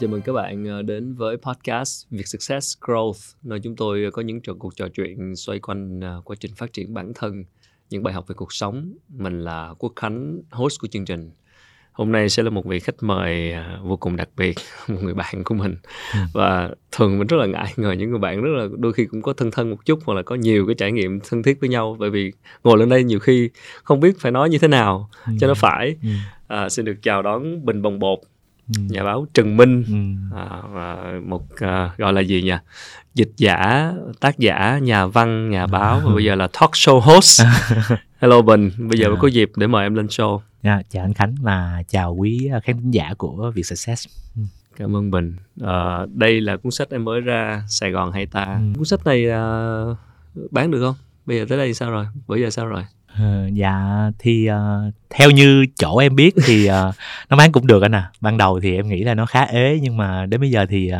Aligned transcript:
Chào 0.00 0.08
mừng 0.08 0.22
các 0.22 0.32
bạn 0.32 0.64
ờ, 0.64 0.82
đến 0.82 1.14
với 1.14 1.36
podcast 1.36 2.06
Việc 2.10 2.28
Success 2.28 2.78
Growth, 2.80 3.34
nơi 3.42 3.60
chúng 3.62 3.76
tôi 3.76 4.10
có 4.12 4.22
những 4.22 4.40
cuộc 4.58 4.76
trò 4.76 4.88
chuyện 4.88 5.36
xoay 5.36 5.58
quanh 5.58 6.00
ờ, 6.00 6.22
quá 6.24 6.36
trình 6.40 6.54
phát 6.54 6.72
triển 6.72 6.94
bản 6.94 7.12
thân, 7.14 7.44
những 7.90 8.02
bài 8.02 8.14
học 8.14 8.28
về 8.28 8.34
cuộc 8.34 8.52
sống. 8.52 8.92
Mình 9.08 9.44
là 9.44 9.74
Quốc 9.78 9.92
Khánh, 9.96 10.40
host 10.50 10.80
của 10.80 10.88
chương 10.88 11.04
trình. 11.04 11.30
Hôm 11.92 12.12
nay 12.12 12.28
sẽ 12.28 12.42
là 12.42 12.50
một 12.50 12.66
vị 12.66 12.80
khách 12.80 12.94
mời 13.00 13.52
ờ, 13.52 13.80
vô 13.82 13.96
cùng 13.96 14.16
đặc 14.16 14.28
biệt, 14.36 14.54
một 14.88 14.98
người 15.02 15.14
bạn 15.14 15.44
của 15.44 15.54
mình. 15.54 15.76
Ừ. 16.12 16.18
Và 16.34 16.70
thường 16.92 17.18
mình 17.18 17.26
rất 17.26 17.36
là 17.36 17.46
ngại 17.46 17.72
ngờ 17.76 17.92
những 17.92 18.10
người 18.10 18.18
bạn 18.18 18.42
rất 18.42 18.50
là 18.50 18.68
đôi 18.78 18.92
khi 18.92 19.06
cũng 19.06 19.22
có 19.22 19.32
thân 19.32 19.50
thân 19.50 19.70
một 19.70 19.84
chút 19.84 19.98
hoặc 20.04 20.14
là 20.14 20.22
có 20.22 20.34
nhiều 20.34 20.66
cái 20.66 20.74
trải 20.74 20.92
nghiệm 20.92 21.20
thân 21.20 21.42
thiết 21.42 21.60
với 21.60 21.68
nhau. 21.68 21.96
Bởi 21.98 22.10
vì 22.10 22.32
ngồi 22.64 22.78
lên 22.78 22.88
đây 22.88 23.04
nhiều 23.04 23.18
khi 23.18 23.50
không 23.82 24.00
biết 24.00 24.20
phải 24.20 24.32
nói 24.32 24.50
như 24.50 24.58
thế 24.58 24.68
nào 24.68 25.10
ừ. 25.26 25.32
cho 25.40 25.46
nó 25.46 25.54
phải. 25.54 25.96
À, 26.48 26.68
xin 26.68 26.84
được 26.84 26.96
chào 27.02 27.22
đón 27.22 27.64
Bình 27.64 27.82
Bồng 27.82 27.98
Bột 27.98 28.18
ừ. 28.76 28.82
nhà 28.88 29.04
báo 29.04 29.26
Trần 29.34 29.56
Minh 29.56 29.84
ừ. 29.88 30.36
à, 30.36 31.20
một 31.26 31.44
à, 31.56 31.90
gọi 31.98 32.12
là 32.12 32.20
gì 32.20 32.42
nhỉ 32.42 32.54
dịch 33.14 33.30
giả 33.36 33.92
tác 34.20 34.38
giả 34.38 34.78
nhà 34.82 35.06
văn 35.06 35.50
nhà 35.50 35.66
báo 35.66 36.00
và 36.04 36.14
bây 36.14 36.24
giờ 36.24 36.34
là 36.34 36.48
talk 36.60 36.70
show 36.70 37.00
host 37.00 37.42
hello 38.18 38.42
Bình 38.42 38.70
bây 38.78 38.98
giờ 38.98 39.04
yeah. 39.04 39.16
Dạ. 39.16 39.20
có 39.22 39.28
dịp 39.28 39.50
để 39.56 39.66
mời 39.66 39.86
em 39.86 39.94
lên 39.94 40.06
show 40.06 40.40
dạ, 40.62 40.82
chào 40.90 41.04
anh 41.04 41.14
Khánh 41.14 41.34
và 41.40 41.82
chào 41.88 42.14
quý 42.14 42.50
khán 42.64 42.76
thính 42.76 42.90
giả 42.90 43.14
của 43.18 43.52
Việt 43.54 43.62
Success 43.62 44.06
ừ. 44.36 44.42
cảm 44.76 44.96
ơn 44.96 45.10
Bình 45.10 45.36
à, 45.62 46.06
đây 46.14 46.40
là 46.40 46.56
cuốn 46.56 46.72
sách 46.72 46.90
em 46.90 47.04
mới 47.04 47.20
ra 47.20 47.62
Sài 47.68 47.90
Gòn 47.90 48.12
hay 48.12 48.26
ta 48.26 48.44
ừ. 48.44 48.72
cuốn 48.76 48.84
sách 48.84 49.06
này 49.06 49.30
à, 49.30 49.42
bán 50.50 50.70
được 50.70 50.80
không 50.80 50.96
bây 51.26 51.38
giờ 51.38 51.44
tới 51.48 51.58
đây 51.58 51.74
sao 51.74 51.90
rồi 51.90 52.06
bữa 52.26 52.36
giờ 52.36 52.50
sao 52.50 52.66
rồi 52.66 52.82
Uh, 53.22 53.54
dạ 53.54 54.10
thì 54.18 54.50
uh, 54.50 54.94
theo 55.10 55.30
như 55.30 55.66
chỗ 55.76 55.96
em 55.96 56.16
biết 56.16 56.34
thì 56.44 56.70
uh, 56.70 56.94
nó 57.30 57.36
bán 57.36 57.52
cũng 57.52 57.66
được 57.66 57.82
anh 57.82 57.94
à. 57.94 58.10
Ban 58.20 58.38
đầu 58.38 58.60
thì 58.60 58.76
em 58.76 58.88
nghĩ 58.88 59.04
là 59.04 59.14
nó 59.14 59.26
khá 59.26 59.42
ế 59.42 59.78
nhưng 59.82 59.96
mà 59.96 60.26
đến 60.26 60.40
bây 60.40 60.50
giờ 60.50 60.66
thì 60.68 60.92
uh, 60.92 60.98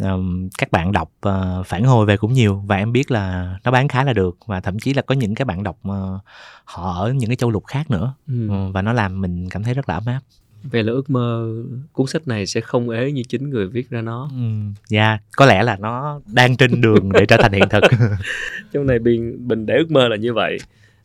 um, 0.00 0.48
các 0.58 0.72
bạn 0.72 0.92
đọc 0.92 1.12
uh, 1.28 1.66
phản 1.66 1.84
hồi 1.84 2.06
về 2.06 2.16
cũng 2.16 2.32
nhiều 2.32 2.62
và 2.66 2.76
em 2.76 2.92
biết 2.92 3.10
là 3.10 3.54
nó 3.64 3.70
bán 3.70 3.88
khá 3.88 4.04
là 4.04 4.12
được 4.12 4.36
và 4.46 4.60
thậm 4.60 4.78
chí 4.78 4.94
là 4.94 5.02
có 5.02 5.14
những 5.14 5.34
cái 5.34 5.44
bạn 5.44 5.62
đọc 5.62 5.78
uh, 5.88 6.20
họ 6.64 6.92
ở 6.92 7.12
những 7.12 7.30
cái 7.30 7.36
châu 7.36 7.50
lục 7.50 7.66
khác 7.66 7.90
nữa. 7.90 8.14
Ừ. 8.28 8.48
uh, 8.48 8.74
và 8.74 8.82
nó 8.82 8.92
làm 8.92 9.20
mình 9.20 9.48
cảm 9.48 9.62
thấy 9.62 9.74
rất 9.74 9.88
là 9.88 9.94
ấm 9.94 10.06
áp. 10.06 10.20
Về 10.62 10.82
là 10.82 10.92
ước 10.92 11.10
mơ 11.10 11.54
cuốn 11.92 12.06
sách 12.06 12.28
này 12.28 12.46
sẽ 12.46 12.60
không 12.60 12.90
ế 12.90 13.12
như 13.12 13.22
chính 13.28 13.50
người 13.50 13.66
viết 13.66 13.90
ra 13.90 14.00
nó. 14.00 14.30
Ừ, 14.32 14.42
dạ 14.88 15.08
yeah, 15.08 15.20
có 15.36 15.46
lẽ 15.46 15.62
là 15.62 15.76
nó 15.76 16.20
đang 16.26 16.56
trên 16.56 16.80
đường 16.80 17.12
để 17.12 17.26
trở 17.26 17.36
thành 17.36 17.52
hiện 17.52 17.68
thực. 17.70 17.82
Trong 18.72 18.86
này 18.86 18.98
bình 18.98 19.48
bình 19.48 19.66
để 19.66 19.74
ước 19.76 19.90
mơ 19.90 20.08
là 20.08 20.16
như 20.16 20.32
vậy 20.32 20.58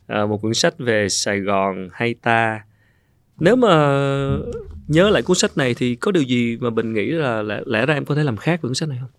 à, 0.08 0.26
một 0.26 0.42
quyển 0.42 0.54
sách 0.54 0.74
về 0.78 1.08
Sài 1.08 1.40
Gòn 1.40 1.88
hay 1.92 2.14
ta? 2.14 2.64
Nếu 3.38 3.56
mà 3.56 3.68
nhớ 4.88 5.10
lại 5.10 5.22
cuốn 5.22 5.36
sách 5.36 5.56
này 5.56 5.74
thì 5.74 5.94
có 5.94 6.12
điều 6.12 6.22
gì 6.22 6.56
mà 6.60 6.70
bình 6.70 6.92
nghĩ 6.92 7.06
là 7.06 7.42
lẽ, 7.42 7.60
lẽ 7.66 7.86
ra 7.86 7.94
em 7.94 8.04
có 8.04 8.14
thể 8.14 8.24
làm 8.24 8.36
khác 8.36 8.62
với 8.62 8.68
cuốn 8.68 8.74
sách 8.74 8.88
này 8.88 8.98
không? 9.00 9.10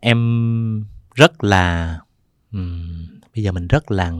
Em 0.00 0.84
rất 1.14 1.44
là 1.44 1.98
um, 2.52 3.06
bây 3.34 3.44
giờ 3.44 3.52
mình 3.52 3.66
rất 3.66 3.90
là 3.90 4.12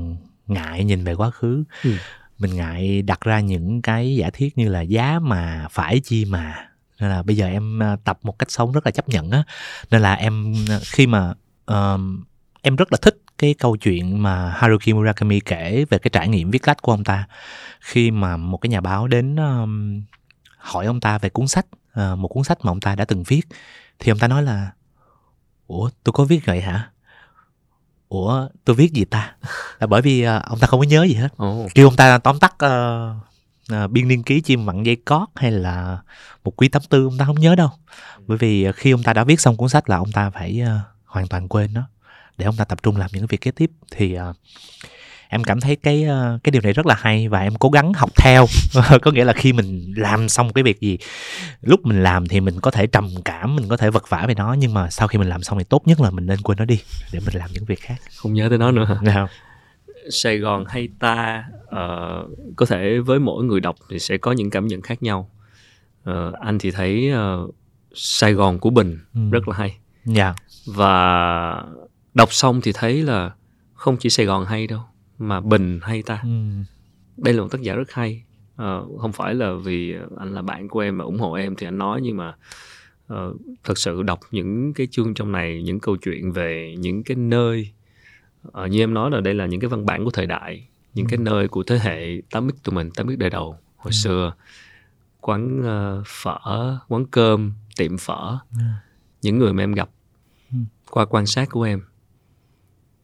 ngại 0.47 0.85
nhìn 0.85 1.05
về 1.05 1.15
quá 1.15 1.31
khứ. 1.31 1.65
Ừ. 1.85 1.91
mình 2.39 2.57
ngại 2.57 3.03
đặt 3.03 3.21
ra 3.21 3.41
những 3.41 3.83
cái 3.83 4.17
giả 4.17 4.31
thiết 4.31 4.59
như 4.59 4.69
là 4.69 4.81
giá 4.81 5.19
mà 5.23 5.67
phải 5.71 6.01
chi 6.01 6.25
mà. 6.25 6.69
Nên 7.01 7.11
là 7.11 7.23
bây 7.23 7.37
giờ 7.37 7.47
em 7.47 7.83
à, 7.83 7.97
tập 8.05 8.19
một 8.23 8.39
cách 8.39 8.51
sống 8.51 8.73
rất 8.73 8.87
là 8.87 8.91
chấp 8.91 9.09
nhận 9.09 9.31
á. 9.31 9.43
Nên 9.91 10.03
là 10.03 10.15
em 10.15 10.55
à, 10.69 10.79
khi 10.85 11.07
mà 11.07 11.35
uh, 11.71 12.01
em 12.63 12.77
rất 12.77 12.93
là 12.93 12.99
thích 13.03 13.17
cái 13.39 13.55
câu 13.55 13.77
chuyện 13.77 14.23
mà 14.23 14.51
Haruki 14.51 14.89
Murakami 14.95 15.41
kể 15.41 15.85
về 15.91 15.99
cái 15.99 16.11
trải 16.13 16.29
nghiệm 16.29 16.51
viết 16.51 16.69
lách 16.69 16.83
của 16.83 16.93
ông 16.93 17.05
ta 17.05 17.29
khi 17.81 18.11
mà 18.11 18.37
một 18.37 18.59
cái 18.59 18.71
nhà 18.71 18.81
báo 18.81 19.07
đến 19.07 19.37
um, 19.37 20.03
hỏi 20.59 20.87
ông 20.87 21.01
ta 21.01 21.19
về 21.19 21.29
cuốn 21.29 21.49
sách 21.49 21.67
uh, 22.01 22.19
một 22.19 22.29
cuốn 22.29 22.45
sách 22.45 22.59
mà 22.65 22.71
ông 22.71 22.81
ta 22.81 22.95
đã 22.95 23.05
từng 23.05 23.23
viết. 23.23 23.43
Thì 23.99 24.13
ông 24.13 24.19
ta 24.19 24.29
nói 24.29 24.43
là 24.43 24.71
ủa 25.67 25.91
tôi 26.05 26.13
có 26.13 26.25
viết 26.25 26.47
vậy 26.47 26.61
hả? 26.61 26.91
Ủa 28.09 28.49
tôi 28.65 28.77
viết 28.77 28.93
gì 28.93 29.05
ta? 29.05 29.37
Là 29.79 29.87
bởi 29.87 30.03
vì 30.03 30.27
uh, 30.29 30.43
ông 30.45 30.59
ta 30.59 30.67
không 30.67 30.81
có 30.81 30.87
nhớ 30.87 31.05
gì 31.05 31.15
hết. 31.15 31.29
Oh. 31.43 31.71
kêu 31.75 31.87
ông 31.87 31.97
ta 31.97 32.19
tóm 32.19 32.39
tắt 32.39 32.55
uh, 32.65 33.85
uh, 33.85 33.91
biên 33.91 34.09
niên 34.09 34.23
ký 34.23 34.41
chim 34.41 34.65
vặn 34.65 34.83
dây 34.83 34.97
cót 34.97 35.29
hay 35.35 35.51
là 35.51 35.99
một 36.45 36.53
quý 36.57 36.69
tám 36.69 36.83
tư 36.89 37.05
ông 37.05 37.19
ta 37.19 37.25
không 37.25 37.41
nhớ 37.41 37.55
đâu. 37.55 37.71
Bởi 38.27 38.39
vì 38.39 38.73
khi 38.73 38.91
ông 38.91 39.03
ta 39.03 39.13
đã 39.13 39.25
viết 39.25 39.41
xong 39.41 39.57
cuốn 39.57 39.69
sách 39.69 39.89
là 39.89 39.97
ông 39.97 40.13
ta 40.13 40.31
phải 40.31 40.63
uh, 40.63 40.81
hoàn 41.05 41.29
toàn 41.29 41.49
quên 41.49 41.75
nó 41.75 41.83
để 42.39 42.45
ông 42.45 42.57
ta 42.57 42.65
tập 42.65 42.83
trung 42.83 42.97
làm 42.97 43.11
những 43.13 43.27
việc 43.27 43.41
kế 43.41 43.51
tiếp. 43.51 43.71
Thì 43.91 44.17
uh, 44.31 44.37
em 45.29 45.45
cảm 45.45 45.61
thấy 45.61 45.77
cái 45.77 46.05
uh, 46.05 46.43
cái 46.45 46.51
điều 46.51 46.63
này 46.63 46.73
rất 46.73 46.87
là 46.87 46.95
hay 46.99 47.29
và 47.29 47.41
em 47.41 47.55
cố 47.55 47.71
gắng 47.71 47.93
học 47.93 48.11
theo. 48.17 48.47
Có 49.03 49.11
nghĩa 49.11 49.25
là 49.25 49.33
khi 49.33 49.53
mình 49.53 49.95
làm 49.97 50.29
xong 50.29 50.53
cái 50.53 50.65
việc 50.65 50.81
gì 50.81 50.99
lúc 51.63 51.81
mình 51.87 52.03
làm 52.03 52.29
thì 52.29 52.41
mình 52.41 52.61
có 52.61 52.71
thể 52.71 52.87
trầm 52.87 53.09
cảm 53.25 53.57
mình 53.57 53.69
có 53.69 53.77
thể 53.77 53.91
vật 53.91 54.09
vả 54.09 54.25
về 54.29 54.35
nó 54.35 54.53
nhưng 54.53 54.75
mà 54.75 54.91
sau 54.91 55.09
khi 55.09 55.19
mình 55.19 55.29
làm 55.29 55.43
xong 55.43 55.59
thì 55.59 55.65
tốt 55.65 55.83
nhất 55.87 56.01
là 56.01 56.11
mình 56.11 56.27
nên 56.27 56.41
quên 56.43 56.59
nó 56.59 56.65
đi 56.65 56.81
để 57.13 57.21
mình 57.27 57.35
làm 57.35 57.51
những 57.53 57.65
việc 57.65 57.81
khác. 57.81 57.97
Không 58.17 58.35
nhớ 58.35 58.49
tới 58.49 58.59
nó 58.59 58.71
nữa 58.71 58.85
hả? 58.85 58.97
Nào 59.03 59.29
Sài 60.11 60.39
Gòn 60.39 60.65
hay 60.69 60.89
ta 60.99 61.45
uh, 61.63 62.57
có 62.57 62.67
thể 62.67 62.99
với 62.99 63.19
mỗi 63.19 63.45
người 63.45 63.61
đọc 63.61 63.77
thì 63.91 63.99
sẽ 63.99 64.19
có 64.19 64.33
những 64.33 64.51
cảm 64.51 64.67
nhận 64.67 64.83
khác 64.83 65.03
nhau. 65.03 65.31
Uh, 66.11 66.35
anh 66.41 66.59
thì 66.59 66.71
thấy 66.71 67.13
uh, 67.13 67.55
Sài 67.95 68.33
Gòn 68.33 68.59
của 68.59 68.71
Bình 68.71 68.99
ừ. 69.15 69.21
rất 69.33 69.49
là 69.49 69.57
hay. 69.57 69.77
Dạ. 70.05 70.25
Yeah. 70.25 70.37
và 70.67 71.65
đọc 72.19 72.33
xong 72.33 72.61
thì 72.61 72.73
thấy 72.75 73.03
là 73.03 73.35
không 73.75 73.97
chỉ 73.97 74.11
Sài 74.11 74.27
Gòn 74.27 74.45
hay 74.45 74.67
đâu 74.67 74.81
mà 75.19 75.41
Bình 75.41 75.81
hay 75.83 76.03
ta 76.03 76.21
ừ. 76.23 76.29
đây 77.17 77.35
là 77.35 77.43
một 77.43 77.49
tác 77.51 77.63
giả 77.63 77.75
rất 77.75 77.93
hay 77.93 78.25
à, 78.57 78.81
không 79.01 79.13
phải 79.13 79.35
là 79.35 79.53
vì 79.65 79.95
anh 80.19 80.35
là 80.35 80.43
bạn 80.43 80.69
của 80.69 80.81
em 80.81 80.99
mà 80.99 81.05
ủng 81.05 81.19
hộ 81.19 81.33
em 81.33 81.55
thì 81.57 81.67
anh 81.67 81.79
nói 81.79 82.01
nhưng 82.03 82.17
mà 82.17 82.35
uh, 83.13 83.37
thật 83.65 83.79
sự 83.79 84.03
đọc 84.03 84.21
những 84.31 84.75
cái 84.75 84.89
chương 84.91 85.15
trong 85.15 85.33
này 85.33 85.63
những 85.63 85.81
câu 85.81 85.97
chuyện 85.97 86.33
về 86.33 86.75
những 86.79 87.03
cái 87.03 87.17
nơi 87.17 87.73
uh, 88.49 88.71
như 88.71 88.83
em 88.83 88.95
nói 88.95 89.11
là 89.11 89.21
đây 89.21 89.35
là 89.35 89.47
những 89.47 89.61
cái 89.61 89.69
văn 89.69 89.87
bản 89.87 90.05
của 90.05 90.11
thời 90.11 90.27
đại 90.27 90.69
những 90.95 91.07
ừ. 91.07 91.11
cái 91.11 91.19
nơi 91.19 91.49
của 91.49 91.63
thế 91.63 91.79
hệ 91.79 92.07
8x 92.31 92.51
tụi 92.63 92.75
mình 92.75 92.89
8x 92.89 93.17
đời 93.19 93.31
đầu 93.31 93.59
hồi 93.77 93.91
ừ. 93.91 93.97
xưa 94.03 94.35
quán 95.21 95.61
uh, 95.61 96.07
phở 96.07 96.79
quán 96.89 97.07
cơm 97.11 97.53
tiệm 97.77 97.99
phở 97.99 98.39
ừ. 98.53 98.59
những 99.23 99.39
người 99.39 99.53
mà 99.53 99.63
em 99.63 99.73
gặp 99.73 99.89
ừ. 100.53 100.59
qua 100.91 101.05
quan 101.05 101.27
sát 101.27 101.51
của 101.51 101.63
em 101.63 101.81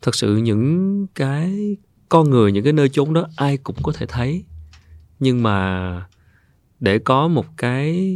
thật 0.05 0.15
sự 0.15 0.37
những 0.37 1.07
cái 1.15 1.77
con 2.09 2.31
người 2.31 2.53
những 2.53 2.65
cái 2.65 2.73
nơi 2.73 2.89
chốn 2.89 3.15
đó 3.15 3.27
ai 3.37 3.57
cũng 3.57 3.77
có 3.83 3.93
thể 3.93 4.07
thấy 4.07 4.45
nhưng 5.21 5.43
mà 5.43 6.07
để 6.81 6.99
có 6.99 7.29
một 7.29 7.47
cái 7.57 8.09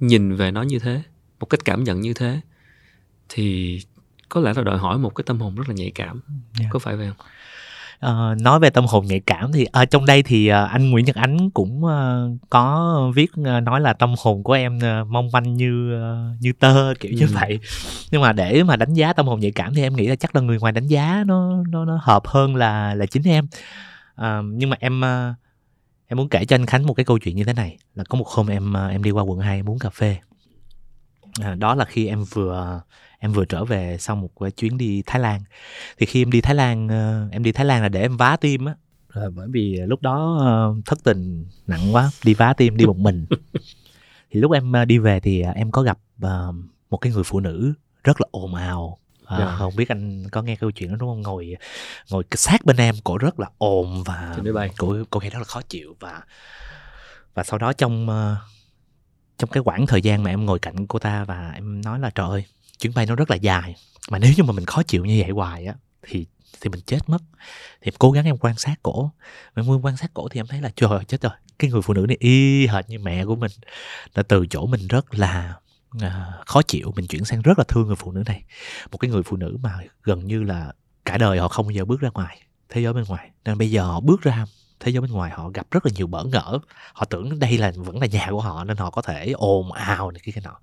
nhìn 0.00 0.34
về 0.36 0.50
nó 0.50 0.62
như 0.62 0.78
thế 0.78 1.02
một 1.40 1.46
cách 1.46 1.60
cảm 1.64 1.84
nhận 1.84 2.00
như 2.00 2.14
thế 2.14 2.40
thì 3.28 3.78
có 4.28 4.40
lẽ 4.40 4.52
là 4.56 4.62
đòi 4.62 4.78
hỏi 4.78 4.98
một 4.98 5.14
cái 5.14 5.24
tâm 5.26 5.40
hồn 5.40 5.54
rất 5.54 5.68
là 5.68 5.74
nhạy 5.74 5.90
cảm 5.90 6.20
yeah. 6.30 6.42
Dạ. 6.60 6.66
có 6.70 6.78
phải 6.78 6.96
vậy 6.96 7.08
không 7.16 7.26
uh, 8.06 8.40
nói 8.40 8.60
về 8.60 8.70
tâm 8.70 8.86
hồn 8.86 9.06
nhạy 9.06 9.20
cảm 9.20 9.52
thì 9.52 9.64
ở 9.64 9.84
trong 9.84 10.06
đây 10.06 10.22
thì 10.22 10.50
uh, 10.50 10.70
anh 10.70 10.90
Nguyễn 10.90 11.04
Nhật 11.04 11.16
Ánh 11.16 11.50
cũng 11.50 11.84
uh, 11.84 12.38
có 12.50 12.96
viết 13.14 13.30
uh, 13.40 13.62
nói 13.62 13.80
là 13.80 13.92
tâm 13.92 14.14
hồn 14.18 14.42
của 14.42 14.52
em 14.52 14.76
uh, 14.76 15.06
mong 15.08 15.28
manh 15.32 15.54
như 15.54 15.96
uh, 15.96 16.40
như 16.40 16.52
tơ 16.52 16.94
kiểu 17.00 17.12
ừ. 17.12 17.16
như 17.20 17.26
vậy. 17.32 17.58
Nhưng 18.10 18.22
mà 18.22 18.32
để 18.32 18.62
mà 18.62 18.76
đánh 18.76 18.94
giá 18.94 19.12
tâm 19.12 19.26
hồn 19.26 19.40
nhạy 19.40 19.52
cảm 19.52 19.74
thì 19.74 19.82
em 19.82 19.96
nghĩ 19.96 20.06
là 20.06 20.16
chắc 20.16 20.36
là 20.36 20.42
người 20.42 20.58
ngoài 20.58 20.72
đánh 20.72 20.86
giá 20.86 21.24
nó 21.26 21.62
nó 21.68 21.84
nó 21.84 21.98
hợp 22.02 22.26
hơn 22.26 22.56
là 22.56 22.94
là 22.94 23.06
chính 23.06 23.22
em. 23.22 23.44
Uh, 24.20 24.44
nhưng 24.44 24.70
mà 24.70 24.76
em 24.80 25.00
uh, 25.00 25.36
em 26.06 26.16
muốn 26.16 26.28
kể 26.28 26.44
cho 26.44 26.56
anh 26.56 26.66
Khánh 26.66 26.86
một 26.86 26.94
cái 26.94 27.04
câu 27.04 27.18
chuyện 27.18 27.36
như 27.36 27.44
thế 27.44 27.52
này 27.52 27.78
là 27.94 28.04
có 28.08 28.18
một 28.18 28.28
hôm 28.28 28.46
em 28.46 28.72
em 28.90 29.02
đi 29.02 29.10
qua 29.10 29.22
quận 29.22 29.38
2 29.38 29.62
muốn 29.62 29.78
cà 29.78 29.90
phê. 29.90 30.16
À, 31.40 31.54
đó 31.54 31.74
là 31.74 31.84
khi 31.84 32.06
em 32.06 32.24
vừa 32.24 32.80
em 33.22 33.32
vừa 33.32 33.44
trở 33.44 33.64
về 33.64 33.96
sau 34.00 34.16
một 34.16 34.30
chuyến 34.56 34.78
đi 34.78 35.02
Thái 35.06 35.20
Lan. 35.20 35.40
Thì 35.98 36.06
khi 36.06 36.22
em 36.22 36.30
đi 36.30 36.40
Thái 36.40 36.54
Lan 36.54 36.88
ờ, 36.88 37.28
em 37.32 37.42
đi 37.42 37.52
Thái 37.52 37.66
Lan 37.66 37.82
là 37.82 37.88
để 37.88 38.00
em 38.00 38.16
vá 38.16 38.36
tim 38.36 38.64
á. 38.64 38.74
Rồi 39.08 39.30
bởi 39.30 39.48
vì 39.50 39.76
lúc 39.86 40.02
đó 40.02 40.38
ờ, 40.40 40.74
thất 40.86 41.04
tình 41.04 41.46
nặng 41.66 41.94
quá 41.94 42.10
đi 42.24 42.34
vá 42.34 42.52
tim 42.52 42.76
đi 42.76 42.86
một 42.86 42.96
mình. 42.96 43.26
Thì 44.30 44.40
lúc 44.40 44.52
em 44.52 44.72
ờ, 44.72 44.84
đi 44.84 44.98
về 44.98 45.20
thì 45.20 45.42
em 45.54 45.70
có 45.70 45.82
gặp 45.82 45.98
một 46.90 46.96
cái 46.96 47.12
người 47.12 47.24
phụ 47.24 47.40
nữ 47.40 47.72
rất 48.04 48.20
là 48.20 48.26
ồn 48.30 48.54
ào. 48.54 48.98
À, 49.24 49.36
yeah. 49.36 49.50
Dạ. 49.50 49.56
không 49.56 49.76
biết 49.76 49.88
anh 49.88 50.28
có 50.32 50.42
nghe 50.42 50.56
câu 50.56 50.70
chuyện 50.70 50.90
đó 50.90 50.96
đúng 51.00 51.08
không? 51.10 51.22
Ngồi 51.22 51.56
ngồi 52.10 52.24
sát 52.30 52.64
bên 52.64 52.76
em 52.76 52.94
cổ 53.04 53.18
rất 53.18 53.40
là 53.40 53.46
ồn 53.58 54.02
và 54.04 54.36
cổ 54.78 54.96
cổ 55.10 55.20
nghe 55.20 55.30
rất 55.30 55.38
là 55.38 55.44
khó 55.44 55.62
chịu. 55.68 55.96
Và 56.00 56.22
và 57.34 57.42
sau 57.42 57.58
đó 57.58 57.72
trong 57.72 58.08
trong 59.38 59.50
cái 59.50 59.62
quãng 59.66 59.86
thời 59.86 60.02
gian 60.02 60.22
mà 60.22 60.30
em 60.30 60.46
ngồi 60.46 60.58
cạnh 60.58 60.86
cô 60.86 60.98
ta 60.98 61.24
và 61.24 61.50
em 61.54 61.82
nói 61.82 62.00
là 62.00 62.10
trời 62.10 62.28
ơi 62.28 62.44
chuyến 62.82 62.94
bay 62.94 63.06
nó 63.06 63.14
rất 63.14 63.30
là 63.30 63.36
dài. 63.36 63.74
Mà 64.10 64.18
nếu 64.18 64.32
như 64.36 64.42
mà 64.42 64.52
mình 64.52 64.66
khó 64.66 64.82
chịu 64.82 65.04
như 65.04 65.22
vậy 65.22 65.30
hoài 65.30 65.66
á 65.66 65.74
thì 66.02 66.26
thì 66.60 66.70
mình 66.70 66.80
chết 66.86 66.98
mất. 67.06 67.18
Thì 67.80 67.88
em 67.88 67.94
cố 67.98 68.10
gắng 68.10 68.24
em 68.24 68.38
quan 68.38 68.56
sát 68.58 68.74
cổ. 68.82 69.10
Em 69.54 69.66
quan 69.82 69.96
sát 69.96 70.14
cổ 70.14 70.28
thì 70.28 70.40
em 70.40 70.46
thấy 70.46 70.60
là 70.60 70.70
trời 70.76 70.90
ơi, 70.90 71.04
chết 71.08 71.22
rồi. 71.22 71.32
Cái 71.58 71.70
người 71.70 71.82
phụ 71.82 71.94
nữ 71.94 72.06
này 72.08 72.16
y 72.20 72.66
hệt 72.66 72.88
như 72.88 72.98
mẹ 72.98 73.24
của 73.24 73.36
mình. 73.36 73.50
Là 74.14 74.22
từ 74.22 74.46
chỗ 74.50 74.66
mình 74.66 74.86
rất 74.88 75.14
là 75.14 75.54
uh, 75.96 76.02
khó 76.46 76.62
chịu 76.62 76.92
mình 76.96 77.06
chuyển 77.06 77.24
sang 77.24 77.42
rất 77.42 77.58
là 77.58 77.64
thương 77.68 77.86
người 77.86 77.96
phụ 77.96 78.12
nữ 78.12 78.22
này. 78.26 78.44
Một 78.90 78.98
cái 78.98 79.10
người 79.10 79.22
phụ 79.22 79.36
nữ 79.36 79.58
mà 79.62 79.78
gần 80.02 80.26
như 80.26 80.42
là 80.42 80.72
cả 81.04 81.18
đời 81.18 81.38
họ 81.38 81.48
không 81.48 81.66
bao 81.66 81.70
giờ 81.70 81.84
bước 81.84 82.00
ra 82.00 82.08
ngoài 82.14 82.42
thế 82.68 82.80
giới 82.82 82.92
bên 82.92 83.04
ngoài. 83.04 83.30
Nên 83.44 83.58
bây 83.58 83.70
giờ 83.70 83.84
họ 83.84 84.00
bước 84.00 84.22
ra 84.22 84.46
thế 84.80 84.92
giới 84.92 85.00
bên 85.00 85.10
ngoài 85.10 85.30
họ 85.30 85.48
gặp 85.48 85.66
rất 85.70 85.86
là 85.86 85.92
nhiều 85.94 86.06
bỡ 86.06 86.24
ngỡ. 86.24 86.58
Họ 86.92 87.04
tưởng 87.04 87.38
đây 87.38 87.58
là 87.58 87.72
vẫn 87.76 87.98
là 87.98 88.06
nhà 88.06 88.26
của 88.30 88.40
họ 88.40 88.64
nên 88.64 88.76
họ 88.76 88.90
có 88.90 89.02
thể 89.02 89.32
ồn 89.32 89.72
ào 89.72 90.10
này 90.10 90.20
kia 90.24 90.32
cái 90.32 90.42
nọ 90.44 90.58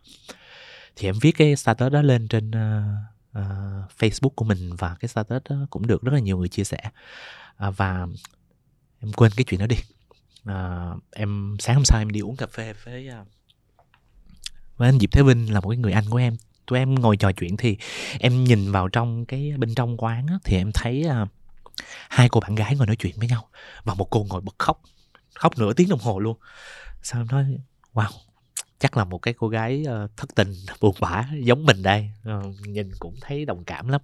thì 0.99 1.09
em 1.09 1.15
viết 1.21 1.31
cái 1.31 1.55
status 1.55 1.91
đó 1.91 2.01
lên 2.01 2.27
trên 2.27 2.49
uh, 2.49 3.39
uh, 3.39 3.91
Facebook 3.99 4.29
của 4.35 4.45
mình 4.45 4.75
và 4.75 4.95
cái 4.99 5.09
status 5.09 5.41
đó 5.49 5.55
cũng 5.69 5.87
được 5.87 6.01
rất 6.01 6.13
là 6.13 6.19
nhiều 6.19 6.37
người 6.37 6.47
chia 6.47 6.63
sẻ. 6.63 6.79
Uh, 7.67 7.77
và 7.77 8.07
em 8.99 9.13
quên 9.13 9.31
cái 9.35 9.43
chuyện 9.43 9.59
đó 9.59 9.65
đi. 9.67 9.77
Uh, 10.49 11.03
em 11.11 11.57
sáng 11.59 11.75
hôm 11.75 11.85
sau 11.85 12.01
em 12.01 12.09
đi 12.09 12.19
uống 12.19 12.35
cà 12.35 12.47
phê 12.47 12.73
với 12.85 13.09
uh, 13.21 13.27
với 14.77 14.89
anh 14.89 14.99
Diệp 14.99 15.11
Thế 15.11 15.23
Vinh 15.23 15.53
là 15.53 15.59
một 15.59 15.69
cái 15.69 15.77
người 15.77 15.91
anh 15.91 16.05
của 16.09 16.17
em. 16.17 16.35
Tụi 16.65 16.79
em 16.79 16.95
ngồi 16.95 17.17
trò 17.17 17.31
chuyện 17.31 17.57
thì 17.57 17.77
em 18.19 18.43
nhìn 18.43 18.71
vào 18.71 18.87
trong 18.87 19.25
cái 19.25 19.53
bên 19.57 19.75
trong 19.75 19.97
quán 19.97 20.27
á, 20.27 20.39
thì 20.43 20.57
em 20.57 20.71
thấy 20.73 21.05
uh, 21.23 21.29
hai 22.09 22.29
cô 22.29 22.39
bạn 22.39 22.55
gái 22.55 22.75
ngồi 22.75 22.87
nói 22.87 22.95
chuyện 22.95 23.13
với 23.17 23.27
nhau 23.27 23.47
và 23.83 23.93
một 23.93 24.07
cô 24.09 24.25
ngồi 24.29 24.41
bật 24.41 24.55
khóc. 24.57 24.81
Khóc 25.35 25.57
nửa 25.57 25.73
tiếng 25.73 25.89
đồng 25.89 25.99
hồ 25.99 26.19
luôn. 26.19 26.37
Sao 27.01 27.21
em 27.21 27.27
nói 27.27 27.57
wow 27.93 28.28
chắc 28.79 28.97
là 28.97 29.03
một 29.03 29.17
cái 29.17 29.33
cô 29.33 29.47
gái 29.47 29.85
uh, 30.03 30.17
thất 30.17 30.35
tình 30.35 30.53
buồn 30.81 30.95
bã 30.99 31.25
giống 31.43 31.65
mình 31.65 31.83
đây. 31.83 32.11
Uh, 32.37 32.55
nhìn 32.67 32.91
cũng 32.99 33.15
thấy 33.21 33.45
đồng 33.45 33.63
cảm 33.63 33.87
lắm. 33.87 34.01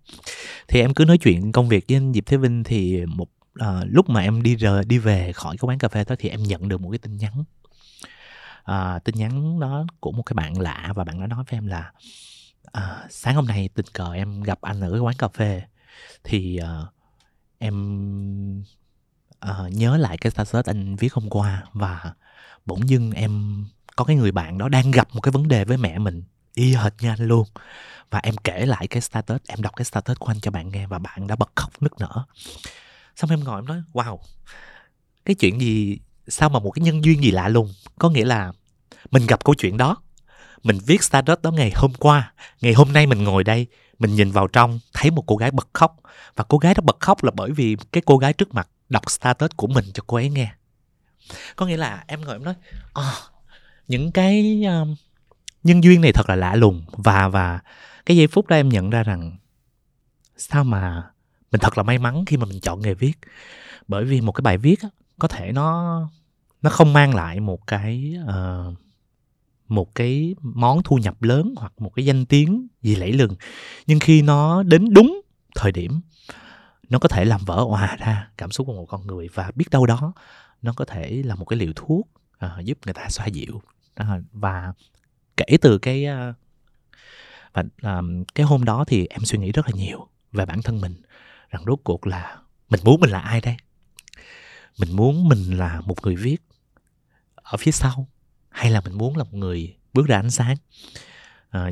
Thì 0.68 0.81
em 0.81 0.94
cứ 0.94 1.06
nói 1.06 1.18
chuyện 1.18 1.51
công 1.51 1.69
việc 1.69 1.86
với 1.88 1.98
anh 1.98 2.13
Diệp 2.13 2.25
Thế 2.25 2.38
Vinh 2.38 2.63
thì 2.63 3.06
một 3.06 3.30
uh, 3.62 3.66
lúc 3.86 4.10
mà 4.10 4.22
em 4.22 4.44
đi 4.44 4.56
rời 4.56 4.86
đi 4.86 4.98
về 4.98 5.33
khỏi 5.33 5.57
cái 5.57 5.68
quán 5.68 5.77
cà 5.77 5.88
phê 5.88 6.04
đó 6.07 6.16
thì 6.19 6.30
em 6.30 6.44
nhận 6.44 6.69
được 6.69 6.81
một 6.81 6.89
cái 6.92 7.00
tin 7.00 7.18
nhắn. 7.18 7.44
Uh, 8.72 9.04
tin 9.04 9.16
nhắn 9.16 9.60
đó 9.60 9.86
của 10.00 10.12
một 10.12 10.24
cái 10.24 10.33
bạn 10.33 10.60
lạ 10.60 10.94
và 10.95 11.04
bạn 11.04 11.19
đó 11.19 11.28
nói 11.28 11.44
với 11.50 11.57
em 11.57 11.68
là 11.68 11.92
uh, 12.78 13.12
sáng 13.12 13.36
hôm 13.36 13.45
nay 13.45 13.69
tình 13.75 13.86
cờ 13.94 14.13
em 14.13 14.44
gặp 14.44 14.62
anh 14.62 14.81
ở 14.81 14.92
cái 14.92 15.00
quán 15.00 15.16
cà 15.18 15.28
phê. 15.28 15.62
Thì 16.24 16.60
uh, 16.63 16.94
em 17.60 17.75
uh, 19.51 19.71
nhớ 19.71 19.98
lại 19.98 20.18
cái 20.18 20.31
status 20.31 20.66
anh 20.66 20.95
viết 20.95 21.13
hôm 21.13 21.30
qua 21.30 21.63
và 21.74 22.13
bỗng 22.66 22.89
dưng 22.89 23.12
em 23.12 23.63
có 23.95 24.06
cái 24.06 24.15
người 24.15 24.31
bạn 24.31 24.57
đó 24.57 24.69
đang 24.69 24.92
gặp 24.92 25.07
một 25.13 25.21
cái 25.21 25.31
vấn 25.31 25.47
đề 25.47 25.65
với 25.65 25.77
mẹ 25.77 26.00
mình 26.00 26.24
y 26.53 26.74
hệt 26.74 26.94
như 27.01 27.09
anh 27.09 27.27
luôn. 27.27 27.47
Và 28.09 28.19
em 28.24 28.36
kể 28.44 28.65
lại 28.65 28.88
cái 28.88 29.01
status 29.01 29.42
em 29.47 29.62
đọc 29.62 29.75
cái 29.75 29.86
status 29.86 30.18
của 30.19 30.27
anh 30.27 30.39
cho 30.39 30.51
bạn 30.51 30.69
nghe 30.69 30.88
và 30.88 31.00
bạn 31.00 31.27
đã 31.27 31.36
bật 31.36 31.51
khóc 31.56 31.81
nức 31.81 32.00
nở. 32.00 32.24
Xong 33.15 33.30
em 33.30 33.44
ngồi 33.44 33.59
em 33.59 33.65
nói 33.65 33.81
wow 33.94 34.18
cái 35.25 35.36
chuyện 35.36 35.62
gì 35.62 36.00
sao 36.27 36.50
mà 36.50 36.59
một 36.59 36.71
cái 36.71 36.83
nhân 36.83 37.03
duyên 37.06 37.24
gì 37.24 37.31
lạ 37.31 37.47
luôn 37.47 37.74
có 38.00 38.09
nghĩa 38.09 38.25
là 38.25 38.51
mình 39.12 39.27
gặp 39.27 39.44
câu 39.44 39.56
chuyện 39.56 39.77
đó 39.77 39.97
mình 40.63 40.77
viết 40.86 41.03
status 41.03 41.39
đó 41.42 41.51
ngày 41.51 41.71
hôm 41.75 41.94
qua 41.94 42.33
ngày 42.62 42.74
hôm 42.74 42.94
nay 42.94 43.07
mình 43.07 43.24
ngồi 43.24 43.44
đây 43.44 43.68
mình 44.00 44.15
nhìn 44.15 44.31
vào 44.31 44.47
trong 44.47 44.80
thấy 44.94 45.12
một 45.12 45.24
cô 45.27 45.36
gái 45.36 45.51
bật 45.51 45.68
khóc. 45.74 45.95
Và 46.36 46.44
cô 46.47 46.57
gái 46.57 46.74
đó 46.74 46.81
bật 46.83 47.00
khóc 47.00 47.24
là 47.24 47.31
bởi 47.36 47.51
vì 47.51 47.77
cái 47.92 48.03
cô 48.06 48.18
gái 48.18 48.33
trước 48.33 48.53
mặt 48.53 48.68
đọc 48.89 49.12
status 49.12 49.51
của 49.56 49.68
mình 49.68 49.86
cho 49.94 50.03
cô 50.07 50.18
ấy 50.18 50.30
nghe. 50.30 50.51
Có 51.56 51.65
nghĩa 51.65 51.77
là 51.77 52.03
em 52.07 52.21
ngồi 52.21 52.36
em 52.36 52.44
nói 52.44 52.56
oh, 53.00 53.34
những 53.87 54.11
cái 54.11 54.63
um, 54.63 54.95
nhân 55.63 55.83
duyên 55.83 56.01
này 56.01 56.11
thật 56.11 56.29
là 56.29 56.35
lạ 56.35 56.55
lùng. 56.55 56.85
Và 56.91 57.27
và 57.27 57.59
cái 58.05 58.17
giây 58.17 58.27
phút 58.27 58.47
đó 58.47 58.55
em 58.55 58.69
nhận 58.69 58.89
ra 58.89 59.03
rằng 59.03 59.37
sao 60.37 60.63
mà 60.63 61.03
mình 61.51 61.61
thật 61.61 61.77
là 61.77 61.83
may 61.83 61.97
mắn 61.97 62.25
khi 62.25 62.37
mà 62.37 62.45
mình 62.45 62.59
chọn 62.59 62.81
nghề 62.81 62.93
viết. 62.93 63.13
Bởi 63.87 64.05
vì 64.05 64.21
một 64.21 64.31
cái 64.31 64.41
bài 64.41 64.57
viết 64.57 64.81
á, 64.81 64.89
có 65.19 65.27
thể 65.27 65.51
nó 65.51 65.99
nó 66.61 66.69
không 66.69 66.93
mang 66.93 67.15
lại 67.15 67.39
một 67.39 67.67
cái 67.67 68.15
uh, 68.23 68.75
một 69.67 69.95
cái 69.95 70.35
món 70.41 70.83
thu 70.83 70.97
nhập 70.97 71.23
lớn 71.23 71.53
hoặc 71.57 71.73
một 71.77 71.91
cái 71.95 72.05
danh 72.05 72.25
tiếng 72.25 72.67
gì 72.81 72.95
lẫy 72.95 73.13
lừng. 73.13 73.35
Nhưng 73.87 73.99
khi 73.99 74.21
nó 74.21 74.63
đến 74.63 74.93
đúng 74.93 75.21
thời 75.55 75.71
điểm 75.71 76.01
nó 76.89 76.99
có 76.99 77.07
thể 77.07 77.25
làm 77.25 77.45
vỡ 77.45 77.55
òa 77.55 77.95
ra 77.99 78.29
cảm 78.37 78.51
xúc 78.51 78.67
của 78.67 78.73
một 78.73 78.85
con 78.85 79.07
người. 79.07 79.29
Và 79.33 79.51
biết 79.55 79.65
đâu 79.71 79.85
đó 79.85 80.13
nó 80.61 80.73
có 80.73 80.85
thể 80.85 81.21
là 81.25 81.35
một 81.35 81.45
cái 81.45 81.59
liều 81.59 81.71
thuốc 81.75 82.09
uh, 82.45 82.65
giúp 82.65 82.77
người 82.85 82.93
ta 82.93 83.09
xoa 83.09 83.25
dịu 83.25 83.61
và 84.31 84.74
kể 85.38 85.57
từ 85.62 85.77
cái 85.77 86.06
uh, 86.06 86.36
và 87.53 87.63
um, 87.97 88.24
cái 88.36 88.45
hôm 88.45 88.65
đó 88.65 88.86
thì 88.88 89.07
em 89.09 89.25
suy 89.25 89.38
nghĩ 89.38 89.51
rất 89.51 89.65
là 89.65 89.71
nhiều 89.75 90.07
về 90.31 90.45
bản 90.45 90.62
thân 90.62 90.81
mình. 90.81 91.01
Rằng 91.50 91.63
rốt 91.65 91.80
cuộc 91.83 92.07
là 92.07 92.38
mình 92.69 92.80
muốn 92.83 93.01
mình 93.01 93.09
là 93.09 93.19
ai 93.19 93.42
đây? 93.42 93.56
Mình 94.80 94.95
muốn 94.95 95.30
mình 95.30 95.57
là 95.57 95.81
một 95.81 96.03
người 96.03 96.15
viết 96.15 96.38
ở 97.36 97.57
phía 97.57 97.71
sau 97.71 98.07
hay 98.50 98.71
là 98.71 98.81
mình 98.81 98.97
muốn 98.97 99.18
là 99.18 99.24
một 99.24 99.33
người 99.33 99.75
bước 99.94 100.07
ra 100.07 100.19
ánh 100.19 100.31
sáng? 100.31 100.56
À, 101.50 101.71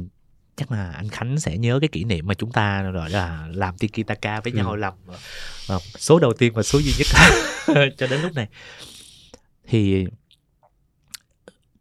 chắc 0.56 0.72
là 0.72 0.92
anh 0.92 1.10
Khánh 1.10 1.40
sẽ 1.40 1.58
nhớ 1.58 1.80
cái 1.81 1.88
kỷ 1.88 2.04
niệm 2.04 2.28
mà 2.28 2.34
chúng 2.34 2.52
ta 2.52 2.92
gọi 2.92 3.10
là 3.10 3.48
làm 3.52 3.78
tiki 3.78 4.08
taka 4.08 4.40
với 4.40 4.54
nhau 4.54 4.72
ừ. 4.72 4.75
làm 4.75 4.94
uh, 5.75 5.81
số 5.98 6.20
đầu 6.20 6.34
tiên 6.34 6.54
và 6.54 6.64
số 6.64 6.80
duy 6.80 6.94
nhất. 7.00 7.08
Cho 7.98 8.08
đến 8.08 8.22
lúc 8.22 8.34
này. 8.34 8.48
Thì 9.68 10.06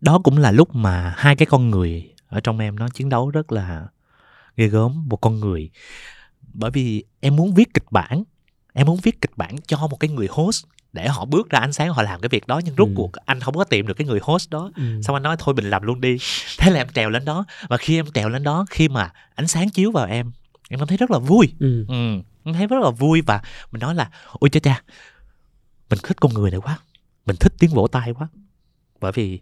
đó 0.02 0.18
cũng 0.24 0.38
là 0.38 0.50
lúc 0.50 0.74
mà 0.74 1.14
hai 1.16 1.36
cái 1.36 1.46
con 1.46 1.70
người 1.70 2.14
ở 2.26 2.40
trong 2.40 2.58
em 2.58 2.78
nó 2.78 2.88
chiến 2.88 3.08
đấu 3.08 3.30
rất 3.30 3.52
là 3.52 3.86
ghê 4.56 4.66
gớm 4.68 5.08
một 5.08 5.16
con 5.16 5.40
người. 5.40 5.70
Bởi 6.52 6.70
vì 6.70 7.04
em 7.20 7.36
muốn 7.36 7.54
viết 7.54 7.74
kịch 7.74 7.86
bản 7.90 8.24
em 8.72 8.86
muốn 8.86 9.00
viết 9.02 9.20
kịch 9.20 9.30
bản 9.36 9.56
cho 9.66 9.86
một 9.86 10.00
cái 10.00 10.10
người 10.10 10.26
host 10.30 10.64
để 10.92 11.08
họ 11.08 11.24
bước 11.24 11.50
ra 11.50 11.58
ánh 11.58 11.72
sáng 11.72 11.90
họ 11.90 12.02
làm 12.02 12.20
cái 12.20 12.28
việc 12.28 12.46
đó. 12.46 12.60
Nhưng 12.64 12.74
rốt 12.76 12.88
ừ. 12.88 12.92
cuộc 12.96 13.12
anh 13.12 13.40
không 13.40 13.54
có 13.54 13.64
tìm 13.64 13.86
được 13.86 13.94
cái 13.94 14.06
người 14.06 14.20
host 14.22 14.50
đó. 14.50 14.70
Ừ. 14.76 15.02
xong 15.02 15.16
anh 15.16 15.22
nói 15.22 15.36
thôi 15.38 15.54
mình 15.54 15.70
làm 15.70 15.82
luôn 15.82 16.00
đi. 16.00 16.16
Thế 16.58 16.70
là 16.70 16.80
em 16.80 16.88
trèo 16.94 17.10
lên 17.10 17.24
đó. 17.24 17.44
Và 17.68 17.76
khi 17.76 17.98
em 17.98 18.06
trèo 18.14 18.28
lên 18.28 18.42
đó 18.42 18.66
khi 18.70 18.88
mà 18.88 19.12
ánh 19.34 19.48
sáng 19.48 19.70
chiếu 19.70 19.90
vào 19.90 20.06
em 20.06 20.32
em 20.68 20.78
cảm 20.78 20.88
thấy 20.88 20.96
rất 20.96 21.10
là 21.10 21.18
vui. 21.18 21.54
Ừ. 21.58 21.84
Ừ, 21.88 21.94
em 22.44 22.54
thấy 22.54 22.66
rất 22.66 22.82
là 22.82 22.90
vui 22.90 23.20
và 23.20 23.42
mình 23.72 23.80
nói 23.80 23.94
là 23.94 24.10
ôi 24.32 24.50
cha 24.50 24.60
cha 24.60 24.82
mình 25.90 25.98
thích 26.02 26.16
con 26.20 26.34
người 26.34 26.50
này 26.50 26.60
quá 26.60 26.78
mình 27.26 27.36
thích 27.40 27.52
tiếng 27.58 27.70
vỗ 27.70 27.86
tay 27.86 28.12
quá. 28.12 28.28
Bởi 29.00 29.12
vì 29.12 29.40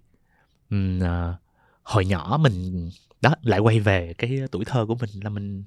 um, 0.70 1.00
uh, 1.00 1.34
hồi 1.82 2.06
nhỏ 2.06 2.38
mình 2.40 2.90
đó 3.20 3.34
lại 3.43 3.61
quay 3.61 3.81
về 3.81 4.14
cái 4.19 4.38
tuổi 4.50 4.64
thơ 4.64 4.87
của 4.87 4.94
mình 4.94 5.11
là 5.22 5.31
mình 5.31 5.64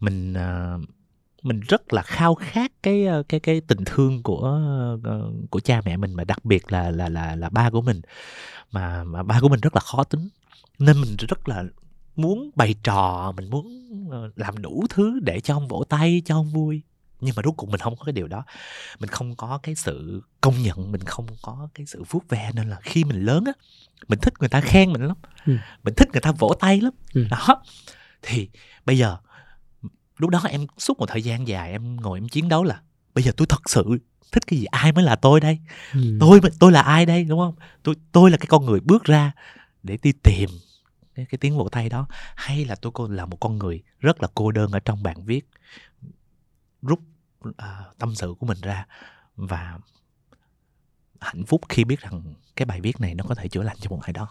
mình 0.00 0.34
uh, 0.34 0.88
mình 1.42 1.60
rất 1.60 1.92
là 1.92 2.02
khao 2.02 2.34
khát 2.34 2.72
cái 2.82 3.06
ờ, 3.06 3.22
cái 3.22 3.40
cái 3.40 3.60
tình 3.60 3.78
thương 3.86 4.22
của 4.22 4.60
ờ, 5.04 5.32
của 5.50 5.60
cha 5.60 5.80
mẹ 5.84 5.96
mình 5.96 6.14
mà 6.14 6.24
đặc 6.24 6.44
biệt 6.44 6.72
là 6.72 6.90
là 6.90 7.08
là 7.08 7.36
là 7.36 7.48
ba 7.48 7.70
của 7.70 7.82
mình. 7.82 8.00
Mà 8.72 9.04
mà 9.04 9.22
ba 9.22 9.40
của 9.40 9.48
mình 9.48 9.60
rất 9.60 9.74
là 9.74 9.80
khó 9.80 10.04
tính 10.04 10.28
nên 10.78 11.00
mình 11.00 11.16
rất 11.28 11.48
là 11.48 11.64
muốn 12.16 12.50
bày 12.56 12.74
trò 12.82 13.32
mình 13.36 13.50
muốn 13.50 13.66
ờ, 14.10 14.30
làm 14.36 14.62
đủ 14.62 14.86
thứ 14.90 15.20
để 15.22 15.40
cho 15.40 15.56
ông 15.56 15.68
vỗ 15.68 15.84
tay 15.88 16.22
cho 16.24 16.34
ông 16.34 16.50
vui 16.50 16.82
nhưng 17.20 17.34
mà 17.36 17.42
rốt 17.44 17.54
cuộc 17.56 17.68
mình 17.68 17.80
không 17.80 17.96
có 17.96 18.04
cái 18.04 18.12
điều 18.12 18.28
đó. 18.28 18.44
Mình 18.98 19.10
không 19.10 19.36
có 19.36 19.58
cái 19.62 19.74
sự 19.74 20.22
công 20.40 20.62
nhận 20.62 20.92
mình 20.92 21.04
không 21.04 21.26
có 21.42 21.68
cái 21.74 21.86
sự 21.86 22.04
vuốt 22.08 22.28
ve 22.28 22.50
nên 22.54 22.70
là 22.70 22.76
khi 22.82 23.04
mình 23.04 23.24
lớn 23.24 23.44
á 23.44 23.52
mình 24.08 24.18
thích 24.22 24.34
người 24.40 24.48
ta 24.48 24.60
khen 24.60 24.92
mình 24.92 25.02
lắm. 25.02 25.16
Ừ. 25.46 25.56
mình 25.82 25.94
thích 25.94 26.08
người 26.12 26.20
ta 26.20 26.32
vỗ 26.32 26.54
tay 26.60 26.80
lắm. 26.80 26.92
Ừ. 27.14 27.26
đó. 27.30 27.62
Thì 28.22 28.48
bây 28.86 28.98
giờ 28.98 29.16
lúc 30.18 30.30
đó 30.30 30.40
em 30.48 30.66
suốt 30.78 30.98
một 30.98 31.06
thời 31.06 31.22
gian 31.22 31.48
dài 31.48 31.70
em 31.70 31.96
ngồi 31.96 32.18
em 32.18 32.28
chiến 32.28 32.48
đấu 32.48 32.64
là 32.64 32.80
bây 33.14 33.24
giờ 33.24 33.32
tôi 33.36 33.46
thật 33.46 33.62
sự 33.66 33.84
thích 34.32 34.46
cái 34.46 34.58
gì? 34.58 34.64
Ai 34.64 34.92
mới 34.92 35.04
là 35.04 35.16
tôi 35.16 35.40
đây? 35.40 35.58
Ừ. 35.94 36.16
tôi 36.20 36.40
tôi 36.58 36.72
là 36.72 36.82
ai 36.82 37.06
đây? 37.06 37.24
Đúng 37.24 37.38
không? 37.38 37.54
Tôi 37.82 37.94
tôi 38.12 38.30
là 38.30 38.36
cái 38.36 38.46
con 38.46 38.66
người 38.66 38.80
bước 38.80 39.04
ra 39.04 39.32
để 39.82 39.98
đi 40.02 40.12
tìm 40.22 40.50
cái, 41.14 41.26
cái 41.30 41.38
tiếng 41.38 41.56
vỗ 41.58 41.68
tay 41.72 41.88
đó. 41.88 42.06
Hay 42.36 42.64
là 42.64 42.74
tôi 42.74 42.92
là 43.08 43.26
một 43.26 43.36
con 43.40 43.58
người 43.58 43.82
rất 44.00 44.22
là 44.22 44.28
cô 44.34 44.52
đơn 44.52 44.72
ở 44.72 44.80
trong 44.80 45.02
bàn 45.02 45.24
viết. 45.24 45.48
Rút 46.82 47.00
uh, 47.48 47.54
tâm 47.98 48.14
sự 48.14 48.34
của 48.38 48.46
mình 48.46 48.58
ra 48.62 48.86
và 49.36 49.78
hạnh 51.20 51.44
phúc 51.44 51.60
khi 51.68 51.84
biết 51.84 52.00
rằng 52.00 52.22
cái 52.56 52.66
bài 52.66 52.80
viết 52.80 53.00
này 53.00 53.14
nó 53.14 53.24
có 53.28 53.34
thể 53.34 53.48
chữa 53.48 53.62
lành 53.62 53.76
cho 53.80 53.90
một 53.90 54.00
ai 54.02 54.12
đó. 54.12 54.28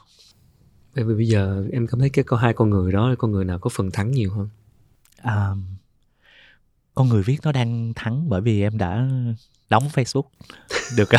Bởi 0.95 1.03
vì 1.05 1.13
bây 1.13 1.27
giờ 1.27 1.65
em 1.71 1.87
cảm 1.87 1.99
thấy 1.99 2.09
cái 2.09 2.23
có 2.23 2.37
hai 2.37 2.53
con 2.53 2.69
người 2.69 2.91
đó 2.91 3.15
con 3.17 3.31
người 3.31 3.45
nào 3.45 3.59
có 3.59 3.69
phần 3.69 3.91
thắng 3.91 4.11
nhiều 4.11 4.33
hơn? 4.33 4.49
À, 5.17 5.49
con 6.95 7.09
người 7.09 7.23
viết 7.23 7.37
nó 7.43 7.51
đang 7.51 7.93
thắng 7.95 8.29
bởi 8.29 8.41
vì 8.41 8.61
em 8.61 8.77
đã 8.77 9.07
đóng 9.69 9.87
Facebook 9.93 10.29
được 10.97 11.09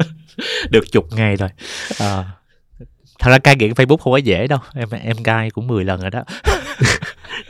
được 0.70 0.84
chục 0.92 1.04
ngày 1.12 1.36
rồi. 1.36 1.48
À, 1.98 2.40
thật 3.20 3.30
ra 3.30 3.38
cai 3.38 3.56
nghiện 3.56 3.72
Facebook 3.72 3.96
không 3.96 4.12
có 4.12 4.16
dễ 4.16 4.46
đâu 4.46 4.58
em 4.74 4.88
em 4.90 5.22
cai 5.22 5.50
cũng 5.50 5.66
10 5.66 5.84
lần 5.84 6.00
rồi 6.00 6.10
đó 6.10 6.24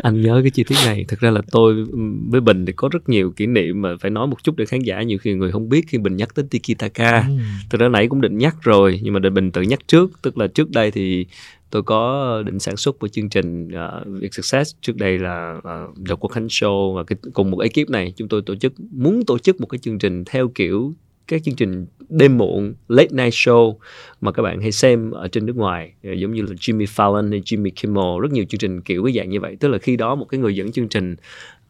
anh 0.02 0.20
nhớ 0.20 0.40
cái 0.42 0.50
chi 0.50 0.64
tiết 0.64 0.76
này. 0.86 1.04
Thực 1.08 1.20
ra 1.20 1.30
là 1.30 1.42
tôi 1.50 1.86
với 2.28 2.40
bình 2.40 2.66
thì 2.66 2.72
có 2.72 2.88
rất 2.92 3.08
nhiều 3.08 3.30
kỷ 3.30 3.46
niệm 3.46 3.82
mà 3.82 3.96
phải 4.00 4.10
nói 4.10 4.26
một 4.26 4.44
chút 4.44 4.56
để 4.56 4.64
khán 4.66 4.80
giả 4.80 5.02
nhiều 5.02 5.18
khi 5.18 5.34
người 5.34 5.52
không 5.52 5.68
biết 5.68 5.84
khi 5.88 5.98
bình 5.98 6.16
nhắc 6.16 6.34
tới 6.34 6.44
tiki 6.50 6.78
taka 6.78 7.18
ừ. 7.20 7.34
thực 7.70 7.80
ra 7.80 7.88
nãy 7.88 8.08
cũng 8.08 8.20
định 8.20 8.38
nhắc 8.38 8.56
rồi 8.60 9.00
nhưng 9.02 9.14
mà 9.14 9.20
để 9.20 9.30
bình 9.30 9.50
tự 9.52 9.62
nhắc 9.62 9.78
trước. 9.86 10.22
Tức 10.22 10.38
là 10.38 10.46
trước 10.46 10.70
đây 10.70 10.90
thì 10.90 11.26
tôi 11.70 11.82
có 11.82 12.42
định 12.46 12.58
sản 12.58 12.76
xuất 12.76 12.96
một 13.00 13.08
chương 13.08 13.28
trình 13.28 13.68
uh, 13.68 14.06
Việt 14.20 14.34
Success. 14.34 14.74
Trước 14.80 14.96
đây 14.96 15.18
là 15.18 15.56
uh, 15.58 16.08
The 16.08 16.14
Quốc 16.20 16.30
Khánh 16.32 16.46
Show. 16.46 16.94
Và 16.94 17.04
cái, 17.04 17.16
cùng 17.32 17.50
một 17.50 17.58
ekip 17.58 17.90
này 17.90 18.12
chúng 18.16 18.28
tôi 18.28 18.42
tổ 18.42 18.54
chức 18.54 18.72
muốn 18.90 19.24
tổ 19.26 19.38
chức 19.38 19.60
một 19.60 19.66
cái 19.66 19.78
chương 19.78 19.98
trình 19.98 20.24
theo 20.24 20.48
kiểu 20.54 20.94
các 21.30 21.42
chương 21.42 21.54
trình 21.54 21.86
đêm 22.08 22.38
muộn 22.38 22.74
late 22.88 23.08
night 23.12 23.32
show 23.32 23.74
mà 24.20 24.32
các 24.32 24.42
bạn 24.42 24.60
hay 24.60 24.72
xem 24.72 25.10
ở 25.10 25.28
trên 25.28 25.46
nước 25.46 25.56
ngoài 25.56 25.92
ờ, 26.04 26.12
giống 26.12 26.34
như 26.34 26.42
là 26.42 26.48
Jimmy 26.48 26.84
Fallon 26.84 27.30
hay 27.30 27.40
Jimmy 27.40 27.70
Kimmel 27.82 28.22
rất 28.22 28.32
nhiều 28.32 28.44
chương 28.48 28.58
trình 28.58 28.80
kiểu 28.80 29.04
cái 29.04 29.12
dạng 29.12 29.30
như 29.30 29.40
vậy. 29.40 29.56
Tức 29.60 29.68
là 29.68 29.78
khi 29.78 29.96
đó 29.96 30.14
một 30.14 30.24
cái 30.24 30.40
người 30.40 30.56
dẫn 30.56 30.72
chương 30.72 30.88
trình 30.88 31.16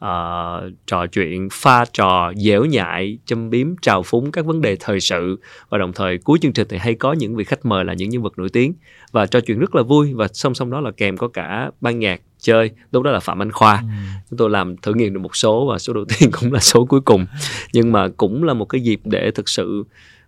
uh, 0.05 0.73
trò 0.87 1.07
chuyện 1.07 1.47
pha 1.51 1.85
trò 1.93 2.33
dẻo 2.35 2.65
nhại 2.65 3.17
châm 3.25 3.49
biếm 3.49 3.75
trào 3.81 4.03
phúng 4.03 4.31
các 4.31 4.45
vấn 4.45 4.61
đề 4.61 4.75
thời 4.79 4.99
sự 4.99 5.39
và 5.69 5.77
đồng 5.77 5.93
thời 5.93 6.17
cuối 6.17 6.39
chương 6.41 6.53
trình 6.53 6.67
thì 6.69 6.77
hay 6.77 6.95
có 6.95 7.13
những 7.13 7.35
vị 7.35 7.43
khách 7.43 7.65
mời 7.65 7.85
là 7.85 7.93
những 7.93 8.09
nhân 8.09 8.21
vật 8.21 8.33
nổi 8.37 8.49
tiếng 8.49 8.73
và 9.11 9.25
trò 9.25 9.39
chuyện 9.39 9.59
rất 9.59 9.75
là 9.75 9.83
vui 9.83 10.13
và 10.13 10.27
song 10.33 10.55
song 10.55 10.71
đó 10.71 10.81
là 10.81 10.91
kèm 10.91 11.17
có 11.17 11.27
cả 11.27 11.71
ban 11.81 11.99
nhạc 11.99 12.21
chơi. 12.41 12.71
Lúc 12.91 13.03
đó 13.03 13.11
là 13.11 13.19
phạm 13.19 13.41
anh 13.41 13.51
khoa. 13.51 13.77
Ừ. 13.81 13.87
chúng 14.29 14.37
tôi 14.37 14.49
làm 14.49 14.77
thử 14.77 14.93
nghiệm 14.93 15.13
được 15.13 15.19
một 15.19 15.35
số 15.35 15.67
và 15.71 15.79
số 15.79 15.93
đầu 15.93 16.05
tiên 16.19 16.29
cũng 16.39 16.53
là 16.53 16.59
số 16.59 16.85
cuối 16.85 17.01
cùng. 17.01 17.25
Nhưng 17.73 17.91
mà 17.91 18.07
cũng 18.07 18.43
là 18.43 18.53
một 18.53 18.65
cái 18.65 18.81
dịp 18.81 19.01
để 19.03 19.31
thực 19.31 19.49
sự 19.49 19.83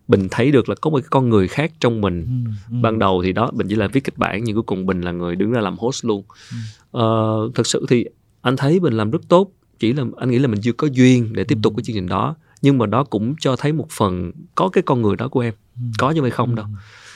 bình 0.08 0.28
thấy 0.32 0.52
được 0.52 0.70
là 0.70 0.76
có 0.82 0.90
một 0.90 0.98
cái 0.98 1.08
con 1.10 1.30
người 1.30 1.48
khác 1.48 1.72
trong 1.80 2.02
mình. 2.02 2.46
Ừ, 2.46 2.52
ừ. 2.72 2.82
ban 2.82 3.00
đầu 3.00 3.22
thì 3.24 3.34
đó 3.34 3.52
bình 3.54 3.68
chỉ 3.68 3.76
là 3.76 3.88
viết 3.88 4.04
kịch 4.04 4.18
bản 4.18 4.44
nhưng 4.44 4.56
cuối 4.56 4.64
cùng 4.64 4.86
bình 4.86 5.02
là 5.02 5.12
người 5.12 5.36
đứng 5.36 5.52
ra 5.52 5.62
làm 5.62 5.78
host 5.78 6.06
luôn. 6.06 6.24
Ừ. 6.52 6.58
ờ, 6.92 7.50
thực 7.56 7.68
sự 7.68 7.86
thì 7.90 8.06
anh 8.42 8.58
thấy 8.58 8.80
bình 8.80 8.94
làm 8.94 9.12
rất 9.12 9.22
tốt. 9.28 9.52
Chỉ 9.80 9.94
là 9.94 10.04
anh 10.18 10.32
nghĩ 10.32 10.40
là 10.40 10.48
mình 10.48 10.62
chưa 10.62 10.72
có 10.72 10.88
duyên 10.92 11.34
để 11.34 11.44
tiếp 11.44 11.58
tục 11.64 11.74
cái 11.78 11.84
chương 11.84 11.96
trình 11.96 12.08
đó. 12.08 12.36
Nhưng 12.62 12.78
mà 12.78 12.86
đó 12.86 13.04
cũng 13.04 13.36
cho 13.40 13.56
thấy 13.56 13.74
một 13.74 13.88
phần 13.90 14.32
có 14.56 14.70
cái 14.70 14.82
con 14.82 15.02
người 15.02 15.16
đó 15.16 15.28
của 15.28 15.40
em. 15.40 15.54
Có 15.98 16.12
như 16.12 16.22
vậy 16.22 16.32
không 16.32 16.56
đâu. 16.56 16.66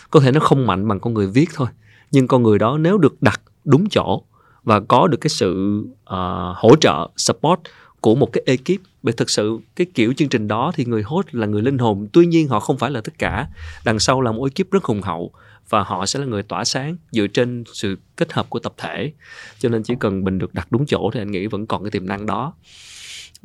Có 0.10 0.20
thể 0.20 0.32
nó 0.32 0.40
không 0.40 0.68
mạnh 0.68 0.88
bằng 0.88 1.00
con 1.00 1.14
người 1.14 1.28
viết 1.28 1.50
thôi. 1.54 1.68
Nhưng 2.12 2.28
con 2.28 2.44
người 2.44 2.60
đó 2.60 2.78
nếu 2.78 2.98
được 2.98 3.22
đặt 3.22 3.42
đúng 3.66 3.90
chỗ 3.90 4.24
và 4.68 4.80
có 4.80 5.08
được 5.08 5.18
cái 5.22 5.30
sự 5.30 5.80
uh, 5.90 6.56
hỗ 6.56 6.76
trợ 6.82 7.10
support 7.18 7.60
của 8.02 8.16
một 8.16 8.30
cái 8.34 8.44
ekip. 8.46 8.82
Bởi 9.04 9.14
thực 9.14 9.30
sự 9.30 9.60
cái 9.76 9.88
kiểu 9.94 10.14
chương 10.14 10.30
trình 10.30 10.48
đó 10.48 10.72
thì 10.76 10.86
người 10.86 11.02
host 11.02 11.28
là 11.32 11.48
người 11.48 11.62
linh 11.62 11.78
hồn. 11.78 12.08
Tuy 12.14 12.26
nhiên 12.26 12.48
họ 12.48 12.60
không 12.60 12.78
phải 12.78 12.92
là 12.92 13.02
tất 13.02 13.14
cả. 13.20 13.48
Đằng 13.86 14.00
sau 14.00 14.22
là 14.22 14.32
một 14.32 14.44
ekip 14.44 14.72
rất 14.72 14.84
hùng 14.84 15.02
hậu 15.02 15.32
và 15.70 15.84
họ 15.84 16.06
sẽ 16.06 16.20
là 16.20 16.26
người 16.26 16.44
tỏa 16.44 16.64
sáng 16.64 16.98
dựa 17.12 17.28
trên 17.28 17.64
sự 17.74 17.96
kết 18.16 18.34
hợp 18.34 18.50
của 18.50 18.60
tập 18.60 18.74
thể. 18.78 19.12
Cho 19.60 19.70
nên 19.70 19.84
chỉ 19.84 19.94
cần 20.00 20.24
mình 20.24 20.40
được 20.40 20.54
đặt 20.54 20.68
đúng 20.72 20.86
chỗ 20.86 21.10
thì 21.14 21.22
anh 21.22 21.32
nghĩ 21.32 21.48
vẫn 21.48 21.68
còn 21.68 21.84
cái 21.84 21.92
tiềm 21.92 22.08
năng 22.08 22.26
đó. 22.26 22.54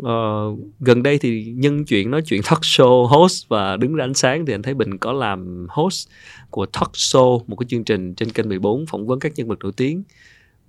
Uh, 0.02 0.59
gần 0.81 1.02
đây 1.02 1.19
thì 1.19 1.45
nhân 1.57 1.85
chuyện 1.85 2.11
nói 2.11 2.23
chuyện 2.26 2.43
talk 2.43 2.61
show 2.61 3.07
host 3.07 3.49
và 3.49 3.76
đứng 3.76 3.95
ra 3.95 4.05
ánh 4.05 4.14
sáng 4.14 4.47
thì 4.47 4.55
anh 4.55 4.62
thấy 4.62 4.75
Bình 4.75 4.99
có 4.99 5.12
làm 5.12 5.67
host 5.71 6.09
của 6.50 6.67
talk 6.67 6.93
show 6.93 7.45
một 7.47 7.57
cái 7.57 7.67
chương 7.69 7.85
trình 7.85 8.14
trên 8.14 8.31
kênh 8.31 8.49
14 8.49 8.87
phỏng 8.87 9.07
vấn 9.07 9.19
các 9.19 9.33
nhân 9.37 9.49
vật 9.49 9.59
nổi 9.62 9.73
tiếng. 9.76 10.02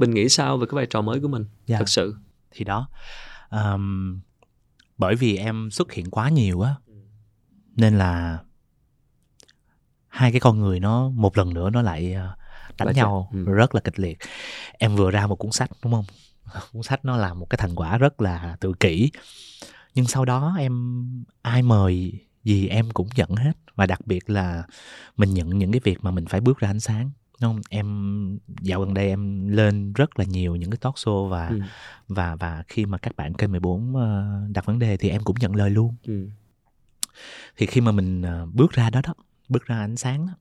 Bình 0.03 0.13
nghĩ 0.13 0.29
sao 0.29 0.57
về 0.57 0.65
cái 0.69 0.75
vai 0.75 0.86
trò 0.86 1.01
mới 1.01 1.19
của 1.19 1.27
mình? 1.27 1.45
Dạ. 1.65 1.77
thật 1.77 1.89
sự. 1.89 2.15
Thì 2.51 2.65
đó. 2.65 2.88
Um, 3.50 4.19
bởi 4.98 5.15
vì 5.15 5.38
em 5.38 5.72
xuất 5.72 5.91
hiện 5.91 6.10
quá 6.10 6.29
nhiều 6.29 6.62
á 6.62 6.75
nên 7.75 7.98
là 7.98 8.39
hai 10.07 10.31
cái 10.31 10.39
con 10.39 10.60
người 10.60 10.79
nó 10.79 11.10
một 11.10 11.38
lần 11.38 11.53
nữa 11.53 11.69
nó 11.69 11.81
lại 11.81 12.13
ờ, 12.13 12.36
đánh 12.77 12.86
Lại 12.86 12.95
nhau 12.95 13.29
ừ. 13.33 13.43
rất 13.53 13.75
là 13.75 13.81
kịch 13.81 14.00
liệt. 14.00 14.17
Em 14.72 14.95
vừa 14.95 15.12
ra 15.12 15.27
một 15.27 15.36
cuốn 15.36 15.51
sách 15.51 15.69
đúng 15.83 15.93
không? 15.93 16.05
Cuốn 16.74 16.83
sách 16.83 17.05
nó 17.05 17.17
là 17.17 17.33
một 17.33 17.50
cái 17.50 17.57
thành 17.57 17.75
quả 17.75 17.98
rất 17.98 18.22
là 18.22 18.57
tự 18.60 18.74
kỷ. 18.79 19.12
Nhưng 19.95 20.05
sau 20.05 20.25
đó 20.25 20.55
em 20.60 21.03
ai 21.41 21.62
mời 21.62 22.12
gì 22.43 22.67
em 22.67 22.91
cũng 22.91 23.07
nhận 23.15 23.29
hết. 23.29 23.53
Và 23.75 23.86
đặc 23.86 24.07
biệt 24.07 24.29
là 24.29 24.63
mình 25.17 25.33
nhận 25.33 25.50
những 25.50 25.72
cái 25.72 25.81
việc 25.83 26.03
mà 26.03 26.12
mình 26.12 26.25
phải 26.25 26.41
bước 26.41 26.60
ra 26.60 26.69
ánh 26.69 26.79
sáng 26.79 27.12
không 27.39 27.61
em 27.69 28.39
dạo 28.61 28.79
gần 28.79 28.93
đây 28.93 29.07
em 29.07 29.47
lên 29.47 29.93
rất 29.93 30.19
là 30.19 30.25
nhiều 30.25 30.55
những 30.55 30.71
cái 30.71 30.77
talk 30.77 30.95
show 30.95 31.27
và 31.27 31.47
ừ. 31.47 31.59
và 32.07 32.35
và 32.35 32.63
khi 32.67 32.85
mà 32.85 32.97
các 32.97 33.15
bạn 33.15 33.33
kênh 33.33 33.51
14 33.51 33.95
ờ, 33.95 34.41
đặt 34.49 34.65
vấn 34.65 34.79
đề 34.79 34.97
thì 34.97 35.09
em 35.09 35.23
cũng 35.23 35.35
nhận 35.39 35.55
lời 35.55 35.69
luôn 35.69 35.95
ừ. 36.07 36.27
thì 37.57 37.65
khi 37.65 37.81
mà 37.81 37.91
mình 37.91 38.21
ờ, 38.21 38.47
bước 38.53 38.71
ra 38.71 38.89
đó 38.89 39.01
đó 39.03 39.13
bước 39.49 39.65
ra 39.65 39.79
ánh 39.79 39.97
sáng 39.97 40.27
đó, 40.27 40.33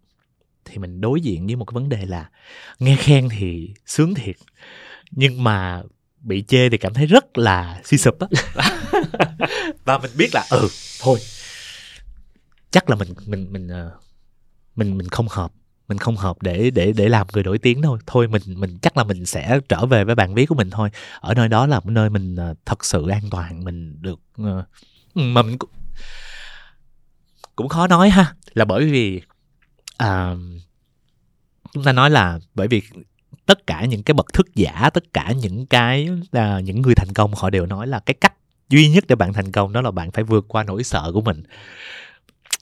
thì 0.65 0.79
mình 0.79 1.01
đối 1.01 1.21
diện 1.21 1.47
với 1.47 1.57
một 1.57 1.65
cái 1.65 1.75
vấn 1.75 1.89
đề 1.89 2.07
là 2.07 2.31
nghe 2.79 2.97
khen 2.97 3.29
thì 3.29 3.75
sướng 3.87 4.15
thiệt 4.15 4.37
nhưng 5.11 5.45
mà 5.45 5.83
bị 6.21 6.43
chê 6.43 6.69
thì 6.69 6.79
cảm 6.79 6.95
thấy 6.95 7.07
rất 7.07 7.39
là 7.39 7.81
suy 7.85 7.99
sụp 7.99 8.19
á 8.21 8.27
và 9.85 9.99
mình 9.99 10.11
biết 10.17 10.29
là 10.35 10.47
ừ 10.51 10.69
thôi 11.01 11.19
chắc 12.71 12.91
là 12.91 12.97
mình 12.97 13.15
mình 13.27 13.53
mình 13.53 13.69
ờ, 13.69 13.91
mình 14.77 14.99
mình 14.99 15.09
không 15.09 15.27
hợp 15.31 15.53
mình 15.89 15.99
không 15.99 16.17
hợp 16.17 16.43
để 16.43 16.71
để 16.71 16.93
để 16.93 17.09
làm 17.09 17.27
người 17.33 17.43
nổi 17.43 17.59
tiếng 17.59 17.83
thôi. 17.83 17.99
Thôi 18.07 18.29
mình 18.29 18.43
mình 18.47 18.79
chắc 18.83 18.97
là 18.97 19.05
mình 19.05 19.27
sẽ 19.27 19.61
trở 19.69 19.87
về 19.87 20.05
với 20.05 20.15
bàn 20.15 20.35
viết 20.35 20.47
của 20.47 20.55
mình 20.55 20.71
thôi. 20.71 20.91
Ở 21.21 21.35
nơi 21.35 21.49
đó 21.49 21.67
là 21.67 21.81
một 21.81 21.91
nơi 21.91 22.11
mình 22.11 22.37
uh, 22.51 22.57
thật 22.67 22.85
sự 22.85 23.09
an 23.09 23.23
toàn 23.31 23.65
mình 23.65 24.03
được 24.03 24.21
uh, 24.43 24.65
mà 25.15 25.43
mình 25.43 25.59
cũng, 25.59 25.71
cũng 27.57 27.69
khó 27.69 27.87
nói 27.87 28.11
ha. 28.11 28.35
Là 28.55 28.65
bởi 28.65 28.91
vì 28.91 29.23
uh, 30.03 30.39
chúng 31.73 31.85
ta 31.85 31.93
nói 31.93 32.11
là 32.11 32.39
bởi 32.55 32.69
vì 32.69 32.83
tất 33.47 33.67
cả 33.67 33.85
những 33.85 34.03
cái 34.03 34.15
bậc 34.15 34.33
thức 34.33 34.55
giả 34.55 34.91
tất 34.95 35.05
cả 35.13 35.33
những 35.33 35.67
cái 35.67 36.09
là 36.33 36.61
những 36.61 36.83
người 36.83 36.95
thành 36.95 37.13
công 37.15 37.35
họ 37.35 37.51
đều 37.51 37.67
nói 37.67 37.87
là 37.87 37.99
cái 37.99 38.15
cách 38.15 38.35
duy 38.69 38.89
nhất 38.89 39.05
để 39.09 39.15
bạn 39.15 39.33
thành 39.33 39.53
công 39.53 39.73
đó 39.73 39.81
là 39.81 39.91
bạn 39.91 40.11
phải 40.11 40.25
vượt 40.25 40.45
qua 40.49 40.63
nỗi 40.63 40.85
sợ 40.85 41.11
của 41.15 41.21
mình. 41.21 41.43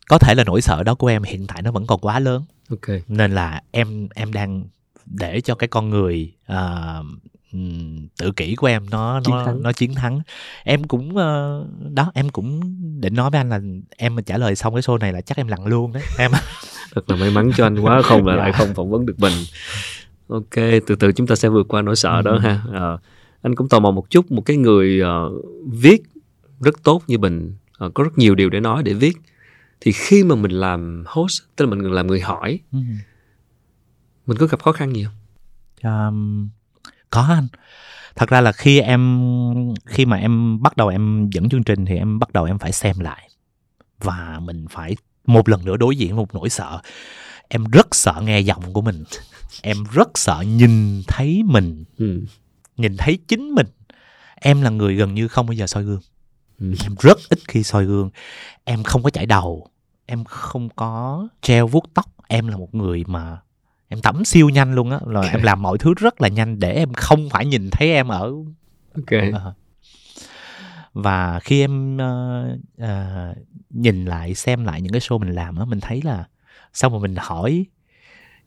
Có 0.09 0.19
thể 0.19 0.35
là 0.35 0.45
nỗi 0.45 0.61
sợ 0.61 0.83
đó 0.83 0.95
của 0.95 1.07
em 1.07 1.23
hiện 1.23 1.47
tại 1.47 1.63
nó 1.63 1.73
vẫn 1.73 1.87
còn 1.87 2.01
quá 2.01 2.19
lớn 2.19 2.45
okay. 2.71 3.03
nên 3.09 3.33
là 3.33 3.63
em 3.71 4.09
em 4.15 4.33
đang 4.33 4.65
để 5.07 5.41
cho 5.41 5.55
cái 5.55 5.69
con 5.69 5.91
người 5.91 6.33
uh, 6.53 7.07
tự 8.19 8.33
kỷ 8.37 8.55
của 8.55 8.67
em 8.67 8.91
nó 8.91 9.21
chiến 9.25 9.35
nó 9.35 9.45
thắng. 9.45 9.63
nó 9.63 9.73
chiến 9.73 9.95
thắng 9.95 10.21
em 10.65 10.85
cũng 10.85 11.09
uh, 11.09 11.93
đó 11.93 12.11
em 12.15 12.29
cũng 12.29 12.61
định 13.01 13.15
nói 13.15 13.31
với 13.31 13.41
anh 13.41 13.49
là 13.49 13.61
em 13.97 14.15
mà 14.15 14.23
trả 14.23 14.39
lời 14.39 14.57
xong 14.57 14.75
cái 14.75 14.83
show 14.83 14.99
này 14.99 15.13
là 15.13 15.21
chắc 15.21 15.37
em 15.37 15.49
lặn 15.49 15.67
luôn 15.67 15.93
đấy 15.93 16.03
em 16.19 16.31
thật 16.95 17.11
là 17.11 17.17
may 17.17 17.31
mắn 17.31 17.51
cho 17.57 17.67
anh 17.67 17.79
quá 17.81 18.03
không 18.03 18.27
là 18.27 18.37
lại 18.37 18.53
không 18.53 18.75
phỏng 18.75 18.91
vấn 18.91 19.07
được 19.07 19.19
mình 19.19 19.33
ok 20.29 20.55
từ 20.87 20.95
từ 20.99 21.13
chúng 21.13 21.27
ta 21.27 21.35
sẽ 21.35 21.49
vượt 21.49 21.69
qua 21.69 21.83
nỗi 21.83 21.97
sợ 21.97 22.17
ừ. 22.17 22.23
đó 22.23 22.39
ha 22.39 22.63
à, 22.73 22.99
anh 23.43 23.55
cũng 23.55 23.69
tò 23.69 23.81
mò 23.81 23.91
một 23.91 24.11
chút 24.11 24.33
một 24.33 24.43
cái 24.47 24.57
người 24.57 25.03
uh, 25.03 25.45
viết 25.73 26.03
rất 26.61 26.83
tốt 26.83 27.03
như 27.07 27.19
bình 27.19 27.55
uh, 27.85 27.95
có 27.95 28.05
rất 28.05 28.19
nhiều 28.19 28.35
điều 28.35 28.51
để 28.51 28.61
nói 28.61 28.83
để 28.83 28.93
viết 28.93 29.17
thì 29.81 29.93
khi 29.93 30.25
mà 30.25 30.35
mình 30.35 30.51
làm 30.51 31.05
host 31.07 31.43
tức 31.57 31.65
là 31.65 31.71
mình 31.71 31.93
làm 31.93 32.07
người 32.07 32.21
hỏi 32.21 32.61
ừ. 32.73 32.79
mình 34.27 34.39
có 34.39 34.47
gặp 34.47 34.63
khó 34.63 34.73
khăn 34.73 34.93
gì 34.95 35.05
không? 35.05 35.15
Um, 35.83 36.49
có 37.11 37.23
anh. 37.23 37.49
Thật 38.17 38.29
ra 38.29 38.41
là 38.41 38.53
khi 38.53 38.81
em 38.81 39.21
khi 39.87 40.07
mà 40.07 40.17
em 40.17 40.63
bắt 40.63 40.77
đầu 40.77 40.89
em 40.89 41.31
dẫn 41.33 41.49
chương 41.49 41.63
trình 41.63 41.87
thì 41.87 41.97
em 41.97 42.19
bắt 42.19 42.33
đầu 42.33 42.45
em 42.45 42.59
phải 42.59 42.73
xem 42.73 42.99
lại. 42.99 43.31
Và 43.99 44.41
mình 44.43 44.67
phải 44.71 44.97
một 45.27 45.49
lần 45.49 45.65
nữa 45.65 45.77
đối 45.77 45.97
diện 45.97 46.17
một 46.17 46.35
nỗi 46.35 46.51
sợ. 46.51 46.81
Em 47.49 47.65
rất 47.65 47.95
sợ 47.95 48.23
nghe 48.25 48.41
giọng 48.41 48.73
của 48.73 48.83
mình. 48.83 49.05
Em 49.63 49.77
rất 49.93 50.09
sợ 50.15 50.45
nhìn 50.47 51.03
thấy 51.09 51.43
mình. 51.45 51.85
Ừ. 51.99 52.25
nhìn 52.77 52.97
thấy 52.97 53.19
chính 53.29 53.55
mình. 53.55 53.67
Em 54.35 54.63
là 54.63 54.71
người 54.71 54.95
gần 54.95 55.15
như 55.15 55.29
không 55.29 55.47
bao 55.47 55.53
giờ 55.53 55.67
soi 55.67 55.85
gương 55.85 56.01
ừ. 56.61 56.75
em 56.83 56.95
rất 57.01 57.19
ít 57.29 57.39
khi 57.49 57.63
soi 57.63 57.85
gương. 57.85 58.11
Em 58.65 58.83
không 58.83 59.03
có 59.03 59.11
chải 59.11 59.27
đầu. 59.27 59.67
Em 60.07 60.25
không 60.25 60.69
có 60.69 61.29
treo 61.43 61.67
vuốt 61.67 61.85
tóc. 61.95 62.07
Em 62.29 62.49
là 62.49 62.57
một 62.57 62.75
người 62.75 63.05
mà 63.07 63.39
em 63.89 64.01
tắm 64.01 64.25
siêu 64.25 64.49
nhanh 64.49 64.75
luôn 64.75 64.91
á. 64.91 64.99
Là 65.07 65.21
okay. 65.21 65.33
em 65.33 65.43
làm 65.43 65.63
mọi 65.63 65.79
thứ 65.79 65.95
rất 65.97 66.21
là 66.21 66.29
nhanh 66.29 66.59
để 66.59 66.73
em 66.73 66.93
không 66.93 67.31
phải 67.31 67.47
nhìn 67.47 67.71
thấy 67.71 67.93
em 67.93 68.09
ở 68.09 68.33
ok. 68.95 69.23
Uh, 69.29 69.55
và 70.93 71.41
khi 71.41 71.61
em 71.61 71.97
uh, 71.97 72.59
uh, 72.83 73.37
nhìn 73.71 74.05
lại 74.05 74.35
xem 74.35 74.65
lại 74.65 74.81
những 74.83 74.93
cái 74.93 75.01
show 75.01 75.19
mình 75.19 75.35
làm 75.35 75.57
á 75.57 75.65
mình 75.65 75.81
thấy 75.81 76.03
là 76.03 76.29
xong 76.73 76.93
rồi 76.93 77.01
mình 77.01 77.15
hỏi 77.19 77.67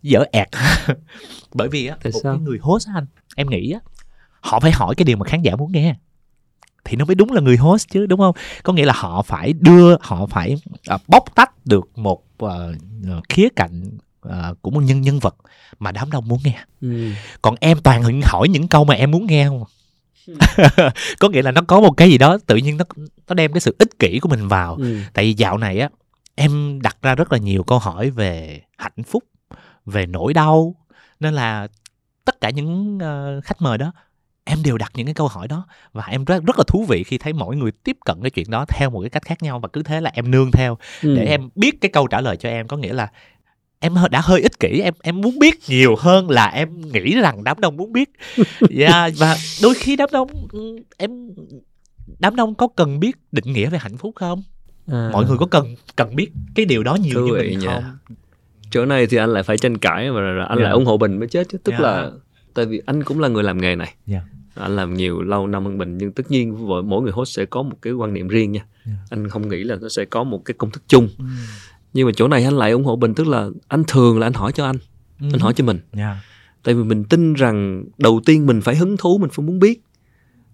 dở 0.01 0.24
ẹt. 0.32 0.48
Bởi 1.53 1.70
vì 1.70 1.88
á 1.88 1.98
một 2.03 2.12
sao? 2.24 2.34
cái 2.34 2.41
người 2.41 2.58
host 2.62 2.88
anh 2.96 3.05
em 3.36 3.50
nghĩ 3.50 3.72
á 3.72 3.79
họ 4.41 4.60
phải 4.60 4.72
hỏi 4.72 4.96
cái 4.96 5.05
điều 5.05 5.17
mà 5.17 5.25
khán 5.25 5.41
giả 5.41 5.55
muốn 5.55 5.72
nghe 5.72 5.96
thì 6.85 6.97
nó 6.97 7.05
mới 7.05 7.15
đúng 7.15 7.31
là 7.31 7.41
người 7.41 7.57
host 7.57 7.87
chứ 7.89 8.05
đúng 8.05 8.19
không? 8.19 8.35
Có 8.63 8.73
nghĩa 8.73 8.85
là 8.85 8.93
họ 8.95 9.21
phải 9.21 9.53
đưa 9.53 9.97
họ 10.01 10.25
phải 10.25 10.55
uh, 10.93 11.01
bóc 11.07 11.23
tách 11.35 11.65
được 11.65 11.97
một 11.97 12.23
uh, 12.43 12.49
khía 13.29 13.47
cạnh 13.55 13.97
uh, 14.27 14.61
của 14.61 14.71
một 14.71 14.81
nhân 14.81 15.01
nhân 15.01 15.19
vật 15.19 15.35
mà 15.79 15.91
đám 15.91 16.11
đông 16.11 16.27
muốn 16.27 16.39
nghe. 16.43 16.59
Ừ. 16.81 17.09
còn 17.41 17.55
em 17.59 17.77
toàn 17.83 18.21
hỏi 18.23 18.49
những 18.49 18.67
câu 18.67 18.85
mà 18.85 18.93
em 18.93 19.11
muốn 19.11 19.25
nghe 19.25 19.47
không 19.47 19.63
có 21.19 21.29
nghĩa 21.29 21.41
là 21.41 21.51
nó 21.51 21.61
có 21.61 21.81
một 21.81 21.91
cái 21.97 22.09
gì 22.09 22.17
đó 22.17 22.37
tự 22.45 22.55
nhiên 22.55 22.77
nó 22.77 22.85
nó 23.27 23.33
đem 23.33 23.53
cái 23.53 23.61
sự 23.61 23.75
ích 23.79 23.99
kỷ 23.99 24.19
của 24.19 24.29
mình 24.29 24.47
vào. 24.47 24.75
Ừ. 24.75 24.97
tại 25.13 25.25
vì 25.25 25.33
dạo 25.33 25.57
này 25.57 25.79
á 25.79 25.89
em 26.35 26.81
đặt 26.81 26.97
ra 27.01 27.15
rất 27.15 27.31
là 27.31 27.37
nhiều 27.37 27.63
câu 27.63 27.79
hỏi 27.79 28.09
về 28.09 28.61
hạnh 28.77 29.03
phúc 29.07 29.23
về 29.85 30.05
nỗi 30.05 30.33
đau 30.33 30.75
nên 31.19 31.33
là 31.33 31.67
tất 32.25 32.41
cả 32.41 32.49
những 32.49 32.97
uh, 32.97 33.43
khách 33.43 33.61
mời 33.61 33.77
đó 33.77 33.93
em 34.45 34.63
đều 34.63 34.77
đặt 34.77 34.91
những 34.95 35.05
cái 35.05 35.13
câu 35.13 35.27
hỏi 35.27 35.47
đó 35.47 35.65
và 35.93 36.03
em 36.05 36.25
rất 36.25 36.43
rất 36.43 36.57
là 36.57 36.63
thú 36.67 36.85
vị 36.89 37.03
khi 37.03 37.17
thấy 37.17 37.33
mỗi 37.33 37.55
người 37.55 37.71
tiếp 37.71 37.97
cận 38.05 38.17
cái 38.21 38.29
chuyện 38.29 38.50
đó 38.50 38.65
theo 38.67 38.89
một 38.89 39.01
cái 39.01 39.09
cách 39.09 39.23
khác 39.25 39.43
nhau 39.43 39.59
và 39.59 39.67
cứ 39.73 39.83
thế 39.83 40.01
là 40.01 40.12
em 40.13 40.31
nương 40.31 40.51
theo 40.51 40.77
ừ. 41.03 41.15
để 41.15 41.25
em 41.25 41.50
biết 41.55 41.81
cái 41.81 41.91
câu 41.91 42.07
trả 42.07 42.21
lời 42.21 42.38
cho 42.38 42.50
em 42.50 42.67
có 42.67 42.77
nghĩa 42.77 42.93
là 42.93 43.12
em 43.79 43.95
đã 44.12 44.21
hơi 44.23 44.41
ích 44.41 44.59
kỷ 44.59 44.79
em 44.79 44.93
em 45.03 45.21
muốn 45.21 45.39
biết 45.39 45.59
nhiều 45.67 45.95
hơn 46.00 46.29
là 46.29 46.45
em 46.45 46.81
nghĩ 46.81 47.15
rằng 47.15 47.43
đám 47.43 47.59
đông 47.59 47.77
muốn 47.77 47.93
biết 47.93 48.09
yeah, 48.69 48.69
dạ, 48.69 49.09
và 49.17 49.35
đôi 49.62 49.73
khi 49.73 49.95
đám 49.95 50.09
đông 50.12 50.47
ừ, 50.51 50.75
em 50.97 51.29
đám 52.19 52.35
đông 52.35 52.55
có 52.55 52.67
cần 52.67 53.00
biết 53.00 53.15
định 53.31 53.53
nghĩa 53.53 53.69
về 53.69 53.77
hạnh 53.77 53.97
phúc 53.97 54.13
không 54.15 54.43
à. 54.88 55.09
mọi 55.13 55.25
người 55.25 55.38
có 55.38 55.45
cần 55.45 55.75
cần 55.95 56.15
biết 56.15 56.31
cái 56.55 56.65
điều 56.65 56.83
đó 56.83 56.95
nhiều 56.95 57.27
như 57.27 57.33
mình 57.33 57.62
không 57.65 57.83
chỗ 58.71 58.85
này 58.85 59.07
thì 59.07 59.17
anh 59.17 59.29
lại 59.29 59.43
phải 59.43 59.57
tranh 59.57 59.77
cãi 59.77 60.12
mà 60.12 60.45
anh 60.50 60.57
yeah. 60.57 60.62
lại 60.62 60.71
ủng 60.71 60.85
hộ 60.85 60.97
bình 60.97 61.19
mới 61.19 61.27
chết 61.27 61.47
chứ 61.50 61.57
tức 61.63 61.71
yeah. 61.71 61.83
là 61.83 62.12
tại 62.53 62.65
vì 62.65 62.81
anh 62.86 63.03
cũng 63.03 63.19
là 63.19 63.27
người 63.27 63.43
làm 63.43 63.57
nghề 63.57 63.75
này 63.75 63.93
yeah. 64.07 64.24
anh 64.55 64.75
làm 64.75 64.93
nhiều 64.93 65.22
lâu 65.22 65.48
năm 65.48 65.65
hơn 65.65 65.77
bình 65.77 65.98
nhưng 65.98 66.12
tất 66.12 66.31
nhiên 66.31 66.67
mỗi 66.89 67.01
người 67.01 67.12
host 67.12 67.36
sẽ 67.36 67.45
có 67.45 67.63
một 67.63 67.75
cái 67.81 67.93
quan 67.93 68.13
niệm 68.13 68.27
riêng 68.27 68.51
nha 68.51 68.65
yeah. 68.86 68.98
anh 69.10 69.29
không 69.29 69.50
nghĩ 69.50 69.63
là 69.63 69.75
nó 69.81 69.89
sẽ 69.89 70.05
có 70.05 70.24
một 70.24 70.45
cái 70.45 70.55
công 70.57 70.72
thức 70.72 70.83
chung 70.88 71.10
mm. 71.17 71.27
nhưng 71.93 72.05
mà 72.05 72.12
chỗ 72.15 72.27
này 72.27 72.43
anh 72.43 72.53
lại 72.53 72.72
ủng 72.72 72.83
hộ 72.83 72.95
bình 72.95 73.13
tức 73.15 73.27
là 73.27 73.50
anh 73.67 73.83
thường 73.88 74.19
là 74.19 74.27
anh 74.27 74.33
hỏi 74.33 74.51
cho 74.51 74.65
anh 74.65 74.75
mm. 75.19 75.29
anh 75.33 75.39
hỏi 75.39 75.53
cho 75.53 75.65
mình 75.65 75.79
yeah. 75.91 76.17
tại 76.63 76.75
vì 76.75 76.83
mình 76.83 77.03
tin 77.03 77.33
rằng 77.33 77.86
đầu 77.98 78.22
tiên 78.25 78.45
mình 78.45 78.62
phải 78.62 78.75
hứng 78.75 78.98
thú 78.98 79.17
mình 79.17 79.29
phải 79.29 79.45
muốn 79.45 79.60
biết 79.60 79.83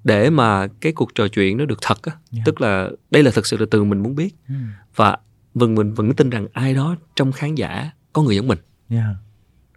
để 0.03 0.29
mà 0.29 0.67
cái 0.67 0.91
cuộc 0.91 1.15
trò 1.15 1.27
chuyện 1.27 1.57
nó 1.57 1.65
được 1.65 1.79
thật 1.81 2.01
á 2.03 2.11
yeah. 2.33 2.45
tức 2.45 2.61
là 2.61 2.89
đây 3.11 3.23
là 3.23 3.31
thật 3.31 3.45
sự 3.45 3.57
là 3.57 3.65
từ 3.71 3.83
mình 3.83 4.03
muốn 4.03 4.15
biết 4.15 4.35
mm. 4.47 4.55
và 4.95 5.17
vâng 5.53 5.75
mình 5.75 5.93
vẫn 5.93 6.13
tin 6.13 6.29
rằng 6.29 6.47
ai 6.53 6.73
đó 6.73 6.95
trong 7.15 7.31
khán 7.31 7.55
giả 7.55 7.91
có 8.13 8.21
người 8.21 8.35
giống 8.35 8.47
mình 8.47 8.59
yeah. 8.89 9.15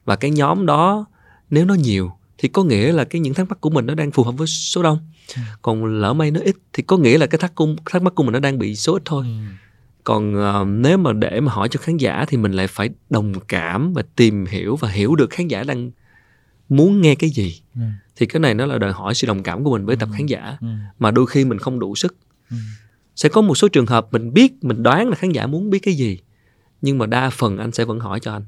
và 0.04 0.16
cái 0.16 0.30
nhóm 0.30 0.66
đó 0.66 1.06
nếu 1.52 1.64
nó 1.64 1.74
nhiều 1.74 2.12
thì 2.38 2.48
có 2.48 2.64
nghĩa 2.64 2.92
là 2.92 3.04
cái 3.04 3.20
những 3.20 3.34
thắc 3.34 3.48
mắc 3.48 3.60
của 3.60 3.70
mình 3.70 3.86
nó 3.86 3.94
đang 3.94 4.10
phù 4.10 4.22
hợp 4.22 4.32
với 4.32 4.46
số 4.46 4.82
đông 4.82 4.98
yeah. 5.36 5.48
còn 5.62 5.84
lỡ 5.84 6.12
may 6.12 6.30
nó 6.30 6.40
ít 6.40 6.56
thì 6.72 6.82
có 6.82 6.96
nghĩa 6.96 7.18
là 7.18 7.26
cái 7.26 7.38
thắc 7.38 7.54
cung 7.54 7.76
thắc 7.90 8.02
mắc 8.02 8.14
của 8.14 8.22
mình 8.22 8.32
nó 8.32 8.38
đang 8.38 8.58
bị 8.58 8.76
số 8.76 8.92
ít 8.92 9.02
thôi 9.04 9.24
mm. 9.24 9.46
còn 10.04 10.34
uh, 10.34 10.68
nếu 10.68 10.98
mà 10.98 11.12
để 11.12 11.40
mà 11.40 11.52
hỏi 11.52 11.68
cho 11.68 11.80
khán 11.80 11.96
giả 11.96 12.24
thì 12.28 12.36
mình 12.36 12.52
lại 12.52 12.66
phải 12.66 12.90
đồng 13.10 13.32
cảm 13.48 13.92
và 13.92 14.02
tìm 14.16 14.46
hiểu 14.46 14.76
và 14.76 14.88
hiểu 14.88 15.14
được 15.14 15.30
khán 15.30 15.48
giả 15.48 15.62
đang 15.62 15.90
muốn 16.68 17.00
nghe 17.00 17.14
cái 17.14 17.30
gì 17.30 17.60
mm. 17.74 17.90
thì 18.16 18.26
cái 18.26 18.40
này 18.40 18.54
nó 18.54 18.66
là 18.66 18.78
đòi 18.78 18.92
hỏi 18.92 19.14
sự 19.14 19.26
đồng 19.26 19.42
cảm 19.42 19.64
của 19.64 19.70
mình 19.72 19.86
với 19.86 19.96
tập 19.96 20.08
khán 20.16 20.26
giả 20.26 20.56
mm. 20.60 20.78
mà 20.98 21.10
đôi 21.10 21.26
khi 21.26 21.44
mình 21.44 21.58
không 21.58 21.78
đủ 21.78 21.94
sức 21.94 22.16
mm. 22.50 22.58
sẽ 23.16 23.28
có 23.28 23.40
một 23.40 23.54
số 23.54 23.68
trường 23.68 23.86
hợp 23.86 24.08
mình 24.12 24.32
biết 24.34 24.64
mình 24.64 24.82
đoán 24.82 25.08
là 25.08 25.16
khán 25.16 25.32
giả 25.32 25.46
muốn 25.46 25.70
biết 25.70 25.78
cái 25.78 25.94
gì 25.94 26.18
nhưng 26.82 26.98
mà 26.98 27.06
đa 27.06 27.30
phần 27.30 27.58
anh 27.58 27.72
sẽ 27.72 27.84
vẫn 27.84 28.00
hỏi 28.00 28.20
cho 28.20 28.32
anh 28.32 28.44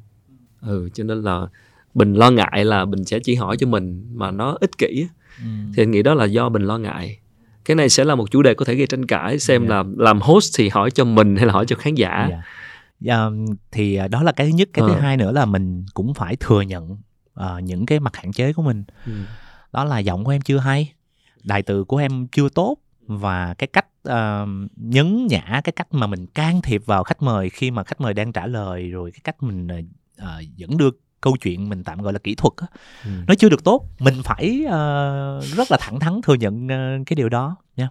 ừ 0.61 0.89
cho 0.95 1.05
nên 1.05 1.23
là 1.23 1.47
bình 1.95 2.15
lo 2.15 2.31
ngại 2.31 2.65
là 2.65 2.85
bình 2.85 3.05
sẽ 3.05 3.19
chỉ 3.19 3.35
hỏi 3.35 3.57
cho 3.57 3.67
mình 3.67 4.07
mà 4.15 4.31
nó 4.31 4.57
ích 4.61 4.79
kỷ 4.79 5.07
ừ. 5.39 5.47
thì 5.75 5.83
anh 5.83 5.91
nghĩ 5.91 6.03
đó 6.03 6.15
là 6.15 6.25
do 6.25 6.49
bình 6.49 6.63
lo 6.63 6.79
ngại 6.79 7.19
cái 7.65 7.75
này 7.75 7.89
sẽ 7.89 8.05
là 8.05 8.15
một 8.15 8.31
chủ 8.31 8.43
đề 8.43 8.55
có 8.55 8.65
thể 8.65 8.75
gây 8.75 8.87
tranh 8.87 9.07
cãi 9.07 9.39
xem 9.39 9.63
yeah. 9.63 9.71
Dạ. 9.71 9.77
là 9.77 9.85
làm 9.97 10.21
host 10.21 10.55
thì 10.59 10.69
hỏi 10.69 10.91
cho 10.91 11.05
mình 11.05 11.37
hay 11.37 11.47
là 11.47 11.53
hỏi 11.53 11.65
cho 11.67 11.77
khán 11.77 11.95
giả 11.95 12.11
yeah. 12.11 12.31
Dạ. 13.01 13.25
Um, 13.25 13.47
thì 13.73 13.99
đó 14.11 14.23
là 14.23 14.33
cái 14.33 14.47
thứ 14.47 14.53
nhất 14.57 14.69
cái 14.73 14.83
ờ. 14.83 14.89
thứ 14.89 15.01
hai 15.01 15.17
nữa 15.17 15.33
là 15.33 15.45
mình 15.45 15.87
cũng 15.95 16.15
phải 16.15 16.37
thừa 16.37 16.61
nhận 16.61 16.91
uh, 17.41 17.63
những 17.63 17.87
cái 17.87 18.01
mặt 18.01 18.17
hạn 18.17 18.33
chế 18.33 18.53
của 18.53 18.63
mình 18.63 18.85
ừ. 19.07 19.13
đó 19.73 19.85
là 19.85 19.99
giọng 19.99 20.25
của 20.25 20.31
em 20.31 20.41
chưa 20.41 20.59
hay 20.59 20.93
đại 21.45 21.63
từ 21.63 21.85
của 21.85 21.97
em 21.97 22.27
chưa 22.27 22.49
tốt 22.49 22.77
và 23.07 23.55
cái 23.55 23.67
cách 23.67 23.87
uh, 24.09 24.49
nhấn 24.77 25.27
nhả 25.27 25.61
cái 25.65 25.73
cách 25.77 25.95
mà 25.95 26.07
mình 26.07 26.27
can 26.27 26.63
thiệp 26.63 26.83
vào 26.87 27.05
khách 27.05 27.23
mời 27.23 27.51
khi 27.51 27.71
mà 27.71 27.85
khách 27.85 28.01
mời 28.01 28.15
đang 28.15 28.33
trả 28.33 28.47
lời 28.47 28.91
rồi 28.91 29.11
cái 29.11 29.21
cách 29.25 29.43
mình 29.43 29.69
uh, 30.23 30.57
dẫn 30.57 30.77
đưa 30.77 30.91
câu 31.25 31.37
chuyện 31.41 31.69
mình 31.69 31.85
tạm 31.85 32.03
gọi 32.03 32.13
là 32.13 32.19
kỹ 32.19 32.35
thuật 32.35 32.53
á 32.57 32.67
ừ. 33.05 33.11
nó 33.29 33.35
chưa 33.35 33.49
được 33.49 33.65
tốt 33.65 33.87
mình 33.99 34.15
phải 34.25 34.65
uh, 34.65 35.57
rất 35.57 35.71
là 35.71 35.77
thẳng 35.81 36.01
thắn 36.01 36.21
thừa 36.23 36.35
nhận 36.35 36.67
uh, 36.67 37.07
cái 37.07 37.17
điều 37.17 37.29
đó 37.29 37.57
nha. 37.77 37.89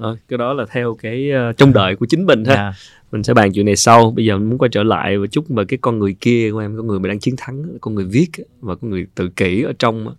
À, 0.00 0.08
cái 0.28 0.38
đó 0.38 0.52
là 0.52 0.64
theo 0.70 0.94
cái 0.94 1.30
uh, 1.50 1.56
trong 1.56 1.72
đời 1.72 1.96
của 1.96 2.06
chính 2.06 2.26
mình 2.26 2.44
ha. 2.44 2.54
Dạ. 2.54 2.72
mình 3.12 3.22
sẽ 3.22 3.34
bàn 3.34 3.52
chuyện 3.52 3.66
này 3.66 3.76
sau. 3.76 4.10
Bây 4.10 4.24
giờ 4.24 4.38
mình 4.38 4.48
muốn 4.48 4.58
quay 4.58 4.68
trở 4.68 4.82
lại 4.82 5.18
một 5.18 5.26
chút 5.30 5.48
về 5.48 5.64
cái 5.64 5.78
con 5.82 5.98
người 5.98 6.16
kia 6.20 6.50
của 6.52 6.58
em 6.58 6.76
con 6.76 6.86
người 6.86 6.98
mà 6.98 7.08
đang 7.08 7.18
chiến 7.18 7.34
thắng 7.38 7.78
con 7.80 7.94
người 7.94 8.04
viết 8.04 8.30
và 8.60 8.74
con 8.74 8.90
người 8.90 9.06
tự 9.14 9.28
kỷ 9.28 9.62
ở 9.62 9.72
trong 9.78 10.14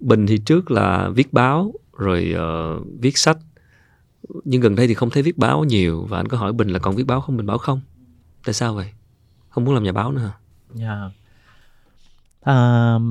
bình 0.00 0.26
thì 0.26 0.38
trước 0.38 0.70
là 0.70 1.08
viết 1.14 1.32
báo 1.32 1.72
rồi 1.96 2.34
uh, 2.34 2.86
viết 3.00 3.18
sách. 3.18 3.38
Nhưng 4.44 4.60
gần 4.60 4.74
đây 4.74 4.86
thì 4.86 4.94
không 4.94 5.10
thấy 5.10 5.22
viết 5.22 5.38
báo 5.38 5.64
nhiều 5.64 6.06
và 6.08 6.20
anh 6.20 6.28
có 6.28 6.38
hỏi 6.38 6.52
bình 6.52 6.68
là 6.68 6.78
còn 6.78 6.96
viết 6.96 7.06
báo 7.06 7.20
không? 7.20 7.36
Bình 7.36 7.46
báo 7.46 7.58
không. 7.58 7.80
Tại 8.44 8.54
sao 8.54 8.74
vậy? 8.74 8.86
Không 9.48 9.64
muốn 9.64 9.74
làm 9.74 9.84
nhà 9.84 9.92
báo 9.92 10.12
nữa 10.12 10.20
hả 10.20 10.32
yeah. 10.80 11.12
uh, 12.50 13.02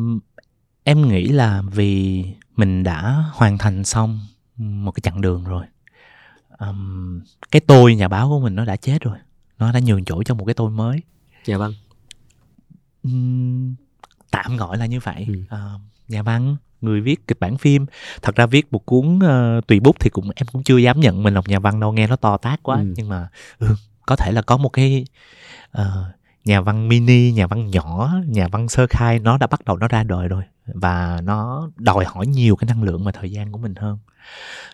em 0.84 1.08
nghĩ 1.08 1.28
là 1.28 1.62
vì 1.72 2.26
mình 2.56 2.84
đã 2.84 3.24
hoàn 3.34 3.58
thành 3.58 3.84
xong 3.84 4.20
một 4.58 4.92
cái 4.92 5.02
chặng 5.02 5.22
đường 5.22 5.44
rồi. 5.44 5.66
Um, 6.60 7.22
cái 7.52 7.60
tôi 7.60 7.96
nhà 7.96 8.08
báo 8.08 8.30
của 8.30 8.40
mình 8.40 8.56
nó 8.56 8.66
đã 8.66 8.76
chết 8.76 9.02
rồi. 9.02 9.18
Nó 9.60 9.72
đã 9.72 9.80
nhường 9.80 10.06
chỗ 10.06 10.24
cho 10.24 10.36
một 10.36 10.46
cái 10.46 10.54
tôi 10.54 10.70
mới. 10.70 11.02
Nhà 11.46 11.58
văn 11.58 11.72
um, 13.04 13.76
tạm 14.32 14.58
gọi 14.58 14.78
là 14.78 14.86
như 14.86 15.00
vậy. 15.00 15.26
Ừ. 15.28 15.56
uh, 15.56 15.82
nhà 16.08 16.24
văn 16.24 16.58
người 16.82 17.02
viết 17.02 17.28
kịch 17.28 17.40
bản 17.40 17.58
phim. 17.58 17.86
Thật 18.22 18.36
ra 18.36 18.46
viết 18.46 18.74
một 18.74 18.86
cuốn 18.86 19.20
uh, 19.20 19.68
tùy 19.68 19.80
bút 19.80 19.96
thì 20.00 20.10
cũng 20.10 20.30
em 20.36 20.48
cũng 20.52 20.64
chưa 20.64 20.78
dám 20.78 21.00
nhận 21.00 21.24
mình 21.24 21.34
là 21.34 21.40
một 21.40 21.50
nhà 21.50 21.60
văn 21.60 21.80
đâu 21.80 21.92
nghe 21.92 22.08
nó 22.08 22.16
to 22.16 22.38
tát 22.38 22.64
quá. 22.64 22.78
Ừ. 22.78 22.94
nhưng 22.98 23.10
mà 23.10 23.28
ừ, 23.60 23.76
có 24.06 24.16
thể 24.16 24.32
là 24.32 24.42
có 24.42 24.58
một 24.58 24.70
cái 24.70 25.06
uh, 25.78 25.86
nhà 26.46 26.62
văn 26.62 26.88
mini 26.88 27.32
nhà 27.32 27.48
văn 27.48 27.72
nhỏ 27.72 28.14
nhà 28.28 28.48
văn 28.48 28.70
sơ 28.70 28.88
khai 28.90 29.20
nó 29.20 29.38
đã 29.38 29.48
bắt 29.48 29.66
đầu 29.66 29.78
nó 29.78 29.88
ra 29.88 30.04
đời 30.04 30.28
rồi. 30.28 30.44
Và 30.66 31.22
nó 31.24 31.70
đòi 31.76 32.06
hỏi 32.06 32.28
nhiều 32.28 32.56
cái 32.56 32.66
năng 32.68 32.84
lượng 32.84 33.04
và 33.04 33.12
thời 33.12 33.32
gian 33.32 33.52
của 33.52 33.58
mình 33.58 33.76
hơn. 33.76 33.98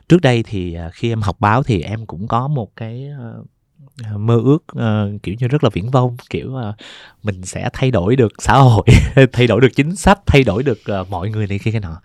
Trước 0.10 0.22
đây 0.22 0.44
thì 0.44 0.78
uh, 0.88 0.94
khi 0.94 1.10
em 1.10 1.22
học 1.22 1.40
báo 1.40 1.64
thì 1.64 1.82
em 1.82 2.06
cũng 2.06 2.28
có 2.28 2.48
một 2.48 2.76
cái 2.76 3.10
uh, 3.40 4.20
mơ 4.20 4.42
ước 4.44 4.64
uh, 4.72 5.24
kiểu 5.24 5.36
như 5.40 5.48
rất 5.48 5.64
là 5.64 5.70
viễn 5.74 5.92
vông 5.92 6.18
kiểu 6.30 6.50
uh, 6.50 6.76
mình 7.24 7.46
sẽ 7.46 7.70
thay 7.74 7.92
đổi 7.92 8.16
được 8.16 8.34
xã 8.40 8.58
hội 8.58 8.86
thay 9.32 9.48
đổi 9.48 9.62
được 9.62 9.72
chính 9.76 9.96
sách 9.96 10.20
thay 10.26 10.44
đổi 10.44 10.64
được 10.64 10.80
uh, 11.02 11.10
mọi 11.10 11.30
người 11.30 11.48
này 11.48 11.60
kia 11.60 11.72
cái 11.72 11.82
nọ. 11.82 12.02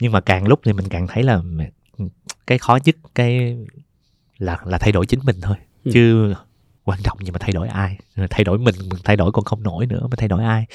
Nhưng 0.00 0.12
mà 0.12 0.20
càng 0.20 0.48
lúc 0.48 0.60
thì 0.64 0.72
mình 0.72 0.88
càng 0.88 1.06
thấy 1.06 1.22
là 1.22 1.40
cái 2.46 2.58
khó 2.58 2.78
nhất 2.84 2.96
cái 3.14 3.56
là 4.38 4.58
là 4.64 4.78
thay 4.78 4.92
đổi 4.92 5.06
chính 5.06 5.20
mình 5.24 5.36
thôi. 5.42 5.56
Ừ. 5.84 5.90
chứ 5.94 6.34
quan 6.84 6.98
trọng 7.02 7.18
gì 7.24 7.30
mà 7.30 7.38
thay 7.40 7.52
đổi 7.52 7.68
ai 7.68 7.98
thay 8.30 8.44
đổi 8.44 8.58
mình 8.58 8.74
mình 8.78 9.00
thay 9.04 9.16
đổi 9.16 9.32
còn 9.32 9.44
không 9.44 9.62
nổi 9.62 9.86
nữa 9.86 10.06
mà 10.10 10.16
thay 10.16 10.28
đổi 10.28 10.44
ai 10.44 10.66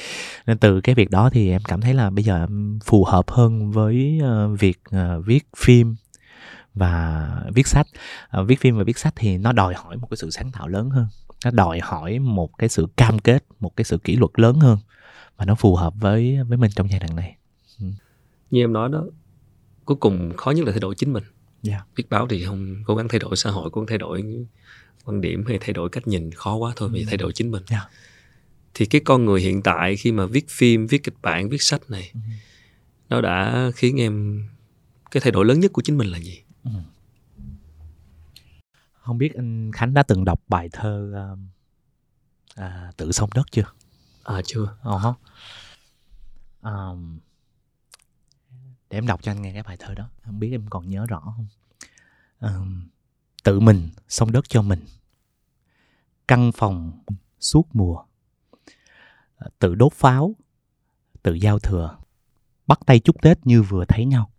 nên 0.45 0.57
từ 0.57 0.81
cái 0.81 0.95
việc 0.95 1.09
đó 1.09 1.29
thì 1.29 1.51
em 1.51 1.61
cảm 1.67 1.81
thấy 1.81 1.93
là 1.93 2.09
bây 2.09 2.23
giờ 2.23 2.43
em 2.43 2.79
phù 2.85 3.03
hợp 3.03 3.31
hơn 3.31 3.71
với 3.71 4.19
uh, 4.23 4.59
việc 4.59 4.79
uh, 4.95 5.25
viết 5.25 5.47
phim 5.57 5.95
và 6.73 7.29
viết 7.53 7.67
sách 7.67 7.87
à, 8.29 8.41
viết 8.41 8.59
phim 8.59 8.77
và 8.77 8.83
viết 8.83 8.97
sách 8.97 9.13
thì 9.15 9.37
nó 9.37 9.51
đòi 9.51 9.73
hỏi 9.73 9.97
một 9.97 10.07
cái 10.11 10.17
sự 10.17 10.29
sáng 10.29 10.51
tạo 10.51 10.67
lớn 10.67 10.89
hơn 10.89 11.07
nó 11.45 11.51
đòi 11.51 11.79
hỏi 11.83 12.19
một 12.19 12.57
cái 12.57 12.69
sự 12.69 12.87
cam 12.97 13.19
kết 13.19 13.43
một 13.59 13.75
cái 13.75 13.85
sự 13.85 13.97
kỷ 13.97 14.15
luật 14.15 14.31
lớn 14.35 14.55
hơn 14.55 14.77
và 15.37 15.45
nó 15.45 15.55
phù 15.55 15.75
hợp 15.75 15.93
với 15.99 16.37
với 16.47 16.57
mình 16.57 16.71
trong 16.75 16.89
giai 16.89 16.99
đoạn 16.99 17.15
này 17.15 17.37
ừ. 17.79 17.85
như 18.51 18.63
em 18.63 18.73
nói 18.73 18.89
đó 18.89 19.05
cuối 19.85 19.97
cùng 19.97 20.33
khó 20.37 20.51
nhất 20.51 20.65
là 20.65 20.71
thay 20.71 20.79
đổi 20.79 20.95
chính 20.95 21.13
mình 21.13 21.23
yeah. 21.23 21.33
Dạ. 21.63 21.85
viết 21.95 22.09
báo 22.09 22.27
thì 22.27 22.45
không 22.45 22.75
cố 22.85 22.95
gắng 22.95 23.07
thay 23.07 23.19
đổi 23.19 23.35
xã 23.35 23.49
hội 23.51 23.69
cố 23.69 23.81
gắng 23.81 23.87
thay 23.87 23.97
đổi 23.97 24.45
quan 25.05 25.21
điểm 25.21 25.43
hay 25.47 25.57
thay 25.61 25.73
đổi 25.73 25.89
cách 25.89 26.07
nhìn 26.07 26.31
khó 26.31 26.55
quá 26.55 26.73
thôi 26.75 26.89
vì 26.93 26.99
ừ. 26.99 27.05
thay 27.07 27.17
đổi 27.17 27.33
chính 27.33 27.51
mình 27.51 27.63
yeah. 27.69 27.83
Dạ. 27.83 27.89
thì 28.73 28.85
cái 28.85 29.01
con 29.05 29.25
người 29.25 29.41
hiện 29.41 29.61
tại 29.61 29.95
khi 29.95 30.11
mà 30.11 30.25
viết 30.25 30.49
phim 30.49 30.87
viết 30.87 31.03
kịch 31.03 31.15
bản 31.21 31.49
viết 31.49 31.61
sách 31.61 31.89
này 31.89 32.11
ừ. 32.13 32.19
nó 33.09 33.21
đã 33.21 33.71
khiến 33.75 33.99
em 33.99 34.43
cái 35.11 35.21
thay 35.21 35.31
đổi 35.31 35.45
lớn 35.45 35.59
nhất 35.59 35.73
của 35.73 35.81
chính 35.81 35.97
mình 35.97 36.07
là 36.07 36.17
gì 36.17 36.41
Ừ. 36.63 36.71
không 38.93 39.17
biết 39.17 39.33
anh 39.35 39.71
khánh 39.71 39.93
đã 39.93 40.03
từng 40.03 40.25
đọc 40.25 40.41
bài 40.47 40.69
thơ 40.71 41.13
uh, 41.33 41.39
à, 42.55 42.91
tự 42.97 43.11
sông 43.11 43.29
đất 43.35 43.45
chưa 43.51 43.63
à 44.23 44.41
chưa 44.45 44.75
uh-huh. 44.83 45.13
um, 46.61 47.19
để 48.89 48.97
em 48.97 49.07
đọc 49.07 49.23
cho 49.23 49.31
anh 49.31 49.41
nghe 49.41 49.53
cái 49.53 49.63
bài 49.63 49.77
thơ 49.79 49.93
đó 49.93 50.09
không 50.25 50.39
biết 50.39 50.49
em 50.51 50.65
còn 50.69 50.89
nhớ 50.89 51.05
rõ 51.05 51.33
không 51.35 51.47
um, 52.39 52.87
tự 53.43 53.59
mình 53.59 53.89
sông 54.07 54.31
đất 54.31 54.49
cho 54.49 54.61
mình. 54.61 54.79
Căn 56.27 56.51
phòng 56.51 56.91
suốt 57.39 57.67
mùa. 57.73 58.03
Tự 59.59 59.75
đốt 59.75 59.93
pháo 59.93 60.35
tự 61.23 61.33
giao 61.33 61.59
thừa. 61.59 61.97
Bắt 62.67 62.79
tay 62.85 62.99
chúc 62.99 63.21
tết 63.21 63.45
như 63.45 63.61
vừa 63.61 63.85
thấy 63.85 64.05
nhau. 64.05 64.29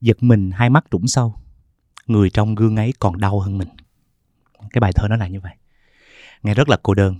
Giật 0.00 0.22
mình 0.22 0.50
hai 0.50 0.70
mắt 0.70 0.84
trũng 0.90 1.06
sâu. 1.06 1.34
Người 2.06 2.30
trong 2.30 2.54
gương 2.54 2.76
ấy 2.76 2.92
còn 2.98 3.20
đau 3.20 3.40
hơn 3.40 3.58
mình. 3.58 3.68
Cái 4.70 4.80
bài 4.80 4.92
thơ 4.92 5.08
nó 5.08 5.16
là 5.16 5.28
như 5.28 5.40
vậy. 5.40 5.54
Nghe 6.42 6.54
rất 6.54 6.68
là 6.68 6.76
cô 6.82 6.94
đơn. 6.94 7.16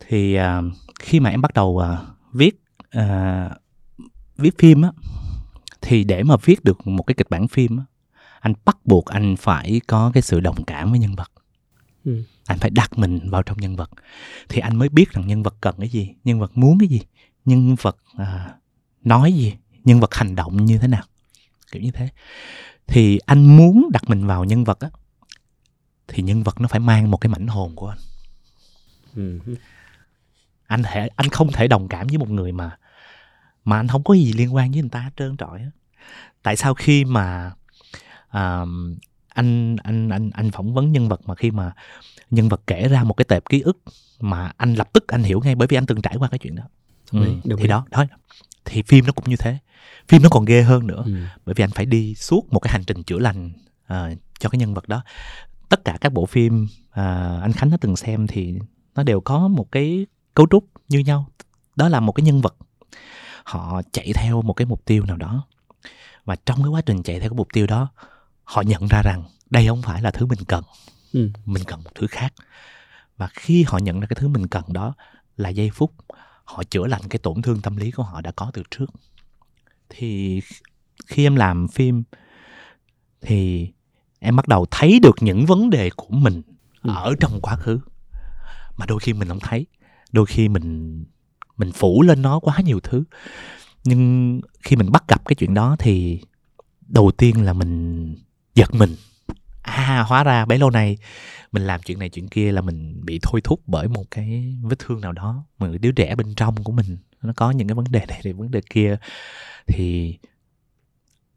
Thì 0.00 0.34
à, 0.34 0.62
khi 1.00 1.20
mà 1.20 1.30
em 1.30 1.40
bắt 1.40 1.54
đầu 1.54 1.78
à, 1.78 2.02
viết 2.32 2.60
à, 2.90 3.50
viết 4.36 4.58
phim 4.58 4.82
á 4.82 4.92
thì 5.80 6.04
để 6.04 6.22
mà 6.22 6.36
viết 6.44 6.64
được 6.64 6.86
một 6.86 7.02
cái 7.02 7.14
kịch 7.14 7.30
bản 7.30 7.48
phim 7.48 7.76
á 7.76 7.84
anh 8.42 8.52
bắt 8.64 8.76
buộc 8.84 9.06
anh 9.06 9.36
phải 9.36 9.80
có 9.86 10.10
cái 10.14 10.22
sự 10.22 10.40
đồng 10.40 10.64
cảm 10.64 10.90
với 10.90 10.98
nhân 10.98 11.14
vật. 11.14 11.32
Ừ. 12.04 12.22
anh 12.46 12.58
phải 12.58 12.70
đặt 12.70 12.98
mình 12.98 13.30
vào 13.30 13.42
trong 13.42 13.58
nhân 13.60 13.76
vật. 13.76 13.90
Thì 14.48 14.60
anh 14.60 14.76
mới 14.76 14.88
biết 14.88 15.12
rằng 15.12 15.26
nhân 15.26 15.42
vật 15.42 15.54
cần 15.60 15.74
cái 15.78 15.88
gì 15.88 16.14
nhân 16.24 16.40
vật 16.40 16.50
muốn 16.54 16.78
cái 16.78 16.88
gì 16.88 17.00
nhân 17.44 17.74
vật 17.74 17.96
uh, 18.22 18.26
nói 19.02 19.32
gì 19.32 19.54
nhân 19.84 20.00
vật 20.00 20.14
hành 20.14 20.34
động 20.34 20.64
như 20.64 20.78
thế 20.78 20.88
nào. 20.88 21.02
Kiểu 21.72 21.82
như 21.82 21.90
thế. 21.90 22.08
Thì 22.86 23.18
anh 23.26 23.56
muốn 23.56 23.88
đặt 23.92 24.02
mình 24.08 24.26
vào 24.26 24.44
nhân 24.44 24.64
vật 24.64 24.80
á 24.80 24.90
thì 26.08 26.22
nhân 26.22 26.42
vật 26.42 26.60
nó 26.60 26.68
phải 26.68 26.80
mang 26.80 27.10
một 27.10 27.16
cái 27.16 27.30
mảnh 27.30 27.46
hồn 27.46 27.76
của 27.76 27.88
anh. 27.88 27.98
Ừ. 29.14 29.40
anh 30.66 30.82
thể 30.82 31.08
anh 31.16 31.28
không 31.28 31.52
thể 31.52 31.68
đồng 31.68 31.88
cảm 31.88 32.06
với 32.06 32.18
một 32.18 32.30
người 32.30 32.52
mà 32.52 32.78
mà 33.64 33.76
anh 33.76 33.88
không 33.88 34.04
có 34.04 34.14
gì 34.14 34.32
liên 34.32 34.54
quan 34.54 34.70
với 34.70 34.80
người 34.80 34.90
ta 34.90 35.00
hết 35.00 35.10
trơn 35.16 35.36
trọi 35.36 35.58
á. 35.58 35.70
Tại 36.42 36.56
sao 36.56 36.74
khi 36.74 37.04
mà 37.04 37.52
uh, 38.36 38.68
anh 39.28 39.76
anh 39.82 40.08
anh 40.08 40.30
anh 40.34 40.50
phỏng 40.50 40.74
vấn 40.74 40.92
nhân 40.92 41.08
vật 41.08 41.20
mà 41.24 41.34
khi 41.34 41.50
mà 41.50 41.72
nhân 42.30 42.48
vật 42.48 42.60
kể 42.66 42.88
ra 42.88 43.04
một 43.04 43.14
cái 43.14 43.24
tệp 43.24 43.48
ký 43.48 43.60
ức 43.60 43.78
mà 44.20 44.52
anh 44.56 44.74
lập 44.74 44.88
tức 44.92 45.08
anh 45.08 45.22
hiểu 45.22 45.40
ngay 45.44 45.54
bởi 45.54 45.68
vì 45.68 45.76
anh 45.76 45.86
từng 45.86 46.02
trải 46.02 46.16
qua 46.18 46.28
cái 46.28 46.38
chuyện 46.38 46.54
đó. 46.54 46.62
Ừ, 47.10 47.26
thì 47.58 47.68
đó 47.68 47.86
đó. 47.90 48.04
Thì 48.64 48.82
phim 48.82 49.06
nó 49.06 49.12
cũng 49.12 49.30
như 49.30 49.36
thế. 49.36 49.58
Phim 50.08 50.22
nó 50.22 50.28
còn 50.28 50.44
ghê 50.44 50.62
hơn 50.62 50.86
nữa 50.86 51.02
ừ. 51.06 51.12
bởi 51.46 51.54
vì 51.54 51.64
anh 51.64 51.70
phải 51.70 51.86
đi 51.86 52.14
suốt 52.14 52.52
một 52.52 52.60
cái 52.60 52.72
hành 52.72 52.84
trình 52.84 53.02
chữa 53.02 53.18
lành 53.18 53.50
uh, 53.92 54.18
cho 54.38 54.48
cái 54.48 54.58
nhân 54.58 54.74
vật 54.74 54.88
đó. 54.88 55.02
Tất 55.68 55.84
cả 55.84 55.98
các 56.00 56.12
bộ 56.12 56.26
phim 56.26 56.64
uh, 56.64 57.42
anh 57.42 57.52
khánh 57.52 57.70
đã 57.70 57.76
từng 57.80 57.96
xem 57.96 58.26
thì 58.26 58.58
nó 58.94 59.02
đều 59.02 59.20
có 59.20 59.48
một 59.48 59.72
cái 59.72 60.06
cấu 60.34 60.46
trúc 60.50 60.64
như 60.88 60.98
nhau. 60.98 61.26
Đó 61.76 61.88
là 61.88 62.00
một 62.00 62.12
cái 62.12 62.24
nhân 62.24 62.40
vật 62.40 62.56
họ 63.44 63.82
chạy 63.92 64.12
theo 64.12 64.42
một 64.42 64.52
cái 64.52 64.66
mục 64.66 64.84
tiêu 64.84 65.04
nào 65.04 65.16
đó. 65.16 65.46
Và 66.24 66.36
trong 66.46 66.62
cái 66.62 66.68
quá 66.68 66.80
trình 66.80 67.02
chạy 67.02 67.20
theo 67.20 67.30
cái 67.30 67.36
mục 67.36 67.48
tiêu 67.52 67.66
đó 67.66 67.88
họ 68.44 68.62
nhận 68.62 68.86
ra 68.86 69.02
rằng 69.02 69.24
đây 69.50 69.66
không 69.66 69.82
phải 69.82 70.02
là 70.02 70.10
thứ 70.10 70.26
mình 70.26 70.44
cần. 70.48 70.64
Ừ. 71.12 71.30
mình 71.44 71.62
cần 71.66 71.84
một 71.84 71.90
thứ 71.94 72.06
khác. 72.06 72.32
Và 73.16 73.28
khi 73.32 73.62
họ 73.62 73.78
nhận 73.78 74.00
ra 74.00 74.06
cái 74.06 74.16
thứ 74.20 74.28
mình 74.28 74.46
cần 74.46 74.64
đó 74.68 74.94
là 75.36 75.48
giây 75.48 75.70
phút 75.74 75.92
họ 76.44 76.62
chữa 76.64 76.86
lành 76.86 77.02
cái 77.10 77.18
tổn 77.18 77.42
thương 77.42 77.60
tâm 77.60 77.76
lý 77.76 77.90
của 77.90 78.02
họ 78.02 78.20
đã 78.20 78.32
có 78.36 78.50
từ 78.54 78.62
trước. 78.70 78.86
Thì 79.88 80.40
khi 81.06 81.26
em 81.26 81.36
làm 81.36 81.68
phim 81.68 82.02
thì 83.20 83.70
em 84.18 84.36
bắt 84.36 84.48
đầu 84.48 84.66
thấy 84.70 85.00
được 85.02 85.16
những 85.20 85.46
vấn 85.46 85.70
đề 85.70 85.90
của 85.96 86.14
mình 86.14 86.42
ừ. 86.82 86.90
ở 86.94 87.14
trong 87.20 87.40
quá 87.40 87.56
khứ. 87.56 87.80
Mà 88.76 88.86
đôi 88.86 89.00
khi 89.00 89.12
mình 89.12 89.28
không 89.28 89.40
thấy. 89.40 89.66
Đôi 90.12 90.26
khi 90.26 90.48
mình 90.48 91.04
mình 91.56 91.72
phủ 91.72 92.02
lên 92.02 92.22
nó 92.22 92.38
quá 92.38 92.56
nhiều 92.64 92.80
thứ. 92.80 93.04
Nhưng 93.84 94.40
khi 94.60 94.76
mình 94.76 94.92
bắt 94.92 95.04
gặp 95.08 95.24
cái 95.24 95.34
chuyện 95.34 95.54
đó 95.54 95.76
thì 95.78 96.20
đầu 96.88 97.10
tiên 97.10 97.44
là 97.44 97.52
mình 97.52 98.14
giật 98.54 98.74
mình. 98.74 98.96
À 99.62 100.04
hóa 100.08 100.24
ra 100.24 100.44
bấy 100.44 100.58
lâu 100.58 100.70
nay 100.70 100.98
mình 101.52 101.66
làm 101.66 101.80
chuyện 101.82 101.98
này 101.98 102.08
chuyện 102.08 102.28
kia 102.28 102.52
là 102.52 102.60
mình 102.60 103.00
bị 103.04 103.18
thôi 103.22 103.40
thúc 103.44 103.60
bởi 103.66 103.88
một 103.88 104.04
cái 104.10 104.54
vết 104.62 104.78
thương 104.78 105.00
nào 105.00 105.12
đó. 105.12 105.44
Một 105.58 105.66
đứa 105.80 105.92
trẻ 105.92 106.14
bên 106.14 106.34
trong 106.34 106.64
của 106.64 106.72
mình 106.72 106.98
nó 107.22 107.32
có 107.36 107.50
những 107.50 107.68
cái 107.68 107.74
vấn 107.74 107.84
đề 107.90 108.06
này 108.08 108.20
thì 108.22 108.32
vấn 108.32 108.50
đề 108.50 108.60
kia. 108.70 108.96
Thì 109.66 110.18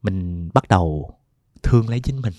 mình 0.02 0.50
bắt 0.54 0.68
đầu 0.70 1.14
thương 1.64 1.90
lấy 1.90 2.00
chính 2.00 2.22
mình. 2.22 2.34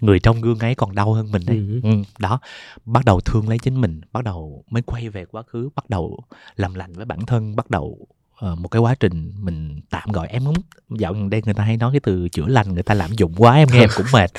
Người 0.00 0.20
trong 0.20 0.40
gương 0.40 0.58
ấy 0.58 0.74
còn 0.74 0.94
đau 0.94 1.12
hơn 1.12 1.30
mình 1.32 1.42
đấy. 1.46 1.56
Ừ. 1.56 1.80
Ừ, 1.82 1.90
đó. 2.18 2.40
Bắt 2.84 3.04
đầu 3.04 3.20
thương 3.20 3.48
lấy 3.48 3.58
chính 3.58 3.80
mình 3.80 4.00
bắt 4.12 4.24
đầu 4.24 4.64
mới 4.70 4.82
quay 4.82 5.08
về 5.08 5.24
quá 5.24 5.42
khứ 5.42 5.68
bắt 5.76 5.90
đầu 5.90 6.24
làm 6.56 6.74
lành 6.74 6.92
với 6.92 7.04
bản 7.04 7.26
thân 7.26 7.56
bắt 7.56 7.70
đầu 7.70 8.06
uh, 8.34 8.58
một 8.58 8.68
cái 8.68 8.80
quá 8.80 8.94
trình 9.00 9.32
mình 9.38 9.80
tạm 9.90 10.12
gọi 10.12 10.28
em 10.28 10.44
muốn 10.44 10.54
dạo 10.90 11.12
gần 11.12 11.30
đây 11.30 11.42
người 11.44 11.54
ta 11.54 11.64
hay 11.64 11.76
nói 11.76 11.92
cái 11.92 12.00
từ 12.00 12.28
chữa 12.28 12.46
lành 12.46 12.74
người 12.74 12.82
ta 12.82 12.94
lạm 12.94 13.12
dụng 13.12 13.34
quá 13.36 13.54
em 13.54 13.68
nghe 13.72 13.80
em 13.80 13.90
cũng 13.96 14.06
mệt 14.12 14.30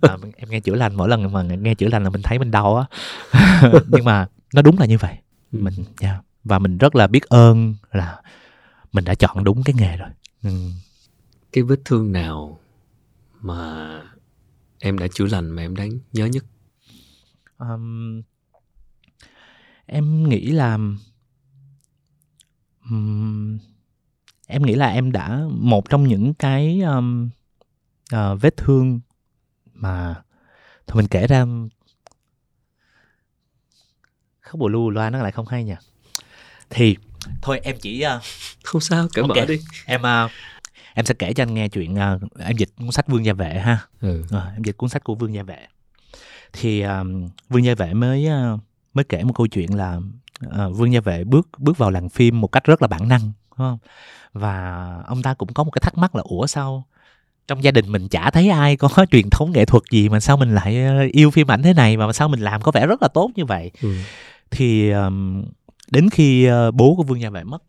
à, 0.00 0.16
em 0.36 0.50
nghe 0.50 0.60
chữa 0.60 0.74
lành 0.74 0.94
mỗi 0.94 1.08
lần 1.08 1.32
mà 1.32 1.42
nghe 1.42 1.74
chữa 1.74 1.88
lành 1.88 2.04
là 2.04 2.10
mình 2.10 2.22
thấy 2.22 2.38
mình 2.38 2.50
đau 2.50 2.76
á 2.76 2.84
nhưng 3.88 4.04
mà 4.04 4.26
nó 4.54 4.62
đúng 4.62 4.78
là 4.78 4.86
như 4.86 4.98
vậy 4.98 5.16
ừ. 5.52 5.58
mình 5.62 5.74
yeah. 6.00 6.24
và 6.44 6.58
mình 6.58 6.78
rất 6.78 6.94
là 6.96 7.06
biết 7.06 7.22
ơn 7.28 7.74
là 7.92 8.20
mình 8.92 9.04
đã 9.04 9.14
chọn 9.14 9.44
đúng 9.44 9.62
cái 9.62 9.74
nghề 9.78 9.96
rồi 9.96 10.08
ừ. 10.42 10.50
cái 11.52 11.64
vết 11.64 11.80
thương 11.84 12.12
nào 12.12 12.58
mà 13.40 13.88
em 14.78 14.98
đã 14.98 15.06
chữa 15.14 15.26
lành 15.26 15.50
mà 15.50 15.62
em 15.62 15.76
đáng 15.76 15.90
nhớ 16.12 16.26
nhất 16.26 16.44
um, 17.58 18.22
em 19.86 20.28
nghĩ 20.28 20.46
là 20.46 20.78
um, 22.90 23.58
em 24.46 24.62
nghĩ 24.62 24.74
là 24.74 24.86
em 24.86 25.12
đã 25.12 25.40
một 25.50 25.90
trong 25.90 26.08
những 26.08 26.34
cái 26.34 26.80
um, 26.80 27.30
uh, 28.14 28.40
vết 28.40 28.56
thương 28.56 29.00
mà 29.74 30.14
thôi 30.86 30.96
mình 30.96 31.08
kể 31.08 31.26
ra. 31.26 31.46
Không 34.40 34.60
bù 34.60 34.68
lu 34.68 34.90
loa 34.90 35.10
nó 35.10 35.22
lại 35.22 35.32
không 35.32 35.46
hay 35.46 35.64
nhỉ? 35.64 35.74
Thì 36.70 36.96
thôi 37.42 37.60
em 37.62 37.76
chỉ 37.80 38.04
uh, 38.16 38.22
không 38.64 38.80
sao 38.80 39.08
kể 39.14 39.22
okay. 39.22 39.40
mở 39.40 39.46
đi. 39.46 39.60
Em 39.86 40.00
uh, 40.00 40.30
em 40.94 41.06
sẽ 41.06 41.14
kể 41.14 41.32
cho 41.32 41.42
anh 41.42 41.54
nghe 41.54 41.68
chuyện 41.68 41.94
uh, 41.94 42.38
em 42.38 42.56
dịch 42.56 42.70
cuốn 42.76 42.92
sách 42.92 43.08
Vương 43.08 43.24
Gia 43.24 43.32
Vệ 43.32 43.58
ha. 43.58 43.78
Ừ. 44.00 44.24
à, 44.30 44.52
em 44.54 44.62
dịch 44.64 44.76
cuốn 44.76 44.90
sách 44.90 45.04
của 45.04 45.14
Vương 45.14 45.34
Gia 45.34 45.42
Vệ. 45.42 45.66
Thì 46.52 46.82
um, 46.82 47.28
Vương 47.48 47.64
Gia 47.64 47.74
Vệ 47.74 47.94
mới 47.94 48.28
uh, 48.28 48.60
mới 48.94 49.04
kể 49.04 49.24
một 49.24 49.32
câu 49.36 49.46
chuyện 49.46 49.74
là 49.74 50.00
uh, 50.46 50.76
Vương 50.76 50.92
Gia 50.92 51.00
Vệ 51.00 51.24
bước 51.24 51.48
bước 51.58 51.78
vào 51.78 51.90
làng 51.90 52.08
phim 52.08 52.40
một 52.40 52.48
cách 52.48 52.64
rất 52.64 52.82
là 52.82 52.88
bản 52.88 53.08
năng 53.08 53.20
đúng 53.20 53.56
không 53.58 53.78
và 54.32 54.86
ông 55.06 55.22
ta 55.22 55.34
cũng 55.34 55.52
có 55.54 55.64
một 55.64 55.70
cái 55.70 55.80
thắc 55.80 55.98
mắc 55.98 56.14
là 56.14 56.22
ủa 56.24 56.46
sao 56.46 56.84
trong 57.48 57.64
gia 57.64 57.70
đình 57.70 57.92
mình 57.92 58.08
chả 58.08 58.30
thấy 58.30 58.48
ai 58.48 58.76
có 58.76 58.88
truyền 59.10 59.30
thống 59.30 59.52
nghệ 59.52 59.64
thuật 59.64 59.82
gì 59.90 60.08
mà 60.08 60.20
sao 60.20 60.36
mình 60.36 60.54
lại 60.54 60.76
yêu 61.12 61.30
phim 61.30 61.50
ảnh 61.50 61.62
thế 61.62 61.74
này 61.74 61.96
mà 61.96 62.12
sao 62.12 62.28
mình 62.28 62.40
làm 62.40 62.62
có 62.62 62.72
vẻ 62.72 62.86
rất 62.86 63.02
là 63.02 63.08
tốt 63.08 63.30
như 63.34 63.44
vậy 63.44 63.70
ừ. 63.82 63.94
thì 64.50 64.92
đến 65.90 66.10
khi 66.10 66.50
uh, 66.50 66.74
bố 66.74 66.94
của 66.96 67.02
vương 67.02 67.20
gia 67.20 67.30
vệ 67.30 67.44
mất 67.44 67.62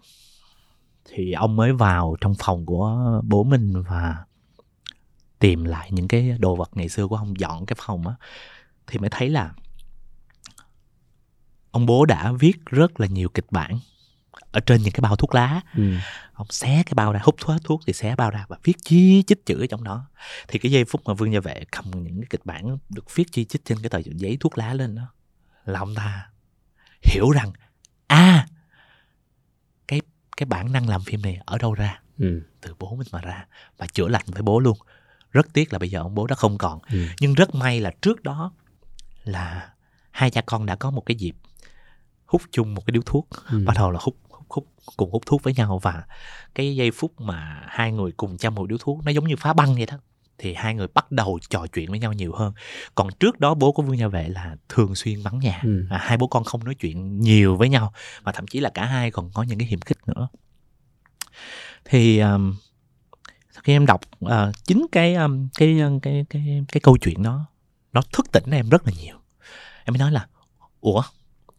thì 1.10 1.32
ông 1.32 1.56
mới 1.56 1.74
vào 1.74 2.16
trong 2.22 2.36
phòng 2.40 2.66
của 2.66 3.22
bố 3.24 3.44
mình 3.44 3.84
và 3.90 4.16
tìm 5.40 5.64
lại 5.64 5.90
những 5.92 6.08
cái 6.08 6.36
đồ 6.40 6.56
vật 6.56 6.70
ngày 6.74 6.90
xưa 6.90 7.08
của 7.08 7.16
ông 7.16 7.40
dọn 7.40 7.66
cái 7.66 7.76
phòng 7.86 8.08
á 8.08 8.14
thì 8.88 9.00
mới 9.00 9.10
thấy 9.10 9.30
là 9.30 9.52
ông 11.72 11.86
bố 11.86 12.06
đã 12.06 12.32
viết 12.32 12.66
rất 12.66 13.00
là 13.00 13.08
nhiều 13.08 13.30
kịch 13.30 13.52
bản 13.52 13.80
ở 14.52 14.60
trên 14.60 14.82
những 14.82 14.92
cái 14.92 15.02
bao 15.02 15.16
thuốc 15.16 15.36
lá 15.36 15.62
ừ. 15.76 15.94
ông 16.34 16.48
xé 16.50 16.84
cái 16.86 16.94
bao 16.96 17.14
ra 17.14 17.20
hút 17.24 17.36
thuốc 17.38 17.56
thuốc 17.64 17.82
thì 17.88 17.94
xé 17.94 18.16
bao 18.16 18.32
ra 18.32 18.46
và 18.48 18.58
viết 18.64 18.78
chi 18.84 19.24
chích 19.28 19.46
chữ 19.46 19.60
ở 19.60 19.68
trong 19.68 19.84
đó 19.84 20.06
thì 20.48 20.60
cái 20.60 20.72
giây 20.72 20.86
phút 20.86 21.02
mà 21.06 21.14
vương 21.14 21.34
gia 21.34 21.40
vệ 21.40 21.64
cầm 21.72 21.86
những 21.92 22.22
cái 22.22 22.28
kịch 22.30 22.46
bản 22.46 22.78
được 22.90 23.16
viết 23.16 23.32
chi 23.32 23.46
chích 23.46 23.66
trên 23.66 23.78
cái 23.82 23.90
tờ 23.90 24.00
giấy 24.06 24.38
thuốc 24.40 24.58
lá 24.58 24.74
lên 24.74 24.96
đó 24.96 25.04
là 25.66 25.80
ông 25.80 25.96
ta 25.96 26.30
hiểu 27.02 27.32
rằng 27.32 27.52
a 28.08 28.18
à, 28.18 28.48
cái 30.42 30.46
bản 30.46 30.72
năng 30.72 30.90
làm 30.90 31.02
phim 31.02 31.22
này 31.22 31.40
ở 31.46 31.58
đâu 31.58 31.74
ra 31.74 32.00
ừ. 32.20 32.42
từ 32.62 32.76
bố 32.80 32.96
mình 32.96 33.08
mà 33.12 33.22
ra 33.22 33.46
và 33.78 33.88
chữa 33.88 34.08
lành 34.08 34.26
với 34.28 34.42
bố 34.42 34.60
luôn 34.60 34.78
rất 35.32 35.48
tiếc 35.54 35.74
là 35.74 35.80
bây 35.80 35.90
giờ 35.90 36.00
ông 36.00 36.16
bố 36.16 36.28
đã 36.28 36.36
không 36.36 36.58
còn 36.58 36.80
ừ. 36.92 37.06
nhưng 37.20 37.34
rất 37.34 37.56
may 37.56 37.80
là 37.80 37.92
trước 38.02 38.24
đó 38.24 38.52
là 39.24 39.70
hai 40.12 40.30
cha 40.30 40.42
con 40.46 40.66
đã 40.66 40.76
có 40.76 40.92
một 40.92 41.02
cái 41.06 41.16
dịp 41.16 41.36
hút 42.32 42.41
chung 42.52 42.74
một 42.74 42.86
cái 42.86 42.91
điếu 42.91 43.02
thuốc 43.06 43.28
ừ. 43.52 43.63
bắt 43.65 43.74
đầu 43.76 43.91
là 43.91 44.00
hút 44.02 44.17
hút 44.30 44.46
hút 44.50 44.67
cùng 44.98 45.12
hút 45.12 45.24
thuốc 45.26 45.44
với 45.44 45.54
nhau 45.54 45.80
và 45.82 46.04
cái 46.56 46.76
giây 46.76 46.91
phút 46.91 47.22
mà 47.22 47.63
hai 47.67 47.91
người 47.91 48.12
cùng 48.12 48.38
chăm 48.38 48.56
một 48.56 48.67
điếu 48.70 48.78
thuốc 48.78 49.06
nó 49.06 49.12
giống 49.12 49.28
như 49.28 49.36
phá 49.36 49.54
băng 49.54 49.76
vậy 49.76 49.86
đó 49.86 49.98
thì 50.38 50.54
hai 50.54 50.76
người 50.76 50.88
bắt 50.88 51.12
đầu 51.12 51.39
trò 51.50 51.65
chuyện 51.74 51.89
với 51.89 52.00
nhau 52.00 52.13
nhiều 52.13 52.34
hơn 52.34 52.54
còn 52.96 53.08
trước 53.20 53.39
đó 53.39 53.54
bố 53.54 53.72
của 53.72 53.84
vương 53.84 53.98
gia 53.98 54.08
vệ 54.08 54.30
là 54.30 54.56
thường 54.70 54.96
xuyên 54.96 55.22
vắng 55.22 55.39
nhà 55.39 55.60
ừ. 55.63 55.86
à, 55.89 55.98
hai 55.98 56.17
bố 56.17 56.28
con 56.28 56.44
không 56.44 56.63
nói 56.63 56.76
chuyện 56.76 57.20
nhiều 57.20 57.56
với 57.56 57.70
nhau 57.70 57.94
mà 58.24 58.32
thậm 58.32 58.48
chí 58.48 58.60
là 58.60 58.70
cả 58.70 58.86
hai 58.86 59.12
còn 59.12 59.32
có 59.34 59.44
những 59.44 59.60
cái 59.60 59.67
hiểm 59.67 59.80
khích 59.80 59.98
nữa 60.08 60.28
thì 61.86 62.20
um, 62.20 62.56
khi 63.63 63.74
em 63.74 63.86
đọc 63.86 64.02
uh, 64.26 64.32
chính 64.63 64.86
cái 64.91 65.15
um, 65.15 65.48
cái, 65.58 65.78
cái 65.80 66.00
cái 66.02 66.26
cái 66.30 66.63
cái 66.72 66.82
câu 66.82 66.98
chuyện 66.98 67.24
đó 67.24 67.46
nó 67.94 68.02
thức 68.13 68.32
tỉnh 68.32 68.52
em 68.52 68.70
rất 68.70 68.88
là 68.88 68.94
nhiều 69.02 69.15
em 69.86 69.94
mới 69.94 70.00
nói 70.00 70.12
là 70.12 70.28
ủa 70.82 71.04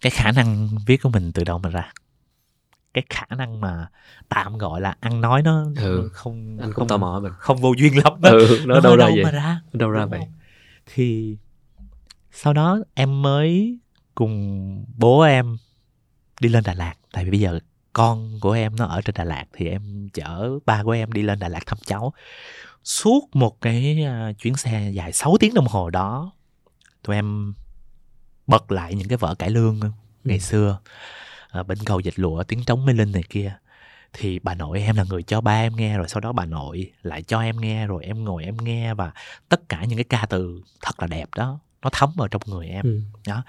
cái 0.03 0.11
khả 0.11 0.33
năng 0.33 0.69
viết 0.87 1.03
của 1.03 1.09
mình 1.09 1.33
từ 1.33 1.45
đâu 1.45 1.59
mà 1.59 1.69
ra? 1.69 1.93
Cái 2.95 3.05
khả 3.11 3.27
năng 3.37 3.61
mà 3.61 3.87
tạm 4.29 4.59
gọi 4.59 4.81
là 4.81 4.97
ăn 5.01 5.21
nói 5.21 5.43
nó 5.43 5.65
ừ. 5.77 6.11
không 6.13 6.59
anh 6.61 6.73
không 6.73 6.89
tò 6.89 6.97
mò 6.97 7.21
mình. 7.23 7.33
không 7.39 7.57
vô 7.57 7.75
duyên 7.79 8.05
lắm 8.05 8.13
đó. 8.21 8.31
Ừ, 8.31 8.61
nó, 8.67 8.75
nó 8.75 8.81
đâu 8.81 8.97
ra 8.97 9.07
vậy? 9.07 9.25
mà 9.25 9.31
ra. 9.31 9.61
Đâu 9.73 9.91
ra 9.91 10.07
vậy? 10.07 10.21
thì 10.87 11.37
sau 12.31 12.53
đó 12.53 12.79
em 12.95 13.23
mới 13.23 13.79
cùng 14.15 14.85
bố 14.97 15.21
em 15.21 15.57
đi 16.41 16.49
lên 16.49 16.65
Đà 16.67 16.75
Lạt. 16.75 16.95
Tại 17.13 17.25
vì 17.25 17.31
bây 17.31 17.41
giờ 17.41 17.61
con 17.93 18.39
của 18.41 18.53
em 18.53 18.77
nó 18.77 18.87
ở 18.87 19.01
trên 19.01 19.15
Đà 19.19 19.25
Lạt 19.25 19.45
thì 19.53 19.69
em 19.69 20.09
chở 20.13 20.59
ba 20.67 20.83
của 20.83 20.91
em 20.91 21.13
đi 21.13 21.23
lên 21.23 21.39
Đà 21.39 21.49
Lạt 21.49 21.67
thăm 21.67 21.79
cháu. 21.87 22.13
Suốt 22.85 23.29
một 23.33 23.61
cái 23.61 24.07
uh, 24.31 24.39
chuyến 24.39 24.57
xe 24.57 24.91
dài 24.95 25.13
6 25.13 25.37
tiếng 25.41 25.55
đồng 25.55 25.67
hồ 25.67 25.91
đó 25.91 26.33
tụi 27.03 27.17
em 27.17 27.55
bật 28.47 28.73
lại 28.73 28.95
những 28.95 29.09
cái 29.09 29.19
vở 29.19 29.35
cải 29.35 29.51
lương 29.51 29.81
ngày 30.25 30.37
ừ. 30.37 30.43
xưa 30.43 30.79
à, 31.51 31.63
bên 31.63 31.79
cầu 31.85 32.01
dịch 32.01 32.19
lụa 32.19 32.43
tiếng 32.43 32.65
trống 32.65 32.87
mê 32.87 32.93
linh 32.93 33.13
này 33.13 33.23
kia 33.29 33.57
thì 34.13 34.39
bà 34.39 34.55
nội 34.55 34.81
em 34.81 34.97
là 34.97 35.05
người 35.05 35.23
cho 35.23 35.41
ba 35.41 35.53
em 35.53 35.77
nghe 35.77 35.99
rồi 35.99 36.09
sau 36.09 36.21
đó 36.21 36.33
bà 36.33 36.47
nội 36.47 36.93
lại 37.03 37.23
cho 37.23 37.41
em 37.41 37.61
nghe 37.61 37.87
rồi 37.87 38.05
em 38.05 38.25
ngồi 38.25 38.45
em 38.45 38.57
nghe 38.57 38.95
và 38.95 39.13
tất 39.49 39.69
cả 39.69 39.85
những 39.85 39.99
cái 39.99 40.05
ca 40.05 40.27
từ 40.31 40.63
thật 40.83 41.01
là 41.01 41.07
đẹp 41.07 41.29
đó 41.37 41.61
nó 41.83 41.91
thấm 41.93 42.11
vào 42.17 42.29
trong 42.29 42.43
người 42.47 42.67
em. 42.69 42.85
Ừ. 42.85 43.01
đó. 43.27 43.43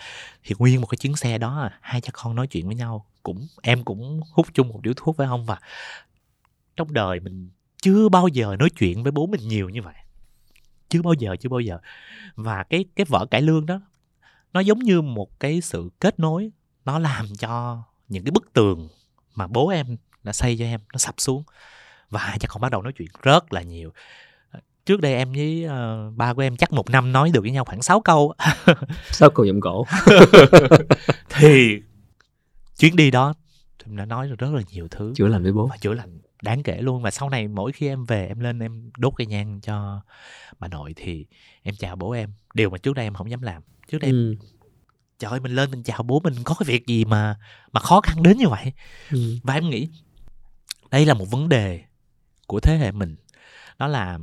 Thì 0.43 0.55
nguyên 0.59 0.81
một 0.81 0.87
cái 0.87 0.97
chuyến 0.97 1.15
xe 1.15 1.37
đó 1.37 1.69
hai 1.81 2.01
cha 2.01 2.09
con 2.13 2.35
nói 2.35 2.47
chuyện 2.47 2.65
với 2.65 2.75
nhau 2.75 3.05
cũng 3.23 3.47
em 3.61 3.83
cũng 3.83 4.21
hút 4.31 4.47
chung 4.53 4.67
một 4.67 4.81
điếu 4.83 4.93
thuốc 4.97 5.17
với 5.17 5.27
ông 5.27 5.45
và 5.45 5.59
trong 6.75 6.93
đời 6.93 7.19
mình 7.19 7.49
chưa 7.81 8.09
bao 8.09 8.27
giờ 8.27 8.55
nói 8.59 8.69
chuyện 8.69 9.03
với 9.03 9.11
bố 9.11 9.27
mình 9.27 9.47
nhiều 9.47 9.69
như 9.69 9.81
vậy. 9.81 9.95
Chưa 10.89 11.01
bao 11.01 11.13
giờ 11.13 11.35
chưa 11.39 11.49
bao 11.49 11.59
giờ. 11.59 11.77
Và 12.35 12.63
cái 12.63 12.85
cái 12.95 13.05
vợ 13.09 13.25
cải 13.31 13.41
lương 13.41 13.65
đó 13.65 13.81
nó 14.53 14.59
giống 14.59 14.79
như 14.79 15.01
một 15.01 15.39
cái 15.39 15.61
sự 15.61 15.89
kết 15.99 16.19
nối. 16.19 16.51
Nó 16.85 16.99
làm 16.99 17.25
cho 17.39 17.83
những 18.07 18.23
cái 18.23 18.31
bức 18.31 18.53
tường 18.53 18.89
mà 19.35 19.47
bố 19.47 19.69
em 19.69 19.97
đã 20.23 20.33
xây 20.33 20.57
cho 20.59 20.65
em 20.65 20.79
nó 20.93 20.97
sập 20.97 21.15
xuống. 21.17 21.43
Và 22.09 22.37
cha 22.39 22.47
con 22.47 22.61
bắt 22.61 22.71
đầu 22.71 22.81
nói 22.81 22.93
chuyện 22.93 23.07
rất 23.21 23.53
là 23.53 23.61
nhiều. 23.61 23.93
Trước 24.85 25.01
đây 25.01 25.13
em 25.13 25.33
với 25.33 25.65
uh, 25.65 26.17
ba 26.17 26.33
của 26.33 26.41
em 26.41 26.57
chắc 26.57 26.73
một 26.73 26.89
năm 26.89 27.11
nói 27.11 27.31
được 27.33 27.41
với 27.41 27.51
nhau 27.51 27.65
khoảng 27.65 27.81
6 27.81 28.01
câu. 28.01 28.33
Sáu 29.11 29.29
câu 29.29 29.45
giọng 29.45 29.61
cổ. 29.61 29.85
Thì 31.29 31.79
chuyến 32.77 32.95
đi 32.95 33.11
đó 33.11 33.33
em 33.85 33.95
đã 33.95 34.05
nói 34.05 34.27
được 34.27 34.39
rất 34.39 34.53
là 34.53 34.61
nhiều 34.71 34.87
thứ. 34.91 35.13
Chữa 35.15 35.27
lành 35.27 35.43
với 35.43 35.51
bố. 35.51 35.67
Và 35.67 35.77
chữa 35.77 35.93
lành 35.93 36.19
đáng 36.43 36.63
kể 36.63 36.81
luôn 36.81 37.01
và 37.01 37.11
sau 37.11 37.29
này 37.29 37.47
mỗi 37.47 37.71
khi 37.71 37.87
em 37.87 38.05
về 38.05 38.27
em 38.27 38.39
lên 38.39 38.59
em 38.59 38.91
đốt 38.97 39.13
cây 39.17 39.27
nhang 39.27 39.61
cho 39.61 40.01
bà 40.59 40.67
nội 40.67 40.93
thì 40.95 41.25
em 41.63 41.75
chào 41.75 41.95
bố 41.95 42.11
em 42.11 42.33
điều 42.53 42.69
mà 42.69 42.77
trước 42.77 42.93
đây 42.93 43.05
em 43.05 43.13
không 43.13 43.31
dám 43.31 43.41
làm 43.41 43.61
trước 43.87 43.97
đây 43.97 44.11
ừ. 44.11 44.31
em 44.31 44.37
trời 45.19 45.31
ơi 45.31 45.39
mình 45.39 45.55
lên 45.55 45.71
mình 45.71 45.83
chào 45.83 46.03
bố 46.03 46.19
mình 46.23 46.33
có 46.43 46.55
cái 46.59 46.65
việc 46.67 46.87
gì 46.87 47.05
mà 47.05 47.35
mà 47.71 47.79
khó 47.79 48.01
khăn 48.01 48.23
đến 48.23 48.37
như 48.37 48.47
vậy 48.47 48.73
ừ. 49.11 49.37
và 49.43 49.53
em 49.53 49.69
nghĩ 49.69 49.89
đây 50.91 51.05
là 51.05 51.13
một 51.13 51.25
vấn 51.31 51.49
đề 51.49 51.83
của 52.47 52.59
thế 52.59 52.77
hệ 52.77 52.91
mình 52.91 53.15
đó 53.79 53.87
là 53.87 54.19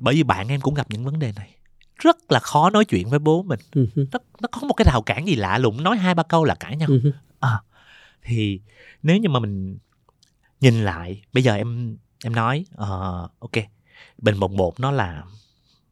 bởi 0.00 0.14
vì 0.14 0.22
bạn 0.22 0.48
em 0.48 0.60
cũng 0.60 0.74
gặp 0.74 0.86
những 0.90 1.04
vấn 1.04 1.18
đề 1.18 1.32
này 1.36 1.50
rất 1.96 2.32
là 2.32 2.40
khó 2.40 2.70
nói 2.70 2.84
chuyện 2.84 3.08
với 3.08 3.18
bố 3.18 3.42
mình 3.42 3.60
ừ. 3.72 3.86
nó, 4.12 4.18
nó 4.40 4.48
có 4.52 4.60
một 4.60 4.74
cái 4.74 4.84
rào 4.84 5.02
cản 5.02 5.26
gì 5.26 5.34
lạ 5.34 5.58
lùng 5.58 5.82
nói 5.82 5.96
hai 5.96 6.14
ba 6.14 6.22
câu 6.22 6.44
là 6.44 6.54
cãi 6.54 6.76
nhau 6.76 6.88
ừ. 6.88 7.12
à, 7.40 7.60
thì 8.22 8.60
nếu 9.02 9.16
như 9.16 9.28
mà 9.28 9.40
mình 9.40 9.78
nhìn 10.60 10.84
lại 10.84 11.22
bây 11.32 11.42
giờ 11.42 11.54
em 11.54 11.96
em 12.24 12.34
nói 12.34 12.64
uh, 12.74 13.30
ok 13.38 13.64
bình 14.18 14.40
bồng 14.40 14.56
bột 14.56 14.80
nó 14.80 14.90
là 14.90 15.24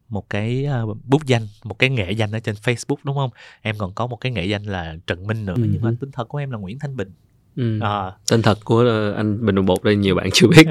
một 0.08 0.30
cái 0.30 0.66
uh, 0.82 0.96
bút 1.04 1.26
danh 1.26 1.46
một 1.64 1.78
cái 1.78 1.90
nghệ 1.90 2.12
danh 2.12 2.32
ở 2.32 2.40
trên 2.40 2.54
Facebook 2.54 2.96
đúng 3.04 3.16
không 3.16 3.30
em 3.62 3.78
còn 3.78 3.94
có 3.94 4.06
một 4.06 4.16
cái 4.16 4.32
nghệ 4.32 4.44
danh 4.44 4.62
là 4.62 4.96
Trần 5.06 5.26
Minh 5.26 5.46
nữa 5.46 5.54
ừ. 5.56 5.62
nhưng 5.72 5.82
mà 5.82 5.90
tên 6.00 6.12
thật 6.12 6.28
của 6.28 6.38
em 6.38 6.50
là 6.50 6.58
Nguyễn 6.58 6.78
Thanh 6.78 6.96
Bình 6.96 7.12
ừ. 7.56 7.80
à. 7.80 8.12
tên 8.30 8.42
thật 8.42 8.58
của 8.64 8.84
anh 9.16 9.46
Bình 9.46 9.54
Đồng 9.54 9.66
Bột 9.66 9.84
đây 9.84 9.96
nhiều 9.96 10.14
bạn 10.14 10.28
chưa 10.32 10.48
biết 10.48 10.66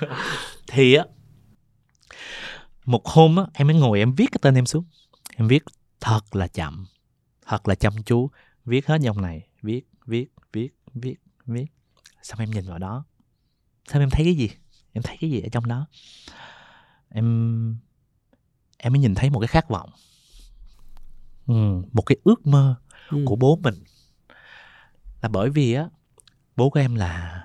thì 0.68 0.94
á 0.94 1.04
một 2.84 3.06
hôm 3.06 3.36
á 3.36 3.44
em 3.52 3.66
mới 3.66 3.76
ngồi 3.76 3.98
em 3.98 4.14
viết 4.14 4.26
cái 4.32 4.38
tên 4.42 4.54
em 4.54 4.66
xuống 4.66 4.84
em 5.36 5.48
viết 5.48 5.62
thật 6.00 6.36
là 6.36 6.46
chậm 6.46 6.86
thật 7.46 7.68
là 7.68 7.74
chăm 7.74 7.92
chú 8.02 8.30
viết 8.64 8.86
hết 8.86 9.00
dòng 9.00 9.22
này 9.22 9.46
viết 9.62 9.82
viết 10.06 10.26
viết 10.52 10.68
viết 10.94 11.16
viết 11.46 11.66
xong 12.22 12.38
em 12.38 12.50
nhìn 12.50 12.64
vào 12.68 12.78
đó 12.78 13.04
sao 13.90 14.02
em 14.02 14.10
thấy 14.10 14.24
cái 14.24 14.34
gì 14.34 14.50
em 14.92 15.02
thấy 15.02 15.16
cái 15.20 15.30
gì 15.30 15.40
ở 15.40 15.48
trong 15.52 15.66
đó 15.66 15.86
em 17.08 17.76
em 18.78 18.92
mới 18.92 19.00
nhìn 19.00 19.14
thấy 19.14 19.30
một 19.30 19.40
cái 19.40 19.48
khát 19.48 19.68
vọng 19.68 19.90
ừ, 21.46 21.82
một 21.92 22.02
cái 22.06 22.16
ước 22.24 22.46
mơ 22.46 22.74
ừ. 23.10 23.24
của 23.26 23.36
bố 23.36 23.58
mình 23.62 23.74
là 25.22 25.28
bởi 25.28 25.50
vì 25.50 25.72
á 25.72 25.88
bố 26.56 26.70
của 26.70 26.80
em 26.80 26.94
là 26.94 27.44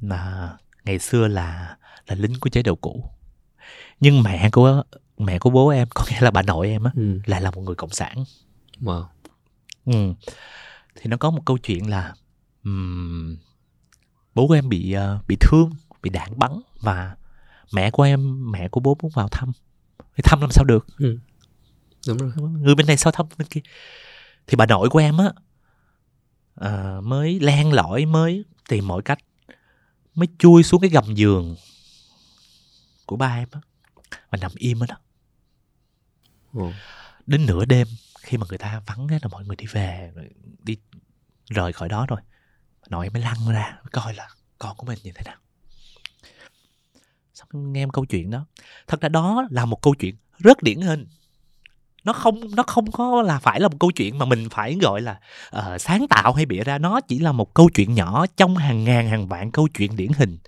là 0.00 0.56
ngày 0.84 0.98
xưa 0.98 1.28
là 1.28 1.76
là 2.06 2.14
lính 2.14 2.34
của 2.40 2.50
chế 2.50 2.62
độ 2.62 2.74
cũ 2.74 3.10
nhưng 4.00 4.22
mẹ 4.22 4.50
của 4.52 4.82
mẹ 5.18 5.38
của 5.38 5.50
bố 5.50 5.68
em 5.68 5.88
có 5.94 6.04
nghĩa 6.10 6.20
là 6.20 6.30
bà 6.30 6.42
nội 6.42 6.68
em 6.68 6.84
á 6.84 6.90
ừ. 6.94 7.20
lại 7.26 7.40
là 7.40 7.50
một 7.50 7.60
người 7.60 7.74
cộng 7.74 7.90
sản 7.90 8.24
wow. 8.80 9.04
ừ. 9.84 10.14
thì 10.96 11.02
nó 11.04 11.16
có 11.16 11.30
một 11.30 11.42
câu 11.46 11.58
chuyện 11.58 11.90
là 11.90 12.14
um, 12.64 13.36
bố 14.34 14.48
của 14.48 14.54
em 14.54 14.68
bị 14.68 14.96
uh, 14.96 15.26
bị 15.28 15.36
thương 15.40 15.70
bị 16.02 16.10
đạn 16.10 16.38
bắn 16.38 16.60
và 16.80 17.16
mẹ 17.72 17.90
của 17.90 18.02
em 18.02 18.50
mẹ 18.52 18.68
của 18.68 18.80
bố 18.80 18.96
muốn 19.02 19.12
vào 19.14 19.28
thăm. 19.28 19.52
Thì 19.98 20.22
thăm 20.24 20.40
làm 20.40 20.50
sao 20.50 20.64
được? 20.64 20.86
Ừ. 20.98 21.18
đúng 22.08 22.18
rồi. 22.18 22.32
Người 22.36 22.74
bên 22.74 22.86
này 22.86 22.96
sao 22.96 23.12
thăm 23.12 23.26
bên 23.38 23.48
kia? 23.48 23.60
Thì 24.46 24.56
bà 24.56 24.66
nội 24.66 24.88
của 24.88 24.98
em 24.98 25.16
á 25.18 25.32
uh, 26.66 27.04
mới 27.04 27.40
len 27.40 27.72
lỏi 27.72 28.06
mới 28.06 28.44
tìm 28.68 28.88
mọi 28.88 29.02
cách 29.02 29.18
mới 30.14 30.28
chui 30.38 30.62
xuống 30.62 30.80
cái 30.80 30.90
gầm 30.90 31.14
giường 31.14 31.56
của 33.06 33.16
ba 33.16 33.36
em 33.36 33.48
á. 33.52 33.60
Và 34.30 34.38
nằm 34.40 34.50
im 34.56 34.82
ở 34.82 34.86
đó. 34.86 34.96
Ừ. 36.52 36.62
đến 37.26 37.46
nửa 37.46 37.64
đêm 37.64 37.86
khi 38.20 38.38
mà 38.38 38.46
người 38.48 38.58
ta 38.58 38.82
vắng 38.86 39.08
hết 39.08 39.18
là 39.22 39.28
mọi 39.28 39.44
người 39.44 39.56
đi 39.56 39.66
về 39.66 40.12
đi 40.62 40.76
rời 41.50 41.72
khỏi 41.72 41.88
đó 41.88 42.06
rồi 42.08 42.20
nội 42.92 43.10
mới 43.10 43.22
lăn 43.22 43.36
ra 43.48 43.78
coi 43.92 44.14
là 44.14 44.28
con 44.58 44.76
của 44.76 44.86
mình 44.86 44.98
như 45.02 45.12
thế 45.14 45.22
nào. 45.24 45.36
Xong 47.34 47.72
nghe 47.72 47.82
em 47.82 47.90
câu 47.90 48.04
chuyện 48.04 48.30
đó. 48.30 48.46
Thật 48.86 49.00
ra 49.00 49.08
đó 49.08 49.46
là 49.50 49.64
một 49.64 49.82
câu 49.82 49.94
chuyện 49.94 50.16
rất 50.38 50.62
điển 50.62 50.80
hình. 50.80 51.06
Nó 52.04 52.12
không 52.12 52.54
nó 52.56 52.62
không 52.62 52.92
có 52.92 53.22
là 53.22 53.38
phải 53.38 53.60
là 53.60 53.68
một 53.68 53.76
câu 53.80 53.90
chuyện 53.90 54.18
mà 54.18 54.24
mình 54.24 54.48
phải 54.50 54.78
gọi 54.82 55.00
là 55.00 55.20
uh, 55.56 55.80
sáng 55.80 56.06
tạo 56.10 56.32
hay 56.32 56.46
bịa 56.46 56.64
ra. 56.64 56.78
Nó 56.78 57.00
chỉ 57.00 57.18
là 57.18 57.32
một 57.32 57.54
câu 57.54 57.70
chuyện 57.74 57.94
nhỏ 57.94 58.26
trong 58.36 58.56
hàng 58.56 58.84
ngàn 58.84 59.08
hàng 59.08 59.28
vạn 59.28 59.50
câu 59.50 59.68
chuyện 59.78 59.96
điển 59.96 60.12
hình 60.12 60.38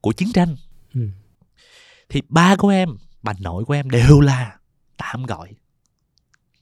của 0.00 0.12
chiến 0.12 0.28
tranh. 0.34 0.56
Ừ. 0.94 1.08
thì 2.08 2.22
ba 2.28 2.56
của 2.56 2.68
em 2.68 2.96
bà 3.22 3.32
nội 3.40 3.64
của 3.64 3.74
em 3.74 3.90
đều 3.90 4.20
là 4.20 4.56
tạm 4.96 5.22
gọi 5.22 5.54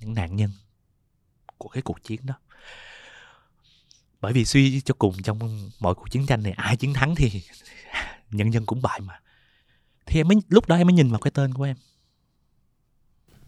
những 0.00 0.14
nạn 0.14 0.36
nhân 0.36 0.50
của 1.58 1.68
cái 1.68 1.82
cuộc 1.82 2.02
chiến 2.02 2.20
đó 2.26 2.34
bởi 4.26 4.32
vì 4.32 4.44
suy 4.44 4.80
cho 4.80 4.94
cùng 4.98 5.22
trong 5.22 5.38
mọi 5.80 5.94
cuộc 5.94 6.10
chiến 6.10 6.26
tranh 6.26 6.42
này 6.42 6.52
ai 6.52 6.76
chiến 6.76 6.94
thắng 6.94 7.14
thì 7.14 7.42
nhân 8.30 8.52
dân 8.52 8.66
cũng 8.66 8.82
bại 8.82 9.00
mà. 9.00 9.20
Thì 10.06 10.20
em 10.20 10.28
mới 10.28 10.36
lúc 10.48 10.68
đó 10.68 10.76
em 10.76 10.86
mới 10.86 10.94
nhìn 10.94 11.10
vào 11.10 11.20
cái 11.20 11.30
tên 11.30 11.54
của 11.54 11.64
em. 11.64 11.76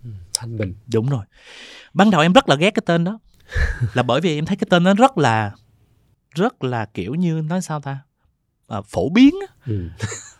Ừ, 0.04 0.10
thanh 0.34 0.58
bình. 0.58 0.74
Đúng 0.86 1.08
rồi. 1.08 1.24
Ban 1.94 2.10
đầu 2.10 2.20
em 2.20 2.32
rất 2.32 2.48
là 2.48 2.56
ghét 2.56 2.70
cái 2.70 2.82
tên 2.86 3.04
đó. 3.04 3.18
Là 3.94 4.02
bởi 4.02 4.20
vì 4.20 4.38
em 4.38 4.44
thấy 4.44 4.56
cái 4.56 4.66
tên 4.70 4.84
nó 4.84 4.94
rất 4.94 5.18
là 5.18 5.52
rất 6.34 6.64
là 6.64 6.86
kiểu 6.86 7.14
như 7.14 7.42
nói 7.48 7.62
sao 7.62 7.80
ta? 7.80 7.98
À, 8.68 8.80
phổ 8.80 9.08
biến 9.08 9.34
ừ. 9.66 9.88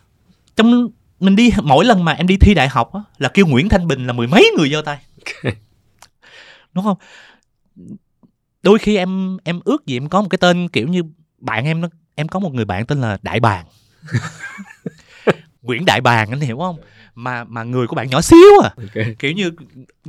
trong 0.55 0.89
mình 1.19 1.35
đi 1.35 1.51
mỗi 1.63 1.85
lần 1.85 2.05
mà 2.05 2.11
em 2.11 2.27
đi 2.27 2.37
thi 2.37 2.53
đại 2.53 2.67
học 2.69 2.93
á, 2.93 3.01
là 3.17 3.29
kêu 3.29 3.47
Nguyễn 3.47 3.69
Thanh 3.69 3.87
Bình 3.87 4.07
là 4.07 4.13
mười 4.13 4.27
mấy 4.27 4.51
người 4.57 4.69
giơ 4.69 4.81
tay. 4.81 5.05
Đúng 6.73 6.83
không 6.83 6.97
đôi 8.63 8.79
khi 8.79 8.95
em 8.95 9.37
em 9.43 9.59
ước 9.65 9.85
gì 9.85 9.97
em 9.97 10.09
có 10.09 10.21
một 10.21 10.27
cái 10.29 10.37
tên 10.37 10.67
kiểu 10.69 10.87
như 10.87 11.03
bạn 11.37 11.65
em 11.65 11.81
nó 11.81 11.87
em 12.15 12.27
có 12.27 12.39
một 12.39 12.53
người 12.53 12.65
bạn 12.65 12.85
tên 12.85 13.01
là 13.01 13.17
Đại 13.21 13.39
Bàng. 13.39 13.65
Nguyễn 15.61 15.85
Đại 15.85 16.01
Bàng 16.01 16.29
anh 16.29 16.39
hiểu 16.39 16.57
không? 16.57 16.77
Mà 17.15 17.43
mà 17.43 17.63
người 17.63 17.87
của 17.87 17.95
bạn 17.95 18.09
nhỏ 18.09 18.21
xíu 18.21 18.61
à. 18.63 18.69
Okay. 18.77 19.15
kiểu 19.19 19.31
như 19.31 19.51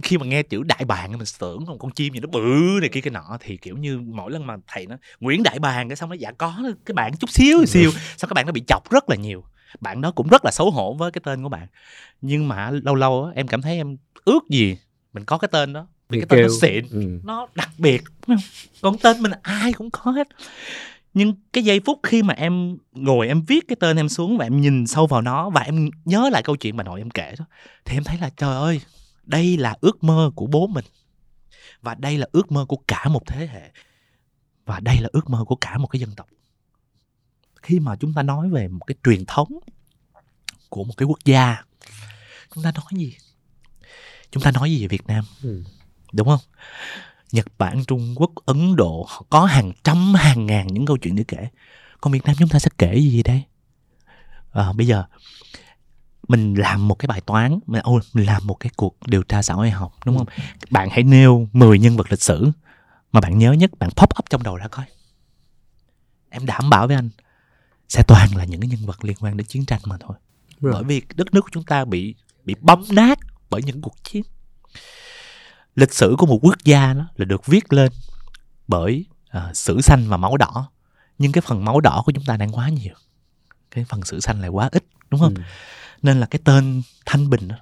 khi 0.03 0.19
mà 0.19 0.27
nghe 0.27 0.43
chữ 0.43 0.63
đại 0.63 0.85
bàng 0.85 1.19
mình 1.19 1.27
tưởng 1.39 1.65
một 1.65 1.77
con 1.79 1.91
chim 1.91 2.15
gì 2.15 2.21
nó 2.21 2.29
bự 2.29 2.79
này 2.81 2.89
kia 2.89 3.01
cái 3.01 3.11
nọ 3.11 3.39
thì 3.41 3.57
kiểu 3.57 3.77
như 3.77 3.99
mỗi 3.99 4.33
lần 4.33 4.47
mà 4.47 4.57
thầy 4.67 4.87
nó 4.87 4.97
Nguyễn 5.21 5.43
Đại 5.43 5.59
Bàng 5.59 5.89
cái 5.89 5.97
xong 5.97 6.09
nó 6.09 6.15
dạ 6.15 6.33
có 6.39 6.55
cái 6.87 6.93
bạn 6.93 7.17
chút 7.17 7.31
xíu 7.31 7.67
xíu. 7.67 7.91
Xong 8.17 8.29
các 8.29 8.35
bạn 8.35 8.47
nó 8.47 8.53
bị 8.53 8.63
chọc 8.67 8.91
rất 8.91 9.11
là 9.11 9.17
nhiều. 9.17 9.45
Bạn 9.81 10.01
đó 10.01 10.11
cũng 10.11 10.29
rất 10.29 10.45
là 10.45 10.51
xấu 10.51 10.71
hổ 10.71 10.95
với 10.95 11.11
cái 11.11 11.21
tên 11.25 11.43
của 11.43 11.49
bạn. 11.49 11.67
Nhưng 12.21 12.49
mà 12.49 12.71
lâu 12.71 12.95
lâu 12.95 13.25
á, 13.25 13.33
em 13.35 13.47
cảm 13.47 13.63
thấy 13.63 13.77
em 13.77 13.97
ước 14.25 14.49
gì 14.51 14.77
mình 15.13 15.25
có 15.25 15.39
cái 15.39 15.49
tên 15.53 15.73
đó 15.73 15.87
vì 16.11 16.20
cái 16.20 16.27
tên 16.29 16.42
nó 16.42 16.55
xịn 16.61 16.88
ừ. 16.90 17.20
nó 17.25 17.46
đặc 17.55 17.70
biệt. 17.79 18.03
Còn 18.81 18.99
tên 18.99 19.23
mình 19.23 19.33
ai 19.42 19.73
cũng 19.73 19.90
có 19.90 20.11
hết. 20.11 20.29
Nhưng 21.14 21.35
cái 21.53 21.64
giây 21.64 21.81
phút 21.81 22.01
khi 22.03 22.23
mà 22.23 22.35
em 22.35 22.77
ngồi 22.92 23.29
em 23.29 23.42
viết 23.42 23.64
cái 23.68 23.77
tên 23.81 23.96
em 23.96 24.09
xuống 24.09 24.38
và 24.38 24.46
em 24.46 24.61
nhìn 24.61 24.87
sâu 24.87 25.07
vào 25.07 25.23
nó 25.23 25.51
và 25.51 25.61
em 25.61 25.90
nhớ 26.05 26.29
lại 26.33 26.42
câu 26.42 26.57
chuyện 26.57 26.77
mà 26.77 26.83
nội 26.83 27.01
em 27.01 27.11
kể 27.11 27.35
đó 27.38 27.44
thì 27.85 27.96
em 27.96 28.05
thấy 28.05 28.18
là 28.20 28.31
trời 28.37 28.57
ơi 28.57 28.81
đây 29.25 29.57
là 29.57 29.77
ước 29.81 30.05
mơ 30.05 30.31
của 30.35 30.46
bố 30.46 30.66
mình. 30.66 30.85
Và 31.83 31.94
đây 31.94 32.18
là 32.18 32.27
ước 32.33 32.53
mơ 32.53 32.64
của 32.68 32.79
cả 32.88 33.05
một 33.09 33.23
thế 33.27 33.46
hệ. 33.46 33.70
Và 34.64 34.81
đây 34.81 35.01
là 35.01 35.09
ước 35.12 35.31
mơ 35.31 35.44
của 35.46 35.57
cả 35.57 35.79
một 35.79 35.87
cái 35.87 36.01
dân 36.01 36.11
tộc. 36.16 36.27
Khi 37.62 37.81
mà 37.81 37.96
chúng 37.96 38.14
ta 38.14 38.23
nói 38.23 38.51
về 38.51 38.68
một 38.68 38.85
cái 38.87 38.94
truyền 39.05 39.25
thống 39.27 39.49
của 40.68 40.85
một 40.85 40.94
cái 40.96 41.07
quốc 41.07 41.18
gia 41.25 41.64
chúng 42.55 42.64
ta 42.64 42.73
nói 42.73 42.85
gì? 42.92 43.16
Chúng 44.31 44.42
ta 44.42 44.51
nói 44.51 44.70
gì 44.70 44.83
về 44.83 44.88
việt 44.88 45.07
nam? 45.07 45.25
Ừ. 45.42 45.64
đúng 46.12 46.29
không? 46.29 46.40
Nhật 47.33 47.46
bản 47.59 47.85
trung 47.85 48.14
quốc 48.16 48.31
ấn 48.46 48.77
độ 48.77 49.09
có 49.31 49.44
hàng 49.44 49.73
trăm 49.85 50.14
hàng 50.14 50.46
ngàn 50.46 50.66
những 50.66 50.87
câu 50.87 50.96
chuyện 50.96 51.16
để 51.16 51.25
kể. 51.29 51.49
Còn 52.01 52.12
việt 52.12 52.25
nam 52.25 52.37
chúng 52.38 52.49
ta 52.49 52.59
sẽ 52.59 52.70
kể 52.79 52.94
gì 52.94 53.23
đây? 53.23 53.42
À, 54.53 54.73
bây 54.73 54.87
giờ 54.87 55.05
mình 56.29 56.55
làm 56.55 56.88
một 56.88 56.94
cái 56.94 57.07
bài 57.07 57.20
toán 57.20 57.59
mình, 57.66 57.83
ôi, 57.85 58.01
mình 58.14 58.27
làm 58.27 58.46
một 58.46 58.55
cái 58.55 58.70
cuộc 58.77 58.96
điều 59.07 59.23
tra 59.23 59.42
xã 59.42 59.55
hội 59.55 59.70
học 59.70 59.92
đúng 60.05 60.18
không? 60.18 60.27
Bạn 60.70 60.88
hãy 60.90 61.03
nêu 61.03 61.49
10 61.53 61.79
nhân 61.79 61.96
vật 61.96 62.07
lịch 62.11 62.23
sử 62.23 62.51
mà 63.12 63.20
bạn 63.20 63.38
nhớ 63.38 63.53
nhất 63.53 63.70
bạn 63.79 63.90
pop 63.90 64.18
up 64.18 64.31
trong 64.31 64.42
đầu 64.42 64.57
ra 64.57 64.68
coi. 64.68 64.85
Em 66.31 66.46
đảm 66.46 66.70
bảo 66.70 66.87
với 66.87 66.96
anh 66.96 67.11
sẽ 67.88 68.03
toàn 68.09 68.37
là 68.37 68.44
những 68.44 68.61
cái 68.61 68.68
nhân 68.68 68.87
vật 68.87 69.05
liên 69.05 69.16
quan 69.20 69.37
đến 69.37 69.46
chiến 69.46 69.66
tranh 69.66 69.81
mà 69.85 69.96
thôi. 70.01 70.16
Rồi. 70.61 70.73
bởi 70.73 70.85
vì 70.85 71.03
đất 71.14 71.35
nước 71.35 71.40
của 71.40 71.51
chúng 71.53 71.64
ta 71.64 71.85
bị 71.85 72.14
bị 72.44 72.55
băm 72.61 72.85
nát 72.90 73.18
bởi 73.51 73.62
những 73.62 73.83
cuộc 73.83 73.94
chiến 74.05 74.23
lịch 75.75 75.95
sử 75.95 76.15
của 76.19 76.27
một 76.27 76.39
quốc 76.43 76.65
gia 76.65 76.95
đó 76.95 77.09
là 77.17 77.25
được 77.25 77.47
viết 77.47 77.73
lên 77.73 77.93
bởi 78.69 79.05
uh, 79.37 79.57
sử 79.57 79.81
xanh 79.81 80.09
và 80.09 80.17
máu 80.17 80.37
đỏ. 80.37 80.71
Nhưng 81.19 81.33
cái 81.33 81.43
phần 81.47 81.65
máu 81.65 81.81
đỏ 81.81 82.03
của 82.07 82.13
chúng 82.13 82.25
ta 82.25 82.37
đang 82.37 82.53
quá 82.53 82.69
nhiều. 82.69 82.95
Cái 83.71 83.85
phần 83.85 84.05
sử 84.05 84.21
xanh 84.21 84.41
lại 84.41 84.49
quá 84.49 84.69
ít 84.73 84.85
đúng 85.11 85.21
không? 85.21 85.35
Ừ. 85.35 85.43
nên 86.03 86.21
là 86.21 86.27
cái 86.27 86.41
tên 86.45 86.83
thanh 87.07 87.31
bình 87.31 87.49
đó 87.49 87.57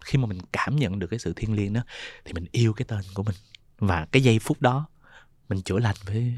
khi 0.00 0.18
mà 0.18 0.26
mình 0.26 0.38
cảm 0.52 0.76
nhận 0.76 0.98
được 0.98 1.06
cái 1.06 1.18
sự 1.18 1.32
thiêng 1.36 1.54
liêng 1.54 1.72
đó 1.72 1.80
thì 2.24 2.32
mình 2.32 2.46
yêu 2.52 2.72
cái 2.72 2.84
tên 2.88 3.00
của 3.14 3.22
mình. 3.22 3.34
Và 3.78 4.06
cái 4.12 4.22
giây 4.22 4.38
phút 4.38 4.60
đó 4.60 4.86
mình 5.48 5.62
chữa 5.62 5.78
lành 5.78 5.96
với 6.06 6.34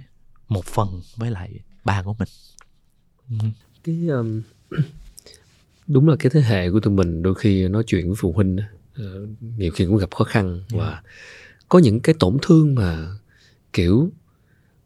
một 0.49 0.65
phần 0.65 1.01
với 1.17 1.31
lại 1.31 1.59
ba 1.85 2.03
của 2.03 2.15
mình. 2.19 2.29
Ừ. 3.31 3.37
cái 3.85 4.09
um, 4.09 4.43
đúng 5.87 6.09
là 6.09 6.17
cái 6.19 6.31
thế 6.35 6.41
hệ 6.41 6.71
của 6.71 6.81
tụi 6.81 6.95
mình 6.95 7.23
đôi 7.23 7.35
khi 7.35 7.69
nói 7.69 7.85
chuyện 7.87 8.07
với 8.07 8.17
phụ 8.19 8.33
huynh 8.33 8.57
nhiều 9.57 9.73
khi 9.73 9.87
cũng 9.87 9.97
gặp 9.97 10.15
khó 10.15 10.25
khăn 10.25 10.49
yeah. 10.49 10.65
Dạ. 10.71 10.79
và 10.79 11.03
có 11.69 11.79
những 11.79 12.01
cái 12.01 12.15
tổn 12.19 12.37
thương 12.43 12.75
mà 12.75 13.09
kiểu 13.73 14.13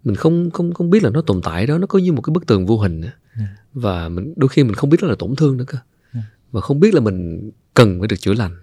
mình 0.05 0.17
không 0.17 0.51
không 0.51 0.75
không 0.75 0.91
biết 0.91 1.03
là 1.03 1.11
nó 1.11 1.23
tồn 1.23 1.41
tại 1.43 1.67
đó 1.67 1.79
nó 1.79 1.87
có 1.87 1.99
như 1.99 2.13
một 2.13 2.23
cái 2.23 2.33
bức 2.33 2.47
tường 2.47 2.67
vô 2.67 2.79
hình 2.79 3.01
yeah. 3.01 3.15
Dạ. 3.39 3.47
và 3.73 4.09
mình 4.09 4.35
đôi 4.37 4.49
khi 4.49 4.65
mình 4.65 4.75
không 4.75 4.91
biết 4.91 4.99
đó 5.03 5.09
là 5.09 5.15
tổn 5.19 5.37
thương 5.37 5.57
nữa 5.57 5.65
cơ 5.67 5.79
yeah. 5.79 5.87
Dạ. 6.15 6.33
và 6.53 6.61
không 6.61 6.81
biết 6.81 6.95
là 6.95 7.01
mình 7.01 7.51
cần 7.75 7.99
phải 7.99 8.09
được 8.09 8.21
chữa 8.21 8.35
lành 8.35 8.57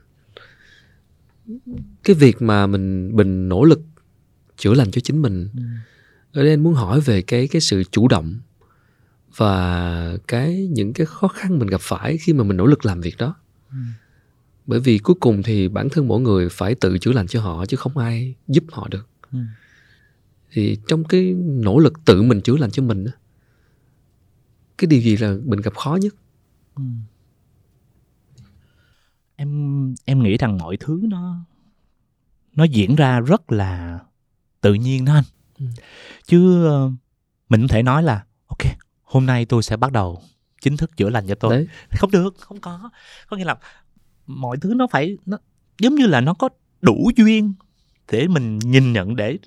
cái 2.04 2.16
việc 2.16 2.42
mà 2.42 2.68
mình 2.68 3.16
mình 3.16 3.50
nỗ 3.50 3.64
lực 3.64 3.82
chữa 4.58 4.74
lành 4.74 4.92
cho 4.92 5.02
chính 5.02 5.22
mình 5.22 5.50
ở 6.34 6.44
đây 6.44 6.50
anh 6.50 6.64
muốn 6.64 6.74
hỏi 6.74 7.02
về 7.02 7.22
cái 7.22 7.48
cái 7.48 7.62
sự 7.62 7.84
chủ 7.92 8.08
động 8.08 8.40
và 9.36 10.18
cái 10.28 10.68
những 10.72 10.94
cái 10.94 11.06
khó 11.06 11.28
khăn 11.28 11.60
mình 11.60 11.68
gặp 11.68 11.82
phải 11.82 12.18
khi 12.18 12.34
mà 12.34 12.44
mình 12.44 12.58
nỗ 12.58 12.66
lực 12.66 12.86
làm 12.86 13.02
việc 13.02 13.18
đó 13.18 13.36
ừ. 13.72 13.78
Bởi 14.66 14.80
vì 14.80 14.98
cuối 14.98 15.16
cùng 15.20 15.44
thì 15.44 15.68
bản 15.68 15.90
thân 15.92 16.08
mỗi 16.08 16.22
người 16.22 16.50
phải 16.50 16.76
tự 16.76 16.98
chữa 16.98 17.12
lành 17.12 17.28
cho 17.28 17.42
họ 17.42 17.66
chứ 17.66 17.78
không 17.78 17.98
ai 17.98 18.36
giúp 18.48 18.64
họ 18.72 18.88
được 18.92 19.10
ừ. 19.32 19.40
thì 20.52 20.78
trong 20.88 21.04
cái 21.04 21.34
nỗ 21.38 21.80
lực 21.80 21.94
tự 22.06 22.22
mình 22.22 22.42
chữa 22.42 22.58
lành 22.58 22.72
cho 22.72 22.84
mình 22.84 23.06
cái 24.78 24.88
điều 24.88 25.02
gì 25.02 25.18
là 25.18 25.36
mình 25.46 25.62
gặp 25.62 25.76
khó 25.76 25.98
nhất 26.02 26.16
ừ. 26.76 26.84
em 29.36 29.96
em 30.06 30.24
nghĩ 30.24 30.38
rằng 30.38 30.58
mọi 30.58 30.78
thứ 30.78 31.02
nó 31.04 31.46
nó 32.56 32.64
diễn 32.64 32.96
ra 32.96 33.20
rất 33.20 33.52
là 33.52 34.00
tự 34.62 34.74
nhiên 34.74 35.06
đó 35.06 35.14
anh 35.14 35.24
ừ. 35.60 35.66
chứ 36.26 36.66
ờ, 36.66 36.92
mình 37.50 37.62
không 37.62 37.68
thể 37.68 37.84
nói 37.84 38.04
là 38.04 38.26
ok 38.48 38.72
hôm 39.04 39.26
nay 39.26 39.46
tôi 39.46 39.64
sẽ 39.64 39.78
bắt 39.78 39.92
đầu 39.92 40.22
chính 40.62 40.78
thức 40.78 40.98
chữa 40.98 41.10
lành 41.10 41.28
cho 41.28 41.36
tôi 41.36 41.56
Đấy. 41.56 41.68
không 41.92 42.12
được 42.12 42.36
không 42.38 42.60
có 42.60 42.90
có 43.30 43.38
nghĩa 43.38 43.46
là 43.46 43.58
mọi 44.26 44.58
thứ 44.62 44.74
nó 44.76 44.88
phải 44.92 45.18
nó 45.26 45.38
giống 45.80 45.96
như 45.96 46.06
là 46.06 46.22
nó 46.22 46.34
có 46.34 46.50
đủ 46.82 47.12
duyên 47.16 47.54
để 48.12 48.28
mình 48.28 48.60
nhìn 48.60 48.94
nhận 48.94 49.16
để 49.16 49.38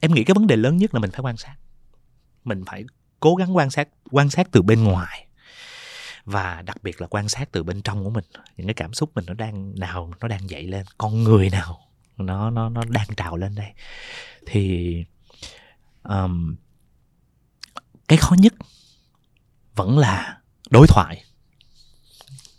em 0.00 0.14
nghĩ 0.14 0.24
cái 0.24 0.34
vấn 0.34 0.46
đề 0.46 0.56
lớn 0.56 0.76
nhất 0.76 0.94
là 0.94 1.00
mình 1.00 1.10
phải 1.10 1.20
quan 1.20 1.36
sát. 1.36 1.56
Mình 2.44 2.64
phải 2.66 2.84
cố 3.20 3.34
gắng 3.34 3.56
quan 3.56 3.70
sát 3.70 3.88
quan 4.10 4.30
sát 4.30 4.48
từ 4.50 4.62
bên 4.62 4.84
ngoài 4.84 5.26
và 6.24 6.62
đặc 6.62 6.82
biệt 6.82 7.00
là 7.00 7.06
quan 7.06 7.28
sát 7.28 7.52
từ 7.52 7.62
bên 7.62 7.82
trong 7.82 8.04
của 8.04 8.10
mình. 8.10 8.24
Những 8.56 8.66
cái 8.66 8.74
cảm 8.74 8.94
xúc 8.94 9.10
mình 9.14 9.24
nó 9.26 9.34
đang 9.34 9.74
nào 9.74 10.12
nó 10.20 10.28
đang 10.28 10.50
dậy 10.50 10.62
lên 10.66 10.86
con 10.98 11.24
người 11.24 11.50
nào 11.50 11.80
nó 12.16 12.50
nó 12.50 12.68
nó 12.68 12.82
đang 12.88 13.06
trào 13.16 13.36
lên 13.36 13.54
đây. 13.54 13.72
Thì 14.46 15.04
um, 16.02 16.56
cái 18.08 18.18
khó 18.18 18.34
nhất 18.38 18.54
vẫn 19.74 19.98
là 19.98 20.40
đối 20.70 20.86
thoại 20.86 21.24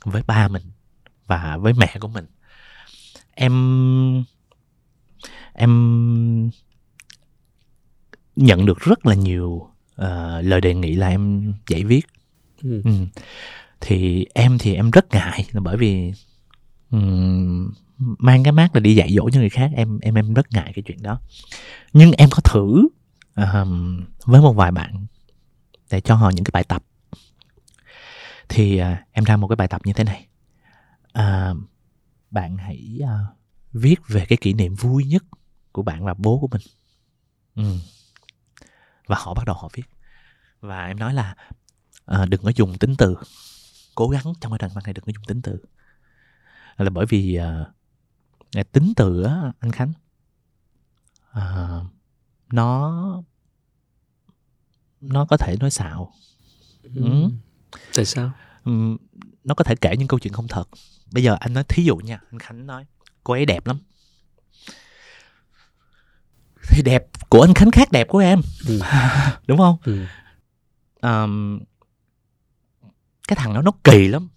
với 0.04 0.24
ba 0.24 0.48
mình 0.48 0.63
và 1.30 1.58
với 1.58 1.74
mẹ 1.74 1.96
của 2.00 2.08
mình. 2.08 2.26
Em 3.32 3.54
em 5.54 6.50
nhận 8.36 8.65
được 8.65 8.80
rất 8.80 9.06
là 9.06 9.15
nhiều 9.15 9.48
uh, 10.02 10.08
lời 10.42 10.62
đề 10.62 10.74
nghị 10.74 10.96
là 10.96 11.08
em 11.08 11.54
dạy 11.68 11.84
viết. 11.84 12.02
Ừ. 12.63 12.82
Ừ. 12.86 12.92
thì 13.82 14.26
em 14.34 14.58
thì 14.58 14.76
em 14.76 14.92
rất 14.92 15.06
ngại 15.12 15.46
là 15.52 15.62
bởi 15.62 15.78
vì 15.78 16.13
um, 16.92 17.72
mang 17.98 18.44
cái 18.44 18.52
mát 18.52 18.70
là 18.74 18.80
đi 18.80 18.96
dạy 18.96 19.13
dỗ 19.13 19.30
cho 19.30 19.39
người 19.39 19.50
khác 19.50 19.72
em 19.76 20.00
em 20.00 20.15
em 20.15 20.34
rất 20.34 20.52
ngại 20.52 20.72
cái 20.76 20.84
chuyện 20.84 21.02
đó. 21.02 21.20
Nhưng 21.94 22.12
em 22.12 22.30
có 22.32 22.42
thử 22.42 22.88
um, 23.36 24.06
với 24.26 24.42
một 24.42 24.54
vài 24.54 24.72
bạn 24.72 25.06
để 25.92 26.02
cho 26.02 26.15
họ 26.15 26.30
những 26.30 26.46
cái 26.46 26.52
bài 26.54 26.63
tập. 26.63 26.84
Thì 28.50 28.82
uh, 28.82 28.98
em 29.12 29.24
ra 29.24 29.38
một 29.38 29.48
cái 29.48 29.56
bài 29.56 29.68
tập 29.68 29.82
như 29.84 29.94
thế 29.94 30.04
này 30.04 30.29
uh, 31.17 31.58
bạn 32.32 32.58
hãy 32.58 33.00
uh, 33.04 33.38
viết 33.74 33.95
về 34.08 34.26
cái 34.30 34.38
kỷ 34.41 34.54
niệm 34.54 34.76
vui 34.76 35.06
nhất 35.06 35.24
của 35.72 35.82
bạn 35.82 36.06
và 36.06 36.13
bố 36.13 36.39
của 36.39 36.48
mình. 36.52 36.62
Ừ. 37.56 37.76
và 39.08 39.15
họ 39.19 39.34
bắt 39.34 39.45
đầu 39.45 39.56
họ 39.56 39.69
viết. 39.74 39.84
Và 40.60 40.86
em 40.86 41.00
nói 41.00 41.13
là 41.13 41.36
uh, 42.12 42.30
đừng 42.30 42.41
có 42.43 42.52
dùng 42.56 42.78
tính 42.78 42.95
từ. 42.98 43.15
Cố 43.95 44.10
gắng 44.10 44.24
trong 44.41 44.52
cái 44.52 44.58
đoạn 44.60 44.72
văn 44.76 44.84
này 44.84 44.93
đừng 44.93 45.06
có 45.06 45.12
dùng 45.15 45.24
tính 45.28 45.41
từ. 45.41 45.58
Là 46.78 46.89
bởi 46.89 47.06
vì 47.10 47.39
uh, 48.58 48.72
tính 48.72 48.93
từ 48.95 49.24
á 49.24 49.54
anh 49.60 49.72
khánh 49.72 49.93
uh, 51.32 51.86
nó 52.52 53.24
nó 55.02 55.26
có 55.26 55.38
thể 55.38 55.56
nói 55.60 55.72
xạo. 55.72 56.13
Ừ. 56.84 57.04
ừ. 57.04 57.30
tại 57.95 58.06
sao? 58.06 58.32
Ừ, 58.65 58.72
nó 59.43 59.54
có 59.54 59.63
thể 59.63 59.76
kể 59.76 59.95
những 59.98 60.08
câu 60.08 60.19
chuyện 60.19 60.34
không 60.34 60.48
thật 60.48 60.63
bây 61.12 61.24
giờ 61.24 61.38
anh 61.39 61.54
nói 61.54 61.63
thí 61.67 61.84
dụ 61.84 61.95
nha 61.95 62.19
anh 62.32 62.39
khánh 62.39 62.67
nói 62.67 62.86
cô 63.24 63.34
ấy 63.34 63.45
đẹp 63.45 63.67
lắm. 63.67 63.80
Thì 66.69 66.82
đẹp 66.82 67.04
của 67.30 67.41
anh 67.41 67.54
khánh 67.54 67.72
khác 67.72 67.91
đẹp 67.91 68.08
của 68.08 68.19
em. 68.19 68.41
Ừ. 68.67 68.82
đúng 69.48 69.58
không? 69.58 69.78
Ừ. 69.84 70.06
um, 71.02 71.60
cái 73.28 73.36
thằng 73.36 73.54
đó 73.54 73.62
nó 73.62 73.72
kỳ 73.84 74.08
lắm. 74.08 74.30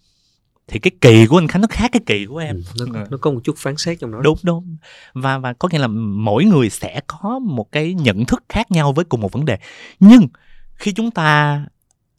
Thì 0.66 0.78
cái 0.78 0.90
kỳ 1.00 1.26
của 1.26 1.38
anh 1.38 1.48
khánh 1.48 1.62
nó 1.62 1.68
khác 1.70 1.90
cái 1.92 2.02
kỳ 2.06 2.26
của 2.26 2.38
em. 2.38 2.62
Ừ, 2.78 2.86
nó, 2.92 3.04
nó 3.10 3.16
có 3.20 3.30
một 3.30 3.40
chút 3.44 3.54
phán 3.58 3.76
xét 3.76 4.00
trong 4.00 4.12
đó. 4.12 4.20
Đúng 4.22 4.38
đúng. 4.42 4.76
Và 5.12 5.38
và 5.38 5.52
có 5.52 5.68
nghĩa 5.72 5.78
là 5.78 5.86
mỗi 5.86 6.44
người 6.44 6.70
sẽ 6.70 7.00
có 7.06 7.38
một 7.38 7.72
cái 7.72 7.94
nhận 7.94 8.24
thức 8.24 8.44
khác 8.48 8.70
nhau 8.70 8.92
với 8.92 9.04
cùng 9.04 9.20
một 9.20 9.32
vấn 9.32 9.44
đề. 9.44 9.58
Nhưng 10.00 10.28
khi 10.74 10.92
chúng 10.92 11.10
ta 11.10 11.60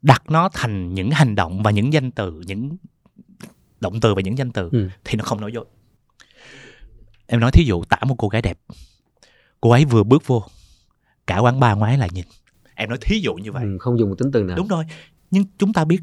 đặt 0.01 0.23
nó 0.29 0.49
thành 0.53 0.93
những 0.93 1.11
hành 1.11 1.35
động 1.35 1.63
và 1.63 1.71
những 1.71 1.93
danh 1.93 2.11
từ 2.11 2.41
những 2.45 2.77
động 3.83 3.99
từ 3.99 4.15
và 4.15 4.21
những 4.21 4.37
danh 4.37 4.51
từ 4.51 4.69
ừ. 4.71 4.89
thì 5.03 5.17
nó 5.17 5.23
không 5.23 5.41
nói 5.41 5.51
dối. 5.53 5.65
Em 7.27 7.39
nói 7.39 7.51
thí 7.51 7.63
dụ 7.63 7.83
tả 7.83 7.97
một 8.07 8.15
cô 8.17 8.27
gái 8.27 8.41
đẹp 8.41 8.59
cô 9.61 9.69
ấy 9.69 9.85
vừa 9.85 10.03
bước 10.03 10.27
vô 10.27 10.43
cả 11.27 11.37
quán 11.37 11.59
bar 11.59 11.77
ngoái 11.77 11.97
lại 11.97 12.09
nhìn. 12.13 12.25
Em 12.75 12.89
nói 12.89 12.97
thí 13.01 13.19
dụ 13.19 13.35
như 13.35 13.51
vậy. 13.51 13.63
Ừ, 13.63 13.77
không 13.79 13.99
dùng 13.99 14.09
một 14.09 14.15
tính 14.15 14.31
từ 14.31 14.43
nào. 14.43 14.57
Đúng 14.57 14.67
rồi 14.67 14.85
nhưng 15.31 15.43
chúng 15.57 15.73
ta 15.73 15.85
biết 15.85 15.99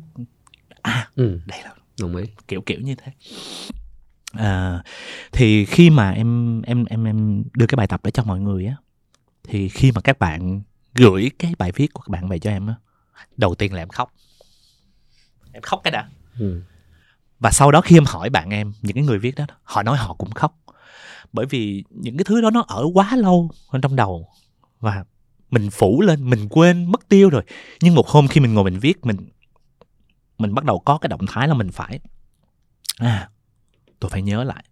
à 0.83 1.11
ừ. 1.15 1.41
đây 1.47 1.63
là 1.65 1.75
đồng 2.01 2.17
ý. 2.17 2.25
kiểu 2.49 2.61
kiểu 2.61 2.81
như 2.81 2.95
thế. 2.95 3.13
À, 4.33 4.83
thì 5.33 5.65
khi 5.65 5.91
mà 5.91 6.11
em 6.11 6.63
em 6.63 6.85
em 6.85 7.05
em 7.05 7.45
đưa 7.55 7.67
cái 7.67 7.77
bài 7.77 7.87
tập 7.87 8.01
để 8.05 8.11
cho 8.11 8.25
mọi 8.25 8.41
người 8.41 8.67
á 8.67 8.77
thì 9.43 9.69
khi 9.69 9.93
mà 9.93 10.01
các 10.01 10.19
bạn 10.19 10.63
gửi 10.95 11.31
cái 11.39 11.55
bài 11.59 11.73
viết 11.75 11.93
của 11.93 12.01
các 12.01 12.11
bạn 12.11 12.29
về 12.29 12.39
cho 12.39 12.51
em 12.51 12.67
á 12.67 12.75
đầu 13.37 13.55
tiên 13.55 13.75
là 13.75 13.83
em 13.83 13.89
khóc. 13.89 14.13
Em 15.53 15.63
khóc 15.63 15.81
cái 15.85 15.91
đã. 15.91 16.09
Ừ 16.39 16.63
và 17.41 17.51
sau 17.51 17.71
đó 17.71 17.81
khi 17.81 17.97
em 17.97 18.05
hỏi 18.05 18.31
bạn 18.31 18.51
em 18.51 18.73
những 18.83 18.95
cái 18.95 19.05
người 19.05 19.19
viết 19.19 19.35
đó 19.35 19.45
họ 19.63 19.83
nói 19.83 19.97
họ 19.97 20.15
cũng 20.15 20.31
khóc. 20.31 20.57
Bởi 21.33 21.47
vì 21.47 21.85
những 21.91 22.17
cái 22.17 22.25
thứ 22.25 22.41
đó 22.41 22.51
nó 22.51 22.65
ở 22.69 22.85
quá 22.95 23.17
lâu 23.17 23.51
trong 23.83 23.97
đầu 23.97 24.29
và 24.81 25.05
mình 25.51 25.71
phủ 25.71 26.03
lên 26.03 26.31
mình 26.31 26.49
quên 26.51 26.93
mất 26.93 27.09
tiêu 27.09 27.31
rồi. 27.31 27.43
Nhưng 27.81 27.95
một 27.95 28.09
hôm 28.09 28.29
khi 28.29 28.41
mình 28.41 28.55
ngồi 28.55 28.65
mình 28.65 28.79
viết 28.79 29.07
mình 29.07 29.17
mình 30.39 30.55
bắt 30.55 30.65
đầu 30.65 30.79
có 30.79 30.99
cái 30.99 31.09
động 31.09 31.27
thái 31.29 31.49
là 31.49 31.55
mình 31.55 31.73
phải 31.73 32.01
à 32.97 33.29
tôi 34.01 34.11
phải 34.11 34.23
nhớ 34.23 34.45
lại. 34.45 34.65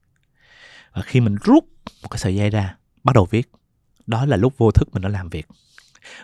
Và 0.92 1.02
khi 1.02 1.20
mình 1.20 1.36
rút 1.44 1.64
một 2.02 2.08
cái 2.10 2.18
sợi 2.18 2.34
dây 2.34 2.50
ra 2.50 2.76
bắt 3.04 3.14
đầu 3.14 3.24
viết 3.24 3.50
đó 4.06 4.26
là 4.26 4.36
lúc 4.36 4.58
vô 4.58 4.70
thức 4.70 4.88
mình 4.92 5.02
đã 5.02 5.08
làm 5.08 5.28
việc. 5.28 5.46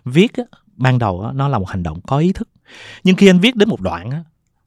Viết 0.05 0.33
á, 0.37 0.45
ban 0.67 0.99
đầu 0.99 1.21
á, 1.21 1.33
nó 1.33 1.49
là 1.49 1.59
một 1.59 1.69
hành 1.69 1.83
động 1.83 2.01
có 2.07 2.19
ý 2.19 2.33
thức. 2.33 2.49
Nhưng 3.05 3.17
khi 3.17 3.29
anh 3.29 3.41
viết 3.41 3.57
đến 3.57 3.69
một 3.69 3.81
đoạn 3.81 4.11
á, 4.11 4.25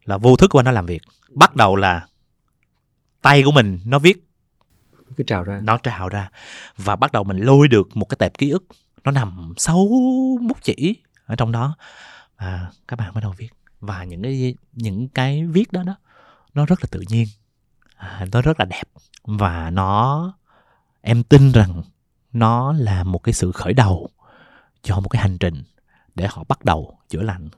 là 0.08 0.18
vô 0.18 0.36
thức 0.36 0.48
của 0.48 0.60
anh 0.60 0.66
nó 0.66 0.72
làm 0.72 0.86
việc. 0.86 1.02
Bắt 1.30 1.56
đầu 1.56 1.76
là 1.76 2.08
tay 3.22 3.44
của 3.46 3.52
mình 3.52 3.80
nó 3.86 4.00
viết 4.00 4.24
cái 5.18 5.26
trào 5.28 5.44
ra. 5.44 5.60
nó 5.64 5.78
trào 5.78 6.10
ra. 6.10 6.30
Và 6.78 6.96
bắt 6.96 7.12
đầu 7.12 7.24
mình 7.24 7.38
lôi 7.38 7.68
được 7.68 7.98
một 7.98 8.06
cái 8.06 8.18
tệp 8.20 8.38
ký 8.38 8.50
ức 8.50 8.64
nó 9.04 9.12
nằm 9.12 9.54
sâu 9.58 9.90
bút 10.42 10.58
chỉ 10.62 10.96
ở 11.26 11.36
trong 11.36 11.52
đó. 11.52 11.76
Và 12.38 12.72
các 12.88 13.00
bạn 13.00 13.14
bắt 13.14 13.22
đầu 13.22 13.34
viết. 13.38 13.50
Và 13.80 14.04
những 14.04 14.24
cái 14.24 14.56
những 14.74 15.08
cái 15.10 15.46
viết 15.46 15.72
đó 15.72 15.84
đó 15.84 15.96
nó 16.54 16.66
rất 16.66 16.80
là 16.82 16.88
tự 16.92 17.04
nhiên. 17.10 17.28
À, 17.96 18.26
nó 18.32 18.42
rất 18.42 18.60
là 18.60 18.66
đẹp. 18.66 18.84
Và 19.24 19.70
nó 19.70 20.34
em 21.02 21.24
tin 21.24 21.52
rằng 21.52 21.84
nó 22.34 22.74
là 22.74 23.04
một 23.04 23.20
cái 23.20 23.34
sự 23.34 23.52
khởi 23.52 23.74
đầu 23.74 24.10
cho 24.82 25.00
một 25.00 25.10
cái 25.10 25.22
hành 25.22 25.38
trình 25.38 25.64
để 26.16 26.28
họ 26.30 26.44
bắt 26.44 26.66
đầu 26.66 26.98
chữa 27.10 27.22
lành 27.22 27.50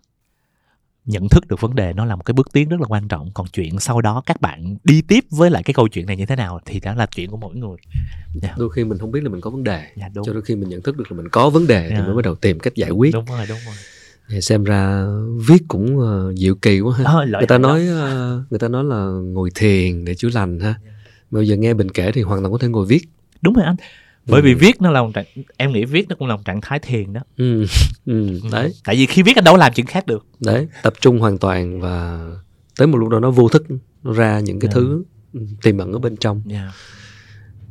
nhận 1.09 1.29
thức 1.29 1.47
được 1.47 1.61
vấn 1.61 1.75
đề 1.75 1.93
nó 1.93 2.05
là 2.05 2.15
một 2.15 2.23
cái 2.25 2.33
bước 2.33 2.53
tiến 2.53 2.69
rất 2.69 2.79
là 2.79 2.85
quan 2.89 3.07
trọng 3.07 3.31
còn 3.33 3.47
chuyện 3.47 3.79
sau 3.79 4.01
đó 4.01 4.23
các 4.25 4.41
bạn 4.41 4.77
đi 4.83 5.01
tiếp 5.01 5.23
với 5.29 5.49
lại 5.49 5.63
cái 5.63 5.73
câu 5.73 5.87
chuyện 5.87 6.05
này 6.05 6.17
như 6.17 6.25
thế 6.25 6.35
nào 6.35 6.60
thì 6.65 6.79
đó 6.79 6.93
là 6.93 7.05
chuyện 7.05 7.31
của 7.31 7.37
mỗi 7.37 7.55
người 7.55 7.77
yeah. 7.91 8.41
Dạ. 8.41 8.55
đôi 8.57 8.69
khi 8.69 8.83
mình 8.83 8.97
không 8.97 9.12
biết 9.12 9.23
là 9.23 9.29
mình 9.29 9.41
có 9.41 9.49
vấn 9.49 9.63
đề 9.63 9.77
yeah, 9.77 9.95
dạ, 9.95 10.10
đúng. 10.13 10.25
cho 10.25 10.33
đôi 10.33 10.41
khi 10.41 10.55
mình 10.55 10.69
nhận 10.69 10.81
thức 10.81 10.97
được 10.97 11.12
là 11.12 11.17
mình 11.17 11.29
có 11.29 11.49
vấn 11.49 11.67
đề 11.67 11.79
yeah. 11.79 11.91
thì 11.91 11.97
dạ. 11.97 12.05
mới 12.05 12.15
bắt 12.15 12.25
đầu 12.25 12.35
tìm 12.35 12.60
cách 12.60 12.75
giải 12.75 12.89
quyết 12.91 13.13
đúng 13.13 13.25
rồi 13.25 13.45
đúng 13.49 13.57
rồi 13.65 13.75
thì 14.29 14.41
xem 14.41 14.63
ra 14.63 15.05
viết 15.47 15.63
cũng 15.67 15.97
uh, 15.97 16.37
diệu 16.37 16.55
kỳ 16.55 16.79
quá 16.79 16.97
ha 16.97 17.03
à, 17.03 17.25
người 17.25 17.47
ta 17.47 17.57
nói 17.57 17.79
uh, 17.79 18.51
người 18.51 18.60
ta 18.60 18.67
nói 18.67 18.83
là 18.83 19.05
ngồi 19.23 19.49
thiền 19.55 20.05
để 20.05 20.15
chữa 20.15 20.29
lành 20.33 20.60
ha 20.60 20.67
yeah. 20.67 20.77
bây 21.31 21.47
giờ 21.47 21.55
nghe 21.55 21.73
bình 21.73 21.91
kể 21.91 22.12
thì 22.12 22.21
hoàn 22.21 22.41
toàn 22.41 22.51
có 22.51 22.57
thể 22.57 22.67
ngồi 22.67 22.85
viết 22.85 23.10
đúng 23.41 23.53
rồi 23.53 23.65
anh 23.65 23.75
bởi 24.30 24.42
ừ. 24.42 24.46
vì 24.46 24.54
viết 24.54 24.82
nó 24.82 24.92
là 24.92 25.02
một 25.02 25.12
trạng 25.13 25.25
em 25.58 25.71
nghĩ 25.71 25.86
viết 25.86 26.10
nó 26.10 26.15
cũng 26.15 26.27
là 26.27 26.36
một 26.36 26.42
trạng 26.46 26.62
thái 26.62 26.80
thiền 26.80 27.13
đó 27.13 27.21
ừ. 27.38 27.65
Ừ. 28.06 28.40
đấy 28.52 28.73
tại 28.86 28.96
vì 28.96 29.06
khi 29.06 29.21
viết 29.23 29.36
anh 29.36 29.44
đâu 29.44 29.58
làm 29.58 29.73
chuyện 29.75 29.86
khác 29.86 30.08
được 30.08 30.25
đấy 30.40 30.67
tập 30.84 30.94
trung 31.02 31.19
hoàn 31.19 31.38
toàn 31.38 31.82
và 31.82 32.27
tới 32.77 32.88
một 32.88 32.98
lúc 32.98 33.10
đó 33.10 33.19
nó 33.19 33.32
vô 33.32 33.50
thức 33.50 33.65
nó 34.04 34.13
ra 34.13 34.40
những 34.40 34.60
cái 34.60 34.67
yeah. 34.67 34.75
thứ 34.75 35.04
tiềm 35.62 35.77
ẩn 35.77 35.94
ở 35.94 36.00
bên 36.00 36.17
trong 36.17 36.42
yeah. 36.50 36.71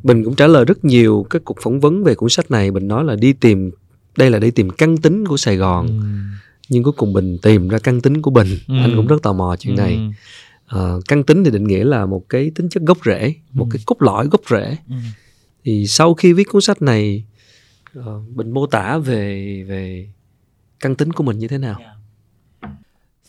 bình 0.02 0.24
cũng 0.24 0.34
trả 0.34 0.46
lời 0.46 0.64
rất 0.64 0.84
nhiều 0.84 1.26
các 1.30 1.42
cuộc 1.44 1.56
phỏng 1.62 1.80
vấn 1.80 2.04
về 2.04 2.14
cuốn 2.14 2.30
sách 2.30 2.50
này 2.50 2.70
bình 2.70 2.88
nói 2.88 3.04
là 3.04 3.16
đi 3.16 3.32
tìm 3.32 3.70
đây 4.16 4.30
là 4.30 4.38
đi 4.38 4.50
tìm 4.50 4.70
căn 4.70 4.96
tính 4.96 5.26
của 5.26 5.36
sài 5.36 5.56
gòn 5.56 5.86
ừ. 5.86 5.92
nhưng 6.68 6.82
cuối 6.82 6.92
cùng 6.96 7.12
bình 7.12 7.38
tìm 7.42 7.68
ra 7.68 7.78
căn 7.78 8.00
tính 8.00 8.22
của 8.22 8.30
bình 8.30 8.48
ừ. 8.68 8.74
anh 8.82 8.92
cũng 8.96 9.06
rất 9.06 9.22
tò 9.22 9.32
mò 9.32 9.56
chuyện 9.58 9.76
ừ. 9.76 9.80
này 9.80 9.98
à, 10.66 10.80
căn 11.08 11.24
tính 11.24 11.44
thì 11.44 11.50
định 11.50 11.64
nghĩa 11.64 11.84
là 11.84 12.06
một 12.06 12.28
cái 12.28 12.50
tính 12.54 12.68
chất 12.68 12.82
gốc 12.82 12.98
rễ 13.04 13.34
một 13.52 13.64
ừ. 13.64 13.68
cái 13.72 13.82
cốt 13.86 14.02
lõi 14.02 14.26
gốc 14.26 14.40
rễ 14.50 14.76
ừ. 14.88 14.94
Thì 15.64 15.86
sau 15.86 16.14
khi 16.14 16.32
viết 16.32 16.44
cuốn 16.44 16.62
sách 16.62 16.82
này 16.82 17.24
uh, 17.98 18.04
bình 18.34 18.50
mô 18.50 18.66
tả 18.66 18.98
về 18.98 19.62
về 19.68 20.08
căn 20.80 20.96
tính 20.96 21.12
của 21.12 21.22
mình 21.22 21.38
như 21.38 21.48
thế 21.48 21.58
nào? 21.58 21.78
Yeah 21.78 21.98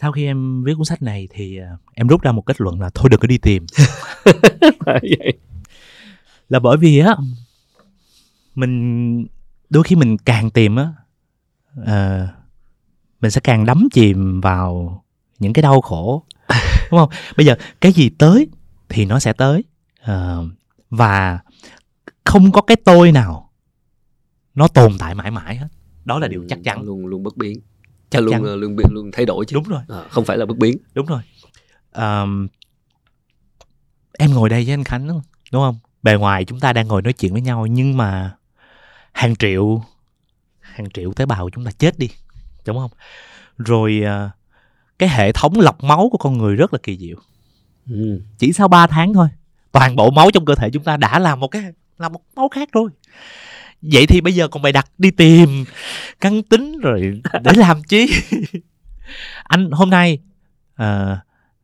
sau 0.01 0.11
khi 0.11 0.25
em 0.25 0.63
viết 0.63 0.73
cuốn 0.73 0.85
sách 0.85 1.01
này 1.01 1.27
thì 1.31 1.57
à, 1.57 1.77
em 1.93 2.07
rút 2.07 2.21
ra 2.21 2.31
một 2.31 2.41
kết 2.41 2.61
luận 2.61 2.81
là 2.81 2.89
thôi 2.95 3.09
đừng 3.09 3.19
có 3.19 3.27
đi 3.27 3.37
tìm. 3.37 3.65
Là 6.49 6.59
bởi 6.59 6.77
vì 6.77 6.99
á 6.99 7.15
mình 8.55 9.27
đôi 9.69 9.83
khi 9.83 9.95
mình 9.95 10.17
càng 10.17 10.49
tìm 10.49 10.75
á 10.75 10.93
uh, 11.79 12.29
mình 13.21 13.31
sẽ 13.31 13.41
càng 13.43 13.65
đắm 13.65 13.87
chìm 13.91 14.41
vào 14.41 15.03
những 15.39 15.53
cái 15.53 15.63
đau 15.63 15.81
khổ 15.81 16.23
đúng 16.91 16.99
không? 16.99 17.09
Bây 17.37 17.45
giờ 17.45 17.55
cái 17.81 17.91
gì 17.91 18.09
tới 18.09 18.47
thì 18.89 19.05
nó 19.05 19.19
sẽ 19.19 19.33
tới 19.33 19.63
uh, 20.01 20.45
và 20.89 21.39
không 22.29 22.51
có 22.51 22.61
cái 22.61 22.77
tôi 22.85 23.11
nào 23.11 23.51
nó 24.55 24.67
tồn 24.67 24.91
tại 24.99 25.15
mãi 25.15 25.31
mãi 25.31 25.55
hết. 25.55 25.67
Đó 26.05 26.19
là 26.19 26.27
điều 26.27 26.45
chắc 26.49 26.59
chắn. 26.63 26.83
luôn 26.83 27.05
luôn 27.05 27.23
bất 27.23 27.37
biến. 27.37 27.61
Chắc 28.09 28.19
luôn 28.19 28.31
chắn. 28.31 28.43
Ờ, 28.43 28.55
luôn 28.55 28.75
biến 28.75 28.87
luôn 28.91 29.09
thay 29.13 29.25
đổi 29.25 29.45
chứ. 29.45 29.55
Đúng 29.55 29.63
rồi. 29.63 29.81
À, 29.87 30.03
không 30.09 30.25
phải 30.25 30.37
là 30.37 30.45
bất 30.45 30.57
biến. 30.57 30.77
Đúng 30.93 31.05
rồi. 31.05 31.21
Um, 31.93 32.47
em 34.13 34.33
ngồi 34.33 34.49
đây 34.49 34.63
với 34.63 34.73
anh 34.73 34.83
khánh 34.83 35.07
đúng 35.07 35.21
không? 35.61 35.79
Bề 36.03 36.15
ngoài 36.15 36.45
chúng 36.45 36.59
ta 36.59 36.73
đang 36.73 36.87
ngồi 36.87 37.01
nói 37.01 37.13
chuyện 37.13 37.33
với 37.33 37.41
nhau 37.41 37.65
nhưng 37.65 37.97
mà 37.97 38.35
hàng 39.11 39.35
triệu 39.35 39.83
hàng 40.59 40.89
triệu 40.89 41.13
tế 41.13 41.25
bào 41.25 41.49
chúng 41.49 41.65
ta 41.65 41.71
chết 41.71 41.99
đi 41.99 42.09
đúng 42.65 42.77
không? 42.77 42.91
Rồi 43.57 44.01
uh, 44.03 44.31
cái 44.99 45.09
hệ 45.09 45.31
thống 45.31 45.59
lọc 45.59 45.83
máu 45.83 46.09
của 46.11 46.17
con 46.17 46.37
người 46.37 46.55
rất 46.55 46.73
là 46.73 46.79
kỳ 46.83 46.97
diệu. 46.97 47.17
Ừ. 47.89 48.21
chỉ 48.37 48.53
sau 48.53 48.67
3 48.67 48.87
tháng 48.87 49.13
thôi 49.13 49.27
toàn 49.71 49.95
bộ 49.95 50.11
máu 50.11 50.31
trong 50.33 50.45
cơ 50.45 50.55
thể 50.55 50.69
chúng 50.73 50.83
ta 50.83 50.97
đã 50.97 51.19
là 51.19 51.35
một 51.35 51.47
cái 51.47 51.63
là 51.99 52.09
một 52.09 52.21
máu 52.35 52.49
khác 52.49 52.69
rồi 52.71 52.89
vậy 53.81 54.05
thì 54.07 54.21
bây 54.21 54.33
giờ 54.33 54.47
còn 54.47 54.63
bày 54.63 54.71
đặt 54.71 54.85
đi 54.97 55.11
tìm 55.11 55.65
căn 56.19 56.43
tính 56.43 56.79
rồi 56.79 57.21
để 57.43 57.51
làm 57.55 57.83
chi? 57.83 58.07
Anh 59.43 59.71
hôm 59.71 59.89
nay 59.89 60.19
uh, 60.73 61.17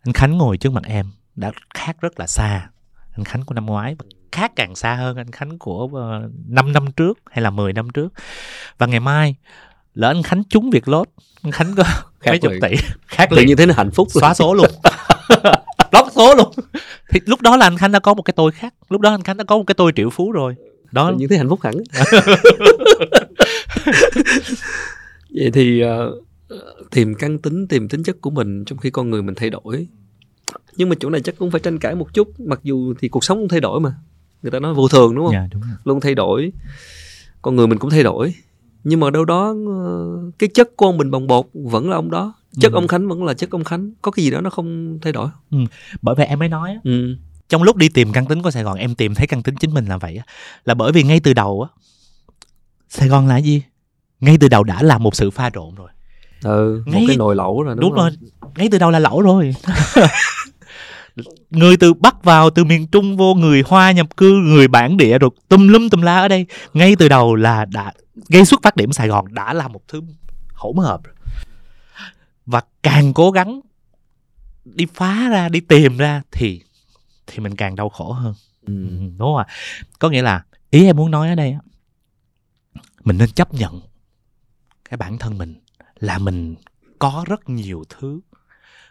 anh 0.05 0.13
khánh 0.13 0.37
ngồi 0.37 0.57
trước 0.57 0.73
mặt 0.73 0.83
em 0.85 1.11
đã 1.35 1.51
khác 1.73 2.01
rất 2.01 2.19
là 2.19 2.27
xa. 2.27 2.69
Anh 3.11 3.23
khánh 3.23 3.45
của 3.45 3.53
năm 3.53 3.65
ngoái 3.65 3.95
khác 4.31 4.51
càng 4.55 4.75
xa 4.75 4.95
hơn 4.95 5.17
anh 5.17 5.31
khánh 5.31 5.59
của 5.59 5.83
uh, 5.83 5.93
ờ, 5.93 6.29
5 6.47 6.73
năm 6.73 6.91
trước 6.91 7.19
hay 7.31 7.41
là 7.41 7.49
10 7.49 7.73
năm 7.73 7.89
trước. 7.89 8.13
Và 8.77 8.87
ngày 8.87 8.99
mai 8.99 9.35
lỡ 9.93 10.09
anh 10.09 10.23
khánh 10.23 10.43
trúng 10.43 10.69
việc 10.69 10.87
lốt 10.87 11.07
anh 11.43 11.51
khánh 11.51 11.75
có 11.75 11.83
khác 11.83 12.31
mấy 12.31 12.39
chục 12.39 12.51
tỷ. 12.61 12.75
Khác 13.07 13.31
liền 13.31 13.47
như 13.47 13.55
thế 13.55 13.65
là 13.65 13.73
hạnh 13.77 13.91
phúc 13.91 14.07
xóa 14.11 14.33
số 14.33 14.53
luôn 14.53 14.69
lót 15.95 16.13
số 16.15 16.35
luôn. 16.35 16.51
Thì 17.09 17.19
lúc 17.25 17.41
đó 17.41 17.57
là 17.57 17.65
anh 17.65 17.77
khánh 17.77 17.91
đã 17.91 17.99
có 17.99 18.13
một 18.13 18.21
cái 18.21 18.33
tôi 18.37 18.51
khác. 18.51 18.73
Lúc 18.89 19.01
đó 19.01 19.09
anh 19.09 19.21
khánh 19.21 19.37
đã 19.37 19.43
có 19.43 19.57
một 19.57 19.63
cái 19.67 19.75
tôi 19.75 19.91
triệu 19.95 20.09
phú 20.09 20.31
rồi. 20.31 20.55
Đó. 20.91 21.13
Những 21.17 21.29
thứ 21.29 21.35
hạnh 21.35 21.49
phúc 21.49 21.59
hẳn. 21.63 21.75
Vậy 25.35 25.51
thì 25.53 25.83
uh, 25.83 25.89
tìm 26.91 27.15
căn 27.15 27.39
tính 27.39 27.67
tìm 27.67 27.89
tính 27.89 28.03
chất 28.03 28.21
của 28.21 28.29
mình 28.29 28.65
trong 28.65 28.77
khi 28.77 28.89
con 28.89 29.09
người 29.09 29.21
mình 29.21 29.35
thay 29.35 29.49
đổi. 29.49 29.87
Nhưng 30.77 30.89
mà 30.89 30.95
chỗ 30.99 31.09
này 31.09 31.21
chắc 31.21 31.37
cũng 31.37 31.51
phải 31.51 31.61
tranh 31.61 31.79
cãi 31.79 31.95
một 31.95 32.13
chút. 32.13 32.39
Mặc 32.39 32.59
dù 32.63 32.93
thì 32.99 33.09
cuộc 33.09 33.23
sống 33.23 33.37
cũng 33.37 33.47
thay 33.47 33.59
đổi 33.59 33.79
mà. 33.79 33.93
Người 34.41 34.51
ta 34.51 34.59
nói 34.59 34.73
vô 34.73 34.87
thường 34.87 35.15
đúng 35.15 35.25
không? 35.25 35.33
Dạ, 35.33 35.47
đúng 35.51 35.61
rồi. 35.61 35.71
luôn 35.83 36.01
thay 36.01 36.15
đổi. 36.15 36.51
Con 37.41 37.55
người 37.55 37.67
mình 37.67 37.79
cũng 37.79 37.89
thay 37.89 38.03
đổi. 38.03 38.33
Nhưng 38.83 38.99
mà 38.99 39.09
đâu 39.09 39.25
đó 39.25 39.55
ờ, 39.67 40.17
cái 40.39 40.49
chất 40.53 40.75
của 40.75 40.85
ông 40.85 40.97
bình 40.97 41.11
bồng 41.11 41.27
bột 41.27 41.45
vẫn 41.53 41.89
là 41.89 41.95
ông 41.95 42.11
đó 42.11 42.33
chất 42.59 42.71
ừ. 42.71 42.75
ông 42.75 42.87
khánh 42.87 43.07
vẫn 43.07 43.23
là 43.23 43.33
chất 43.33 43.49
ông 43.49 43.63
khánh. 43.63 43.91
Có 44.01 44.11
cái 44.11 44.25
gì 44.25 44.31
đó 44.31 44.41
nó 44.41 44.49
không 44.49 44.99
thay 45.01 45.13
đổi 45.13 45.29
ừ. 45.51 45.57
bởi 46.01 46.15
vậy 46.15 46.25
em 46.25 46.39
mới 46.39 46.49
nói 46.49 46.77
ừ. 46.83 47.15
Trong 47.49 47.63
lúc 47.63 47.75
đi 47.75 47.89
tìm 47.89 48.11
căn 48.11 48.25
tính 48.25 48.41
của 48.41 48.51
Sài 48.51 48.63
Gòn 48.63 48.77
em 48.77 48.95
tìm 48.95 49.15
thấy 49.15 49.27
căn 49.27 49.43
tính 49.43 49.55
chính 49.55 49.73
mình 49.73 49.85
là 49.85 49.97
vậy 49.97 50.19
là 50.65 50.73
bởi 50.73 50.91
vì 50.91 51.03
ngay 51.03 51.19
từ 51.19 51.33
đầu 51.33 51.61
á 51.61 51.69
Sài 52.89 53.07
Gòn 53.07 53.27
là 53.27 53.37
gì? 53.37 53.63
Ngay 54.19 54.37
từ 54.39 54.47
đầu 54.47 54.63
đã 54.63 54.83
là 54.83 54.97
một 54.97 55.15
sự 55.15 55.31
pha 55.31 55.49
trộn 55.49 55.75
rồi. 55.75 55.89
Ừ 56.43 56.83
ngay... 56.85 57.01
một 57.01 57.05
cái 57.07 57.17
nồi 57.17 57.35
lẩu 57.35 57.63
rồi 57.63 57.75
đúng, 57.75 57.89
đúng 57.89 57.93
rồi. 57.93 58.11
Ngay 58.55 58.69
từ 58.71 58.77
đầu 58.77 58.91
là 58.91 58.99
lẩu 58.99 59.21
rồi. 59.21 59.55
Người 61.49 61.77
từ 61.77 61.93
bắc 61.93 62.23
vào 62.23 62.49
từ 62.49 62.63
miền 62.63 62.87
trung 62.87 63.17
vô 63.17 63.33
người 63.33 63.63
hoa 63.67 63.91
nhập 63.91 64.17
cư 64.17 64.31
người 64.31 64.67
bản 64.67 64.97
địa 64.97 65.19
rồi 65.19 65.29
tum 65.49 65.67
lum 65.67 65.89
tum 65.89 66.01
la 66.01 66.19
ở 66.19 66.27
đây. 66.27 66.45
Ngay 66.73 66.95
từ 66.95 67.09
đầu 67.09 67.35
là 67.35 67.65
đã 67.65 67.93
gây 68.29 68.45
xuất 68.45 68.61
phát 68.63 68.75
điểm 68.75 68.93
sài 68.93 69.07
gòn 69.07 69.33
đã 69.33 69.53
là 69.53 69.67
một 69.67 69.81
thứ 69.87 70.01
hỗn 70.53 70.77
hợp 70.77 71.01
và 72.45 72.61
càng 72.83 73.13
cố 73.13 73.31
gắng 73.31 73.61
đi 74.65 74.85
phá 74.93 75.29
ra 75.29 75.49
đi 75.49 75.59
tìm 75.59 75.97
ra 75.97 76.21
thì 76.31 76.61
thì 77.27 77.39
mình 77.39 77.55
càng 77.55 77.75
đau 77.75 77.89
khổ 77.89 78.11
hơn 78.11 78.33
ừ. 78.61 78.87
ừ. 78.89 78.97
đúng 78.99 79.17
không 79.17 79.37
ạ 79.37 79.47
có 79.99 80.09
nghĩa 80.09 80.21
là 80.21 80.45
ý 80.69 80.85
em 80.85 80.97
muốn 80.97 81.11
nói 81.11 81.29
ở 81.29 81.35
đây 81.35 81.51
á 81.51 81.59
mình 83.03 83.17
nên 83.17 83.31
chấp 83.31 83.53
nhận 83.53 83.81
cái 84.89 84.97
bản 84.97 85.17
thân 85.17 85.37
mình 85.37 85.55
là 85.95 86.17
mình 86.17 86.55
có 86.99 87.23
rất 87.27 87.49
nhiều 87.49 87.83
thứ 87.89 88.21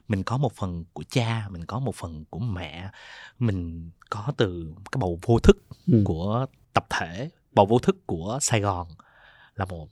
mình 0.09 0.22
có 0.22 0.36
một 0.36 0.52
phần 0.52 0.84
của 0.92 1.05
cha 1.11 1.48
mình 1.50 1.64
có 1.64 1.78
một 1.78 1.94
phần 1.94 2.24
của 2.30 2.38
mẹ 2.38 2.90
mình 3.38 3.90
có 4.11 4.32
từ 4.36 4.74
cái 4.92 4.98
bầu 4.98 5.18
vô 5.22 5.38
thức 5.38 5.64
ừ. 5.86 6.02
của 6.05 6.46
tập 6.72 6.86
thể 6.90 7.30
bầu 7.52 7.66
vô 7.66 7.78
thức 7.78 8.07
của 8.07 8.38
sài 8.40 8.61
gòn 8.61 8.88
là 9.55 9.64
một 9.64 9.88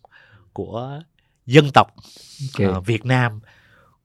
của 0.53 1.01
dân 1.47 1.71
tộc 1.75 1.95
okay. 2.55 2.69
uh, 2.69 2.87
việt 2.87 3.05
nam 3.05 3.41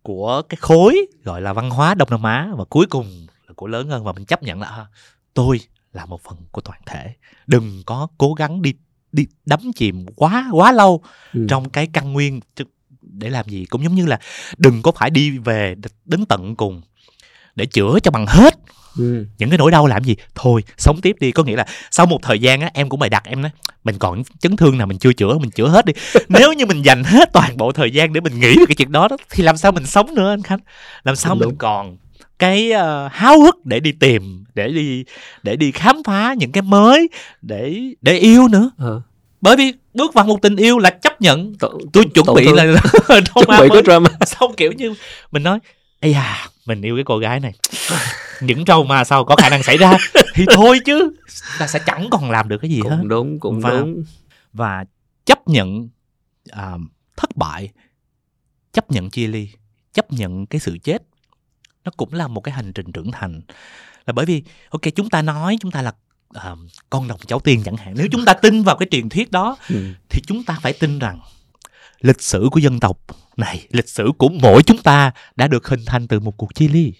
của 0.02 0.42
cái 0.50 0.58
khối 0.62 1.08
gọi 1.24 1.42
là 1.42 1.54
văn 1.54 1.70
hóa 1.70 1.96
đông 1.96 2.10
nam 2.12 2.24
á 2.24 2.50
và 2.58 2.66
cuối 2.66 2.86
cùng 2.90 3.28
của 3.56 3.68
lớn 3.68 3.90
hơn 3.90 4.04
và 4.04 4.12
mình 4.12 4.26
chấp 4.26 4.44
nhận 4.44 4.62
là 4.62 4.68
à, 4.68 4.86
tôi 5.34 5.60
là 5.94 6.06
một 6.06 6.22
phần 6.24 6.38
của 6.52 6.62
toàn 6.62 6.80
thể 6.86 7.16
đừng 7.48 7.84
có 7.86 8.08
cố 8.18 8.34
gắng 8.34 8.62
đi 8.62 8.74
đi 9.12 9.28
đắm 9.46 9.60
chìm 9.76 10.06
quá 10.16 10.50
quá 10.52 10.72
lâu 10.72 11.02
ừ. 11.34 11.46
trong 11.50 11.70
cái 11.70 11.88
căn 11.94 12.14
nguyên 12.14 12.40
để 13.02 13.30
làm 13.30 13.46
gì 13.50 13.66
cũng 13.66 13.84
giống 13.84 13.96
như 13.96 14.06
là 14.06 14.20
đừng 14.58 14.82
có 14.82 14.92
phải 14.92 15.10
đi 15.10 15.38
về 15.38 15.76
đến 16.06 16.26
tận 16.26 16.56
cùng 16.56 16.82
để 17.56 17.66
chữa 17.66 18.00
cho 18.04 18.12
bằng 18.12 18.26
hết 18.28 18.57
ừ. 18.98 19.26
những 19.38 19.50
cái 19.50 19.58
nỗi 19.58 19.72
đau 19.72 19.88
làm 19.88 20.04
gì? 20.04 20.16
Thôi 20.36 20.64
sống 20.78 21.02
tiếp 21.02 21.16
đi. 21.20 21.32
Có 21.32 21.43
nghĩa 21.43 21.56
là 21.56 21.66
sau 21.91 22.06
một 22.06 22.20
thời 22.22 22.39
gian 22.39 22.62
á 22.62 22.70
em 22.74 22.89
cũng 22.89 23.00
bày 23.00 23.10
đặt 23.10 23.24
em 23.26 23.41
nói 23.41 23.52
mình 23.84 23.98
còn 24.00 24.24
chấn 24.39 24.56
thương 24.56 24.78
nào 24.78 24.88
mình 24.88 24.98
chưa 24.98 25.14
chữa 25.14 25.38
mình 25.38 25.52
chữa 25.52 25.68
hết 25.68 25.86
đi. 25.86 25.93
Nếu 26.30 26.54
như 26.54 26.66
mình 26.66 26.82
dành 26.82 27.04
hết 27.04 27.30
toàn 27.34 27.58
bộ 27.58 27.72
thời 27.72 27.91
gian 27.91 28.14
để 28.14 28.22
mình 28.22 28.39
nghĩ 28.39 28.56
về 28.60 28.66
cái 28.68 28.76
chuyện 28.76 28.91
đó, 28.91 29.08
đó 29.08 29.18
thì 29.30 29.43
làm 29.43 29.58
sao 29.58 29.72
mình 29.72 29.86
sống 29.86 30.16
nữa 30.16 30.30
anh 30.34 30.41
khánh? 30.41 30.60
Làm 31.04 31.16
sao 31.16 31.36
Đúng. 31.36 31.39
mình 31.39 31.58
còn 31.58 31.98
cái 32.39 32.72
uh, 32.72 33.12
háo 33.12 33.41
hức 33.41 33.66
để 33.66 33.80
đi 33.80 33.91
tìm 33.91 34.43
để 34.56 34.68
đi 34.68 35.04
để 35.43 35.56
đi 35.56 35.72
khám 35.72 36.04
phá 36.04 36.36
những 36.38 36.52
cái 36.52 36.62
mới 36.62 37.10
để 37.41 37.82
để 38.02 38.18
yêu 38.18 38.48
nữa? 38.48 38.72
À. 38.78 38.95
bởi 39.41 39.56
vì 39.58 39.74
bước 39.93 40.14
vào 40.14 40.26
một 40.26 40.41
tình 40.41 40.56
yêu 40.56 40.80
là 40.80 40.89
chấp 40.89 41.22
nhận. 41.22 41.54
T- 41.60 41.80
tôi 41.93 42.04
chuẩn 42.14 42.36
bị 42.36 42.45
thương. 42.45 42.56
là 42.56 42.66
chuẩn 43.08 43.45
bị 43.60 43.68
có 43.70 43.82
drama. 43.86 44.10
Xong 44.26 44.54
kiểu 44.58 44.72
như 44.72 44.93
mình 45.32 45.43
nói 45.43 45.60
ây 46.00 46.14
à 46.14 46.48
mình 46.66 46.82
yêu 46.82 46.95
cái 46.95 47.04
cô 47.04 47.18
gái 47.18 47.39
này 47.39 47.54
những 48.42 48.66
trâu 48.66 48.84
mà 48.84 49.04
sao 49.04 49.26
có 49.26 49.36
khả 49.36 49.50
năng 49.50 49.64
xảy 49.64 49.78
ra? 49.78 49.98
Thì 50.34 50.46
thôi 50.54 50.80
chứ. 50.86 51.12
Ta 51.60 51.68
sẽ 51.68 51.80
chẳng 51.86 52.08
còn 52.12 52.32
làm 52.32 52.50
được 52.50 52.58
cái 52.62 52.70
gì 52.70 52.80
cũng 52.82 52.92
hết. 52.92 53.04
đúng 53.04 53.40
cũng 53.40 53.60
và, 53.60 53.70
đúng. 53.70 54.04
và 54.54 54.86
chấp 55.26 55.48
nhận 55.48 55.90
uh, 56.52 56.82
thất 57.18 57.38
bại 57.38 57.70
chấp 58.74 58.92
nhận 58.92 59.10
chia 59.10 59.28
ly 59.28 59.50
chấp 59.94 60.12
nhận 60.12 60.46
cái 60.46 60.60
sự 60.60 60.78
chết 60.84 61.04
nó 61.88 61.92
cũng 61.98 62.14
là 62.14 62.28
một 62.28 62.42
cái 62.42 62.54
hành 62.54 62.74
trình 62.74 62.92
trưởng 62.92 63.12
thành. 63.12 63.42
Là 64.06 64.14
bởi 64.14 64.26
vì 64.26 64.44
ok 64.70 64.82
chúng 64.96 65.10
ta 65.10 65.22
nói 65.22 65.58
chúng 65.60 65.72
ta 65.72 65.82
là 65.82 65.94
uh, 66.38 66.60
con 66.90 67.08
đồng 67.08 67.20
cháu 67.28 67.40
tiên 67.40 67.62
chẳng 67.66 67.78
hạn. 67.78 67.94
Nếu 67.98 68.08
chúng 68.12 68.26
ta 68.26 68.34
tin 68.34 68.64
vào 68.64 68.78
cái 68.78 68.88
truyền 68.92 69.10
thuyết 69.10 69.32
đó 69.32 69.58
ừ. 69.70 69.94
thì 70.10 70.22
chúng 70.28 70.44
ta 70.44 70.58
phải 70.62 70.74
tin 70.74 71.00
rằng 71.00 71.20
lịch 72.02 72.22
sử 72.22 72.48
của 72.52 72.60
dân 72.60 72.80
tộc 72.80 73.00
này 73.38 73.68
lịch 73.72 73.90
sử 73.90 74.12
của 74.18 74.30
mỗi 74.30 74.64
chúng 74.64 74.78
ta 74.78 75.12
đã 75.36 75.48
được 75.48 75.68
hình 75.68 75.86
thành 75.86 76.08
từ 76.08 76.20
một 76.20 76.38
cuộc 76.38 76.56
chia 76.56 76.68
ly 76.68 76.94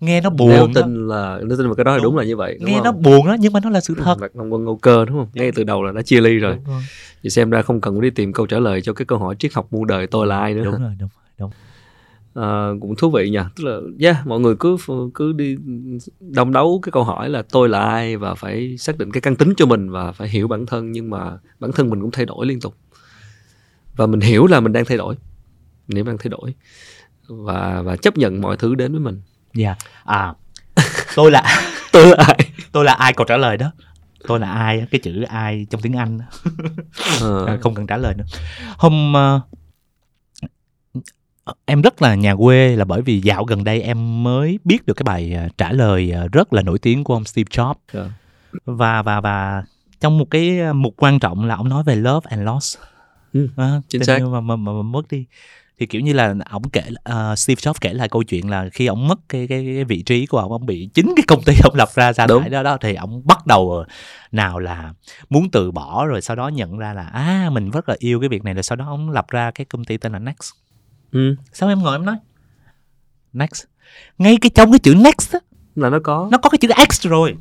nghe 0.00 0.20
nó 0.20 0.30
buồn 0.30 0.48
nếu 0.48 0.66
tin 0.74 1.08
đó. 1.08 1.16
là 1.16 1.40
nếu 1.44 1.58
tin 1.58 1.66
vào 1.66 1.74
cái 1.74 1.84
đó 1.84 1.96
thì 1.96 2.02
đúng, 2.02 2.12
đúng 2.12 2.16
là 2.16 2.24
như 2.24 2.36
vậy 2.36 2.56
đúng 2.60 2.70
nghe 2.70 2.76
không? 2.76 2.84
nó 2.84 2.92
buồn 2.92 3.26
đó 3.26 3.36
nhưng 3.40 3.52
mà 3.52 3.60
nó 3.60 3.70
là 3.70 3.80
sự 3.80 3.94
thật. 4.04 4.16
ông 4.34 4.52
quân 4.52 4.64
ngô 4.64 4.76
cơ 4.76 5.04
đúng 5.04 5.16
không? 5.16 5.28
Ngay 5.32 5.52
từ 5.52 5.64
đầu 5.64 5.82
là 5.82 5.92
đã 5.92 6.02
chia 6.02 6.20
ly 6.20 6.38
rồi, 6.38 6.56
vậy 7.22 7.30
xem 7.30 7.50
ra 7.50 7.62
không 7.62 7.80
cần 7.80 8.00
đi 8.00 8.10
tìm 8.10 8.32
câu 8.32 8.46
trả 8.46 8.58
lời 8.58 8.82
cho 8.82 8.92
cái 8.92 9.06
câu 9.06 9.18
hỏi 9.18 9.34
triết 9.38 9.52
học 9.54 9.66
muôn 9.70 9.86
đời 9.86 10.06
tôi 10.06 10.26
là 10.26 10.38
ai 10.38 10.54
nữa. 10.54 10.64
Đúng 10.64 10.72
rồi 10.80 10.96
đúng 11.00 11.08
rồi 11.14 11.24
đúng. 11.38 11.50
Uh, 12.38 12.80
cũng 12.80 12.96
thú 12.96 13.10
vị 13.10 13.30
nha 13.30 13.50
tức 13.56 13.64
là 13.64 13.80
yeah 14.00 14.26
mọi 14.26 14.40
người 14.40 14.56
cứ 14.56 14.76
cứ 15.14 15.32
đi 15.32 15.56
đồng 16.20 16.52
đấu 16.52 16.80
cái 16.82 16.92
câu 16.92 17.04
hỏi 17.04 17.28
là 17.28 17.42
tôi 17.42 17.68
là 17.68 17.80
ai 17.80 18.16
và 18.16 18.34
phải 18.34 18.76
xác 18.78 18.98
định 18.98 19.10
cái 19.10 19.20
căn 19.20 19.36
tính 19.36 19.52
cho 19.56 19.66
mình 19.66 19.90
và 19.90 20.12
phải 20.12 20.28
hiểu 20.28 20.48
bản 20.48 20.66
thân 20.66 20.92
nhưng 20.92 21.10
mà 21.10 21.38
bản 21.60 21.72
thân 21.72 21.90
mình 21.90 22.00
cũng 22.00 22.10
thay 22.10 22.26
đổi 22.26 22.46
liên 22.46 22.60
tục. 22.60 22.74
Và 23.96 24.06
mình 24.06 24.20
hiểu 24.20 24.46
là 24.46 24.60
mình 24.60 24.72
đang 24.72 24.84
thay 24.84 24.98
đổi. 24.98 25.14
Nếu 25.88 26.04
đang 26.04 26.18
thay 26.18 26.28
đổi. 26.28 26.54
Và 27.28 27.82
và 27.82 27.96
chấp 27.96 28.18
nhận 28.18 28.40
mọi 28.40 28.56
thứ 28.56 28.74
đến 28.74 28.92
với 28.92 29.00
mình 29.00 29.20
dạ. 29.54 29.68
Yeah. 29.68 29.78
à 30.04 30.34
tôi 31.16 31.30
là 31.30 31.42
tôi 31.92 32.06
là 32.06 32.24
ai? 32.24 32.38
tôi 32.72 32.84
là 32.84 32.92
ai? 32.92 33.12
Câu 33.12 33.26
trả 33.26 33.36
lời 33.36 33.56
đó. 33.56 33.72
Tôi 34.26 34.40
là 34.40 34.50
ai 34.52 34.86
cái 34.90 35.00
chữ 35.00 35.22
ai 35.22 35.66
trong 35.70 35.80
tiếng 35.80 35.96
anh 35.96 36.18
ờ. 37.20 37.58
không 37.62 37.74
cần 37.74 37.86
trả 37.86 37.96
lời 37.96 38.14
nữa. 38.14 38.24
Hôm 38.76 39.12
uh, 39.12 39.42
em 41.64 41.82
rất 41.82 42.02
là 42.02 42.14
nhà 42.14 42.34
quê 42.34 42.76
là 42.76 42.84
bởi 42.84 43.02
vì 43.02 43.20
dạo 43.20 43.44
gần 43.44 43.64
đây 43.64 43.82
em 43.82 44.22
mới 44.22 44.58
biết 44.64 44.86
được 44.86 44.94
cái 44.94 45.04
bài 45.04 45.36
uh, 45.46 45.58
trả 45.58 45.72
lời 45.72 46.12
rất 46.32 46.52
là 46.52 46.62
nổi 46.62 46.78
tiếng 46.78 47.04
của 47.04 47.14
ông 47.14 47.24
Steve 47.24 47.48
Jobs. 47.50 47.74
Yeah. 47.92 48.06
và 48.64 49.02
và 49.02 49.20
và 49.20 49.64
trong 50.00 50.18
một 50.18 50.30
cái 50.30 50.72
mục 50.72 50.94
quan 50.96 51.18
trọng 51.20 51.44
là 51.44 51.54
ông 51.54 51.68
nói 51.68 51.82
về 51.82 51.96
love 51.96 52.26
and 52.30 52.42
loss. 52.42 52.78
Ừ, 53.32 53.48
à, 53.56 53.80
chính 53.88 54.04
xác. 54.04 54.22
mà, 54.22 54.40
mà, 54.40 54.56
mà, 54.56 54.72
mà 54.72 54.82
mất 54.82 55.02
đi 55.10 55.26
thì 55.78 55.86
kiểu 55.86 56.00
như 56.00 56.12
là 56.12 56.34
ông 56.50 56.70
kể 56.70 56.82
uh, 56.88 57.38
Steve 57.38 57.60
Jobs 57.60 57.74
kể 57.80 57.92
lại 57.92 58.08
câu 58.08 58.22
chuyện 58.22 58.50
là 58.50 58.68
khi 58.72 58.86
ông 58.86 59.08
mất 59.08 59.18
cái 59.28 59.46
cái, 59.48 59.64
cái 59.74 59.84
vị 59.84 60.02
trí 60.02 60.26
của 60.26 60.38
ông 60.38 60.52
ông 60.52 60.66
bị 60.66 60.90
chính 60.94 61.12
cái 61.16 61.24
công 61.28 61.42
ty 61.42 61.54
ông 61.62 61.74
lập 61.74 61.88
ra 61.94 62.12
ra 62.12 62.26
thải 62.26 62.50
đó 62.50 62.62
đó 62.62 62.76
thì 62.80 62.94
ông 62.94 63.22
bắt 63.26 63.46
đầu 63.46 63.84
nào 64.32 64.58
là 64.58 64.92
muốn 65.30 65.50
từ 65.50 65.70
bỏ 65.70 66.06
rồi 66.06 66.22
sau 66.22 66.36
đó 66.36 66.48
nhận 66.48 66.78
ra 66.78 66.92
là 66.92 67.02
à 67.02 67.50
mình 67.52 67.70
rất 67.70 67.88
là 67.88 67.96
yêu 67.98 68.20
cái 68.20 68.28
việc 68.28 68.44
này 68.44 68.54
rồi 68.54 68.62
sau 68.62 68.76
đó 68.76 68.84
ông 68.88 69.10
lập 69.10 69.26
ra 69.28 69.50
cái 69.50 69.64
công 69.64 69.84
ty 69.84 69.96
tên 69.96 70.12
là 70.12 70.18
Next. 70.18 70.52
Ừ. 71.12 71.36
sao 71.52 71.68
em 71.68 71.82
ngồi 71.82 71.94
em 71.96 72.04
nói? 72.04 72.16
Next. 73.32 73.64
Ngay 74.18 74.36
cái 74.40 74.50
trong 74.54 74.72
cái 74.72 74.78
chữ 74.78 74.94
Next 74.94 75.32
á 75.32 75.38
là 75.76 75.90
nó 75.90 75.98
có. 76.04 76.28
nó 76.32 76.38
có 76.38 76.50
cái 76.50 76.58
chữ 76.58 76.68
X 76.90 77.06
rồi. 77.06 77.34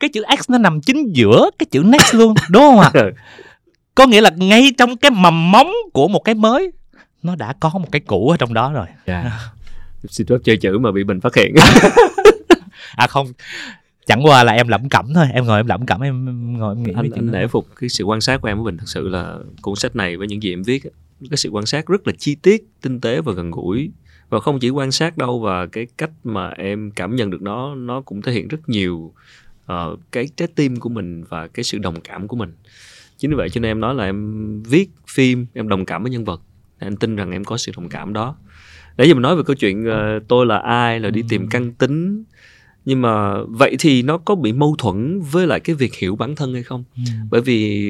Cái 0.00 0.10
chữ 0.12 0.22
X 0.40 0.50
nó 0.50 0.58
nằm 0.58 0.80
chính 0.80 1.12
giữa 1.12 1.50
cái 1.58 1.66
chữ 1.70 1.82
Next 1.82 2.14
luôn 2.14 2.34
đúng 2.50 2.62
không 2.62 2.80
ạ? 2.80 2.90
À? 2.94 3.02
có 3.94 4.06
nghĩa 4.06 4.20
là 4.20 4.30
ngay 4.36 4.72
trong 4.78 4.96
cái 4.96 5.10
mầm 5.10 5.52
móng 5.52 5.70
của 5.92 6.08
một 6.08 6.20
cái 6.20 6.34
mới 6.34 6.70
nó 7.22 7.36
đã 7.36 7.54
có 7.60 7.70
một 7.74 7.92
cái 7.92 8.00
cũ 8.00 8.30
ở 8.30 8.36
trong 8.36 8.54
đó 8.54 8.72
rồi. 8.72 8.86
Yeah. 9.04 9.24
Dạ. 9.24 9.52
xin 10.08 10.26
phép 10.26 10.36
chơi 10.44 10.56
chữ 10.56 10.78
mà 10.78 10.92
bị 10.92 11.04
mình 11.04 11.20
phát 11.20 11.34
hiện. 11.34 11.54
À 12.96 13.06
không 13.06 13.26
chẳng 14.06 14.24
qua 14.24 14.44
là 14.44 14.52
em 14.52 14.68
lẩm 14.68 14.88
cẩm 14.88 15.14
thôi. 15.14 15.26
Em 15.32 15.44
ngồi 15.44 15.58
em 15.58 15.66
lẩm 15.66 15.86
cẩm 15.86 16.00
em 16.00 16.24
ngồi 16.58 16.74
em 16.74 16.82
nghĩ 16.82 16.92
anh, 16.96 17.10
anh 17.10 17.30
nể 17.32 17.46
phục 17.46 17.68
cái 17.80 17.88
sự 17.88 18.04
quan 18.04 18.20
sát 18.20 18.40
của 18.40 18.48
em 18.48 18.56
với 18.56 18.64
mình 18.64 18.76
thật 18.76 18.86
sự 18.86 19.08
là 19.08 19.36
cuốn 19.62 19.76
sách 19.76 19.96
này 19.96 20.16
với 20.16 20.26
những 20.26 20.42
gì 20.42 20.52
em 20.52 20.62
viết 20.62 20.82
cái 21.30 21.36
sự 21.36 21.48
quan 21.48 21.66
sát 21.66 21.86
rất 21.86 22.06
là 22.06 22.12
chi 22.18 22.34
tiết 22.34 22.64
tinh 22.82 23.00
tế 23.00 23.20
và 23.20 23.32
gần 23.32 23.50
gũi. 23.50 23.90
Và 24.28 24.40
không 24.40 24.58
chỉ 24.58 24.70
quan 24.70 24.92
sát 24.92 25.16
đâu 25.16 25.40
và 25.40 25.66
cái 25.66 25.86
cách 25.98 26.10
mà 26.24 26.48
em 26.48 26.90
cảm 26.90 27.16
nhận 27.16 27.30
được 27.30 27.42
nó 27.42 27.74
nó 27.74 28.00
cũng 28.00 28.22
thể 28.22 28.32
hiện 28.32 28.48
rất 28.48 28.68
nhiều 28.68 29.12
uh, 29.72 30.00
cái 30.12 30.28
trái 30.36 30.48
tim 30.54 30.76
của 30.76 30.88
mình 30.88 31.24
và 31.24 31.46
cái 31.46 31.64
sự 31.64 31.78
đồng 31.78 32.00
cảm 32.00 32.28
của 32.28 32.36
mình. 32.36 32.52
Chính 33.18 33.30
vì 33.30 33.36
vậy 33.36 33.50
cho 33.50 33.60
nên 33.60 33.70
em 33.70 33.80
nói 33.80 33.94
là 33.94 34.04
em 34.04 34.62
viết 34.62 34.90
phim 35.08 35.46
em 35.54 35.68
đồng 35.68 35.84
cảm 35.84 36.02
với 36.02 36.12
nhân 36.12 36.24
vật 36.24 36.42
anh 36.86 36.96
tin 36.96 37.16
rằng 37.16 37.30
em 37.30 37.44
có 37.44 37.56
sự 37.56 37.72
đồng 37.76 37.88
cảm 37.88 38.12
đó 38.12 38.36
nãy 38.96 39.08
giờ 39.08 39.14
mình 39.14 39.22
nói 39.22 39.36
về 39.36 39.42
câu 39.46 39.56
chuyện 39.56 39.84
uh, 39.88 40.28
tôi 40.28 40.46
là 40.46 40.58
ai 40.58 41.00
là 41.00 41.10
đi 41.10 41.22
tìm 41.28 41.48
căn 41.48 41.72
tính 41.72 42.24
nhưng 42.84 43.02
mà 43.02 43.44
vậy 43.44 43.76
thì 43.78 44.02
nó 44.02 44.18
có 44.18 44.34
bị 44.34 44.52
mâu 44.52 44.74
thuẫn 44.78 45.20
với 45.20 45.46
lại 45.46 45.60
cái 45.60 45.76
việc 45.76 45.94
hiểu 45.94 46.16
bản 46.16 46.36
thân 46.36 46.54
hay 46.54 46.62
không 46.62 46.84
ừ. 46.96 47.02
bởi 47.30 47.40
vì 47.40 47.82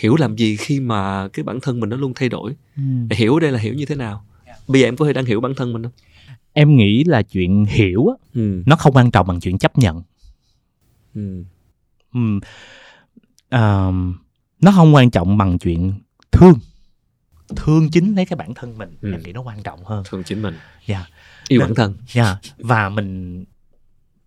hiểu 0.00 0.16
làm 0.16 0.36
gì 0.36 0.56
khi 0.56 0.80
mà 0.80 1.28
cái 1.28 1.44
bản 1.44 1.60
thân 1.60 1.80
mình 1.80 1.90
nó 1.90 1.96
luôn 1.96 2.12
thay 2.14 2.28
đổi 2.28 2.52
ừ. 2.76 2.82
hiểu 3.10 3.34
ở 3.34 3.40
đây 3.40 3.52
là 3.52 3.58
hiểu 3.58 3.74
như 3.74 3.84
thế 3.84 3.94
nào 3.94 4.24
bây 4.68 4.80
giờ 4.80 4.88
em 4.88 4.96
có 4.96 5.06
thể 5.06 5.12
đang 5.12 5.24
hiểu 5.24 5.40
bản 5.40 5.54
thân 5.54 5.72
mình 5.72 5.82
không 5.82 5.92
em 6.52 6.76
nghĩ 6.76 7.04
là 7.04 7.22
chuyện 7.22 7.64
hiểu 7.68 8.06
á 8.06 8.14
ừ. 8.34 8.62
nó 8.66 8.76
không 8.76 8.92
quan 8.92 9.10
trọng 9.10 9.26
bằng 9.26 9.40
chuyện 9.40 9.58
chấp 9.58 9.78
nhận 9.78 10.02
ừ. 11.14 11.44
Ừ. 12.14 12.36
Uh, 13.54 13.94
nó 14.60 14.72
không 14.74 14.94
quan 14.94 15.10
trọng 15.10 15.38
bằng 15.38 15.58
chuyện 15.58 15.92
thương 16.32 16.54
thương 17.56 17.90
chính 17.90 18.14
lấy 18.16 18.26
cái 18.26 18.36
bản 18.36 18.54
thân 18.54 18.78
mình 18.78 18.96
ừ. 19.00 19.12
em 19.12 19.22
nghĩ 19.22 19.32
nó 19.32 19.40
quan 19.40 19.62
trọng 19.62 19.84
hơn 19.84 20.04
thương 20.10 20.24
chính 20.24 20.42
mình 20.42 20.54
dạ 20.86 20.96
yeah. 20.96 21.10
yêu 21.48 21.60
Nên, 21.60 21.68
bản 21.68 21.74
thân 21.74 21.96
dạ 22.06 22.24
yeah. 22.24 22.38
và 22.58 22.88
mình 22.88 23.44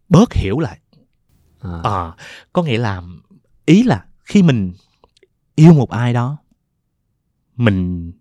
bớt 0.09 0.34
hiểu 0.34 0.59
lại 0.59 0.80
à. 1.59 1.80
à 1.84 2.11
có 2.53 2.63
nghĩa 2.63 2.78
là 2.78 3.01
ý 3.65 3.84
là 3.84 4.05
khi 4.23 4.43
mình 4.43 4.73
yêu 5.55 5.73
một 5.73 5.89
ai 5.89 6.13
đó 6.13 6.38
mình 7.55 8.11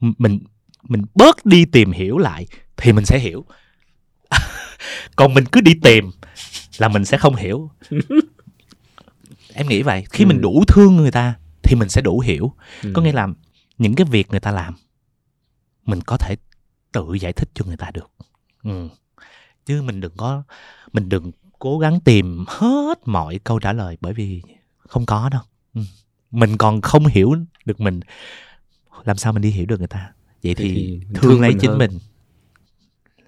mình 0.00 0.38
mình 0.82 1.02
bớt 1.14 1.46
đi 1.46 1.64
tìm 1.64 1.92
hiểu 1.92 2.18
lại 2.18 2.46
thì 2.76 2.92
mình 2.92 3.04
sẽ 3.04 3.18
hiểu 3.18 3.44
còn 5.16 5.34
mình 5.34 5.44
cứ 5.52 5.60
đi 5.60 5.72
tìm 5.82 6.10
là 6.78 6.88
mình 6.88 7.04
sẽ 7.04 7.18
không 7.18 7.36
hiểu 7.36 7.70
em 9.54 9.68
nghĩ 9.68 9.82
vậy 9.82 10.04
khi 10.10 10.24
ừ. 10.24 10.28
mình 10.28 10.40
đủ 10.40 10.64
thương 10.68 10.96
người 10.96 11.10
ta 11.10 11.34
thì 11.62 11.76
mình 11.76 11.88
sẽ 11.88 12.00
đủ 12.00 12.20
hiểu 12.20 12.52
ừ. 12.82 12.92
có 12.94 13.02
nghĩa 13.02 13.12
là 13.12 13.28
những 13.78 13.94
cái 13.94 14.06
việc 14.10 14.30
người 14.30 14.40
ta 14.40 14.50
làm 14.50 14.74
mình 15.84 16.00
có 16.06 16.16
thể 16.16 16.36
tự 16.92 17.14
giải 17.14 17.32
thích 17.32 17.48
cho 17.54 17.64
người 17.64 17.76
ta 17.76 17.90
được 17.94 18.10
ừ. 18.62 18.88
chứ 19.66 19.82
mình 19.82 20.00
đừng 20.00 20.12
có 20.16 20.42
mình 20.92 21.08
đừng 21.08 21.30
cố 21.58 21.78
gắng 21.78 22.00
tìm 22.00 22.44
hết 22.48 22.98
mọi 23.04 23.40
câu 23.44 23.58
trả 23.58 23.72
lời 23.72 23.96
bởi 24.00 24.12
vì 24.12 24.42
không 24.78 25.06
có 25.06 25.28
đâu 25.28 25.42
ừ. 25.74 25.80
mình 26.30 26.56
còn 26.56 26.80
không 26.80 27.06
hiểu 27.06 27.34
được 27.64 27.80
mình 27.80 28.00
làm 29.04 29.16
sao 29.16 29.32
mình 29.32 29.42
đi 29.42 29.50
hiểu 29.50 29.66
được 29.66 29.78
người 29.78 29.88
ta 29.88 30.12
vậy 30.42 30.54
thì, 30.54 30.74
thì 30.74 31.00
thương, 31.14 31.22
thương 31.22 31.40
lấy 31.40 31.52
chính 31.60 31.70
hơn. 31.70 31.78
mình 31.78 31.98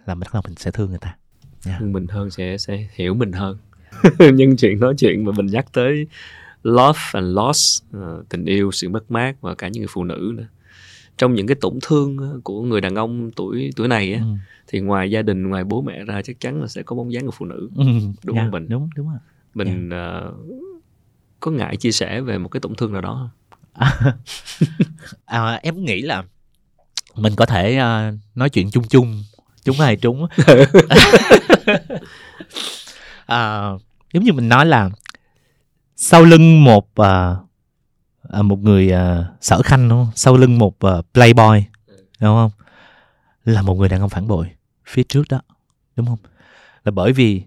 là 0.06 0.14
bắt 0.14 0.32
đầu 0.32 0.42
mình 0.46 0.54
sẽ 0.56 0.70
thương 0.70 0.90
người 0.90 0.98
ta 0.98 1.16
yeah. 1.66 1.80
thương 1.80 1.92
mình 1.92 2.06
hơn 2.06 2.30
sẽ 2.30 2.58
sẽ 2.58 2.88
hiểu 2.94 3.14
mình 3.14 3.32
hơn 3.32 3.58
nhân 4.18 4.56
chuyện 4.58 4.80
nói 4.80 4.94
chuyện 4.98 5.24
mà 5.24 5.32
mình 5.36 5.46
nhắc 5.46 5.66
tới 5.72 6.06
love 6.62 6.98
and 7.12 7.36
loss 7.36 7.82
uh, 7.96 8.28
tình 8.28 8.44
yêu 8.44 8.72
sự 8.72 8.88
mất 8.88 9.10
mát 9.10 9.40
và 9.40 9.54
cả 9.54 9.68
những 9.68 9.80
người 9.80 9.90
phụ 9.90 10.04
nữ 10.04 10.32
nữa 10.34 10.46
trong 11.18 11.34
những 11.34 11.46
cái 11.46 11.54
tổn 11.60 11.78
thương 11.82 12.40
của 12.44 12.62
người 12.62 12.80
đàn 12.80 12.94
ông 12.94 13.30
tuổi 13.36 13.70
tuổi 13.76 13.88
này 13.88 14.12
á, 14.12 14.20
ừ. 14.20 14.26
thì 14.66 14.80
ngoài 14.80 15.10
gia 15.10 15.22
đình 15.22 15.48
ngoài 15.48 15.64
bố 15.64 15.82
mẹ 15.82 16.04
ra 16.04 16.22
chắc 16.22 16.40
chắn 16.40 16.60
là 16.60 16.66
sẽ 16.66 16.82
có 16.82 16.96
bóng 16.96 17.12
dáng 17.12 17.26
của 17.26 17.34
phụ 17.36 17.46
nữ 17.46 17.70
ừ. 17.76 17.84
đúng 18.24 18.36
yeah, 18.36 18.44
không 18.44 18.50
mình 18.50 18.68
đúng 18.68 18.90
đúng 18.96 19.08
rồi 19.08 19.18
mình 19.54 19.90
yeah. 19.90 20.24
uh, 20.24 20.34
có 21.40 21.50
ngại 21.50 21.76
chia 21.76 21.92
sẻ 21.92 22.20
về 22.20 22.38
một 22.38 22.48
cái 22.48 22.60
tổn 22.60 22.74
thương 22.74 22.92
nào 22.92 23.00
đó 23.00 23.14
không 23.14 23.30
à, 25.24 25.52
em 25.62 25.84
nghĩ 25.84 26.02
là 26.02 26.24
mình 27.16 27.32
có 27.36 27.46
thể 27.46 27.78
uh, 27.78 28.14
nói 28.34 28.50
chuyện 28.50 28.70
chung 28.70 28.84
chung 28.88 29.22
chúng 29.64 29.76
hay 29.76 29.96
trúng 29.96 30.26
à, 33.26 33.70
giống 34.12 34.24
như 34.24 34.32
mình 34.32 34.48
nói 34.48 34.66
là 34.66 34.90
sau 36.02 36.24
lưng 36.24 36.64
một 36.64 36.88
uh, 37.00 38.44
một 38.44 38.58
người 38.58 38.92
à, 38.92 39.24
sở 39.40 39.62
khanh 39.62 39.88
đúng 39.88 40.04
không? 40.04 40.12
sau 40.14 40.36
lưng 40.36 40.58
một 40.58 40.78
à, 40.78 41.02
playboy 41.14 41.64
đúng 42.20 42.36
không? 42.36 42.50
Là 43.44 43.62
một 43.62 43.74
người 43.74 43.88
đàn 43.88 44.00
ông 44.00 44.08
phản 44.08 44.26
bội 44.26 44.50
phía 44.86 45.02
trước 45.02 45.22
đó 45.28 45.40
đúng 45.96 46.06
không? 46.06 46.18
Là 46.84 46.90
bởi 46.90 47.12
vì 47.12 47.42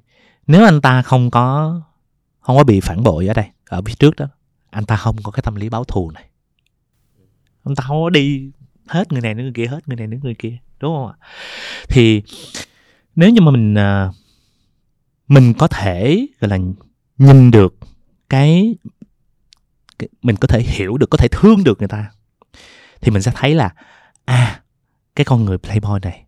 nếu 0.47 0.65
anh 0.65 0.81
ta 0.81 1.01
không 1.01 1.31
có 1.31 1.75
không 2.39 2.57
có 2.57 2.63
bị 2.63 2.79
phản 2.79 3.03
bội 3.03 3.27
ở 3.27 3.33
đây 3.33 3.45
ở 3.65 3.81
phía 3.85 3.93
trước 3.99 4.15
đó 4.15 4.25
anh 4.69 4.85
ta 4.85 4.95
không 4.95 5.15
có 5.23 5.31
cái 5.31 5.41
tâm 5.41 5.55
lý 5.55 5.69
báo 5.69 5.83
thù 5.83 6.11
này. 6.11 6.25
Anh 7.63 7.75
ta 7.75 7.83
không 7.87 8.03
có 8.03 8.09
đi 8.09 8.51
hết 8.87 9.11
người 9.11 9.21
này 9.21 9.33
đến 9.33 9.43
người 9.43 9.53
kia 9.53 9.67
hết 9.67 9.87
người 9.87 9.97
này 9.97 10.07
đến 10.07 10.19
người 10.23 10.35
kia 10.35 10.57
đúng 10.79 10.95
không 10.95 11.07
ạ? 11.07 11.15
Thì 11.89 12.21
nếu 13.15 13.29
như 13.29 13.41
mà 13.41 13.51
mình 13.51 13.75
à, 13.77 14.11
mình 15.27 15.53
có 15.53 15.67
thể 15.67 16.27
gọi 16.39 16.49
là 16.49 16.57
nhìn 17.17 17.51
được 17.51 17.75
cái, 18.33 18.75
cái 19.99 20.09
mình 20.21 20.35
có 20.35 20.47
thể 20.47 20.61
hiểu 20.61 20.97
được 20.97 21.09
có 21.09 21.17
thể 21.17 21.27
thương 21.31 21.63
được 21.63 21.79
người 21.79 21.87
ta 21.87 22.11
thì 23.01 23.11
mình 23.11 23.21
sẽ 23.21 23.31
thấy 23.35 23.55
là 23.55 23.75
à 24.25 24.61
cái 25.15 25.25
con 25.25 25.45
người 25.45 25.57
playboy 25.57 25.99
này 26.01 26.25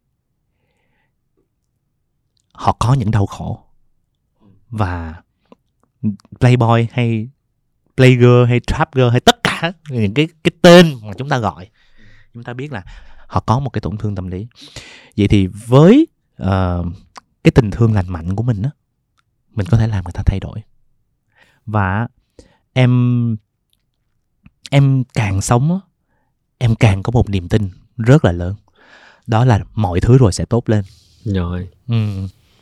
họ 2.53 2.75
có 2.79 2.93
những 2.93 3.11
đau 3.11 3.25
khổ. 3.25 3.63
Và 4.69 5.21
playboy 6.39 6.87
hay 6.91 7.29
playgirl 7.97 8.45
hay 8.47 8.59
trap 8.67 8.93
girl 8.93 9.09
hay 9.11 9.19
tất 9.19 9.43
cả 9.43 9.71
những 9.89 10.13
cái 10.13 10.27
cái 10.43 10.51
tên 10.61 10.93
mà 11.01 11.13
chúng 11.17 11.29
ta 11.29 11.37
gọi 11.37 11.69
chúng 12.33 12.43
ta 12.43 12.53
biết 12.53 12.71
là 12.71 12.83
họ 13.27 13.39
có 13.39 13.59
một 13.59 13.69
cái 13.69 13.81
tổn 13.81 13.97
thương 13.97 14.15
tâm 14.15 14.27
lý. 14.27 14.47
Vậy 15.17 15.27
thì 15.27 15.47
với 15.47 16.07
uh, 16.41 16.85
cái 17.43 17.51
tình 17.51 17.71
thương 17.71 17.93
lành 17.93 18.09
mạnh 18.09 18.35
của 18.35 18.43
mình 18.43 18.61
á 18.63 18.69
mình 19.51 19.65
có 19.69 19.77
thể 19.77 19.87
làm 19.87 20.03
người 20.03 20.13
ta 20.13 20.21
thay 20.25 20.39
đổi 20.39 20.61
và 21.65 22.07
em 22.73 23.35
em 24.69 25.03
càng 25.13 25.41
sống 25.41 25.79
em 26.57 26.75
càng 26.75 27.03
có 27.03 27.11
một 27.11 27.29
niềm 27.29 27.49
tin 27.49 27.69
rất 27.97 28.25
là 28.25 28.31
lớn 28.31 28.55
đó 29.27 29.45
là 29.45 29.59
mọi 29.73 29.99
thứ 29.99 30.17
rồi 30.17 30.31
sẽ 30.31 30.45
tốt 30.45 30.69
lên 30.69 30.83
rồi 31.23 31.67
ừ. 31.87 31.95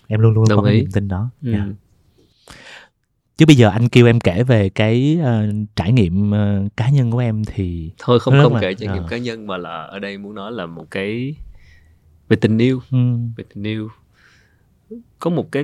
em 0.07 0.19
luôn 0.19 0.33
luôn 0.33 0.45
Đồng 0.49 0.61
có 0.61 0.69
ý. 0.69 0.81
niềm 0.81 0.91
tin 0.91 1.07
đó 1.07 1.29
ừ. 1.41 1.51
yeah. 1.51 1.65
Dạ. 1.67 1.73
chứ 3.37 3.45
bây 3.45 3.55
giờ 3.55 3.69
anh 3.69 3.89
kêu 3.89 4.05
em 4.05 4.19
kể 4.19 4.43
về 4.43 4.69
cái 4.69 5.19
uh, 5.21 5.67
trải 5.75 5.91
nghiệm 5.91 6.31
uh, 6.31 6.77
cá 6.77 6.89
nhân 6.89 7.11
của 7.11 7.17
em 7.17 7.45
thì 7.45 7.91
thôi 7.97 8.19
không 8.19 8.33
không 8.43 8.53
là, 8.53 8.61
kể 8.61 8.73
trải 8.73 8.93
nghiệm 8.93 9.03
uh. 9.03 9.09
cá 9.09 9.17
nhân 9.17 9.47
mà 9.47 9.57
là 9.57 9.81
ở 9.81 9.99
đây 9.99 10.17
muốn 10.17 10.35
nói 10.35 10.51
là 10.51 10.65
một 10.65 10.91
cái 10.91 11.35
về 12.27 12.37
tình 12.41 12.57
yêu 12.57 12.81
ừ. 12.91 12.97
về 13.37 13.43
tình 13.53 13.63
yêu 13.63 13.89
có 15.19 15.29
một 15.29 15.51
cái 15.51 15.63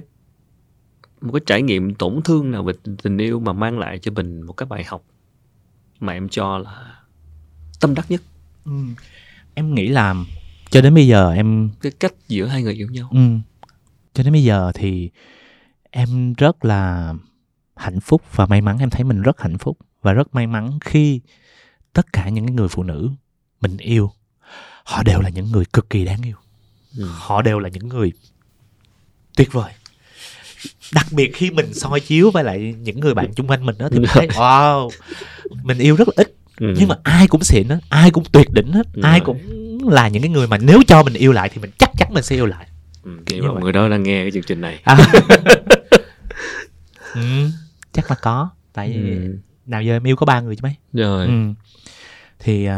một 1.21 1.31
cái 1.33 1.41
trải 1.45 1.61
nghiệm 1.61 1.95
tổn 1.95 2.21
thương 2.25 2.51
nào 2.51 2.63
về 2.63 2.73
tình 3.03 3.17
yêu 3.17 3.39
mà 3.39 3.53
mang 3.53 3.79
lại 3.79 3.99
cho 3.99 4.11
mình 4.11 4.41
một 4.41 4.53
cái 4.53 4.65
bài 4.65 4.83
học 4.83 5.03
mà 5.99 6.13
em 6.13 6.29
cho 6.29 6.57
là 6.57 6.99
tâm 7.79 7.93
đắc 7.93 8.11
nhất. 8.11 8.21
Ừ. 8.65 8.71
em 9.53 9.75
nghĩ 9.75 9.87
là 9.87 10.15
cho 10.69 10.81
đến 10.81 10.93
bây 10.95 11.07
giờ 11.07 11.31
em 11.31 11.69
cái 11.81 11.91
cách 11.99 12.13
giữa 12.27 12.45
hai 12.45 12.63
người 12.63 12.73
yêu 12.73 12.87
nhau. 12.91 13.09
Ừ, 13.11 13.19
cho 14.13 14.23
đến 14.23 14.33
bây 14.33 14.43
giờ 14.43 14.71
thì 14.75 15.09
em 15.91 16.33
rất 16.33 16.65
là 16.65 17.13
hạnh 17.75 17.99
phúc 17.99 18.21
và 18.35 18.45
may 18.45 18.61
mắn 18.61 18.77
em 18.77 18.89
thấy 18.89 19.03
mình 19.03 19.21
rất 19.21 19.41
hạnh 19.41 19.57
phúc 19.57 19.77
và 20.01 20.13
rất 20.13 20.35
may 20.35 20.47
mắn 20.47 20.79
khi 20.81 21.21
tất 21.93 22.13
cả 22.13 22.29
những 22.29 22.45
người 22.45 22.67
phụ 22.67 22.83
nữ 22.83 23.09
mình 23.61 23.77
yêu 23.77 24.11
họ 24.83 25.03
đều 25.03 25.21
là 25.21 25.29
những 25.29 25.51
người 25.51 25.65
cực 25.73 25.89
kỳ 25.89 26.05
đáng 26.05 26.21
yêu. 26.21 26.35
Ừ. 26.97 27.09
họ 27.11 27.41
đều 27.41 27.59
là 27.59 27.69
những 27.69 27.87
người 27.87 28.11
tuyệt 29.35 29.49
vời 29.51 29.73
đặc 30.93 31.05
biệt 31.11 31.31
khi 31.35 31.51
mình 31.51 31.73
soi 31.73 31.99
chiếu 31.99 32.31
với 32.31 32.43
lại 32.43 32.75
những 32.79 32.99
người 32.99 33.13
bạn 33.13 33.33
chung 33.33 33.47
quanh 33.47 33.65
mình 33.65 33.75
đó 33.77 33.89
thì 33.91 33.99
mình 33.99 34.09
thấy 34.09 34.27
wow 34.33 34.89
mình 35.63 35.77
yêu 35.77 35.95
rất 35.95 36.07
là 36.07 36.13
ít 36.17 36.35
ừ. 36.59 36.73
nhưng 36.77 36.87
mà 36.87 36.95
ai 37.03 37.27
cũng 37.27 37.43
xịn 37.43 37.67
á 37.67 37.79
ai 37.89 38.11
cũng 38.11 38.23
tuyệt 38.31 38.47
đỉnh 38.51 38.71
hết 38.71 38.87
ừ. 38.93 39.01
ai 39.03 39.19
cũng 39.19 39.39
là 39.89 40.07
những 40.07 40.21
cái 40.21 40.31
người 40.31 40.47
mà 40.47 40.57
nếu 40.57 40.81
cho 40.87 41.03
mình 41.03 41.13
yêu 41.13 41.31
lại 41.31 41.49
thì 41.49 41.61
mình 41.61 41.71
chắc 41.77 41.89
chắn 41.97 42.13
mình 42.13 42.23
sẽ 42.23 42.35
yêu 42.35 42.45
lại 42.45 42.67
ừ, 43.03 43.11
kiểu 43.25 43.53
mà 43.53 43.61
người 43.61 43.71
đó 43.71 43.89
đang 43.89 44.03
nghe 44.03 44.23
cái 44.23 44.31
chương 44.31 44.43
trình 44.43 44.61
này 44.61 44.79
à. 44.83 44.97
ừ, 47.13 47.49
chắc 47.93 48.09
là 48.09 48.15
có 48.21 48.49
tại 48.73 48.89
vì 48.89 49.11
ừ. 49.11 49.37
nào 49.65 49.81
giờ 49.83 49.95
em 49.95 50.07
yêu 50.07 50.15
có 50.15 50.25
ba 50.25 50.41
người 50.41 50.55
chứ 50.55 50.59
mấy 50.63 50.75
rồi 50.93 51.25
ừ. 51.25 51.33
thì 52.39 52.69
uh, 52.69 52.73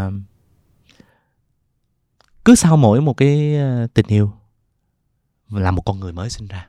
cứ 2.45 2.55
sau 2.55 2.77
mỗi 2.77 3.01
một 3.01 3.13
cái 3.13 3.57
uh, 3.83 3.93
tình 3.93 4.05
yêu 4.07 4.31
là 5.49 5.71
một 5.71 5.81
con 5.81 5.99
người 5.99 6.13
mới 6.13 6.29
sinh 6.29 6.47
ra 6.47 6.67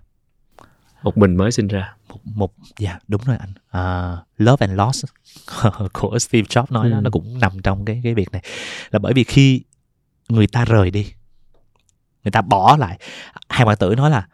một 1.02 1.18
mình 1.18 1.36
mới 1.36 1.52
sinh 1.52 1.68
ra. 1.68 1.94
Một 2.08 2.18
một 2.24 2.52
dạ 2.78 2.90
yeah, 2.90 3.02
đúng 3.08 3.20
rồi 3.24 3.36
anh. 3.36 3.50
Uh, 3.50 4.26
love 4.38 4.66
and 4.66 4.78
loss 4.78 5.04
của 5.92 6.18
Steve 6.18 6.46
Jobs 6.48 6.66
nói 6.70 6.86
ừ. 6.86 6.90
đó 6.92 7.00
nó 7.00 7.10
cũng 7.10 7.38
nằm 7.40 7.62
trong 7.62 7.84
cái 7.84 8.00
cái 8.04 8.14
việc 8.14 8.32
này. 8.32 8.42
Là 8.90 8.98
bởi 8.98 9.12
vì 9.12 9.24
khi 9.24 9.62
người 10.28 10.46
ta 10.46 10.64
rời 10.64 10.90
đi 10.90 11.12
người 12.24 12.30
ta 12.30 12.40
bỏ 12.40 12.76
lại 12.76 12.98
hai 13.48 13.64
bạn 13.64 13.76
tử 13.76 13.94
nói 13.94 14.10
là 14.10 14.26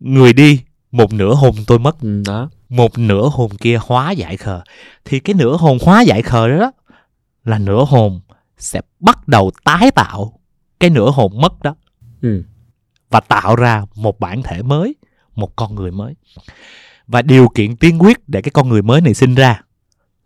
người 0.00 0.32
đi 0.32 0.60
một 0.92 1.12
nửa 1.12 1.34
hồn 1.34 1.54
tôi 1.66 1.78
mất. 1.78 2.00
Ừ, 2.00 2.22
đó. 2.26 2.50
Một 2.68 2.98
nửa 2.98 3.28
hồn 3.32 3.50
kia 3.60 3.78
hóa 3.82 4.10
giải 4.10 4.36
khờ. 4.36 4.60
Thì 5.04 5.20
cái 5.20 5.34
nửa 5.34 5.56
hồn 5.56 5.78
hóa 5.82 6.02
giải 6.02 6.22
khờ 6.22 6.48
đó 6.48 6.72
là 7.44 7.58
nửa 7.58 7.84
hồn 7.84 8.20
sẽ 8.58 8.80
bắt 9.00 9.28
đầu 9.28 9.50
tái 9.64 9.90
tạo 9.90 10.40
cái 10.80 10.90
nửa 10.90 11.10
hồn 11.10 11.40
mất 11.40 11.62
đó. 11.62 11.74
Ừ. 12.22 12.44
và 13.10 13.20
tạo 13.20 13.56
ra 13.56 13.84
một 13.94 14.20
bản 14.20 14.42
thể 14.42 14.62
mới 14.62 14.94
một 15.34 15.56
con 15.56 15.74
người 15.74 15.90
mới 15.90 16.14
và 17.06 17.22
điều 17.22 17.48
kiện 17.48 17.76
tiên 17.76 17.98
quyết 17.98 18.28
để 18.28 18.42
cái 18.42 18.50
con 18.50 18.68
người 18.68 18.82
mới 18.82 19.00
này 19.00 19.14
sinh 19.14 19.34
ra 19.34 19.62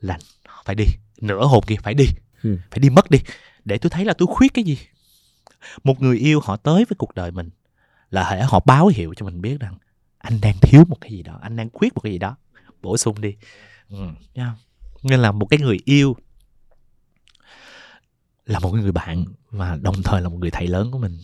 là 0.00 0.18
phải 0.64 0.74
đi 0.74 0.84
nửa 1.20 1.46
hồn 1.46 1.64
kia 1.66 1.76
phải 1.82 1.94
đi 1.94 2.06
ừ. 2.42 2.58
phải 2.70 2.78
đi 2.78 2.90
mất 2.90 3.10
đi 3.10 3.18
để 3.64 3.78
tôi 3.78 3.90
thấy 3.90 4.04
là 4.04 4.12
tôi 4.12 4.28
khuyết 4.30 4.54
cái 4.54 4.64
gì 4.64 4.78
một 5.84 6.02
người 6.02 6.18
yêu 6.18 6.40
họ 6.40 6.56
tới 6.56 6.84
với 6.84 6.96
cuộc 6.98 7.14
đời 7.14 7.30
mình 7.30 7.50
là 8.10 8.30
hệ 8.30 8.42
họ 8.42 8.60
báo 8.66 8.86
hiệu 8.86 9.14
cho 9.14 9.26
mình 9.26 9.40
biết 9.40 9.60
rằng 9.60 9.78
anh 10.18 10.40
đang 10.40 10.54
thiếu 10.62 10.84
một 10.88 10.96
cái 11.00 11.10
gì 11.10 11.22
đó 11.22 11.38
anh 11.42 11.56
đang 11.56 11.70
khuyết 11.72 11.94
một 11.94 12.00
cái 12.00 12.12
gì 12.12 12.18
đó 12.18 12.36
bổ 12.82 12.96
sung 12.96 13.20
đi 13.20 13.34
ừ. 13.90 14.08
nên 15.02 15.20
là 15.20 15.32
một 15.32 15.46
cái 15.46 15.58
người 15.58 15.78
yêu 15.84 16.16
là 18.46 18.58
một 18.58 18.72
người 18.72 18.92
bạn 18.92 19.24
và 19.50 19.78
đồng 19.82 20.02
thời 20.02 20.20
là 20.20 20.28
một 20.28 20.36
người 20.40 20.50
thầy 20.50 20.66
lớn 20.66 20.90
của 20.90 20.98
mình 20.98 21.18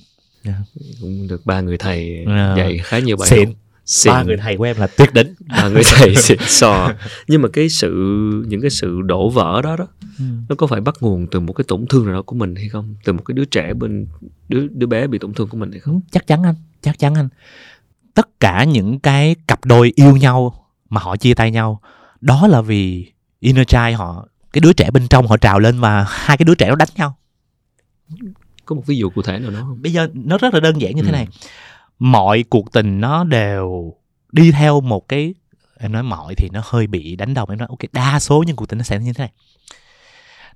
yeah. 0.44 0.58
cũng 1.00 1.28
được 1.28 1.46
ba 1.46 1.60
người 1.60 1.78
thầy 1.78 2.24
yeah. 2.24 2.56
dạy 2.58 2.78
khá 2.78 2.98
nhiều 2.98 3.16
bài 3.16 3.28
xịn 3.28 3.54
xịn. 3.86 4.12
ba 4.12 4.22
người 4.22 4.36
thầy 4.36 4.56
của 4.56 4.64
em 4.64 4.76
là 4.76 4.86
tuyệt 4.86 5.14
đỉnh. 5.14 5.34
Ba 5.48 5.68
người 5.68 5.82
thầy 5.84 6.16
xịn 6.16 6.38
sò. 6.40 6.92
Nhưng 7.28 7.42
mà 7.42 7.48
cái 7.52 7.68
sự 7.68 7.90
những 8.48 8.60
cái 8.60 8.70
sự 8.70 9.02
đổ 9.02 9.30
vỡ 9.30 9.62
đó 9.62 9.76
đó 9.76 9.86
ừ. 10.18 10.24
nó 10.48 10.54
có 10.54 10.66
phải 10.66 10.80
bắt 10.80 10.94
nguồn 11.00 11.26
từ 11.30 11.40
một 11.40 11.52
cái 11.52 11.64
tổn 11.68 11.86
thương 11.88 12.06
nào 12.06 12.14
đó 12.14 12.22
của 12.22 12.36
mình 12.36 12.54
hay 12.54 12.68
không? 12.68 12.94
Từ 13.04 13.12
một 13.12 13.22
cái 13.24 13.34
đứa 13.34 13.44
trẻ 13.44 13.74
bên 13.74 14.06
đứa 14.48 14.66
đứa 14.70 14.86
bé 14.86 15.06
bị 15.06 15.18
tổn 15.18 15.34
thương 15.34 15.48
của 15.48 15.56
mình 15.56 15.70
hay 15.70 15.80
không? 15.80 16.00
Chắc 16.10 16.26
chắn 16.26 16.42
anh 16.42 16.54
chắc 16.82 16.98
chắn 16.98 17.14
anh. 17.14 17.28
Tất 18.14 18.40
cả 18.40 18.64
những 18.64 19.00
cái 19.00 19.36
cặp 19.46 19.64
đôi 19.64 19.92
yêu 19.94 20.16
nhau 20.16 20.66
mà 20.90 21.00
họ 21.00 21.16
chia 21.16 21.34
tay 21.34 21.50
nhau 21.50 21.80
đó 22.20 22.46
là 22.46 22.60
vì 22.60 23.12
inner 23.40 23.66
child 23.66 23.96
họ 23.96 24.28
cái 24.52 24.60
đứa 24.60 24.72
trẻ 24.72 24.90
bên 24.90 25.08
trong 25.08 25.26
họ 25.26 25.36
trào 25.36 25.58
lên 25.58 25.80
và 25.80 26.06
hai 26.08 26.36
cái 26.36 26.44
đứa 26.44 26.54
trẻ 26.54 26.68
nó 26.68 26.76
đánh 26.76 26.88
nhau. 26.96 27.16
Có 28.64 28.74
một 28.74 28.82
ví 28.86 28.96
dụ 28.96 29.10
cụ 29.10 29.22
thể 29.22 29.38
nào 29.38 29.50
đó 29.50 29.58
không? 29.60 29.82
Bây 29.82 29.92
giờ 29.92 30.08
nó 30.14 30.38
rất 30.38 30.54
là 30.54 30.60
đơn 30.60 30.80
giản 30.80 30.96
như 30.96 31.02
ừ. 31.02 31.06
thế 31.06 31.12
này 31.12 31.28
mọi 32.02 32.44
cuộc 32.50 32.72
tình 32.72 33.00
nó 33.00 33.24
đều 33.24 33.94
đi 34.32 34.52
theo 34.52 34.80
một 34.80 35.08
cái 35.08 35.34
em 35.78 35.92
nói 35.92 36.02
mọi 36.02 36.34
thì 36.34 36.48
nó 36.52 36.62
hơi 36.64 36.86
bị 36.86 37.16
đánh 37.16 37.34
đồng 37.34 37.50
em 37.50 37.58
nói 37.58 37.68
ok 37.70 37.92
đa 37.92 38.20
số 38.20 38.42
những 38.46 38.56
cuộc 38.56 38.66
tình 38.66 38.78
nó 38.78 38.84
sẽ 38.84 38.98
như 38.98 39.12
thế 39.12 39.22
này. 39.22 39.32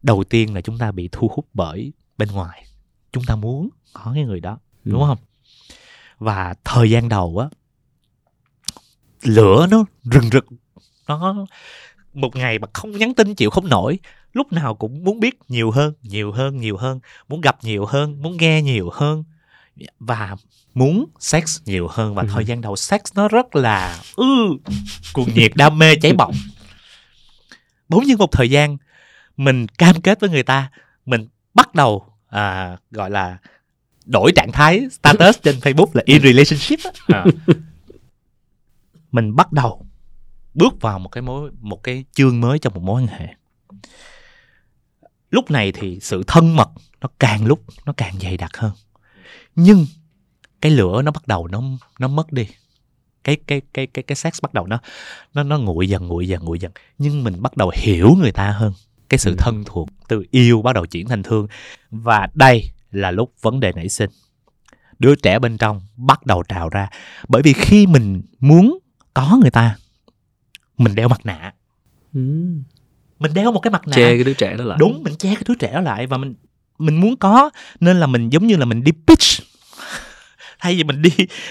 Đầu 0.03 0.24
tiên 0.24 0.55
là 0.55 0.61
chúng 0.61 0.78
ta 0.78 0.92
bị 0.92 1.09
thu 1.12 1.30
hút 1.34 1.47
bởi 1.55 1.92
bên 2.18 2.28
ngoài. 2.32 2.64
Chúng 3.12 3.24
ta 3.24 3.36
muốn 3.36 3.68
có 3.92 4.11
cái 4.14 4.24
người 4.24 4.40
đó 4.40 4.59
ừ. 4.84 4.90
đúng 4.90 5.03
không? 5.07 5.18
Và 6.18 6.55
thời 6.64 6.90
gian 6.90 7.09
đầu 7.09 7.38
á 7.38 7.49
lửa 9.22 9.66
nó 9.70 9.84
rừng 10.05 10.30
rực. 10.32 10.47
Nó 11.09 11.47
một 12.14 12.36
ngày 12.36 12.59
mà 12.59 12.68
không 12.72 12.92
nhắn 12.92 13.14
tin 13.14 13.34
chịu 13.34 13.51
không 13.51 13.68
nổi 13.68 13.99
lúc 14.32 14.53
nào 14.53 14.74
cũng 14.74 15.05
muốn 15.05 15.20
biết 15.20 15.38
nhiều 15.49 15.70
hơn 15.70 15.94
nhiều 16.03 16.32
hơn 16.32 16.57
nhiều 16.57 16.76
hơn 16.76 17.01
muốn 17.28 17.40
gặp 17.40 17.59
nhiều 17.62 17.86
hơn 17.86 18.22
muốn 18.22 18.36
nghe 18.36 18.62
nhiều 18.62 18.90
hơn. 18.92 19.24
Và 19.99 20.36
muốn 20.77 21.07
sex 21.18 21.59
nhiều 21.64 21.89
hơn 21.91 22.14
và 22.14 22.22
ừ. 22.22 22.29
thời 22.33 22.45
gian 22.45 22.61
đầu 22.61 22.77
sex 22.77 23.01
nó 23.14 23.29
rất 23.29 23.57
là 23.57 23.99
ư 24.16 24.24
ừ, 24.49 24.72
cuồng 25.12 25.35
nhiệt 25.35 25.53
đam 25.55 25.79
mê 25.79 25.95
cháy 25.97 26.12
bỏng 26.12 26.35
bỗng 27.89 28.05
nhiên 28.05 28.18
một 28.18 28.33
thời 28.33 28.51
gian 28.51 28.77
mình 29.37 29.66
cam 29.68 30.01
kết 30.01 30.20
với 30.20 30.31
người 30.31 30.43
ta 30.43 30.70
mình 31.07 31.27
bắt 31.55 31.74
đầu 31.74 32.07
à, 32.29 32.77
gọi 32.91 33.11
là 33.11 33.39
đổi 34.05 34.33
trạng 34.37 34.53
thái 34.53 34.87
status 34.91 35.37
trên 35.43 35.57
Facebook 35.59 35.87
là 35.93 36.03
in 36.07 36.22
relationship 36.22 36.79
à. 37.07 37.24
mình 39.12 39.37
bắt 39.37 39.53
đầu 39.53 39.87
bước 40.55 40.81
vào 40.81 40.99
một 40.99 41.09
cái 41.09 41.22
mối 41.22 41.51
một 41.61 41.83
cái 41.83 42.05
chương 42.12 42.41
mới 42.41 42.59
trong 42.59 42.74
một 42.74 42.83
mối 42.83 43.03
quan 43.03 43.07
hệ 43.07 43.35
lúc 45.31 45.51
này 45.51 45.72
thì 45.72 45.99
sự 46.01 46.22
thân 46.27 46.57
mật 46.57 46.68
nó 47.01 47.09
càng 47.18 47.47
lúc 47.47 47.64
nó 47.87 47.93
càng 47.97 48.18
dày 48.20 48.37
đặc 48.37 48.57
hơn 48.57 48.72
nhưng 49.55 49.87
cái 50.61 50.72
lửa 50.72 51.02
nó 51.02 51.11
bắt 51.11 51.26
đầu 51.28 51.48
nó 51.48 51.62
nó 51.98 52.09
mất 52.09 52.32
đi. 52.32 52.48
Cái 53.24 53.36
cái 53.46 53.61
cái 53.74 53.86
cái 53.86 54.02
cái 54.02 54.16
sex 54.16 54.42
bắt 54.42 54.54
đầu 54.54 54.66
nó 54.66 54.78
nó 55.34 55.42
nó 55.42 55.59
nguội 55.59 55.88
dần 55.88 56.09
nguội 56.09 56.28
dần 56.28 56.44
nguội 56.44 56.59
dần. 56.59 56.72
Nhưng 56.98 57.24
mình 57.24 57.42
bắt 57.42 57.57
đầu 57.57 57.72
hiểu 57.74 58.14
người 58.20 58.32
ta 58.32 58.50
hơn. 58.50 58.72
Cái 59.09 59.18
sự 59.18 59.30
ừ. 59.30 59.36
thân 59.38 59.62
thuộc 59.66 59.88
từ 60.09 60.24
yêu 60.30 60.62
bắt 60.62 60.72
đầu 60.72 60.86
chuyển 60.86 61.09
thành 61.09 61.22
thương. 61.22 61.46
Và 61.90 62.28
đây 62.34 62.70
là 62.90 63.11
lúc 63.11 63.32
vấn 63.42 63.61
đề 63.61 63.72
nảy 63.72 63.88
sinh. 63.88 64.11
Đứa 64.98 65.14
trẻ 65.14 65.38
bên 65.38 65.59
trong 65.59 65.80
bắt 65.96 66.26
đầu 66.26 66.42
trào 66.42 66.68
ra. 66.68 66.88
Bởi 67.28 67.42
vì 67.42 67.52
khi 67.52 67.86
mình 67.86 68.22
muốn 68.40 68.78
có 69.14 69.38
người 69.40 69.50
ta 69.50 69.76
mình 70.78 70.94
đeo 70.94 71.09
mặt 71.09 71.20
nạ. 71.24 71.52
Ừ. 72.14 72.20
mình 73.18 73.34
đeo 73.34 73.52
một 73.52 73.61
cái 73.61 73.70
mặt 73.70 73.86
nạ. 73.86 73.96
Che 73.96 74.14
cái 74.14 74.24
đứa 74.24 74.34
trẻ 74.34 74.57
đó 74.57 74.64
lại. 74.64 74.78
Đúng 74.80 75.02
mình 75.02 75.16
che 75.16 75.34
cái 75.34 75.44
đứa 75.48 75.54
trẻ 75.54 75.72
đó 75.72 75.80
lại 75.80 76.07
và 76.07 76.18
mình 76.18 76.34
mình 76.78 77.00
muốn 77.00 77.16
có. 77.16 77.50
Nên 77.80 78.00
là 78.00 78.07
mình 78.07 78.30
giống 78.30 78.46
như 78.46 78.57
là 78.57 78.64
mình 78.64 78.84
đi 78.84 78.92
pitch 79.07 79.36
thay 80.66 80.74
vì 80.74 80.84
mình 80.84 81.02
đi 81.02 81.10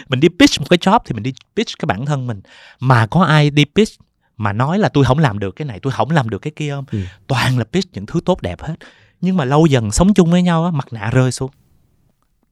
mình 0.10 0.20
đi 0.20 0.28
pitch 0.40 0.60
một 0.60 0.66
cái 0.70 0.78
job 0.78 1.00
thì 1.06 1.14
mình 1.14 1.24
đi 1.24 1.34
pitch 1.56 1.80
cái 1.80 1.86
bản 1.86 2.06
thân 2.06 2.28
mình. 2.28 2.42
Mà 2.80 3.08
có 3.08 3.24
ai 3.24 3.50
đi 3.50 3.66
pitch 3.76 4.00
mà 4.38 4.54
nói 4.54 4.80
là 4.80 4.90
tôi 4.90 5.06
không 5.06 5.20
làm 5.20 5.40
được 5.40 5.56
cái 5.56 5.66
này 5.66 5.80
tôi 5.80 5.94
không 5.94 6.12
làm 6.12 6.30
được 6.30 6.40
cái 6.40 6.54
kia 6.56 6.72
không? 6.72 6.86
Ừ. 6.92 7.00
toàn 7.28 7.58
là 7.58 7.64
pitch 7.64 7.94
những 7.94 8.06
thứ 8.06 8.20
tốt 8.26 8.42
đẹp 8.42 8.62
hết. 8.62 8.76
Nhưng 9.22 9.38
mà 9.38 9.46
lâu 9.46 9.66
dần 9.66 9.92
sống 9.92 10.14
chung 10.14 10.32
với 10.32 10.42
nhau 10.42 10.66
á 10.66 10.72
mặt 10.72 10.88
nạ 10.92 11.10
rơi 11.14 11.32
xuống. 11.32 11.52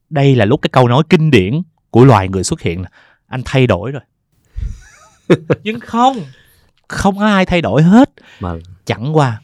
Đây 0.10 0.36
là 0.36 0.46
lúc 0.46 0.62
cái 0.62 0.70
câu 0.70 0.88
nói 0.88 1.04
kinh 1.10 1.32
điển 1.32 1.62
của 1.90 2.06
loài 2.06 2.30
người 2.30 2.44
xuất 2.44 2.62
hiện 2.62 2.82
là 2.82 2.90
anh 3.28 3.42
thay 3.46 3.68
đổi 3.68 3.92
rồi. 3.92 4.04
Nhưng 5.64 5.80
không 5.80 6.18
không 6.88 7.18
có 7.18 7.26
ai 7.26 7.46
thay 7.46 7.62
đổi 7.62 7.84
hết. 7.84 8.10
Mà 8.40 8.54
chẳng 8.86 9.18
qua 9.18 9.42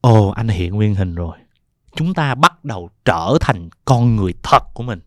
ồ 0.00 0.28
anh 0.28 0.48
hiện 0.48 0.74
nguyên 0.74 0.94
hình 0.94 1.14
rồi. 1.14 1.36
Chúng 1.96 2.14
ta 2.14 2.34
bắt 2.34 2.64
đầu 2.64 2.90
trở 3.04 3.38
thành 3.40 3.68
con 3.84 4.16
người 4.16 4.34
thật 4.42 4.62
của 4.74 4.82
mình 4.82 5.00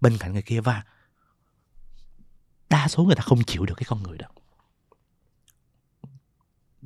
bên 0.00 0.18
cạnh 0.18 0.32
người 0.32 0.42
kia 0.42 0.60
và 0.60 0.82
đa 2.70 2.88
số 2.88 3.04
người 3.04 3.14
ta 3.14 3.22
không 3.22 3.42
chịu 3.42 3.66
được 3.66 3.74
cái 3.76 3.84
con 3.88 4.02
người 4.02 4.18
đó. 4.18 4.26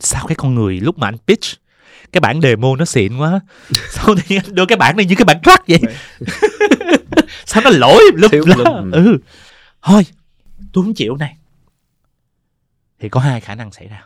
Sao 0.00 0.26
cái 0.26 0.34
con 0.34 0.54
người 0.54 0.80
lúc 0.80 0.98
mà 0.98 1.08
anh 1.08 1.18
pitch 1.18 1.44
cái 2.12 2.20
bản 2.20 2.40
demo 2.40 2.76
nó 2.76 2.84
xịn 2.84 3.16
quá 3.16 3.40
sao 3.90 4.14
thì 4.24 4.36
anh 4.36 4.54
đưa 4.54 4.66
cái 4.66 4.76
bản 4.76 4.96
này 4.96 5.06
như 5.06 5.14
cái 5.14 5.24
bản 5.24 5.40
track 5.42 5.66
vậy? 5.68 5.80
Sao 7.46 7.62
nó 7.62 7.70
lỗi 7.70 8.02
lúc 8.14 8.32
đó? 8.32 8.82
ừ. 8.92 9.18
Thôi 9.82 10.06
tôi 10.72 10.84
không 10.84 10.94
chịu 10.94 11.16
này. 11.16 11.36
Thì 12.98 13.08
có 13.08 13.20
hai 13.20 13.40
khả 13.40 13.54
năng 13.54 13.72
xảy 13.72 13.88
ra. 13.88 14.04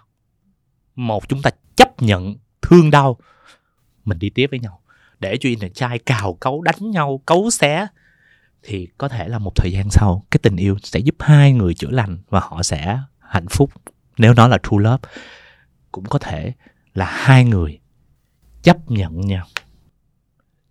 Một 0.97 1.29
chúng 1.29 1.43
ta 1.43 1.51
chấp 1.77 2.03
nhận 2.03 2.35
thương 2.63 2.91
đau 2.91 3.19
mình 4.05 4.19
đi 4.19 4.31
tiếp 4.31 4.47
với 4.51 4.61
nhau. 4.61 4.81
Để 5.21 5.37
cho 5.41 5.49
in 5.49 5.73
trai 5.75 5.99
cào 5.99 6.35
cấu 6.41 6.63
đánh 6.63 6.91
nhau 6.91 7.23
cấu 7.27 7.51
xé 7.51 7.87
thì 8.63 8.89
có 8.99 9.09
thể 9.09 9.29
là 9.29 9.39
một 9.39 9.53
thời 9.57 9.73
gian 9.73 9.91
sau 9.91 10.27
cái 10.31 10.39
tình 10.43 10.57
yêu 10.57 10.77
sẽ 10.83 11.01
giúp 11.01 11.15
hai 11.19 11.53
người 11.53 11.75
chữa 11.75 11.91
lành 11.91 12.19
và 12.29 12.41
họ 12.41 12.63
sẽ 12.63 13.01
hạnh 13.19 13.47
phúc. 13.51 13.71
Nếu 14.19 14.35
nó 14.35 14.49
là 14.49 14.59
true 14.63 14.79
love 14.79 15.09
cũng 15.93 16.05
có 16.05 16.19
thể 16.19 16.53
là 16.95 17.07
hai 17.11 17.45
người 17.45 17.81
chấp 18.63 18.91
nhận 18.91 19.21
nhau. 19.21 19.47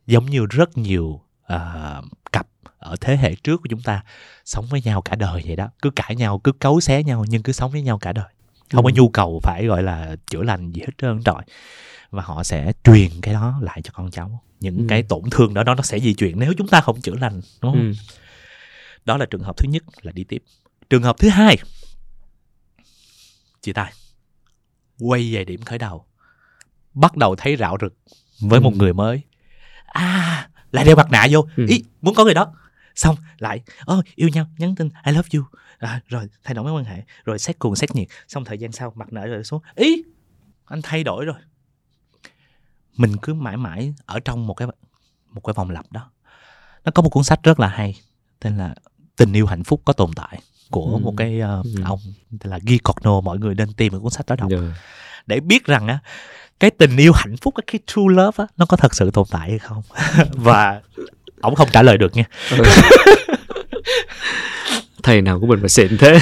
Giống 0.05 0.25
như 0.25 0.45
rất 0.45 0.77
nhiều 0.77 1.21
uh, 1.53 2.05
cặp 2.31 2.47
ở 2.77 2.95
thế 3.01 3.17
hệ 3.17 3.35
trước 3.35 3.57
của 3.57 3.67
chúng 3.69 3.81
ta 3.81 4.03
sống 4.45 4.65
với 4.69 4.81
nhau 4.81 5.01
cả 5.01 5.15
đời 5.15 5.43
vậy 5.45 5.55
đó. 5.55 5.69
Cứ 5.81 5.89
cãi 5.89 6.15
nhau 6.15 6.39
cứ 6.39 6.51
cấu 6.51 6.79
xé 6.79 7.03
nhau 7.03 7.25
nhưng 7.27 7.43
cứ 7.43 7.51
sống 7.51 7.71
với 7.71 7.81
nhau 7.81 7.97
cả 7.97 8.13
đời 8.13 8.33
không 8.71 8.85
ừ. 8.85 8.91
có 8.91 8.95
nhu 8.95 9.09
cầu 9.09 9.39
phải 9.43 9.65
gọi 9.65 9.83
là 9.83 10.15
chữa 10.31 10.43
lành 10.43 10.71
gì 10.71 10.81
hết 10.81 10.93
trơn 10.97 11.23
trọi 11.23 11.43
và 12.09 12.23
họ 12.23 12.43
sẽ 12.43 12.73
truyền 12.83 13.09
cái 13.21 13.33
đó 13.33 13.59
lại 13.61 13.81
cho 13.83 13.91
con 13.93 14.11
cháu 14.11 14.43
những 14.59 14.77
ừ. 14.77 14.85
cái 14.89 15.03
tổn 15.03 15.21
thương 15.31 15.53
đó, 15.53 15.63
đó 15.63 15.75
nó 15.75 15.83
sẽ 15.83 15.99
di 15.99 16.13
chuyển 16.13 16.39
nếu 16.39 16.53
chúng 16.57 16.67
ta 16.67 16.81
không 16.81 17.01
chữa 17.01 17.15
lành 17.15 17.41
đúng 17.61 17.71
không 17.71 17.81
ừ. 17.81 17.93
đó 19.05 19.17
là 19.17 19.25
trường 19.25 19.43
hợp 19.43 19.57
thứ 19.57 19.69
nhất 19.69 19.83
là 20.01 20.11
đi 20.11 20.23
tiếp 20.23 20.43
trường 20.89 21.03
hợp 21.03 21.15
thứ 21.19 21.29
hai 21.29 21.57
chia 23.61 23.73
tay 23.73 23.93
quay 24.99 25.33
về 25.33 25.45
điểm 25.45 25.61
khởi 25.61 25.77
đầu 25.77 26.05
bắt 26.93 27.17
đầu 27.17 27.35
thấy 27.35 27.55
rạo 27.55 27.77
rực 27.81 27.93
với 28.41 28.59
ừ. 28.59 28.63
một 28.63 28.75
người 28.75 28.93
mới 28.93 29.21
à 29.85 30.49
lại 30.71 30.85
đeo 30.85 30.95
mặt 30.95 31.11
nạ 31.11 31.27
vô 31.31 31.47
ừ. 31.57 31.65
ý 31.69 31.83
muốn 32.01 32.15
có 32.15 32.23
người 32.23 32.33
đó 32.33 32.53
xong 32.97 33.15
lại 33.37 33.61
ơ 33.79 34.01
yêu 34.15 34.29
nhau 34.29 34.45
nhắn 34.57 34.75
tin 34.75 34.89
I 35.05 35.11
love 35.11 35.29
you. 35.33 35.43
À, 35.77 36.01
rồi 36.07 36.27
thay 36.43 36.53
đổi 36.53 36.63
mối 36.63 36.73
quan 36.73 36.85
hệ 36.85 37.03
rồi 37.25 37.39
xét 37.39 37.59
cuồng 37.59 37.75
xét 37.75 37.95
nhiệt. 37.95 38.07
Xong 38.27 38.45
thời 38.45 38.57
gian 38.57 38.71
sau 38.71 38.93
mặt 38.95 39.13
nạ 39.13 39.25
rồi 39.25 39.43
xuống. 39.43 39.61
Ý 39.75 40.03
anh 40.65 40.81
thay 40.83 41.03
đổi 41.03 41.25
rồi. 41.25 41.35
Mình 42.97 43.17
cứ 43.21 43.33
mãi 43.33 43.57
mãi 43.57 43.93
ở 44.05 44.19
trong 44.19 44.47
một 44.47 44.53
cái 44.53 44.67
một 45.31 45.41
cái 45.43 45.53
vòng 45.53 45.69
lặp 45.69 45.91
đó. 45.91 46.11
Nó 46.85 46.91
có 46.91 47.01
một 47.01 47.09
cuốn 47.09 47.23
sách 47.23 47.39
rất 47.43 47.59
là 47.59 47.67
hay 47.67 47.95
tên 48.39 48.57
là 48.57 48.75
tình 49.15 49.33
yêu 49.33 49.45
hạnh 49.45 49.63
phúc 49.63 49.81
có 49.85 49.93
tồn 49.93 50.11
tại 50.15 50.41
của 50.71 50.93
ừ. 50.93 50.97
một 50.97 51.13
cái 51.17 51.41
uh, 51.59 51.65
ừ. 51.65 51.81
ông 51.85 51.99
tên 52.39 52.51
là 52.51 52.59
Guy 52.67 52.77
Cordno 52.77 53.21
mọi 53.21 53.37
người 53.37 53.55
nên 53.55 53.73
tìm 53.73 53.93
một 53.93 53.99
cuốn 54.01 54.11
sách 54.11 54.25
đó 54.25 54.35
đọc. 54.35 54.51
Yeah. 54.51 54.63
Để 55.25 55.39
biết 55.39 55.65
rằng 55.65 55.87
á 55.87 55.99
cái 56.59 56.71
tình 56.71 56.97
yêu 56.97 57.11
hạnh 57.15 57.37
phúc 57.37 57.53
cái 57.67 57.79
true 57.87 58.03
love 58.09 58.43
á 58.43 58.47
nó 58.57 58.65
có 58.65 58.77
thật 58.77 58.95
sự 58.95 59.11
tồn 59.11 59.25
tại 59.31 59.49
hay 59.49 59.59
không. 59.59 59.81
Và 60.33 60.81
ông 61.41 61.55
không 61.55 61.69
trả 61.71 61.83
lời 61.83 61.97
được 61.97 62.15
nha 62.15 62.23
ừ. 62.57 62.63
thầy 65.03 65.21
nào 65.21 65.39
của 65.39 65.47
mình 65.47 65.59
mà 65.61 65.67
xịn 65.67 65.97
thế 65.97 66.19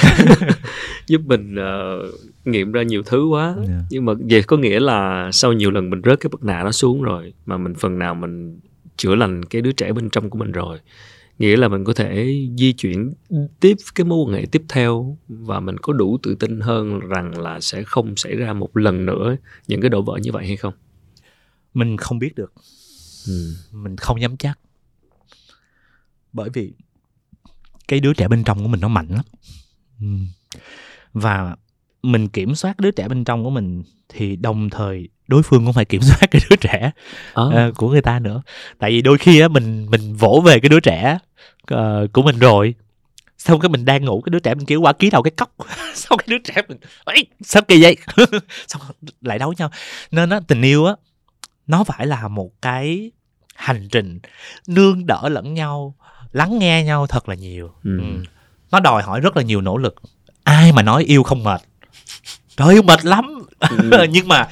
giúp 1.07 1.22
mình 1.26 1.55
uh, 1.55 2.47
nghiệm 2.47 2.72
ra 2.72 2.84
nhiều 2.84 3.03
thứ 3.03 3.26
quá 3.26 3.45
yeah. 3.45 3.68
Dạ. 3.68 3.80
nhưng 3.89 4.05
mà 4.05 4.13
về 4.30 4.41
có 4.41 4.57
nghĩa 4.57 4.80
là 4.80 5.30
sau 5.34 5.53
nhiều 5.53 5.72
lần 5.72 5.89
mình 5.89 6.01
rớt 6.05 6.20
cái 6.20 6.30
bức 6.30 6.43
nạ 6.43 6.63
nó 6.63 6.72
xuống 6.72 7.01
rồi 7.01 7.34
mà 7.45 7.57
mình 7.57 7.76
phần 7.76 7.99
nào 7.99 8.16
mình 8.16 8.59
chữa 8.97 9.16
lành 9.16 9.45
cái 9.45 9.61
đứa 9.61 9.72
trẻ 9.72 9.91
bên 9.93 10.09
trong 10.09 10.30
của 10.30 10.38
mình 10.38 10.51
rồi 10.51 10.80
nghĩa 11.39 11.57
là 11.57 11.68
mình 11.68 11.84
có 11.84 11.93
thể 11.93 12.36
di 12.57 12.74
chuyển 12.74 13.13
tiếp 13.59 13.76
cái 13.95 14.05
mối 14.05 14.26
quan 14.26 14.41
hệ 14.41 14.45
tiếp 14.51 14.61
theo 14.70 15.18
và 15.28 15.59
mình 15.59 15.78
có 15.78 15.93
đủ 15.93 16.18
tự 16.24 16.36
tin 16.36 16.59
hơn 16.59 16.99
rằng 16.99 17.41
là 17.41 17.59
sẽ 17.59 17.84
không 17.84 18.16
xảy 18.16 18.36
ra 18.36 18.53
một 18.53 18.78
lần 18.78 19.05
nữa 19.05 19.36
những 19.68 19.82
cái 19.82 19.89
đổ 19.89 20.01
vỡ 20.01 20.18
như 20.22 20.32
vậy 20.32 20.47
hay 20.47 20.57
không 20.57 20.74
mình 21.74 21.97
không 21.97 22.20
biết 22.20 22.36
được 22.36 22.53
ừ. 23.28 23.53
mình 23.72 23.97
không 23.97 24.22
dám 24.22 24.38
chắc 24.38 24.59
bởi 26.36 26.49
vì 26.53 26.73
cái 27.88 27.99
đứa 27.99 28.13
trẻ 28.13 28.27
bên 28.27 28.43
trong 28.43 28.61
của 28.61 28.67
mình 28.67 28.79
nó 28.79 28.88
mạnh 28.88 29.07
lắm. 29.09 29.25
Và 31.13 31.55
mình 32.03 32.27
kiểm 32.27 32.55
soát 32.55 32.79
đứa 32.79 32.91
trẻ 32.91 33.07
bên 33.07 33.23
trong 33.23 33.43
của 33.43 33.49
mình 33.49 33.83
thì 34.09 34.36
đồng 34.36 34.69
thời 34.69 35.09
đối 35.27 35.43
phương 35.43 35.65
cũng 35.65 35.73
phải 35.73 35.86
kiểm 35.86 36.01
soát 36.03 36.27
cái 36.31 36.41
đứa 36.49 36.55
trẻ 36.55 36.91
à. 37.33 37.43
uh, 37.43 37.75
của 37.75 37.89
người 37.89 38.01
ta 38.01 38.19
nữa. 38.19 38.41
Tại 38.79 38.91
vì 38.91 39.01
đôi 39.01 39.17
khi 39.17 39.39
á 39.39 39.47
mình 39.47 39.88
mình 39.89 40.15
vỗ 40.15 40.41
về 40.45 40.59
cái 40.59 40.69
đứa 40.69 40.79
trẻ 40.79 41.17
uh, 41.73 42.13
của 42.13 42.21
mình 42.21 42.39
rồi 42.39 42.75
xong 43.38 43.59
cái 43.59 43.69
mình 43.69 43.86
đang 43.86 44.05
ngủ 44.05 44.21
cái 44.21 44.29
đứa 44.29 44.39
trẻ 44.39 44.55
mình 44.55 44.65
kiểu 44.65 44.81
quả 44.81 44.93
ký 44.93 45.09
đầu 45.09 45.23
cái 45.23 45.31
cốc. 45.31 45.55
Xong 45.95 46.17
cái 46.17 46.27
đứa 46.27 46.38
trẻ 46.38 46.61
mình 46.69 46.77
ấy 47.03 47.25
sao 47.41 47.61
kỳ 47.67 47.81
vậy? 47.81 47.97
Xong 48.67 48.81
lại 49.21 49.39
đấu 49.39 49.53
nhau. 49.57 49.71
Nên 50.11 50.29
á 50.29 50.39
tình 50.47 50.61
yêu 50.61 50.86
á 50.86 50.93
nó 51.67 51.83
phải 51.83 52.07
là 52.07 52.27
một 52.27 52.61
cái 52.61 53.11
hành 53.55 53.88
trình 53.91 54.19
nương 54.67 55.05
đỡ 55.05 55.29
lẫn 55.29 55.53
nhau 55.53 55.95
lắng 56.36 56.59
nghe 56.59 56.83
nhau 56.83 57.07
thật 57.07 57.29
là 57.29 57.36
nhiều. 57.36 57.71
Ừ. 57.83 57.99
Ừ. 57.99 58.23
nó 58.71 58.79
đòi 58.79 59.03
hỏi 59.03 59.19
rất 59.19 59.38
là 59.38 59.43
nhiều 59.43 59.61
nỗ 59.61 59.77
lực. 59.77 59.95
Ai 60.43 60.71
mà 60.71 60.81
nói 60.81 61.03
yêu 61.03 61.23
không 61.23 61.43
mệt? 61.43 61.61
Trời 62.57 62.67
ơi 62.67 62.83
mệt 62.83 63.05
lắm. 63.05 63.39
Ừ. 63.59 64.05
nhưng 64.09 64.27
mà 64.27 64.49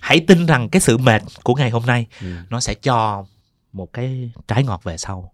hãy 0.00 0.20
tin 0.20 0.46
rằng 0.46 0.68
cái 0.68 0.80
sự 0.80 0.98
mệt 0.98 1.22
của 1.42 1.54
ngày 1.54 1.70
hôm 1.70 1.86
nay 1.86 2.06
ừ. 2.20 2.26
nó 2.50 2.60
sẽ 2.60 2.74
cho 2.74 3.24
một 3.72 3.92
cái 3.92 4.30
trái 4.48 4.64
ngọt 4.64 4.84
về 4.84 4.96
sau. 4.96 5.32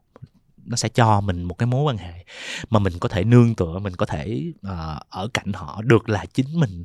Nó 0.64 0.76
sẽ 0.76 0.88
cho 0.88 1.20
mình 1.20 1.43
một 1.43 1.55
cái 1.55 1.66
mối 1.66 1.82
quan 1.82 1.97
hệ 1.97 2.24
mà 2.70 2.78
mình 2.78 2.99
có 3.01 3.09
thể 3.09 3.24
nương 3.24 3.55
tựa 3.55 3.78
mình 3.78 3.97
có 3.97 4.07
thể 4.07 4.43
uh, 4.66 5.09
ở 5.09 5.28
cạnh 5.34 5.53
họ. 5.53 5.82
Được 5.82 6.09
là 6.09 6.24
chính 6.34 6.61
mình. 6.61 6.84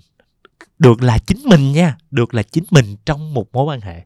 Được 0.79 1.03
là 1.03 1.17
chính 1.17 1.39
mình 1.49 1.71
nha. 1.71 1.97
Được 2.11 2.33
là 2.33 2.43
chính 2.43 2.63
mình 2.71 2.95
trong 3.05 3.33
một 3.33 3.53
mối 3.53 3.65
quan 3.65 3.81
hệ 3.81 4.05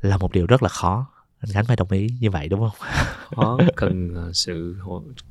là 0.00 0.16
một 0.16 0.32
điều 0.32 0.46
rất 0.46 0.62
là 0.62 0.68
khó 0.68 1.06
anh 1.44 1.52
khánh 1.52 1.64
phải 1.64 1.76
đồng 1.76 1.90
ý 1.90 2.08
như 2.20 2.30
vậy 2.30 2.48
đúng 2.48 2.60
không? 2.60 2.88
Khó 3.36 3.58
cần 3.76 4.14
ờ, 4.14 4.32
sự 4.32 4.76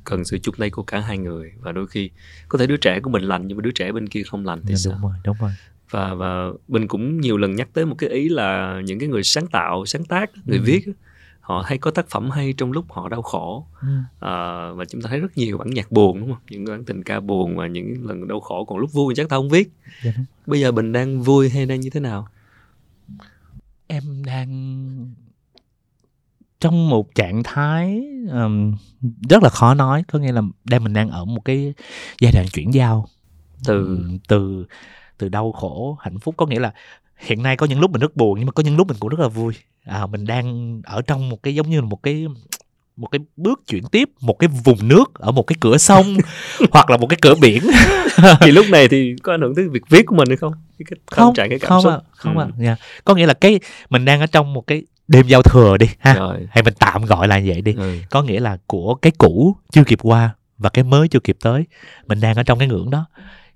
cần 0.04 0.24
sự 0.24 0.38
chung 0.38 0.54
tay 0.58 0.70
của 0.70 0.82
cả 0.82 1.00
hai 1.00 1.18
người 1.18 1.52
và 1.60 1.72
đôi 1.72 1.86
khi 1.86 2.10
có 2.48 2.58
thể 2.58 2.66
đứa 2.66 2.76
trẻ 2.76 3.00
của 3.00 3.10
mình 3.10 3.22
lành 3.22 3.46
nhưng 3.46 3.58
mà 3.58 3.62
đứa 3.62 3.70
trẻ 3.70 3.92
bên 3.92 4.08
kia 4.08 4.22
không 4.22 4.46
lành 4.46 4.60
thì 4.66 4.74
dạ, 4.74 4.90
sao? 4.90 4.92
đúng 4.92 5.10
rồi 5.10 5.20
đúng 5.24 5.36
rồi. 5.40 5.50
Và 5.90 6.14
và 6.14 6.50
mình 6.68 6.88
cũng 6.88 7.20
nhiều 7.20 7.36
lần 7.36 7.54
nhắc 7.54 7.68
tới 7.72 7.86
một 7.86 7.94
cái 7.98 8.10
ý 8.10 8.28
là 8.28 8.80
những 8.84 8.98
cái 8.98 9.08
người 9.08 9.22
sáng 9.22 9.46
tạo 9.46 9.86
sáng 9.86 10.04
tác 10.04 10.30
người 10.46 10.58
ừ. 10.58 10.64
viết 10.64 10.84
họ 11.40 11.62
hay 11.66 11.78
có 11.78 11.90
tác 11.90 12.10
phẩm 12.10 12.30
hay 12.30 12.54
trong 12.56 12.72
lúc 12.72 12.92
họ 12.92 13.08
đau 13.08 13.22
khổ. 13.22 13.66
Ừ. 13.80 13.88
à, 14.20 14.32
và 14.72 14.84
chúng 14.84 15.02
ta 15.02 15.08
thấy 15.10 15.20
rất 15.20 15.38
nhiều 15.38 15.58
bản 15.58 15.70
nhạc 15.70 15.92
buồn 15.92 16.20
đúng 16.20 16.32
không? 16.32 16.42
Những 16.50 16.64
bản 16.64 16.84
tình 16.84 17.02
ca 17.02 17.20
buồn 17.20 17.56
và 17.56 17.66
những 17.66 18.06
lần 18.06 18.28
đau 18.28 18.40
khổ 18.40 18.64
còn 18.64 18.78
lúc 18.78 18.92
vui 18.92 19.14
chắc 19.16 19.28
tao 19.28 19.40
không 19.40 19.48
viết. 19.48 19.70
Dạ 20.04 20.12
bây 20.46 20.60
giờ 20.60 20.72
mình 20.72 20.92
đang 20.92 21.22
vui 21.22 21.48
hay 21.48 21.66
đang 21.66 21.80
như 21.80 21.90
thế 21.90 22.00
nào? 22.00 22.28
Em 23.86 24.24
đang 24.26 25.14
trong 26.64 26.88
một 26.90 27.14
trạng 27.14 27.42
thái 27.42 28.04
um, 28.30 28.74
rất 29.28 29.42
là 29.42 29.48
khó 29.48 29.74
nói. 29.74 30.02
Có 30.12 30.18
nghĩa 30.18 30.32
là 30.32 30.42
đang 30.64 30.84
mình 30.84 30.92
đang 30.92 31.10
ở 31.10 31.24
một 31.24 31.40
cái 31.44 31.74
giai 32.20 32.32
đoạn 32.32 32.46
chuyển 32.52 32.74
giao. 32.74 33.08
Từ 33.64 34.00
từ 34.28 34.66
từ 35.18 35.28
đau 35.28 35.52
khổ 35.52 35.98
hạnh 36.00 36.18
phúc. 36.18 36.34
Có 36.36 36.46
nghĩa 36.46 36.60
là 36.60 36.72
hiện 37.16 37.42
nay 37.42 37.56
có 37.56 37.66
những 37.66 37.80
lúc 37.80 37.90
mình 37.90 38.00
rất 38.00 38.16
buồn 38.16 38.38
nhưng 38.38 38.46
mà 38.46 38.52
có 38.52 38.62
những 38.62 38.76
lúc 38.76 38.88
mình 38.88 38.96
cũng 39.00 39.08
rất 39.08 39.20
là 39.20 39.28
vui. 39.28 39.54
À, 39.84 40.06
mình 40.06 40.26
đang 40.26 40.80
ở 40.84 41.02
trong 41.02 41.28
một 41.28 41.42
cái 41.42 41.54
giống 41.54 41.70
như 41.70 41.80
là 41.80 41.86
một 41.86 42.02
cái 42.02 42.26
một 42.96 43.06
cái 43.06 43.18
bước 43.36 43.60
chuyển 43.66 43.84
tiếp 43.92 44.08
một 44.20 44.38
cái 44.38 44.48
vùng 44.64 44.88
nước 44.88 45.14
ở 45.14 45.30
một 45.30 45.42
cái 45.42 45.56
cửa 45.60 45.78
sông 45.78 46.16
hoặc 46.72 46.90
là 46.90 46.96
một 46.96 47.06
cái 47.06 47.18
cửa 47.22 47.34
biển. 47.34 47.62
Thì 48.40 48.50
lúc 48.50 48.66
này 48.70 48.88
thì 48.88 49.14
có 49.22 49.34
ảnh 49.34 49.40
hưởng 49.40 49.54
tới 49.54 49.68
việc 49.68 49.82
viết 49.88 50.06
của 50.06 50.16
mình 50.16 50.28
hay 50.28 50.36
không? 50.36 50.52
Cái 50.78 50.98
không 51.06 51.34
trạng 51.34 51.48
cái 51.50 51.58
cảm 51.58 51.68
không 51.68 51.82
xúc. 51.82 51.92
à, 51.92 51.98
không 52.10 52.38
ừ. 52.38 52.44
à, 52.44 52.64
yeah. 52.64 52.78
có 53.04 53.14
nghĩa 53.14 53.26
là 53.26 53.34
cái 53.34 53.60
mình 53.90 54.04
đang 54.04 54.20
ở 54.20 54.26
trong 54.26 54.52
một 54.52 54.66
cái 54.66 54.82
đêm 55.08 55.26
giao 55.26 55.42
thừa 55.42 55.76
đi 55.76 55.86
ha 55.98 56.14
Rồi. 56.14 56.46
hay 56.50 56.62
mình 56.62 56.74
tạm 56.78 57.04
gọi 57.04 57.28
là 57.28 57.40
vậy 57.46 57.62
đi 57.62 57.72
ừ. 57.72 57.98
có 58.10 58.22
nghĩa 58.22 58.40
là 58.40 58.58
của 58.66 58.94
cái 58.94 59.12
cũ 59.18 59.56
chưa 59.72 59.84
kịp 59.84 59.98
qua 60.02 60.34
và 60.58 60.70
cái 60.70 60.84
mới 60.84 61.08
chưa 61.08 61.20
kịp 61.20 61.36
tới 61.40 61.66
mình 62.06 62.20
đang 62.20 62.36
ở 62.36 62.42
trong 62.42 62.58
cái 62.58 62.68
ngưỡng 62.68 62.90
đó 62.90 63.06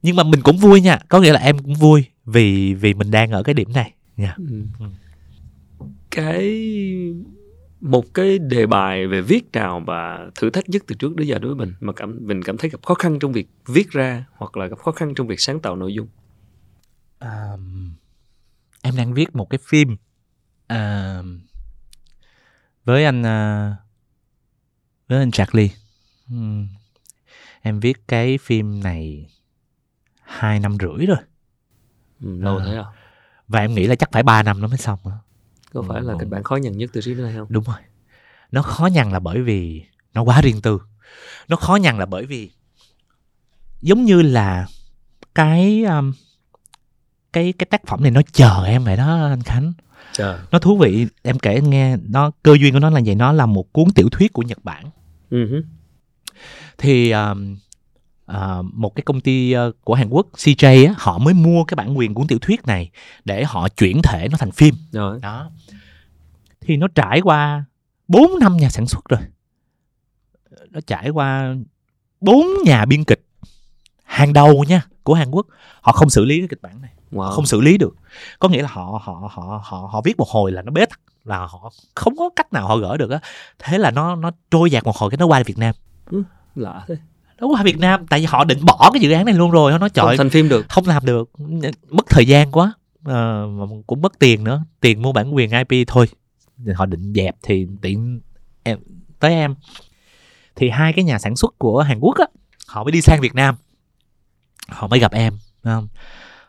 nhưng 0.03 0.17
mà 0.17 0.23
mình 0.23 0.43
cũng 0.43 0.57
vui 0.57 0.81
nha 0.81 0.99
có 1.09 1.21
nghĩa 1.21 1.33
là 1.33 1.41
em 1.41 1.59
cũng 1.59 1.75
vui 1.75 2.05
vì 2.25 2.75
vì 2.75 2.95
mình 2.95 3.11
đang 3.11 3.31
ở 3.31 3.43
cái 3.43 3.55
điểm 3.55 3.73
này 3.73 3.93
nha 4.17 4.35
ừ. 4.39 4.63
ừ. 4.79 4.87
cái 6.11 6.65
một 7.81 8.15
cái 8.15 8.39
đề 8.39 8.67
bài 8.67 9.07
về 9.07 9.21
viết 9.21 9.53
nào 9.53 9.83
và 9.87 10.31
thử 10.35 10.51
thách 10.51 10.69
nhất 10.69 10.83
từ 10.87 10.95
trước 10.95 11.17
đến 11.17 11.27
giờ 11.27 11.39
đối 11.39 11.55
với 11.55 11.67
mình 11.67 11.75
mà 11.81 11.93
cảm 11.93 12.19
mình 12.21 12.43
cảm 12.43 12.57
thấy 12.57 12.71
gặp 12.71 12.79
khó 12.83 12.95
khăn 12.95 13.19
trong 13.19 13.33
việc 13.33 13.49
viết 13.67 13.91
ra 13.91 14.25
hoặc 14.37 14.57
là 14.57 14.67
gặp 14.67 14.79
khó 14.79 14.93
khăn 14.93 15.15
trong 15.17 15.27
việc 15.27 15.41
sáng 15.41 15.61
tạo 15.61 15.77
nội 15.77 15.95
dung 15.95 16.09
à, 17.19 17.53
em 18.83 18.97
đang 18.97 19.15
viết 19.15 19.37
một 19.37 19.51
cái 19.51 19.59
phim 19.69 19.97
à, 20.69 21.23
với 22.85 23.05
anh 23.05 23.21
uh, 23.21 23.77
với 25.09 25.19
anh 25.19 25.31
Charlie. 25.31 25.71
Hmm. 26.27 26.69
em 27.61 27.81
viết 27.81 28.09
cái 28.09 28.39
phim 28.39 28.83
này 28.83 29.31
hai 30.23 30.61
năm 30.61 30.77
rưỡi 30.81 31.07
rồi. 31.07 31.19
Ừ, 32.21 32.41
lâu 32.41 32.59
à, 32.59 32.65
thế 32.67 32.77
à? 32.77 32.85
Và 33.49 33.61
em 33.61 33.75
nghĩ 33.75 33.87
là 33.87 33.95
chắc 33.95 34.13
phải 34.13 34.23
3 34.23 34.43
năm 34.43 34.61
nó 34.61 34.69
mới 34.69 34.79
xong 34.79 34.99
nữa 35.05 35.21
có 35.73 35.83
phải 35.89 36.03
là 36.03 36.15
kịch 36.21 36.29
bản 36.29 36.43
khó 36.43 36.57
nhằn 36.57 36.79
nhất 36.79 36.91
từ 36.93 37.01
trước 37.01 37.15
đến 37.15 37.23
nay 37.23 37.35
không? 37.37 37.47
Đúng 37.51 37.65
rồi. 37.65 37.77
Nó 38.51 38.63
khó 38.63 38.87
nhằn 38.87 39.13
là 39.13 39.19
bởi 39.19 39.43
vì 39.43 39.85
nó 40.15 40.23
quá 40.23 40.41
riêng 40.41 40.63
tư. 40.63 40.81
Nó 41.49 41.57
khó 41.57 41.77
nhằn 41.77 41.99
là 41.99 42.07
bởi 42.07 42.27
vì 42.27 42.51
giống 43.81 44.05
như 44.05 44.23
là 44.23 44.67
cái 45.35 45.85
um, 45.85 46.13
cái 47.33 47.53
cái 47.53 47.67
tác 47.67 47.87
phẩm 47.87 48.03
này 48.03 48.11
nó 48.11 48.21
chờ 48.33 48.65
em 48.65 48.85
vậy 48.85 48.97
đó 48.97 49.27
anh 49.27 49.43
khánh 49.43 49.73
chờ 50.19 50.39
nó 50.51 50.59
thú 50.59 50.77
vị 50.77 51.07
em 51.23 51.39
kể 51.39 51.55
anh 51.55 51.71
nghe 51.71 51.97
nó 52.09 52.31
cơ 52.43 52.57
duyên 52.61 52.73
của 52.73 52.79
nó 52.79 52.91
là 52.91 53.01
vậy 53.07 53.15
nó 53.15 53.33
là 53.33 53.47
một 53.47 53.73
cuốn 53.73 53.85
tiểu 53.95 54.09
thuyết 54.09 54.33
của 54.33 54.43
nhật 54.43 54.65
bản. 54.65 54.85
Uh-huh. 55.31 55.63
thì 56.79 57.11
um, 57.11 57.57
uh, 58.33 58.65
một 58.73 58.95
cái 58.95 59.03
công 59.03 59.21
ty 59.21 59.55
uh, 59.57 59.77
của 59.85 59.95
Hàn 59.95 60.09
Quốc 60.09 60.27
CJ 60.37 60.87
á, 60.89 60.95
họ 60.99 61.19
mới 61.19 61.35
mua 61.35 61.65
cái 61.65 61.75
bản 61.75 61.99
quyền 61.99 62.15
cuốn 62.15 62.27
tiểu 62.27 62.39
thuyết 62.39 62.67
này 62.67 62.91
để 63.25 63.45
họ 63.45 63.69
chuyển 63.69 64.03
thể 64.03 64.29
nó 64.31 64.37
thành 64.39 64.51
phim. 64.51 64.75
Rồi. 64.93 65.19
Đó. 65.23 65.51
Thì 66.61 66.77
nó 66.77 66.89
trải 66.95 67.21
qua 67.21 67.65
4 68.09 68.31
năm 68.41 68.57
nhà 68.57 68.71
sản 68.71 68.87
xuất 68.87 69.05
rồi. 69.09 69.21
Nó 70.71 70.81
trải 70.87 71.11
qua 71.11 71.55
bốn 72.21 72.47
nhà 72.65 72.85
biên 72.85 73.05
kịch 73.05 73.25
hàng 74.05 74.33
đầu 74.33 74.65
nha 74.69 74.83
của 75.03 75.15
Hàn 75.15 75.31
Quốc. 75.31 75.47
Họ 75.81 75.93
không 75.93 76.11
xử 76.11 76.25
lý 76.25 76.39
cái 76.39 76.49
kịch 76.49 76.63
bản 76.63 76.83
này 76.83 76.91
wow. 77.13 77.31
không 77.31 77.47
xử 77.47 77.61
lý 77.61 77.79
được. 77.79 77.97
Có 78.39 78.49
nghĩa 78.49 78.63
là 78.63 78.69
họ 78.69 79.01
họ 79.05 79.31
họ 79.33 79.63
họ 79.65 79.89
họ 79.93 80.01
viết 80.05 80.19
một 80.19 80.29
hồi 80.29 80.53
là 80.53 80.63
nó 80.63 80.73
bế 80.73 80.87
tắc 80.87 81.01
là 81.25 81.39
họ 81.39 81.71
không 81.95 82.17
có 82.17 82.31
cách 82.37 82.53
nào 82.53 82.69
họ 82.69 82.77
gỡ 82.77 82.97
được 82.97 83.11
á. 83.11 83.19
Thế 83.59 83.79
là 83.79 83.91
nó 83.91 84.17
nó 84.17 84.31
trôi 84.51 84.71
dạt 84.71 84.85
một 84.85 84.97
hồi 84.97 85.11
cái 85.11 85.19
nó 85.19 85.27
qua 85.27 85.43
Việt 85.47 85.59
Nam. 85.59 85.75
Ừ, 86.11 86.23
lạ 86.55 86.85
thế. 86.89 86.97
Nó 87.41 87.47
qua 87.47 87.63
Việt 87.63 87.79
Nam 87.79 88.07
tại 88.07 88.21
vì 88.21 88.27
họ 88.27 88.45
định 88.45 88.59
bỏ 88.65 88.91
cái 88.93 89.01
dự 89.01 89.13
án 89.13 89.25
này 89.25 89.35
luôn 89.35 89.51
rồi 89.51 89.73
nó 89.73 89.79
nói 89.79 89.91
trời 89.91 90.07
không 90.07 90.17
thành 90.17 90.31
phim 90.31 90.49
được. 90.49 90.67
không 90.69 90.87
làm 90.87 91.05
được. 91.05 91.31
Mất 91.89 92.07
thời 92.09 92.27
gian 92.27 92.51
quá. 92.53 92.73
À, 93.05 93.43
cũng 93.87 94.03
mất 94.03 94.19
tiền 94.19 94.45
nữa. 94.45 94.65
Tiền 94.81 95.03
mua 95.03 95.13
bản 95.13 95.35
quyền 95.35 95.51
IP 95.69 95.89
thôi. 95.89 96.07
Họ 96.75 96.87
định 96.87 97.13
dẹp 97.15 97.37
thì 97.43 97.67
tiện 97.83 98.21
em 98.63 98.79
tới 99.21 99.35
em. 99.35 99.55
Thì 100.57 100.71
hai 100.71 100.93
cái 100.93 101.05
nhà 101.05 101.19
sản 101.19 101.37
xuất 101.37 101.59
của 101.59 101.83
Hàn 101.83 101.99
Quốc 102.01 102.17
á 102.19 102.27
họ 102.67 102.85
mới 102.85 102.93
đi 102.93 103.01
sang 103.01 103.21
Việt 103.21 103.35
Nam. 103.35 103.55
Họ 104.69 104.87
mới 104.87 105.01
gặp 105.01 105.13
em 105.13 105.39
không 105.65 105.89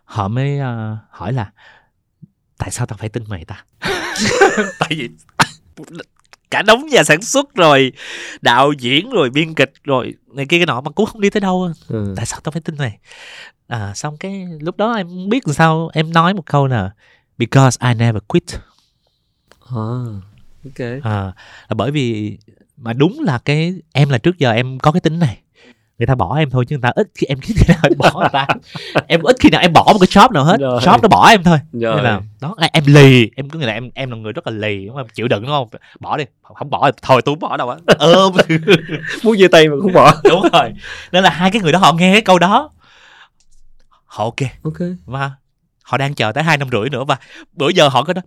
họ 0.09 0.27
mới 0.27 0.59
uh, 0.59 0.97
hỏi 1.09 1.33
là 1.33 1.51
tại 2.57 2.71
sao 2.71 2.85
tao 2.85 2.97
phải 2.97 3.09
tin 3.09 3.23
mày 3.27 3.45
ta? 3.45 3.65
Tại 4.79 4.89
vì 4.89 5.09
cả 6.51 6.61
đống 6.61 6.85
nhà 6.85 7.03
sản 7.03 7.21
xuất 7.21 7.55
rồi 7.55 7.91
đạo 8.41 8.71
diễn 8.79 9.09
rồi 9.09 9.29
biên 9.29 9.53
kịch 9.53 9.73
rồi 9.83 10.13
này 10.27 10.45
kia 10.45 10.57
cái 10.57 10.65
nọ 10.65 10.81
mà 10.81 10.91
cũng 10.91 11.05
không 11.05 11.21
đi 11.21 11.29
tới 11.29 11.41
đâu 11.41 11.71
ừ. 11.87 12.13
tại 12.15 12.25
sao 12.25 12.39
tao 12.43 12.51
phải 12.51 12.61
tin 12.61 12.77
mày? 12.77 12.97
À, 13.67 13.93
xong 13.95 14.17
cái 14.17 14.47
lúc 14.59 14.77
đó 14.77 14.93
em 14.93 15.29
biết 15.29 15.47
làm 15.47 15.53
sao 15.53 15.89
em 15.93 16.13
nói 16.13 16.33
một 16.33 16.45
câu 16.45 16.67
là 16.67 16.91
because 17.37 17.87
I 17.87 17.93
never 17.93 18.23
quit. 18.27 18.43
À, 19.69 19.85
ok. 20.65 21.03
À, 21.03 21.33
là 21.67 21.75
bởi 21.75 21.91
vì 21.91 22.37
mà 22.77 22.93
đúng 22.93 23.19
là 23.19 23.37
cái 23.37 23.73
em 23.93 24.09
là 24.09 24.17
trước 24.17 24.37
giờ 24.37 24.51
em 24.51 24.79
có 24.79 24.91
cái 24.91 25.01
tính 25.01 25.19
này 25.19 25.41
người 25.99 26.05
ta 26.05 26.15
bỏ 26.15 26.37
em 26.37 26.49
thôi 26.49 26.65
chứ 26.67 26.75
người 26.75 26.81
ta 26.81 26.89
ít 26.95 27.07
khi 27.15 27.27
em 27.27 27.39
khi 27.39 27.53
nào 27.67 27.77
em 27.83 27.97
bỏ 27.97 28.11
người 28.19 28.29
ta. 28.31 28.47
Em 29.07 29.21
ít 29.21 29.35
khi 29.39 29.49
nào 29.49 29.61
em 29.61 29.73
bỏ 29.73 29.83
một 29.93 29.99
cái 29.99 30.07
shop 30.07 30.31
nào 30.31 30.43
hết. 30.43 30.57
Rồi. 30.59 30.81
shop 30.81 31.01
nó 31.01 31.07
bỏ 31.07 31.29
em 31.29 31.43
thôi. 31.43 31.59
Rồi. 31.73 31.95
nên 31.95 32.03
là 32.03 32.21
đó 32.41 32.55
em 32.73 32.83
lì. 32.87 33.31
Em 33.35 33.49
cứ 33.49 33.59
nghĩ 33.59 33.65
là 33.65 33.73
em 33.73 33.89
em 33.93 34.11
là 34.11 34.17
người 34.17 34.33
rất 34.33 34.47
là 34.47 34.53
lì 34.53 34.85
đúng 34.85 34.95
không? 34.95 35.07
Chịu 35.13 35.27
đựng 35.27 35.41
đúng 35.41 35.51
không? 35.51 35.67
Bỏ 35.99 36.17
đi. 36.17 36.23
Không 36.41 36.69
bỏ 36.69 36.91
thôi 37.01 37.21
tôi 37.21 37.35
không 37.35 37.39
bỏ 37.39 37.57
đâu 37.57 37.69
á. 37.69 37.77
Ôm. 37.99 38.33
Muốn 39.23 39.37
chia 39.37 39.47
tay 39.47 39.69
mà 39.69 39.75
không 39.81 39.93
bỏ. 39.93 40.13
Đúng 40.23 40.41
rồi. 40.53 40.73
Nên 41.11 41.23
là 41.23 41.29
hai 41.29 41.51
cái 41.51 41.61
người 41.61 41.71
đó 41.71 41.79
họ 41.79 41.93
nghe 41.93 42.13
cái 42.13 42.21
câu 42.21 42.39
đó. 42.39 42.69
Họ 44.05 44.23
ok. 44.23 44.49
Ok. 44.63 44.87
Và 45.05 45.31
họ 45.83 45.97
đang 45.97 46.13
chờ 46.13 46.31
tới 46.31 46.43
hai 46.43 46.57
năm 46.57 46.67
rưỡi 46.71 46.89
nữa 46.89 47.03
và 47.03 47.17
bữa 47.53 47.69
giờ 47.69 47.87
họ 47.87 48.03
có 48.03 48.13
đó 48.13 48.21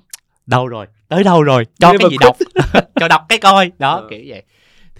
đâu 0.46 0.66
rồi? 0.66 0.86
Tới 1.08 1.24
đâu 1.24 1.42
rồi? 1.42 1.66
Cho 1.80 1.92
cái 1.98 2.10
gì 2.10 2.16
đọc? 2.20 2.36
cho 3.00 3.08
đọc 3.08 3.22
cái 3.28 3.38
coi. 3.38 3.72
Đó 3.78 3.96
ừ. 3.96 4.06
kiểu 4.10 4.20
vậy 4.26 4.42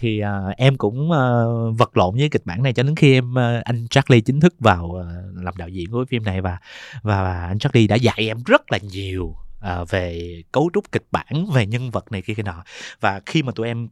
thì 0.03 0.22
uh, 0.22 0.57
em 0.57 0.76
cũng 0.76 1.11
uh, 1.11 1.78
vật 1.78 1.96
lộn 1.96 2.14
với 2.16 2.28
kịch 2.28 2.46
bản 2.46 2.62
này 2.62 2.72
cho 2.72 2.82
đến 2.82 2.96
khi 2.96 3.12
em 3.12 3.32
uh, 3.32 3.64
anh 3.64 3.88
Charlie 3.90 4.20
chính 4.20 4.40
thức 4.40 4.55
vào 4.59 4.84
uh, 4.84 5.44
làm 5.44 5.57
đạo 5.57 5.68
diễn 5.68 5.90
của 5.90 6.05
phim 6.09 6.24
này 6.24 6.40
và 6.40 6.59
và, 7.03 7.22
và 7.22 7.46
anh 7.46 7.59
Charlie 7.59 7.86
đã 7.86 7.96
dạy 7.96 8.16
em 8.16 8.38
rất 8.46 8.72
là 8.72 8.78
nhiều 8.78 9.36
uh, 9.59 9.90
về 9.90 10.42
cấu 10.53 10.70
trúc 10.74 10.92
kịch 10.92 11.07
bản 11.11 11.46
về 11.55 11.66
nhân 11.66 11.90
vật 11.90 12.12
này 12.12 12.22
kia 12.22 12.34
kia 12.34 12.42
nọ. 12.42 12.64
Và 13.00 13.20
khi 13.26 13.42
mà 13.42 13.53
tụi 13.53 13.66
em 13.66 13.88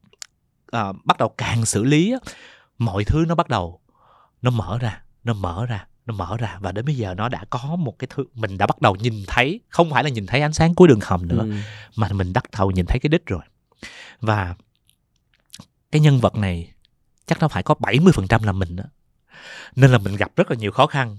uh, 0.77 0.97
bắt 1.05 1.19
đầu 1.19 1.29
càng 1.29 1.65
xử 1.65 1.85
lý 1.85 2.15
mọi 2.79 3.05
thứ 3.05 3.25
nó 3.29 3.35
bắt 3.35 3.49
đầu 3.49 3.81
nó 4.43 4.51
mở 4.51 4.79
ra 4.81 5.03
nó 5.25 5.33
mở 5.33 5.67
ra 5.67 5.87
nó 6.07 6.15
mở 6.15 6.37
ra. 6.39 6.59
Và 6.61 6.73
đến 6.73 6.85
bây 6.85 6.95
giờ 6.95 7.15
nó 7.15 7.29
đã 7.29 7.45
có 7.51 7.77
một 7.79 7.99
cái 7.99 8.09
thứ 8.15 8.25
mình 8.35 8.59
đã 8.59 8.67
bắt 8.67 8.81
đầu 8.81 8.97
nhìn 8.97 9.15
thấy 9.27 9.61
không 9.69 9.91
phải 9.91 10.05
là 10.05 10.11
nhìn 10.11 10.27
thấy 10.27 10.41
ánh 10.41 10.53
sáng 10.53 10.75
cuối 10.75 10.89
đường 10.89 11.01
hầm 11.03 11.29
nữa 11.29 11.43
ừ. 11.43 11.53
mà 11.97 12.09
mình 12.13 12.33
bắt 12.33 12.45
đầu 12.59 12.71
nhìn 12.71 12.87
thấy 12.87 12.99
cái 12.99 13.09
đích 13.09 13.27
rồi. 13.27 13.43
Và 14.21 14.55
cái 15.91 16.01
nhân 16.01 16.21
vật 16.21 16.35
này 16.35 16.73
chắc 17.27 17.41
nó 17.41 17.49
phải 17.49 17.63
có 17.63 17.75
70% 17.79 18.45
là 18.45 18.53
mình 18.53 18.77
đó. 18.77 18.85
Nên 19.77 19.91
là 19.91 19.99
mình 19.99 20.17
gặp 20.17 20.31
rất 20.37 20.51
là 20.51 20.57
nhiều 20.57 20.73
khó 20.73 20.87
khăn. 20.87 21.19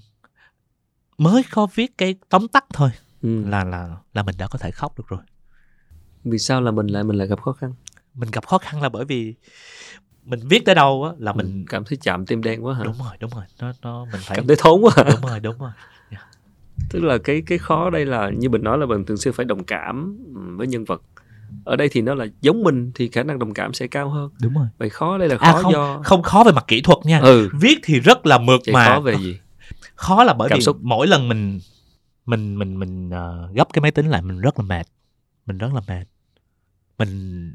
Mới 1.17 1.43
có 1.51 1.67
viết 1.75 1.97
cái 1.97 2.15
tóm 2.29 2.47
tắt 2.47 2.65
thôi 2.73 2.89
ừ. 3.21 3.43
là 3.45 3.63
là 3.63 3.95
là 4.13 4.23
mình 4.23 4.35
đã 4.37 4.47
có 4.47 4.59
thể 4.59 4.71
khóc 4.71 4.97
được 4.97 5.07
rồi. 5.07 5.21
Vì 6.23 6.37
sao 6.37 6.61
là 6.61 6.71
mình 6.71 6.87
lại 6.87 7.03
mình 7.03 7.17
lại 7.17 7.27
gặp 7.27 7.41
khó 7.41 7.53
khăn? 7.53 7.73
Mình 8.13 8.29
gặp 8.31 8.47
khó 8.47 8.57
khăn 8.57 8.81
là 8.81 8.89
bởi 8.89 9.05
vì 9.05 9.35
mình 10.23 10.39
viết 10.49 10.65
tới 10.65 10.75
đâu 10.75 11.03
á 11.03 11.11
là 11.17 11.33
mình 11.33 11.65
cảm 11.69 11.83
thấy 11.85 11.97
chạm 12.01 12.25
tim 12.25 12.41
đen 12.41 12.65
quá 12.65 12.75
hả? 12.75 12.83
Đúng 12.83 12.97
rồi, 12.99 13.17
đúng 13.19 13.31
rồi. 13.31 13.43
Nó 13.59 13.73
nó 13.81 14.05
mình 14.05 14.21
phải 14.23 14.37
cảm 14.37 14.47
thấy 14.47 14.55
thốn 14.59 14.81
quá. 14.81 14.91
Hả? 14.95 15.03
Đúng 15.03 15.21
rồi, 15.21 15.39
đúng 15.39 15.57
rồi. 15.57 15.71
Yeah. 16.09 16.23
Tức 16.89 17.03
là 17.03 17.17
cái 17.23 17.43
cái 17.45 17.57
khó 17.57 17.89
đây 17.89 18.05
là 18.05 18.29
như 18.29 18.49
mình 18.49 18.63
nói 18.63 18.77
là 18.77 18.85
mình 18.85 19.05
thường 19.05 19.17
xuyên 19.17 19.33
phải 19.33 19.45
đồng 19.45 19.63
cảm 19.63 20.17
với 20.57 20.67
nhân 20.67 20.85
vật 20.85 21.01
ở 21.63 21.75
đây 21.75 21.89
thì 21.91 22.01
nó 22.01 22.13
là 22.13 22.25
giống 22.41 22.63
mình 22.63 22.91
thì 22.95 23.09
khả 23.09 23.23
năng 23.23 23.39
đồng 23.39 23.53
cảm 23.53 23.73
sẽ 23.73 23.87
cao 23.87 24.09
hơn. 24.09 24.29
Đúng 24.41 24.53
rồi. 24.53 24.67
Vậy 24.77 24.89
khó 24.89 25.17
đây 25.17 25.29
là 25.29 25.37
à, 25.39 25.51
khó 25.51 25.57
à, 25.57 25.61
không, 25.61 25.73
do 25.73 26.01
không 26.03 26.23
khó 26.23 26.43
về 26.43 26.51
mặt 26.51 26.65
kỹ 26.67 26.81
thuật 26.81 26.97
nha. 27.03 27.19
Ừ. 27.19 27.49
viết 27.59 27.79
thì 27.83 27.99
rất 27.99 28.25
là 28.25 28.37
mượt 28.37 28.61
Vậy 28.65 28.73
mà. 28.73 28.85
khó 28.85 28.99
về 28.99 29.17
gì? 29.17 29.39
Khó 29.95 30.23
là 30.23 30.33
bởi 30.33 30.49
cảm 30.49 30.57
vì 30.57 30.63
xúc. 30.63 30.77
mỗi 30.81 31.07
lần 31.07 31.29
mình 31.29 31.59
mình 32.25 32.59
mình 32.59 32.79
mình 32.79 33.09
uh, 33.09 33.55
gấp 33.55 33.73
cái 33.73 33.81
máy 33.81 33.91
tính 33.91 34.09
lại 34.09 34.21
mình 34.21 34.41
rất 34.41 34.59
là 34.59 34.65
mệt. 34.65 34.87
Mình 35.45 35.57
rất 35.57 35.73
là 35.73 35.81
mệt. 35.87 36.05
Mình 36.97 37.53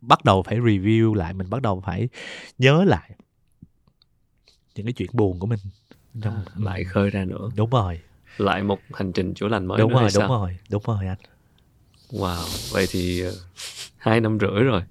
bắt 0.00 0.24
đầu 0.24 0.42
phải 0.42 0.58
review 0.58 1.14
lại 1.14 1.34
mình 1.34 1.50
bắt 1.50 1.62
đầu 1.62 1.82
phải 1.86 2.08
nhớ 2.58 2.84
lại 2.84 3.10
những 4.74 4.86
cái 4.86 4.92
chuyện 4.92 5.10
buồn 5.12 5.38
của 5.38 5.46
mình 5.46 5.58
trong 6.22 6.34
à, 6.34 6.44
lại 6.56 6.84
khơi 6.84 7.10
ra 7.10 7.24
nữa. 7.24 7.50
Đúng 7.56 7.70
rồi. 7.70 8.00
Lại 8.38 8.62
một 8.62 8.78
hành 8.92 9.12
trình 9.12 9.34
chữa 9.34 9.48
lành 9.48 9.66
mới 9.66 9.78
đúng 9.78 9.90
nữa 9.90 10.00
rồi 10.00 10.10
đúng 10.14 10.20
sao? 10.20 10.28
rồi 10.28 10.56
đúng 10.70 10.82
rồi 10.86 11.06
anh 11.06 11.18
Wow, 12.10 12.72
vậy 12.72 12.86
thì 12.90 13.26
uh, 13.26 13.34
hai 13.96 14.20
năm 14.20 14.38
rưỡi 14.40 14.62
rồi. 14.62 14.82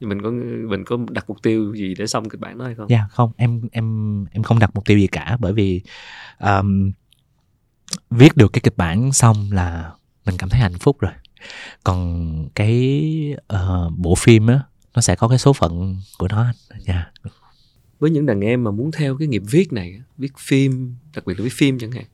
Mình 0.00 0.22
có 0.22 0.30
mình 0.70 0.84
có 0.86 0.98
đặt 1.10 1.24
mục 1.28 1.42
tiêu 1.42 1.74
gì 1.74 1.94
để 1.94 2.06
xong 2.06 2.28
kịch 2.28 2.40
bản 2.40 2.58
đó 2.58 2.64
hay 2.64 2.74
không? 2.74 2.90
Dạ 2.90 2.96
yeah, 2.96 3.10
không, 3.10 3.32
em 3.36 3.62
em 3.72 4.24
em 4.30 4.42
không 4.42 4.58
đặt 4.58 4.70
mục 4.74 4.84
tiêu 4.84 4.98
gì 4.98 5.06
cả 5.06 5.36
bởi 5.40 5.52
vì 5.52 5.80
um, 6.38 6.92
viết 8.10 8.36
được 8.36 8.52
cái 8.52 8.60
kịch 8.60 8.76
bản 8.76 9.12
xong 9.12 9.52
là 9.52 9.92
mình 10.26 10.36
cảm 10.38 10.48
thấy 10.48 10.60
hạnh 10.60 10.78
phúc 10.78 11.00
rồi. 11.00 11.12
Còn 11.84 12.48
cái 12.54 13.34
uh, 13.54 13.92
bộ 13.96 14.14
phim 14.14 14.46
á 14.46 14.62
nó 14.94 15.00
sẽ 15.00 15.16
có 15.16 15.28
cái 15.28 15.38
số 15.38 15.52
phận 15.52 15.96
của 16.18 16.28
nó 16.28 16.52
nha. 16.86 16.94
Yeah. 16.94 17.32
Với 17.98 18.10
những 18.10 18.26
đàn 18.26 18.40
em 18.40 18.64
mà 18.64 18.70
muốn 18.70 18.90
theo 18.92 19.16
cái 19.16 19.28
nghiệp 19.28 19.42
viết 19.50 19.72
này, 19.72 20.00
viết 20.18 20.32
phim, 20.38 20.94
đặc 21.14 21.26
biệt 21.26 21.38
là 21.38 21.44
viết 21.44 21.52
phim 21.52 21.78
chẳng 21.78 21.92
hạn. 21.92 22.04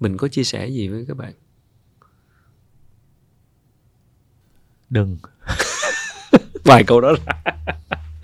Mình 0.00 0.16
có 0.16 0.28
chia 0.28 0.44
sẻ 0.44 0.68
gì 0.68 0.88
với 0.88 1.04
các 1.08 1.16
bạn? 1.16 1.32
Đừng. 4.94 5.18
Vài 6.64 6.84
câu 6.84 7.00
đó 7.00 7.12
là 7.12 7.18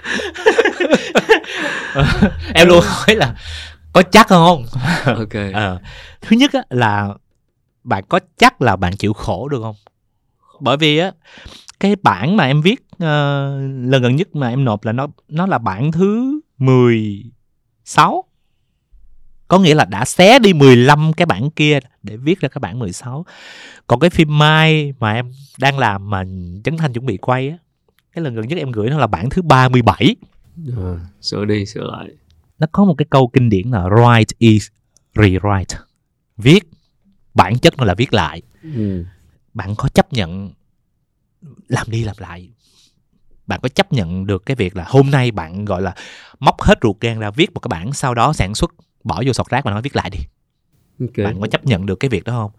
em 2.55 2.69
luôn 2.69 2.85
hỏi 2.87 3.17
là 3.17 3.35
có 3.93 4.03
chắc 4.03 4.29
không? 4.29 4.67
Ok. 5.05 5.35
À, 5.55 5.79
thứ 6.21 6.37
nhất 6.37 6.53
á, 6.53 6.63
là 6.71 7.09
bạn 7.85 8.05
có 8.09 8.21
chắc 8.39 8.63
là 8.63 8.77
bạn 8.77 8.97
chịu 8.97 9.13
khổ 9.13 9.49
được 9.49 9.61
không? 9.63 9.77
Bởi 10.61 10.77
vì 10.77 10.99
á 10.99 11.13
cái 11.81 11.97
bản 12.03 12.37
mà 12.37 12.45
em 12.45 12.63
viết 12.63 12.81
uh, 12.95 13.01
lần 13.91 14.03
gần 14.03 14.17
nhất 14.17 14.37
mà 14.37 14.49
em 14.49 14.65
nộp 14.65 14.85
là 14.85 14.93
nó 14.93 15.07
nó 15.29 15.47
là 15.47 15.59
bản 15.59 15.93
thứ 15.93 16.41
16 16.59 18.25
có 19.51 19.59
nghĩa 19.59 19.75
là 19.75 19.85
đã 19.85 20.05
xé 20.05 20.39
đi 20.39 20.53
15 20.53 21.13
cái 21.13 21.27
bản 21.27 21.51
kia 21.51 21.79
để 22.03 22.17
viết 22.17 22.41
ra 22.41 22.49
cái 22.49 22.61
bản 22.61 22.79
16 22.79 23.27
còn 23.87 24.01
cái 24.01 24.11
phim 24.11 24.39
Mai 24.39 24.95
mà 25.01 25.13
em 25.13 25.33
đang 25.59 25.79
làm 25.79 26.11
mà 26.11 26.25
Trấn 26.65 26.77
Thanh 26.77 26.93
chuẩn 26.93 27.07
bị 27.07 27.17
quay 27.17 27.49
á 27.49 27.57
cái 28.13 28.25
lần 28.25 28.35
gần 28.35 28.49
nhất 28.49 28.59
em 28.59 28.71
gửi 28.71 28.91
nó 28.91 28.99
là 28.99 29.07
bản 29.07 29.31
thứ 29.31 29.43
37 29.43 30.17
à, 30.77 30.99
sửa 31.21 31.45
đi 31.45 31.67
sửa 31.67 31.91
lại. 31.93 32.09
Nó 32.59 32.67
có 32.73 32.85
một 32.85 32.95
cái 32.99 33.07
câu 33.11 33.29
kinh 33.29 33.49
điển 33.49 33.71
là 33.71 33.83
write 33.83 34.35
is 34.39 34.69
rewrite. 35.15 35.77
Viết 36.37 36.71
bản 37.35 37.59
chất 37.59 37.79
nó 37.79 37.85
là 37.85 37.95
viết 37.95 38.15
lại. 38.15 38.43
Ừ. 38.63 39.05
bạn 39.55 39.75
có 39.77 39.89
chấp 39.89 40.13
nhận 40.13 40.53
làm 41.69 41.87
đi 41.91 42.05
làm 42.05 42.17
lại? 42.19 42.51
Bạn 43.47 43.61
có 43.63 43.69
chấp 43.69 43.93
nhận 43.93 44.27
được 44.27 44.47
cái 44.47 44.55
việc 44.55 44.77
là 44.77 44.85
hôm 44.89 45.11
nay 45.11 45.31
bạn 45.31 45.65
gọi 45.65 45.83
là 45.83 45.95
móc 46.41 46.63
hết 46.63 46.79
ruột 46.83 47.01
gan 47.01 47.19
ra 47.19 47.31
viết 47.31 47.55
một 47.55 47.61
cái 47.61 47.69
bản 47.69 47.93
sau 47.93 48.15
đó 48.15 48.33
sản 48.33 48.55
xuất 48.55 48.71
bỏ 49.05 49.23
vô 49.27 49.33
sọt 49.33 49.49
rác 49.49 49.65
và 49.65 49.71
nói 49.71 49.83
viết 49.83 49.97
lại 49.97 50.11
đi 50.11 50.19
okay. 51.01 51.25
bạn 51.25 51.41
có 51.41 51.47
chấp 51.47 51.65
nhận 51.65 51.87
được 51.87 52.01
cái 52.01 52.09
việc 52.09 52.25
đó 52.25 52.33
không 52.33 52.51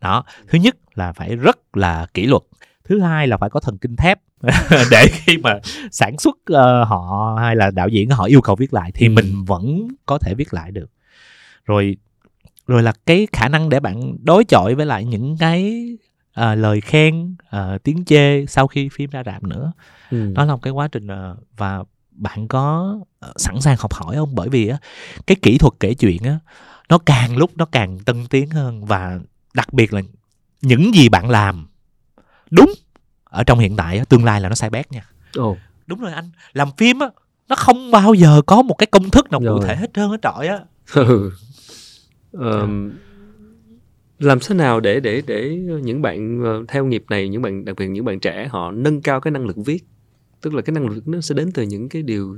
đó 0.00 0.24
thứ 0.48 0.58
nhất 0.58 0.76
là 0.94 1.12
phải 1.12 1.36
rất 1.36 1.76
là 1.76 2.06
kỷ 2.14 2.26
luật 2.26 2.42
thứ 2.84 3.00
hai 3.00 3.26
là 3.26 3.36
phải 3.36 3.50
có 3.50 3.60
thần 3.60 3.78
kinh 3.78 3.96
thép 3.96 4.18
để 4.90 5.06
khi 5.12 5.38
mà 5.38 5.58
sản 5.90 6.18
xuất 6.18 6.36
uh, 6.52 6.88
họ 6.88 7.36
hay 7.40 7.56
là 7.56 7.70
đạo 7.70 7.88
diễn 7.88 8.10
họ 8.10 8.24
yêu 8.24 8.40
cầu 8.40 8.56
viết 8.56 8.74
lại 8.74 8.92
thì 8.94 9.06
ừ. 9.06 9.10
mình 9.10 9.44
vẫn 9.44 9.88
có 10.06 10.18
thể 10.18 10.34
viết 10.34 10.54
lại 10.54 10.70
được 10.70 10.90
rồi 11.64 11.96
rồi 12.66 12.82
là 12.82 12.92
cái 13.06 13.26
khả 13.32 13.48
năng 13.48 13.68
để 13.68 13.80
bạn 13.80 14.16
đối 14.22 14.44
chọi 14.44 14.74
với 14.74 14.86
lại 14.86 15.04
những 15.04 15.36
cái 15.38 15.88
uh, 16.40 16.58
lời 16.58 16.80
khen 16.80 17.36
uh, 17.56 17.82
tiếng 17.82 18.04
chê 18.04 18.46
sau 18.46 18.66
khi 18.66 18.88
phim 18.88 19.10
ra 19.10 19.22
rạp 19.26 19.42
nữa 19.42 19.72
ừ. 20.10 20.32
nó 20.34 20.44
là 20.44 20.52
một 20.52 20.62
cái 20.62 20.72
quá 20.72 20.88
trình 20.92 21.06
uh, 21.06 21.38
và 21.56 21.84
bạn 22.14 22.48
có 22.48 22.98
sẵn 23.36 23.60
sàng 23.60 23.76
học 23.78 23.94
hỏi 23.94 24.16
không? 24.16 24.34
Bởi 24.34 24.48
vì 24.48 24.68
á 24.68 24.78
cái 25.26 25.36
kỹ 25.42 25.58
thuật 25.58 25.72
kể 25.80 25.94
chuyện 25.94 26.22
á 26.22 26.38
nó 26.88 26.98
càng 26.98 27.36
lúc 27.36 27.50
nó 27.56 27.64
càng 27.64 27.98
tân 27.98 28.26
tiến 28.26 28.50
hơn 28.50 28.84
và 28.84 29.18
đặc 29.54 29.72
biệt 29.72 29.92
là 29.92 30.00
những 30.62 30.94
gì 30.94 31.08
bạn 31.08 31.30
làm 31.30 31.66
đúng 32.50 32.72
ở 33.24 33.44
trong 33.44 33.58
hiện 33.58 33.76
tại 33.76 34.02
tương 34.08 34.24
lai 34.24 34.40
là 34.40 34.48
nó 34.48 34.54
sai 34.54 34.70
bét 34.70 34.92
nha. 34.92 35.02
Ồ. 35.36 35.56
đúng 35.86 36.00
rồi 36.00 36.12
anh 36.12 36.30
làm 36.52 36.68
phim 36.76 36.98
á 36.98 37.08
nó 37.48 37.56
không 37.56 37.90
bao 37.90 38.14
giờ 38.14 38.42
có 38.46 38.62
một 38.62 38.74
cái 38.74 38.86
công 38.86 39.10
thức 39.10 39.30
nào 39.30 39.40
cụ 39.40 39.62
thể 39.62 39.76
hết 39.76 39.90
trơn 39.94 40.10
hết 40.10 40.22
trọi 40.22 40.48
á. 40.48 40.58
Ừ. 42.32 42.60
um, 42.60 42.92
làm 44.18 44.38
thế 44.48 44.54
nào 44.54 44.80
để 44.80 45.00
để 45.00 45.22
để 45.26 45.56
những 45.82 46.02
bạn 46.02 46.40
ờ, 46.44 46.64
theo 46.68 46.84
nghiệp 46.84 47.04
này 47.10 47.28
những 47.28 47.42
bạn 47.42 47.64
đặc 47.64 47.76
biệt 47.78 47.86
những 47.86 48.04
bạn 48.04 48.20
trẻ 48.20 48.48
họ 48.50 48.70
nâng 48.70 49.02
cao 49.02 49.20
cái 49.20 49.30
năng 49.30 49.46
lực 49.46 49.56
viết 49.56 49.84
tức 50.44 50.54
là 50.54 50.62
cái 50.62 50.74
năng 50.74 50.88
lực 50.88 51.08
nó 51.08 51.20
sẽ 51.20 51.34
đến 51.34 51.52
từ 51.52 51.62
những 51.62 51.88
cái 51.88 52.02
điều 52.02 52.36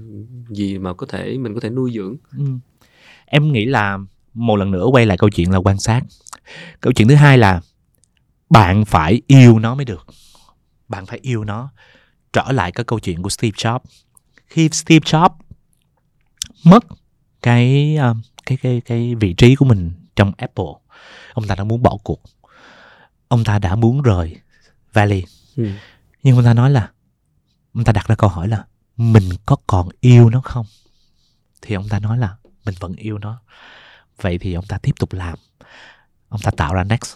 gì 0.48 0.78
mà 0.78 0.94
có 0.94 1.06
thể 1.06 1.38
mình 1.38 1.54
có 1.54 1.60
thể 1.60 1.70
nuôi 1.70 1.92
dưỡng. 1.94 2.16
Ừ. 2.38 2.44
em 3.26 3.52
nghĩ 3.52 3.64
là 3.64 3.98
một 4.34 4.56
lần 4.56 4.70
nữa 4.70 4.84
quay 4.92 5.06
lại 5.06 5.18
câu 5.18 5.30
chuyện 5.30 5.50
là 5.50 5.58
quan 5.58 5.78
sát. 5.78 6.02
Câu 6.80 6.92
chuyện 6.92 7.08
thứ 7.08 7.14
hai 7.14 7.38
là 7.38 7.60
bạn 8.50 8.84
phải 8.84 9.22
yêu 9.26 9.58
nó 9.58 9.74
mới 9.74 9.84
được. 9.84 10.06
Bạn 10.88 11.06
phải 11.06 11.18
yêu 11.22 11.44
nó. 11.44 11.70
Trở 12.32 12.52
lại 12.52 12.72
cái 12.72 12.84
câu 12.84 12.98
chuyện 13.00 13.22
của 13.22 13.28
Steve 13.28 13.54
Jobs. 13.56 13.78
Khi 14.46 14.68
Steve 14.72 15.04
Jobs 15.04 15.36
mất 16.64 16.84
cái 17.42 17.96
uh, 18.10 18.16
cái 18.46 18.58
cái 18.62 18.82
cái 18.84 19.14
vị 19.14 19.34
trí 19.34 19.54
của 19.54 19.64
mình 19.64 19.90
trong 20.16 20.32
Apple 20.36 20.72
ông 21.32 21.46
ta 21.46 21.54
đã 21.54 21.64
muốn 21.64 21.82
bỏ 21.82 21.98
cuộc. 22.04 22.22
Ông 23.28 23.44
ta 23.44 23.58
đã 23.58 23.76
muốn 23.76 24.02
rời 24.02 24.36
Valley. 24.92 25.24
Ừ. 25.56 25.68
nhưng 26.22 26.36
ông 26.36 26.44
ta 26.44 26.54
nói 26.54 26.70
là 26.70 26.90
ông 27.76 27.84
ta 27.84 27.92
đặt 27.92 28.08
ra 28.08 28.14
câu 28.14 28.30
hỏi 28.30 28.48
là 28.48 28.64
mình 28.96 29.28
có 29.46 29.56
còn 29.66 29.88
yêu 30.00 30.30
nó 30.30 30.40
không? 30.40 30.66
Thì 31.62 31.74
ông 31.74 31.88
ta 31.88 31.98
nói 31.98 32.18
là 32.18 32.36
mình 32.64 32.74
vẫn 32.80 32.94
yêu 32.96 33.18
nó. 33.18 33.40
Vậy 34.20 34.38
thì 34.38 34.54
ông 34.54 34.64
ta 34.66 34.78
tiếp 34.78 34.92
tục 34.98 35.12
làm. 35.12 35.38
Ông 36.28 36.40
ta 36.40 36.50
tạo 36.50 36.74
ra 36.74 36.84
next. 36.84 37.14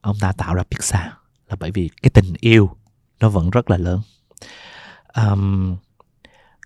Ông 0.00 0.16
ta 0.20 0.32
tạo 0.32 0.54
ra 0.54 0.62
pixar 0.62 1.02
là 1.48 1.56
bởi 1.60 1.70
vì 1.70 1.90
cái 2.02 2.10
tình 2.10 2.34
yêu 2.40 2.76
nó 3.20 3.28
vẫn 3.28 3.50
rất 3.50 3.70
là 3.70 3.76
lớn. 3.76 4.00
Um, 5.16 5.76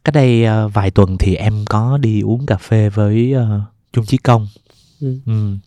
cách 0.04 0.14
đây 0.14 0.44
uh, 0.48 0.74
vài 0.74 0.90
tuần 0.90 1.18
thì 1.18 1.34
em 1.34 1.64
có 1.68 1.98
đi 1.98 2.20
uống 2.20 2.46
cà 2.46 2.56
phê 2.56 2.88
với 2.88 3.34
uh, 3.36 3.62
Trung 3.92 4.06
Chí 4.06 4.16
Công. 4.16 4.48
Ừ. 5.00 5.20
um, 5.26 5.58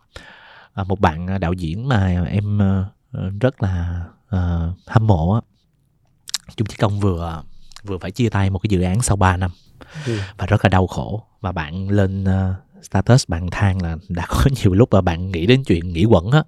uh, 0.80 0.86
một 0.86 1.00
bạn 1.00 1.40
đạo 1.40 1.52
diễn 1.52 1.88
mà 1.88 2.24
em 2.24 2.58
uh, 2.58 3.40
rất 3.40 3.62
là 3.62 4.04
uh, 4.36 4.78
hâm 4.86 5.06
mộ 5.06 5.34
á. 5.34 5.40
Trung 6.56 6.68
Chí 6.68 6.76
Công 6.76 7.00
vừa 7.00 7.42
vừa 7.84 7.98
phải 7.98 8.10
chia 8.10 8.28
tay 8.28 8.50
một 8.50 8.58
cái 8.58 8.68
dự 8.68 8.82
án 8.82 9.02
sau 9.02 9.16
3 9.16 9.36
năm. 9.36 9.50
Ừ. 10.06 10.18
và 10.38 10.46
rất 10.46 10.64
là 10.64 10.68
đau 10.68 10.86
khổ. 10.86 11.26
Và 11.40 11.52
bạn 11.52 11.88
lên 11.88 12.24
uh, 12.24 12.84
status 12.84 13.28
bạn 13.28 13.50
than 13.50 13.82
là 13.82 13.96
đã 14.08 14.26
có 14.28 14.44
nhiều 14.62 14.74
lúc 14.74 14.88
mà 14.92 15.00
bạn 15.00 15.30
nghĩ 15.30 15.46
đến 15.46 15.64
chuyện 15.64 15.92
nghỉ 15.92 16.04
quẩn 16.04 16.30
á. 16.30 16.42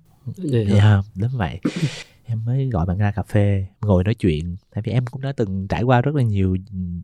Yeah, 0.53 0.69
yeah, 0.69 1.05
đến 1.15 1.31
vậy. 1.35 1.61
Em 2.27 2.45
mới 2.45 2.69
gọi 2.73 2.87
bạn 2.87 2.99
ra 2.99 3.11
cà 3.11 3.23
phê 3.23 3.67
ngồi 3.81 4.05
nói 4.05 4.15
chuyện. 4.15 4.57
Tại 4.75 4.83
vì 4.87 4.93
em 4.93 5.07
cũng 5.07 5.23
đã 5.23 5.33
từng 5.33 5.69
trải 5.69 5.83
qua 5.83 6.01
rất 6.01 6.15
là 6.15 6.23
nhiều 6.23 6.57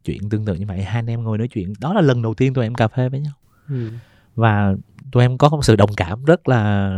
chuyện 0.05 0.29
tương 0.31 0.45
tự 0.45 0.55
như 0.55 0.67
vậy. 0.67 0.83
Hai 0.83 0.99
anh 0.99 1.07
em 1.07 1.23
ngồi 1.25 1.39
nói 1.39 1.49
chuyện 1.49 1.73
đó 1.81 1.95
là 1.95 2.01
lần 2.01 2.23
đầu 2.23 2.35
tiên 2.35 2.55
tụi 2.55 2.65
em 2.65 2.75
cà 2.75 2.89
phê 2.89 3.09
với 3.09 3.21
nhau. 3.21 3.33
Ừ. 3.69 3.91
và 4.35 4.75
tụi 5.13 5.25
em 5.25 5.39
có 5.39 5.49
một 5.49 5.65
sự 5.65 5.77
đồng 5.77 5.95
cảm 5.97 6.25
rất 6.25 6.49
là 6.49 6.95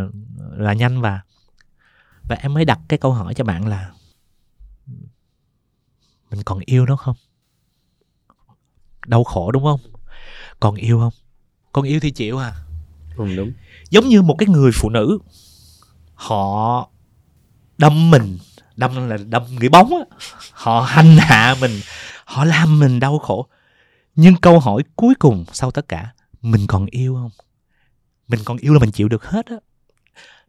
là 0.56 0.72
nhanh 0.72 1.00
và 1.00 1.20
và 2.28 2.36
em 2.42 2.54
mới 2.54 2.64
đặt 2.64 2.80
cái 2.88 2.98
câu 2.98 3.12
hỏi 3.12 3.34
cho 3.34 3.44
bạn 3.44 3.66
là 3.66 3.90
mình 6.32 6.42
còn 6.44 6.58
yêu 6.64 6.86
nó 6.86 6.96
không? 6.96 7.16
Đau 9.06 9.24
khổ 9.24 9.52
đúng 9.52 9.64
không? 9.64 9.80
Còn 10.60 10.74
yêu 10.74 10.98
không? 10.98 11.12
Còn 11.72 11.84
yêu 11.84 12.00
thì 12.00 12.10
chịu 12.10 12.38
à? 12.38 12.54
Không 13.16 13.36
đúng. 13.36 13.52
Giống 13.90 14.08
như 14.08 14.22
một 14.22 14.36
cái 14.38 14.48
người 14.48 14.70
phụ 14.74 14.90
nữ 14.90 15.18
họ 16.14 16.88
đâm 17.78 18.10
mình 18.10 18.38
đâm 18.76 19.08
là 19.08 19.16
đâm 19.16 19.42
người 19.58 19.68
bóng 19.68 19.90
á. 19.90 20.16
Họ 20.52 20.80
hành 20.80 21.16
hạ 21.20 21.54
mình 21.60 21.80
họ 22.24 22.44
làm 22.44 22.78
mình 22.78 23.00
đau 23.00 23.18
khổ. 23.18 23.46
Nhưng 24.14 24.36
câu 24.36 24.60
hỏi 24.60 24.82
cuối 24.96 25.14
cùng 25.18 25.44
sau 25.52 25.70
tất 25.70 25.88
cả 25.88 26.12
mình 26.42 26.66
còn 26.66 26.86
yêu 26.86 27.14
không? 27.14 27.30
Mình 28.28 28.40
còn 28.44 28.56
yêu 28.56 28.72
là 28.72 28.78
mình 28.78 28.92
chịu 28.92 29.08
được 29.08 29.24
hết 29.24 29.46
á. 29.46 29.56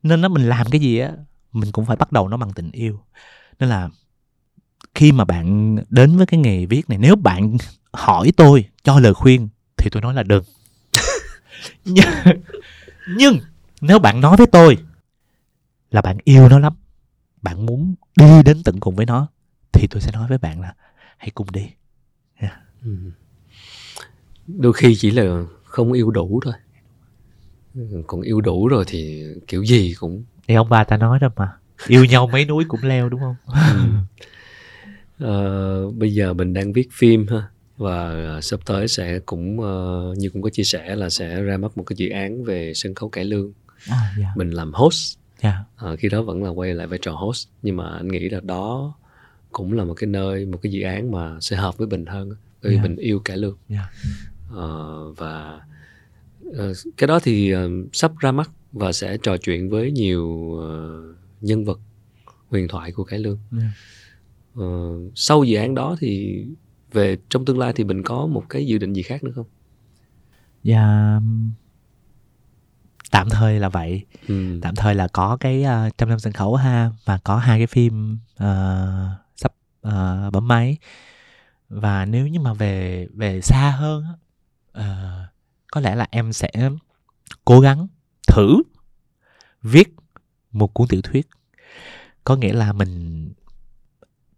Nên 0.03 0.21
nó 0.21 0.27
mình 0.27 0.49
làm 0.49 0.69
cái 0.69 0.81
gì 0.81 0.99
á 0.99 1.11
mình 1.51 1.71
cũng 1.71 1.86
phải 1.86 1.95
bắt 1.95 2.11
đầu 2.11 2.27
nó 2.27 2.38
bằng 2.38 2.53
tình 2.53 2.71
yêu. 2.71 2.99
Nên 3.59 3.69
là 3.69 3.89
khi 4.95 5.11
mà 5.11 5.25
bạn 5.25 5.77
đến 5.89 6.17
với 6.17 6.25
cái 6.25 6.39
nghề 6.39 6.65
viết 6.65 6.89
này 6.89 6.97
nếu 6.97 7.15
bạn 7.15 7.57
hỏi 7.93 8.31
tôi 8.37 8.65
cho 8.83 8.99
lời 8.99 9.13
khuyên 9.13 9.49
thì 9.77 9.89
tôi 9.89 10.01
nói 10.01 10.13
là 10.13 10.23
đừng 10.23 10.43
nhưng, 11.85 12.05
nhưng 13.07 13.39
nếu 13.81 13.99
bạn 13.99 14.21
nói 14.21 14.37
với 14.37 14.47
tôi 14.47 14.77
là 15.91 16.01
bạn 16.01 16.17
yêu 16.23 16.49
nó 16.49 16.59
lắm 16.59 16.73
bạn 17.41 17.65
muốn 17.65 17.95
đi 18.15 18.43
đến 18.45 18.63
tận 18.63 18.79
cùng 18.79 18.95
với 18.95 19.05
nó 19.05 19.27
thì 19.71 19.87
tôi 19.87 20.01
sẽ 20.01 20.11
nói 20.11 20.27
với 20.29 20.37
bạn 20.37 20.61
là 20.61 20.73
hãy 21.17 21.29
cùng 21.29 21.51
đi 21.51 21.69
yeah. 22.35 22.53
Ừ. 22.85 22.97
đôi 24.47 24.73
khi 24.73 24.95
chỉ 24.95 25.11
là 25.11 25.43
không 25.63 25.93
yêu 25.93 26.11
đủ 26.11 26.39
thôi 26.43 26.53
còn 28.07 28.21
yêu 28.21 28.41
đủ 28.41 28.67
rồi 28.67 28.83
thì 28.87 29.23
kiểu 29.47 29.63
gì 29.63 29.93
cũng 29.99 30.23
thì 30.47 30.55
ông 30.55 30.69
bà 30.69 30.83
ta 30.83 30.97
nói 30.97 31.19
đó 31.19 31.29
mà 31.35 31.51
yêu 31.87 32.05
nhau 32.05 32.27
mấy 32.27 32.45
núi 32.45 32.65
cũng 32.67 32.83
leo 32.83 33.09
đúng 33.09 33.19
không 33.19 33.35
ừ. 33.45 33.79
uh, 35.26 35.95
bây 35.95 36.13
giờ 36.13 36.34
mình 36.34 36.53
đang 36.53 36.74
viết 36.74 36.89
phim 36.91 37.28
ha 37.28 37.47
và 37.78 38.39
sắp 38.41 38.59
tới 38.65 38.88
sẽ 38.88 39.19
cũng 39.19 39.59
uh, 39.59 40.17
như 40.17 40.30
cũng 40.30 40.41
có 40.41 40.49
chia 40.49 40.63
sẻ 40.63 40.95
là 40.95 41.09
sẽ 41.09 41.41
ra 41.41 41.57
mắt 41.57 41.78
một 41.78 41.84
cái 41.84 41.95
dự 41.97 42.09
án 42.09 42.43
về 42.43 42.74
sân 42.76 42.95
khấu 42.95 43.09
cải 43.09 43.26
lương 43.26 43.53
à, 43.89 43.97
yeah. 44.01 44.17
Dạ. 44.19 44.28
mình 44.36 44.49
làm 44.49 44.74
host 44.74 45.17
yeah. 45.41 45.55
Dạ. 45.82 45.88
à, 45.88 45.95
khi 45.95 46.09
đó 46.09 46.21
vẫn 46.21 46.43
là 46.43 46.49
quay 46.49 46.74
lại 46.74 46.88
vai 46.88 46.99
trò 47.01 47.11
host 47.11 47.47
nhưng 47.61 47.76
mà 47.76 47.89
anh 47.89 48.07
nghĩ 48.07 48.30
là 48.30 48.39
đó 48.39 48.93
cũng 49.51 49.74
là 49.74 49.84
một 49.84 49.93
cái 49.93 50.07
nơi 50.07 50.45
một 50.45 50.59
cái 50.61 50.71
dự 50.71 50.82
án 50.82 51.11
mà 51.11 51.38
sẽ 51.41 51.55
hợp 51.55 51.78
với 51.78 51.88
bình 51.88 52.05
hơn 52.05 52.30
bởi 52.61 52.71
vì 52.71 52.76
yeah. 52.76 52.89
mình 52.89 52.95
yêu 52.95 53.19
cải 53.19 53.38
lương 53.38 53.57
yeah. 53.69 53.86
à, 54.57 54.67
và 55.17 55.61
uh, 56.49 56.78
cái 56.97 57.07
đó 57.07 57.19
thì 57.19 57.55
uh, 57.55 57.59
sắp 57.93 58.11
ra 58.19 58.32
mắt 58.32 58.51
và 58.71 58.91
sẽ 58.91 59.17
trò 59.17 59.38
chuyện 59.38 59.69
với 59.69 59.91
nhiều 59.91 60.26
uh, 60.28 61.15
nhân 61.41 61.65
vật 61.65 61.80
huyền 62.49 62.67
thoại 62.67 62.91
của 62.91 63.03
cải 63.03 63.19
lương 63.19 63.39
yeah. 63.51 63.71
Uh, 64.60 65.12
sau 65.16 65.43
dự 65.43 65.58
án 65.58 65.76
đó 65.76 65.95
thì 65.99 66.43
về 66.91 67.18
trong 67.30 67.45
tương 67.45 67.60
lai 67.60 67.74
thì 67.76 67.84
mình 67.84 68.04
có 68.04 68.28
một 68.28 68.43
cái 68.49 68.66
dự 68.66 68.78
định 68.78 68.93
gì 68.93 69.01
khác 69.01 69.24
nữa 69.24 69.32
không? 69.36 69.47
Dạ 70.64 71.20
tạm 73.14 73.30
thời 73.30 73.60
là 73.60 73.70
vậy 73.70 74.06
ừ. 74.28 74.60
tạm 74.62 74.76
thời 74.76 74.95
là 74.95 75.08
có 75.08 75.38
cái 75.39 75.64
uh, 75.64 75.97
trăm 75.97 76.10
năm 76.10 76.20
sân 76.20 76.34
khấu 76.34 76.56
ha 76.56 76.91
và 77.06 77.18
có 77.18 77.38
hai 77.38 77.60
cái 77.60 77.68
phim 77.68 78.18
uh, 78.34 79.10
sắp 79.36 79.54
uh, 79.88 80.34
bấm 80.34 80.47
máy 80.47 80.78
và 81.70 82.06
nếu 82.06 82.28
như 82.28 82.39
mà 82.39 82.54
về 82.54 83.08
về 83.14 83.41
xa 83.41 83.72
hơn 83.78 84.06
uh, 84.78 85.30
có 85.72 85.82
lẽ 85.82 85.95
là 85.95 86.08
em 86.12 86.34
sẽ 86.34 86.49
cố 87.45 87.60
gắng 87.60 87.88
thử 88.28 88.62
viết 89.62 89.95
một 90.51 90.74
cuốn 90.74 90.88
tiểu 90.88 91.01
thuyết 91.01 91.28
có 92.24 92.36
nghĩa 92.36 92.54
là 92.54 92.74
mình 92.74 93.22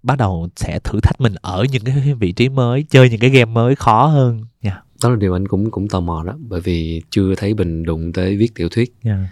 bắt 0.06 0.18
đầu 0.18 0.50
sẽ 0.56 0.80
thử 0.84 1.00
thách 1.00 1.22
mình 1.22 1.36
ở 1.42 1.66
những 1.72 1.84
cái 1.84 2.14
vị 2.20 2.32
trí 2.32 2.50
mới 2.50 2.86
chơi 2.90 3.10
những 3.10 3.20
cái 3.20 3.30
game 3.30 3.52
mới 3.52 3.76
khó 3.76 4.06
hơn 4.06 4.46
nha 4.62 4.72
yeah 4.72 4.86
đó 5.04 5.10
là 5.10 5.16
điều 5.16 5.34
anh 5.34 5.48
cũng 5.48 5.72
cũng 5.72 5.88
tò 5.88 6.00
mò 6.00 6.24
đó 6.24 6.34
bởi 6.40 6.62
vì 6.62 7.02
chưa 7.10 7.36
thấy 7.36 7.54
bình 7.54 7.84
đụng 7.84 8.14
tới 8.14 8.38
viết 8.38 8.56
tiểu 8.56 8.70
thuyết 8.70 8.96
yeah. 9.04 9.18
Dạ. 9.18 9.28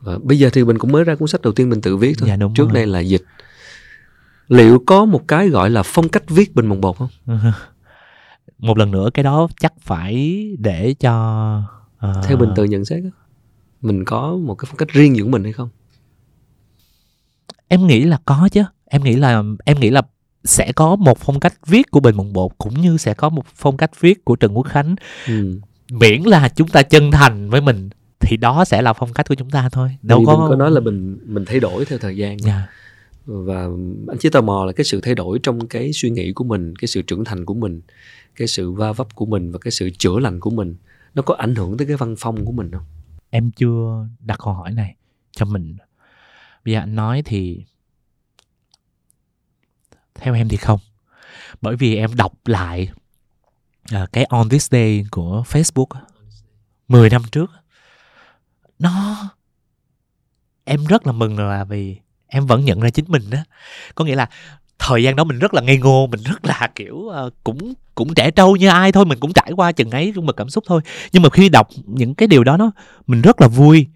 và 0.00 0.18
bây 0.22 0.38
giờ 0.38 0.50
thì 0.52 0.64
bình 0.64 0.78
cũng 0.78 0.92
mới 0.92 1.04
ra 1.04 1.14
cuốn 1.14 1.28
sách 1.28 1.42
đầu 1.42 1.52
tiên 1.52 1.70
mình 1.70 1.80
tự 1.80 1.96
viết 1.96 2.14
thôi 2.18 2.28
yeah, 2.28 2.40
dạ, 2.40 2.46
trước 2.54 2.64
rồi. 2.64 2.74
đây 2.74 2.86
là 2.86 3.00
dịch 3.00 3.24
liệu 4.48 4.82
có 4.86 5.04
một 5.04 5.28
cái 5.28 5.48
gọi 5.48 5.70
là 5.70 5.82
phong 5.82 6.08
cách 6.08 6.22
viết 6.28 6.54
bình 6.54 6.66
mồng 6.66 6.80
bột 6.80 6.96
không 6.96 7.08
một 8.58 8.78
lần 8.78 8.90
nữa 8.90 9.10
cái 9.14 9.22
đó 9.22 9.48
chắc 9.60 9.72
phải 9.80 10.44
để 10.58 10.94
cho 11.00 11.62
uh... 12.06 12.24
theo 12.24 12.36
bình 12.36 12.50
tự 12.56 12.64
nhận 12.64 12.84
xét 12.84 13.02
mình 13.82 14.04
có 14.04 14.36
một 14.36 14.54
cái 14.54 14.66
phong 14.68 14.76
cách 14.76 14.88
riêng 14.88 15.16
giữa 15.16 15.26
mình 15.26 15.44
hay 15.44 15.52
không 15.52 15.68
em 17.68 17.86
nghĩ 17.86 18.04
là 18.04 18.18
có 18.24 18.48
chứ 18.52 18.62
em 18.84 19.04
nghĩ 19.04 19.16
là 19.16 19.42
em 19.64 19.80
nghĩ 19.80 19.90
là 19.90 20.02
sẽ 20.44 20.72
có 20.72 20.96
một 20.96 21.18
phong 21.18 21.40
cách 21.40 21.54
viết 21.66 21.90
của 21.90 22.00
Bình 22.00 22.16
Mộng 22.16 22.32
Bột 22.32 22.50
cũng 22.58 22.80
như 22.80 22.96
sẽ 22.96 23.14
có 23.14 23.28
một 23.28 23.44
phong 23.54 23.76
cách 23.76 24.00
viết 24.00 24.24
của 24.24 24.36
Trần 24.36 24.56
Quốc 24.56 24.66
Khánh. 24.66 24.96
Ừ. 25.26 25.60
Miễn 25.90 26.22
là 26.22 26.48
chúng 26.48 26.68
ta 26.68 26.82
chân 26.82 27.10
thành 27.10 27.50
với 27.50 27.60
mình 27.60 27.90
thì 28.20 28.36
đó 28.36 28.64
sẽ 28.64 28.82
là 28.82 28.92
phong 28.92 29.12
cách 29.12 29.28
của 29.28 29.34
chúng 29.34 29.50
ta 29.50 29.68
thôi. 29.72 29.96
Đâu 30.02 30.24
có 30.26 30.46
có 30.50 30.56
nói 30.56 30.70
là 30.70 30.80
mình 30.80 31.18
mình 31.24 31.44
thay 31.44 31.60
đổi 31.60 31.84
theo 31.84 31.98
thời 31.98 32.16
gian. 32.16 32.28
Yeah. 32.30 32.40
Dạ. 32.40 32.68
Và 33.26 33.62
anh 34.08 34.18
chỉ 34.20 34.28
tò 34.28 34.40
mò 34.40 34.64
là 34.64 34.72
cái 34.72 34.84
sự 34.84 35.00
thay 35.00 35.14
đổi 35.14 35.38
trong 35.42 35.68
cái 35.68 35.92
suy 35.92 36.10
nghĩ 36.10 36.32
của 36.32 36.44
mình, 36.44 36.76
cái 36.76 36.88
sự 36.88 37.02
trưởng 37.02 37.24
thành 37.24 37.44
của 37.44 37.54
mình, 37.54 37.80
cái 38.36 38.48
sự 38.48 38.72
va 38.72 38.92
vấp 38.92 39.14
của 39.14 39.26
mình 39.26 39.52
và 39.52 39.58
cái 39.58 39.70
sự 39.70 39.90
chữa 39.98 40.18
lành 40.18 40.40
của 40.40 40.50
mình 40.50 40.76
nó 41.14 41.22
có 41.22 41.34
ảnh 41.34 41.54
hưởng 41.54 41.76
tới 41.76 41.86
cái 41.86 41.96
văn 41.96 42.14
phong 42.18 42.44
của 42.44 42.52
mình 42.52 42.70
không? 42.72 42.84
Em 43.30 43.50
chưa 43.50 44.06
đặt 44.20 44.38
câu 44.44 44.54
hỏi 44.54 44.72
này 44.72 44.94
cho 45.30 45.44
mình. 45.44 45.76
Bây 46.64 46.74
giờ 46.74 46.80
anh 46.80 46.94
nói 46.94 47.22
thì 47.24 47.64
theo 50.14 50.34
em 50.34 50.48
thì 50.48 50.56
không. 50.56 50.80
Bởi 51.60 51.76
vì 51.76 51.96
em 51.96 52.14
đọc 52.14 52.32
lại 52.44 52.88
uh, 53.94 54.12
cái 54.12 54.24
on 54.24 54.48
this 54.48 54.70
day 54.70 55.04
của 55.10 55.44
Facebook 55.48 56.00
10 56.88 57.10
năm 57.10 57.22
trước 57.32 57.50
nó 58.78 59.16
em 60.64 60.84
rất 60.86 61.06
là 61.06 61.12
mừng 61.12 61.38
là 61.38 61.64
vì 61.64 61.96
em 62.26 62.46
vẫn 62.46 62.64
nhận 62.64 62.80
ra 62.80 62.90
chính 62.90 63.04
mình 63.08 63.30
đó 63.30 63.38
có 63.94 64.04
nghĩa 64.04 64.14
là 64.14 64.28
thời 64.78 65.02
gian 65.02 65.16
đó 65.16 65.24
mình 65.24 65.38
rất 65.38 65.54
là 65.54 65.62
ngây 65.62 65.78
ngô 65.78 66.06
mình 66.06 66.20
rất 66.22 66.44
là 66.44 66.68
kiểu 66.74 66.94
uh, 66.94 67.34
cũng 67.44 67.74
cũng 67.98 68.14
trẻ 68.14 68.30
trâu 68.30 68.56
như 68.56 68.68
ai 68.68 68.92
thôi 68.92 69.04
mình 69.04 69.20
cũng 69.20 69.32
trải 69.32 69.52
qua 69.56 69.72
chừng 69.72 69.90
ấy 69.90 70.12
trong 70.14 70.26
mực 70.26 70.36
cảm 70.36 70.48
xúc 70.48 70.64
thôi. 70.66 70.80
Nhưng 71.12 71.22
mà 71.22 71.30
khi 71.30 71.48
đọc 71.48 71.68
những 71.86 72.14
cái 72.14 72.28
điều 72.28 72.44
đó 72.44 72.56
nó 72.56 72.70
mình 73.06 73.22
rất 73.22 73.40
là 73.40 73.48
vui 73.48 73.86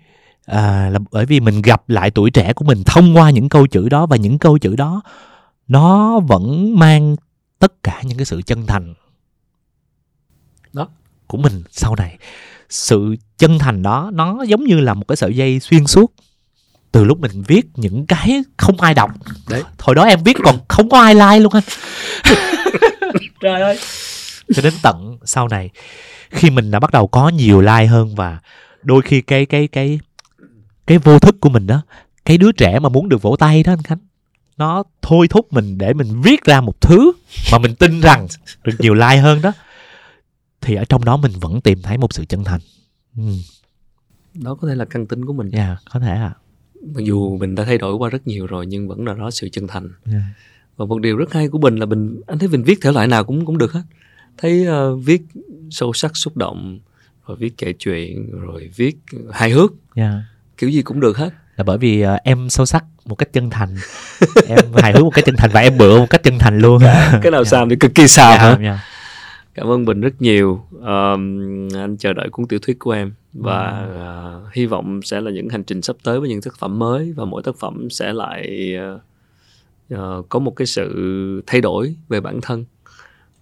à, 0.47 0.91
là 0.93 0.99
bởi 1.11 1.27
vì 1.27 1.41
mình 1.41 1.63
gặp 1.63 1.89
lại 1.89 2.11
tuổi 2.11 2.31
trẻ 2.31 2.53
của 2.53 2.65
mình 2.65 2.83
thông 2.87 3.17
qua 3.17 3.31
những 3.31 3.49
câu 3.49 3.67
chữ 3.67 3.89
đó 3.89 4.07
và 4.07 4.17
những 4.17 4.39
câu 4.39 4.59
chữ 4.59 4.77
đó 4.77 5.03
nó 5.69 6.21
vẫn 6.21 6.79
mang 6.79 7.17
tất 7.59 7.83
cả 7.83 8.01
những 8.05 8.19
cái 8.19 8.25
sự 8.25 8.43
chân 8.43 8.67
thành 8.67 8.95
đó. 10.73 10.89
của 11.27 11.39
mình 11.39 11.63
sau 11.71 11.97
này. 11.97 12.19
Sự 12.69 13.17
chân 13.39 13.59
thành 13.59 13.83
đó 13.83 14.11
nó 14.15 14.43
giống 14.43 14.65
như 14.65 14.81
là 14.81 14.95
một 14.95 15.05
cái 15.09 15.17
sợi 15.17 15.37
dây 15.37 15.61
xuyên 15.61 15.87
suốt 15.87 16.13
từ 16.93 17.05
lúc 17.05 17.21
mình 17.21 17.43
viết 17.47 17.67
những 17.75 18.07
cái 18.07 18.43
không 18.57 18.81
ai 18.81 18.95
đọc. 18.95 19.11
Đấy. 19.49 19.63
Hồi 19.79 19.95
đó 19.95 20.05
em 20.05 20.23
viết 20.25 20.37
còn 20.45 20.59
không 20.69 20.89
có 20.89 21.01
ai 21.01 21.15
like 21.15 21.41
luôn 21.41 21.53
anh 21.53 21.65
trời 23.41 23.61
ơi. 23.61 23.79
Cho 24.55 24.63
đến 24.63 24.75
tận 24.83 25.19
sau 25.25 25.49
này 25.49 25.71
khi 26.31 26.51
mình 26.51 26.71
đã 26.71 26.81
bắt 26.81 26.91
đầu 26.93 27.07
có 27.07 27.29
nhiều 27.29 27.61
like 27.61 27.87
hơn 27.87 28.15
và 28.15 28.39
đôi 28.83 29.03
khi 29.03 29.21
cái 29.21 29.47
cái 29.47 29.69
cái 29.69 30.01
cái 30.87 30.99
vô 30.99 31.19
thức 31.19 31.41
của 31.41 31.49
mình 31.49 31.67
đó 31.67 31.83
cái 32.25 32.39
đứa 32.39 32.53
trẻ 32.53 32.79
mà 32.79 32.89
muốn 32.89 33.09
được 33.09 33.23
vỗ 33.23 33.37
tay 33.39 33.63
đó 33.63 33.73
anh 33.73 33.83
khánh 33.83 33.99
nó 34.57 34.83
thôi 35.03 35.29
thúc 35.29 35.53
mình 35.53 35.79
để 35.79 35.95
mình 35.95 36.21
viết 36.23 36.45
ra 36.45 36.61
một 36.61 36.81
thứ 36.81 37.13
mà 37.53 37.59
mình 37.59 37.75
tin 37.75 38.01
rằng 38.01 38.27
được 38.65 38.73
nhiều 38.79 38.95
like 38.95 39.17
hơn 39.17 39.43
đó 39.43 39.53
thì 40.61 40.75
ở 40.75 40.85
trong 40.85 41.05
đó 41.05 41.17
mình 41.17 41.33
vẫn 41.41 41.61
tìm 41.61 41.83
thấy 41.83 41.99
một 41.99 42.13
sự 42.13 42.25
chân 42.25 42.45
thành 42.45 42.61
ừ. 43.17 43.23
đó 44.35 44.55
có 44.55 44.69
thể 44.69 44.75
là 44.75 44.85
căn 44.85 45.07
tính 45.07 45.25
của 45.25 45.33
mình 45.33 45.51
dạ 45.53 45.67
yeah, 45.67 45.79
có 45.93 46.01
thể 46.01 46.15
à 46.15 46.35
mặc 46.95 47.05
dù 47.05 47.37
mình 47.37 47.55
đã 47.55 47.65
thay 47.65 47.79
đổi 47.79 47.95
qua 47.95 48.11
rất 48.11 48.27
nhiều 48.27 48.47
rồi 48.47 48.67
nhưng 48.67 48.89
vẫn 48.89 49.07
là 49.07 49.15
đó 49.15 49.31
sự 49.31 49.49
chân 49.53 49.67
thành 49.67 49.85
yeah. 49.85 49.93
Dạ. 50.07 50.23
và 50.77 50.87
một 50.87 51.01
điều 51.01 51.17
rất 51.17 51.33
hay 51.33 51.49
của 51.49 51.59
mình 51.59 51.77
là 51.77 51.87
mình 51.87 52.21
anh 52.27 52.39
thấy 52.39 52.49
mình 52.49 52.63
viết 52.63 52.79
thể 52.83 52.93
loại 52.93 53.07
nào 53.07 53.25
cũng 53.25 53.47
cũng 53.47 53.59
được 53.59 53.73
hết 53.73 53.83
thấy 54.39 54.67
uh, 54.69 55.05
viết 55.05 55.23
sâu 55.71 55.93
sắc 55.93 56.17
xúc 56.17 56.37
động 56.37 56.81
rồi 57.27 57.37
viết 57.37 57.59
kể 57.59 57.73
chuyện 57.79 58.31
rồi 58.31 58.71
viết 58.77 58.97
hài 59.31 59.51
hước 59.51 59.73
yeah. 59.95 60.15
Dạ. 60.53 60.57
kiểu 60.57 60.71
gì 60.71 60.83
cũng 60.83 61.01
được 61.01 61.17
hết. 61.17 61.31
Là 61.57 61.65
bởi 61.65 61.79
vì 61.79 62.05
uh, 62.05 62.09
em 62.25 62.51
sâu 62.51 62.67
sắc 62.67 62.85
một 63.05 63.15
cách 63.15 63.33
chân 63.33 63.51
thành. 63.51 63.77
Em 64.49 64.59
hài 64.75 64.93
hước 64.93 65.03
một 65.03 65.11
cách 65.15 65.25
chân 65.25 65.37
thành 65.39 65.51
và 65.53 65.61
em 65.61 65.79
bựa 65.79 65.99
một 65.99 66.11
cách 66.11 66.23
chân 66.23 66.39
thành 66.39 66.59
luôn. 66.59 66.79
Dạ, 66.83 67.19
cái 67.23 67.31
nào 67.31 67.41
yeah. 67.41 67.47
sao 67.47 67.67
thì 67.71 67.77
cực 67.77 67.95
kỳ 67.95 68.09
sao 68.09 68.31
yeah, 68.31 68.41
hả? 68.41 68.57
yeah. 68.63 68.79
cảm 69.55 69.67
ơn 69.67 69.85
bình 69.85 70.01
rất 70.01 70.23
nhiều. 70.23 70.65
Um, 70.71 71.69
anh 71.75 71.97
chờ 71.99 72.13
đợi 72.13 72.29
cuốn 72.31 72.47
tiểu 72.47 72.59
thuyết 72.63 72.79
của 72.79 72.91
em. 72.91 73.13
Và 73.33 73.87
uh, 74.47 74.53
hy 74.55 74.67
vọng 74.67 75.01
sẽ 75.03 75.21
là 75.21 75.31
những 75.31 75.49
hành 75.49 75.65
trình 75.65 75.83
sắp 75.83 75.97
tới 76.03 76.21
với 76.21 76.29
những 76.29 76.43
tác 76.43 76.59
phẩm 76.59 76.79
mới 76.79 77.13
và 77.13 77.25
mỗi 77.25 77.43
tác 77.43 77.57
phẩm 77.59 77.91
sẽ 77.91 78.13
lại 78.13 78.75
uh, 78.95 79.01
uh, 79.95 80.29
có 80.29 80.39
một 80.39 80.57
cái 80.57 80.67
sự 80.67 81.43
thay 81.47 81.61
đổi 81.61 81.97
về 82.09 82.21
bản 82.21 82.41
thân. 82.43 82.65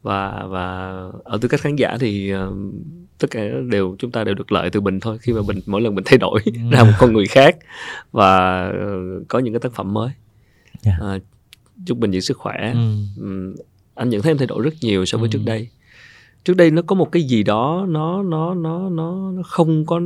Và 0.02 0.44
và 0.48 0.90
ở 1.24 1.38
tư 1.40 1.48
cách 1.48 1.60
khán 1.60 1.76
giả 1.76 1.96
thì 2.00 2.34
uh, 2.34 2.54
tất 3.20 3.30
cả 3.30 3.40
đều 3.70 3.96
chúng 3.98 4.10
ta 4.10 4.24
đều 4.24 4.34
được 4.34 4.52
lợi 4.52 4.70
từ 4.70 4.80
bình 4.80 5.00
thôi 5.00 5.18
khi 5.20 5.32
mà 5.32 5.42
bình 5.48 5.60
mỗi 5.66 5.80
lần 5.80 5.94
mình 5.94 6.04
thay 6.06 6.18
đổi 6.18 6.40
ra 6.70 6.84
một 6.84 6.92
con 6.98 7.12
người 7.12 7.26
khác 7.26 7.56
và 8.12 8.66
uh, 8.68 9.28
có 9.28 9.38
những 9.38 9.54
cái 9.54 9.60
tác 9.60 9.72
phẩm 9.72 9.94
mới 9.94 10.10
yeah. 10.84 10.98
uh, 11.16 11.22
chúc 11.86 11.98
bình 11.98 12.10
giữ 12.10 12.20
sức 12.20 12.36
khỏe 12.36 12.74
ừ. 13.16 13.54
anh 13.94 14.08
nhận 14.08 14.22
thấy 14.22 14.30
em 14.30 14.38
thay 14.38 14.46
đổi 14.46 14.62
rất 14.62 14.74
nhiều 14.80 15.04
so 15.04 15.18
với 15.18 15.28
ừ. 15.28 15.32
trước 15.32 15.42
đây 15.44 15.68
trước 16.44 16.56
đây 16.56 16.70
nó 16.70 16.82
có 16.82 16.94
một 16.94 17.12
cái 17.12 17.22
gì 17.22 17.42
đó 17.42 17.86
nó 17.88 18.22
nó 18.22 18.54
nó 18.54 18.88
nó 18.88 19.30
nó 19.30 19.42
không 19.42 19.86
có 19.86 20.00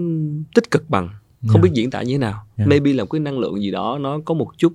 tích 0.54 0.70
cực 0.70 0.90
bằng 0.90 1.08
không 1.46 1.62
yeah. 1.62 1.62
biết 1.62 1.70
diễn 1.74 1.90
tả 1.90 2.02
như 2.02 2.14
thế 2.14 2.18
nào 2.18 2.44
yeah. 2.56 2.68
maybe 2.68 2.92
là 2.92 3.04
một 3.04 3.10
cái 3.10 3.20
năng 3.20 3.38
lượng 3.38 3.60
gì 3.60 3.70
đó 3.70 3.98
nó 4.00 4.18
có 4.24 4.34
một 4.34 4.48
chút 4.58 4.72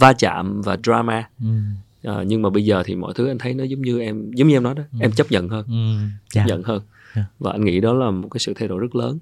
va 0.00 0.12
chạm 0.12 0.62
và 0.62 0.76
drama 0.84 1.28
mm. 1.38 1.62
uh, 2.08 2.26
nhưng 2.26 2.42
mà 2.42 2.50
bây 2.50 2.64
giờ 2.64 2.82
thì 2.86 2.94
mọi 2.94 3.12
thứ 3.14 3.28
anh 3.28 3.38
thấy 3.38 3.54
nó 3.54 3.64
giống 3.64 3.82
như 3.82 4.00
em 4.00 4.30
giống 4.34 4.48
như 4.48 4.56
em 4.56 4.62
nói 4.62 4.74
đó 4.74 4.82
mm. 4.92 5.00
em 5.00 5.12
chấp 5.12 5.30
nhận 5.30 5.48
hơn 5.48 5.66
mm. 5.68 6.10
chấp 6.30 6.40
yeah. 6.40 6.48
nhận 6.48 6.62
hơn 6.62 6.82
yeah. 7.14 7.28
và 7.38 7.52
anh 7.52 7.64
nghĩ 7.64 7.80
đó 7.80 7.92
là 7.92 8.10
một 8.10 8.28
cái 8.28 8.38
sự 8.38 8.54
thay 8.56 8.68
đổi 8.68 8.78
rất 8.78 8.96
lớn 8.96 9.18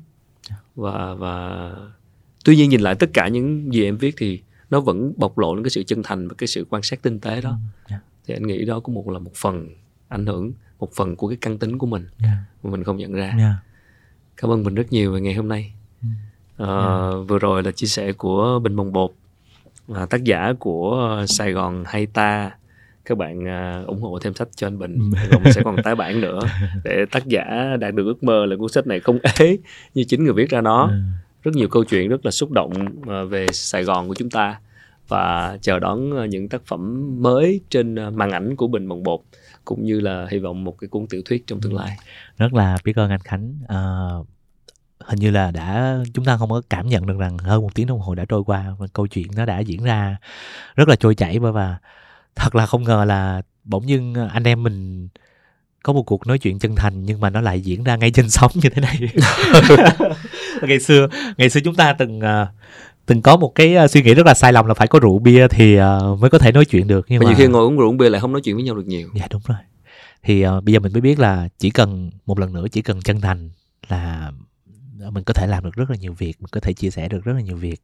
yeah. 0.50 0.62
và 0.74 1.14
và 1.14 1.70
tuy 2.44 2.56
nhiên 2.56 2.70
nhìn 2.70 2.80
lại 2.80 2.94
tất 2.94 3.10
cả 3.12 3.28
những 3.28 3.74
gì 3.74 3.84
em 3.84 3.96
viết 3.96 4.14
thì 4.18 4.42
nó 4.70 4.80
vẫn 4.80 5.12
bộc 5.16 5.38
lộ 5.38 5.54
những 5.54 5.64
cái 5.64 5.70
sự 5.70 5.82
chân 5.82 6.02
thành 6.02 6.28
và 6.28 6.34
cái 6.38 6.46
sự 6.46 6.66
quan 6.70 6.82
sát 6.82 7.02
tinh 7.02 7.20
tế 7.20 7.40
đó 7.40 7.58
yeah. 7.88 8.02
thì 8.26 8.34
anh 8.34 8.46
nghĩ 8.46 8.64
đó 8.64 8.80
cũng 8.80 8.94
một 8.94 9.10
là 9.10 9.18
một 9.18 9.34
phần 9.34 9.68
ảnh 10.08 10.26
hưởng 10.26 10.52
một 10.78 10.92
phần 10.94 11.16
của 11.16 11.28
cái 11.28 11.38
căn 11.40 11.58
tính 11.58 11.78
của 11.78 11.86
mình 11.86 12.06
yeah. 12.22 12.36
mà 12.62 12.70
mình 12.70 12.84
không 12.84 12.96
nhận 12.96 13.12
ra 13.12 13.34
yeah. 13.38 13.54
cảm 14.36 14.50
ơn 14.50 14.62
mình 14.62 14.74
rất 14.74 14.92
nhiều 14.92 15.12
về 15.12 15.20
ngày 15.20 15.34
hôm 15.34 15.48
nay 15.48 15.72
uh, 16.62 16.68
yeah. 16.68 17.28
vừa 17.28 17.38
rồi 17.38 17.62
là 17.62 17.72
chia 17.72 17.86
sẻ 17.86 18.12
của 18.12 18.60
bình 18.62 18.76
bồng 18.76 18.92
bột 18.92 19.14
uh, 19.92 20.10
tác 20.10 20.24
giả 20.24 20.52
của 20.58 21.24
sài 21.28 21.52
gòn 21.52 21.84
hay 21.86 22.06
ta 22.06 22.50
các 23.04 23.18
bạn 23.18 23.38
uh, 23.82 23.86
ủng 23.86 24.00
hộ 24.00 24.18
thêm 24.18 24.34
sách 24.34 24.48
cho 24.56 24.66
anh 24.66 24.78
Bình. 24.78 25.10
Rồi 25.30 25.40
mình 25.44 25.52
sẽ 25.52 25.62
còn 25.64 25.76
tái 25.84 25.94
bản 25.94 26.20
nữa 26.20 26.40
để 26.84 27.04
tác 27.10 27.26
giả 27.26 27.76
đạt 27.80 27.94
được 27.94 28.04
ước 28.04 28.22
mơ 28.22 28.46
là 28.46 28.56
cuốn 28.56 28.68
sách 28.68 28.86
này 28.86 29.00
không 29.00 29.18
ế 29.38 29.56
như 29.94 30.04
chính 30.04 30.24
người 30.24 30.32
viết 30.32 30.50
ra 30.50 30.60
nó. 30.60 30.92
Rất 31.42 31.54
nhiều 31.54 31.68
câu 31.68 31.84
chuyện 31.84 32.08
rất 32.08 32.24
là 32.24 32.30
xúc 32.30 32.50
động 32.50 32.72
uh, 33.00 33.30
về 33.30 33.46
Sài 33.52 33.84
Gòn 33.84 34.08
của 34.08 34.14
chúng 34.14 34.30
ta 34.30 34.60
và 35.08 35.58
chờ 35.60 35.78
đón 35.78 36.30
những 36.30 36.48
tác 36.48 36.62
phẩm 36.66 37.10
mới 37.22 37.60
trên 37.70 37.94
màn 37.94 38.30
ảnh 38.30 38.56
của 38.56 38.66
Bình 38.66 38.88
Bồng 38.88 39.02
Bột 39.02 39.20
cũng 39.64 39.84
như 39.84 40.00
là 40.00 40.26
hy 40.30 40.38
vọng 40.38 40.64
một 40.64 40.78
cái 40.78 40.88
cuốn 40.88 41.06
tiểu 41.06 41.22
thuyết 41.24 41.46
trong 41.46 41.60
tương 41.60 41.74
lai. 41.74 41.96
Rất 42.36 42.54
là 42.54 42.76
biết 42.84 42.96
ơn 42.96 43.10
anh 43.10 43.20
Khánh. 43.20 43.54
Uh, 43.64 44.26
hình 45.06 45.18
như 45.18 45.30
là 45.30 45.50
đã 45.50 45.96
chúng 46.14 46.24
ta 46.24 46.36
không 46.36 46.50
có 46.50 46.62
cảm 46.70 46.88
nhận 46.88 47.06
được 47.06 47.18
rằng 47.18 47.38
hơn 47.38 47.62
một 47.62 47.74
tiếng 47.74 47.86
đồng 47.86 48.00
hồ 48.00 48.14
đã 48.14 48.24
trôi 48.28 48.44
qua 48.44 48.74
và 48.78 48.86
câu 48.92 49.06
chuyện 49.06 49.26
nó 49.36 49.44
đã 49.44 49.58
diễn 49.58 49.84
ra 49.84 50.16
rất 50.74 50.88
là 50.88 50.96
trôi 50.96 51.14
chảy 51.14 51.38
và 51.38 51.78
thật 52.36 52.54
là 52.54 52.66
không 52.66 52.82
ngờ 52.82 53.04
là 53.04 53.42
bỗng 53.64 53.88
dưng 53.88 54.14
anh 54.32 54.44
em 54.44 54.62
mình 54.62 55.08
có 55.82 55.92
một 55.92 56.02
cuộc 56.02 56.26
nói 56.26 56.38
chuyện 56.38 56.58
chân 56.58 56.76
thành 56.76 57.04
nhưng 57.04 57.20
mà 57.20 57.30
nó 57.30 57.40
lại 57.40 57.60
diễn 57.60 57.84
ra 57.84 57.96
ngay 57.96 58.10
trên 58.10 58.30
sóng 58.30 58.50
như 58.54 58.68
thế 58.68 58.82
này. 58.82 58.98
Ngày 60.62 60.80
xưa 60.80 61.08
ngày 61.36 61.50
xưa 61.50 61.60
chúng 61.64 61.74
ta 61.74 61.92
từng 61.92 62.18
uh, 62.18 62.48
từng 63.06 63.22
có 63.22 63.36
một 63.36 63.54
cái 63.54 63.76
uh, 63.84 63.90
suy 63.90 64.02
nghĩ 64.02 64.14
rất 64.14 64.26
là 64.26 64.34
sai 64.34 64.52
lầm 64.52 64.66
là 64.66 64.74
phải 64.74 64.86
có 64.86 64.98
rượu 64.98 65.18
bia 65.18 65.48
thì 65.48 65.78
uh, 65.80 66.20
mới 66.20 66.30
có 66.30 66.38
thể 66.38 66.52
nói 66.52 66.64
chuyện 66.64 66.86
được 66.86 67.06
nhưng 67.08 67.20
mà, 67.20 67.24
mà 67.24 67.30
nhiều 67.30 67.38
khi 67.38 67.46
ngồi 67.46 67.64
uống 67.64 67.78
rượu 67.78 67.92
bia 67.92 68.08
lại 68.08 68.20
không 68.20 68.32
nói 68.32 68.40
chuyện 68.40 68.54
với 68.54 68.64
nhau 68.64 68.74
được 68.74 68.86
nhiều. 68.86 69.08
Dạ 69.14 69.26
đúng 69.30 69.42
rồi. 69.48 69.58
Thì 70.22 70.46
uh, 70.46 70.64
bây 70.64 70.72
giờ 70.72 70.80
mình 70.80 70.92
mới 70.92 71.00
biết 71.00 71.18
là 71.18 71.48
chỉ 71.58 71.70
cần 71.70 72.10
một 72.26 72.38
lần 72.38 72.52
nữa 72.52 72.66
chỉ 72.72 72.82
cần 72.82 73.00
chân 73.00 73.20
thành 73.20 73.50
là 73.88 74.32
mình 75.10 75.24
có 75.24 75.34
thể 75.34 75.46
làm 75.46 75.64
được 75.64 75.74
rất 75.74 75.90
là 75.90 75.96
nhiều 75.96 76.12
việc 76.12 76.40
mình 76.40 76.48
có 76.52 76.60
thể 76.60 76.72
chia 76.72 76.90
sẻ 76.90 77.08
được 77.08 77.24
rất 77.24 77.32
là 77.32 77.40
nhiều 77.40 77.56
việc. 77.56 77.82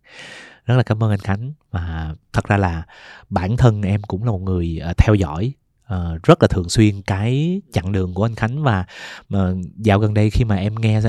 Rất 0.67 0.75
là 0.77 0.83
cảm 0.83 1.05
ơn 1.05 1.11
anh 1.11 1.19
khánh. 1.19 1.53
Và 1.71 2.15
thật 2.33 2.49
ra 2.49 2.57
là 2.57 2.87
bản 3.31 3.57
thân 3.57 3.83
em 3.83 4.03
cũng 4.03 4.25
là 4.25 4.31
một 4.31 4.43
người 4.43 4.81
uh, 4.91 4.97
theo 4.97 5.15
dõi 5.15 5.53
uh, 5.95 6.23
rất 6.23 6.43
là 6.43 6.49
thường 6.49 6.69
xuyên 6.69 7.03
cái 7.03 7.61
chặng 7.73 7.93
đường 7.93 8.15
của 8.15 8.25
anh 8.25 8.35
Khánh. 8.35 8.63
Và 8.63 8.85
mà 9.29 9.53
dạo 9.77 9.99
gần 9.99 10.15
đây 10.15 10.31
khi 10.31 10.45
mà 10.45 10.57
em 10.57 10.75
nghe 10.75 10.99
uh, 10.99 11.05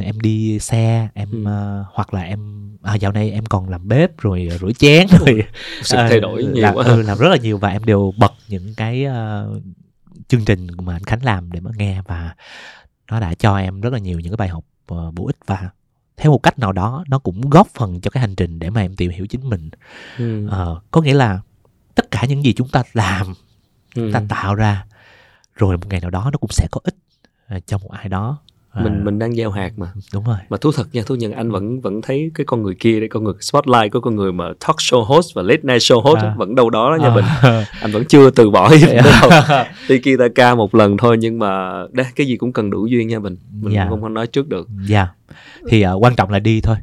em 0.00 0.20
đi 0.20 0.58
xe 0.58 1.08
em 1.14 1.28
uh, 1.42 1.86
hoặc 1.92 2.14
là 2.14 2.22
em 2.22 2.72
à, 2.82 2.94
dạo 2.94 3.12
này 3.12 3.30
em 3.30 3.46
còn 3.46 3.68
làm 3.68 3.88
bếp 3.88 4.18
rồi 4.18 4.48
rửa 4.60 4.72
chén 4.72 5.06
rồi 5.20 5.44
sự 5.82 5.96
uh, 5.96 6.10
thay 6.10 6.20
đổi 6.20 6.44
nhiều 6.44 6.62
làm, 6.62 6.74
quá. 6.74 6.84
Ừ, 6.84 7.02
làm 7.02 7.18
rất 7.18 7.28
là 7.28 7.36
nhiều. 7.36 7.58
Và 7.58 7.68
em 7.68 7.84
đều 7.84 8.12
bật 8.16 8.32
những 8.48 8.74
cái 8.76 9.06
uh, 9.06 9.62
chương 10.28 10.44
trình 10.44 10.66
mà 10.82 10.96
anh 10.96 11.04
Khánh 11.04 11.24
làm 11.24 11.52
để 11.52 11.60
mà 11.60 11.70
nghe. 11.76 12.02
Và 12.06 12.34
nó 13.10 13.20
đã 13.20 13.34
cho 13.34 13.56
em 13.56 13.80
rất 13.80 13.92
là 13.92 13.98
nhiều 13.98 14.20
những 14.20 14.32
cái 14.32 14.36
bài 14.36 14.48
học 14.48 14.64
uh, 14.94 15.14
bổ 15.14 15.26
ích 15.26 15.36
và 15.46 15.70
theo 16.16 16.32
một 16.32 16.42
cách 16.42 16.58
nào 16.58 16.72
đó 16.72 17.04
nó 17.08 17.18
cũng 17.18 17.50
góp 17.50 17.68
phần 17.68 18.00
cho 18.00 18.10
cái 18.10 18.20
hành 18.20 18.34
trình 18.34 18.58
để 18.58 18.70
mà 18.70 18.80
em 18.80 18.96
tìm 18.96 19.10
hiểu 19.10 19.26
chính 19.26 19.48
mình 19.48 19.70
ừ. 20.18 20.46
uh, 20.46 20.82
có 20.90 21.00
nghĩa 21.00 21.14
là 21.14 21.40
tất 21.94 22.10
cả 22.10 22.24
những 22.28 22.44
gì 22.44 22.52
chúng 22.52 22.68
ta 22.68 22.82
làm 22.92 23.34
ừ. 23.94 24.10
ta 24.12 24.22
tạo 24.28 24.54
ra 24.54 24.84
rồi 25.54 25.76
một 25.76 25.86
ngày 25.88 26.00
nào 26.00 26.10
đó 26.10 26.30
nó 26.32 26.38
cũng 26.38 26.50
sẽ 26.50 26.66
có 26.70 26.80
ích 26.84 26.96
à, 27.46 27.60
cho 27.66 27.78
một 27.78 27.90
ai 27.90 28.08
đó 28.08 28.38
à, 28.72 28.82
mình 28.82 29.04
mình 29.04 29.18
đang 29.18 29.34
gieo 29.34 29.50
hạt 29.50 29.72
mà 29.76 29.92
đúng 30.14 30.24
rồi 30.24 30.36
mà 30.48 30.56
thú 30.56 30.72
thật 30.72 30.88
nha 30.92 31.02
thú 31.06 31.14
nhận 31.14 31.32
anh 31.32 31.50
vẫn 31.50 31.80
vẫn 31.80 32.02
thấy 32.02 32.30
cái 32.34 32.44
con 32.46 32.62
người 32.62 32.74
kia 32.74 33.00
đây 33.00 33.08
con 33.08 33.24
người 33.24 33.34
spotlight 33.40 33.92
có 33.92 34.00
con 34.00 34.16
người 34.16 34.32
mà 34.32 34.44
talk 34.44 34.76
show 34.76 35.04
host 35.04 35.34
và 35.34 35.42
late 35.42 35.60
night 35.62 35.82
show 35.82 36.00
host 36.00 36.22
à. 36.22 36.34
vẫn 36.36 36.54
đâu 36.54 36.70
đó 36.70 36.90
đó 36.90 37.02
nha 37.02 37.08
à. 37.08 37.14
mình 37.14 37.24
anh 37.80 37.92
vẫn 37.92 38.04
chưa 38.04 38.30
từ 38.30 38.50
bỏ 38.50 38.74
gì 38.76 38.86
đâu 39.04 39.30
tiki 39.88 40.18
taka 40.18 40.54
một 40.54 40.74
lần 40.74 40.96
thôi 40.96 41.16
nhưng 41.20 41.38
mà 41.38 41.82
đấy 41.92 42.06
cái 42.16 42.26
gì 42.26 42.36
cũng 42.36 42.52
cần 42.52 42.70
đủ 42.70 42.86
duyên 42.86 43.08
nha 43.08 43.18
mình 43.18 43.36
mình 43.50 43.74
yeah. 43.74 43.86
Dạ. 43.86 43.90
không 43.90 44.02
có 44.02 44.08
nói 44.08 44.26
trước 44.26 44.48
được 44.48 44.68
dạ 44.88 44.98
yeah. 44.98 45.16
thì 45.68 45.86
uh, 45.86 46.02
quan 46.02 46.16
trọng 46.16 46.30
là 46.30 46.38
đi 46.38 46.60
thôi 46.60 46.76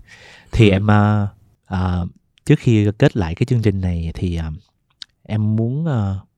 thì 0.51 0.69
ừ. 0.69 0.73
em 0.73 0.87
uh, 0.87 1.29
uh, 1.73 2.09
trước 2.45 2.59
khi 2.59 2.87
kết 2.97 3.17
lại 3.17 3.35
cái 3.35 3.45
chương 3.45 3.61
trình 3.61 3.81
này 3.81 4.11
thì 4.13 4.39
uh, 4.47 4.53
em 5.23 5.55
muốn 5.55 5.83
uh, 5.83 6.29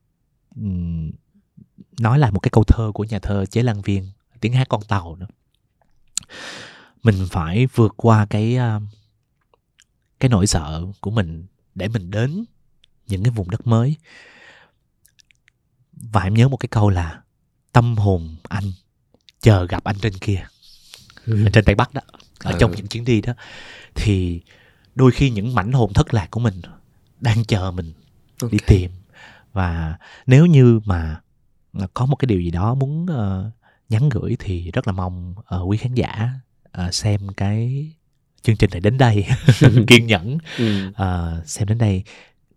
nói 2.00 2.18
lại 2.18 2.30
một 2.30 2.40
cái 2.40 2.50
câu 2.52 2.64
thơ 2.64 2.90
của 2.94 3.04
nhà 3.04 3.18
thơ 3.18 3.46
chế 3.46 3.62
lan 3.62 3.82
viên 3.82 4.04
tiếng 4.40 4.52
hát 4.52 4.68
con 4.68 4.82
tàu 4.88 5.16
nữa 5.16 5.26
mình 7.02 7.26
phải 7.30 7.66
vượt 7.66 7.94
qua 7.96 8.26
cái 8.30 8.58
cái 10.20 10.28
nỗi 10.28 10.46
sợ 10.46 10.82
của 11.00 11.10
mình 11.10 11.46
để 11.74 11.88
mình 11.88 12.10
đến 12.10 12.44
những 13.06 13.22
cái 13.22 13.30
vùng 13.30 13.50
đất 13.50 13.66
mới 13.66 13.96
và 15.92 16.22
em 16.22 16.34
nhớ 16.34 16.48
một 16.48 16.56
cái 16.56 16.68
câu 16.68 16.90
là 16.90 17.22
tâm 17.72 17.96
hồn 17.96 18.36
anh 18.48 18.72
chờ 19.40 19.66
gặp 19.66 19.84
anh 19.84 19.96
trên 20.02 20.12
kia 20.12 20.46
ừ. 21.26 21.44
trên 21.52 21.64
tây 21.64 21.74
bắc 21.74 21.94
đó 21.94 22.00
ở 22.38 22.50
ừ. 22.52 22.56
trong 22.60 22.72
những 22.76 22.86
chuyến 22.86 23.04
đi 23.04 23.20
đó 23.20 23.32
thì 23.94 24.40
đôi 24.94 25.12
khi 25.12 25.30
những 25.30 25.54
mảnh 25.54 25.72
hồn 25.72 25.92
thất 25.92 26.14
lạc 26.14 26.30
của 26.30 26.40
mình 26.40 26.60
đang 27.20 27.44
chờ 27.44 27.70
mình 27.70 27.92
okay. 28.42 28.50
đi 28.52 28.58
tìm 28.66 28.90
và 29.52 29.98
nếu 30.26 30.46
như 30.46 30.80
mà 30.84 31.20
có 31.94 32.06
một 32.06 32.16
cái 32.16 32.26
điều 32.26 32.40
gì 32.40 32.50
đó 32.50 32.74
muốn 32.74 33.02
uh, 33.04 33.52
nhắn 33.92 34.08
gửi 34.08 34.36
thì 34.38 34.70
rất 34.70 34.86
là 34.86 34.92
mong 34.92 35.34
uh, 35.38 35.70
quý 35.70 35.76
khán 35.76 35.94
giả 35.94 36.30
uh, 36.86 36.94
xem 36.94 37.20
cái 37.36 37.90
chương 38.42 38.56
trình 38.56 38.70
này 38.70 38.80
đến 38.80 38.98
đây 38.98 39.26
kiên 39.86 40.06
nhẫn 40.06 40.38
uh, 40.88 41.46
xem 41.46 41.68
đến 41.68 41.78
đây 41.78 42.02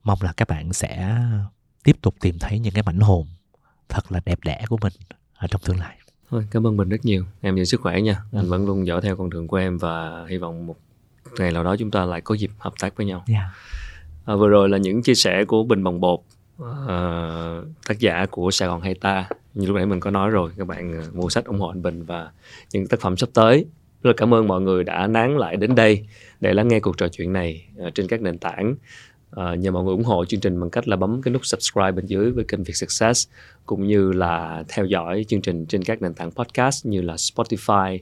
mong 0.03 0.19
là 0.21 0.33
các 0.37 0.47
bạn 0.47 0.73
sẽ 0.73 1.17
tiếp 1.83 1.95
tục 2.01 2.15
tìm 2.21 2.39
thấy 2.39 2.59
những 2.59 2.73
cái 2.73 2.83
mảnh 2.83 2.99
hồn 2.99 3.27
thật 3.89 4.11
là 4.11 4.19
đẹp 4.25 4.39
đẽ 4.45 4.65
của 4.69 4.77
mình 4.81 4.93
ở 5.37 5.47
trong 5.47 5.61
tương 5.61 5.79
lai 5.79 5.97
thôi 6.29 6.47
cảm 6.51 6.67
ơn 6.67 6.77
mình 6.77 6.89
rất 6.89 7.05
nhiều 7.05 7.25
em 7.41 7.55
giữ 7.55 7.63
sức 7.63 7.81
khỏe 7.81 8.01
nha 8.01 8.21
ừ. 8.31 8.39
anh 8.39 8.49
vẫn 8.49 8.65
luôn 8.65 8.87
dõi 8.87 9.01
theo 9.01 9.15
con 9.15 9.29
đường 9.29 9.47
của 9.47 9.57
em 9.57 9.77
và 9.77 10.25
hy 10.29 10.37
vọng 10.37 10.67
một 10.67 10.75
ngày 11.39 11.51
nào 11.51 11.63
đó 11.63 11.75
chúng 11.79 11.91
ta 11.91 12.05
lại 12.05 12.21
có 12.21 12.35
dịp 12.35 12.51
hợp 12.57 12.73
tác 12.79 12.97
với 12.97 13.05
nhau 13.05 13.23
yeah. 13.27 13.43
Dạ. 14.27 14.33
à, 14.33 14.35
vừa 14.35 14.47
rồi 14.47 14.69
là 14.69 14.77
những 14.77 15.03
chia 15.03 15.15
sẻ 15.15 15.45
của 15.45 15.63
bình 15.63 15.83
bồng 15.83 16.01
bột 16.01 16.19
uh, 16.63 16.67
tác 17.87 17.99
giả 17.99 18.25
của 18.31 18.51
Sài 18.51 18.67
Gòn 18.67 18.81
hay 18.81 18.95
ta 18.95 19.29
như 19.55 19.67
lúc 19.67 19.75
nãy 19.75 19.85
mình 19.85 19.99
có 19.99 20.11
nói 20.11 20.29
rồi 20.29 20.51
các 20.57 20.67
bạn 20.67 21.01
ờ, 21.01 21.09
mua 21.13 21.29
sách 21.29 21.45
ủng 21.45 21.59
hộ 21.59 21.67
anh 21.67 21.81
Bình 21.81 22.03
và 22.03 22.31
những 22.73 22.87
tác 22.87 22.99
phẩm 22.99 23.17
sắp 23.17 23.29
tới 23.33 23.65
rất 24.03 24.09
là 24.09 24.13
cảm 24.17 24.33
ơn 24.33 24.47
mọi 24.47 24.61
người 24.61 24.83
đã 24.83 25.07
nán 25.07 25.37
lại 25.37 25.55
đến 25.55 25.75
đây 25.75 26.05
để 26.39 26.53
lắng 26.53 26.67
nghe 26.67 26.79
cuộc 26.79 26.97
trò 26.97 27.07
chuyện 27.07 27.33
này 27.33 27.65
ờ, 27.77 27.89
trên 27.89 28.07
các 28.07 28.21
nền 28.21 28.37
tảng 28.37 28.75
ờ, 29.31 29.55
nhờ 29.55 29.71
mọi 29.71 29.83
người 29.83 29.91
ủng 29.91 30.03
hộ 30.03 30.25
chương 30.25 30.39
trình 30.39 30.59
bằng 30.59 30.69
cách 30.69 30.87
là 30.87 30.95
bấm 30.95 31.21
cái 31.21 31.33
nút 31.33 31.45
subscribe 31.45 31.91
bên 31.91 32.05
dưới 32.05 32.31
với 32.31 32.43
kênh 32.47 32.63
Việt 32.63 32.73
Success 32.75 33.29
cũng 33.65 33.87
như 33.87 34.11
là 34.11 34.63
theo 34.67 34.85
dõi 34.85 35.25
chương 35.27 35.41
trình 35.41 35.65
trên 35.65 35.83
các 35.83 36.01
nền 36.01 36.13
tảng 36.13 36.31
podcast 36.31 36.85
như 36.85 37.01
là 37.01 37.15
Spotify, 37.15 37.99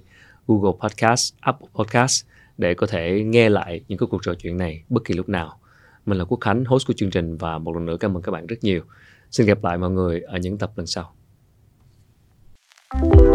Google 0.47 0.77
Podcast, 0.81 1.33
Apple 1.39 1.67
Podcast 1.75 2.25
để 2.57 2.73
có 2.73 2.87
thể 2.87 3.23
nghe 3.23 3.49
lại 3.49 3.81
những 3.87 3.97
cái 3.97 4.07
cuộc 4.09 4.23
trò 4.23 4.33
chuyện 4.33 4.57
này 4.57 4.83
bất 4.89 5.03
kỳ 5.05 5.13
lúc 5.13 5.29
nào. 5.29 5.59
Mình 6.05 6.17
là 6.17 6.25
Quốc 6.25 6.39
Khánh, 6.41 6.65
host 6.65 6.87
của 6.87 6.93
chương 6.93 7.09
trình 7.09 7.37
và 7.37 7.57
một 7.57 7.75
lần 7.75 7.85
nữa 7.85 7.97
cảm 7.99 8.17
ơn 8.17 8.23
các 8.23 8.31
bạn 8.31 8.47
rất 8.47 8.63
nhiều. 8.63 8.81
Xin 9.31 9.47
gặp 9.47 9.63
lại 9.63 9.77
mọi 9.77 9.89
người 9.89 10.21
ở 10.21 10.37
những 10.37 10.57
tập 10.57 10.71
lần 10.75 10.87
sau. 10.87 11.13
Thank 12.93 13.21
you. 13.21 13.32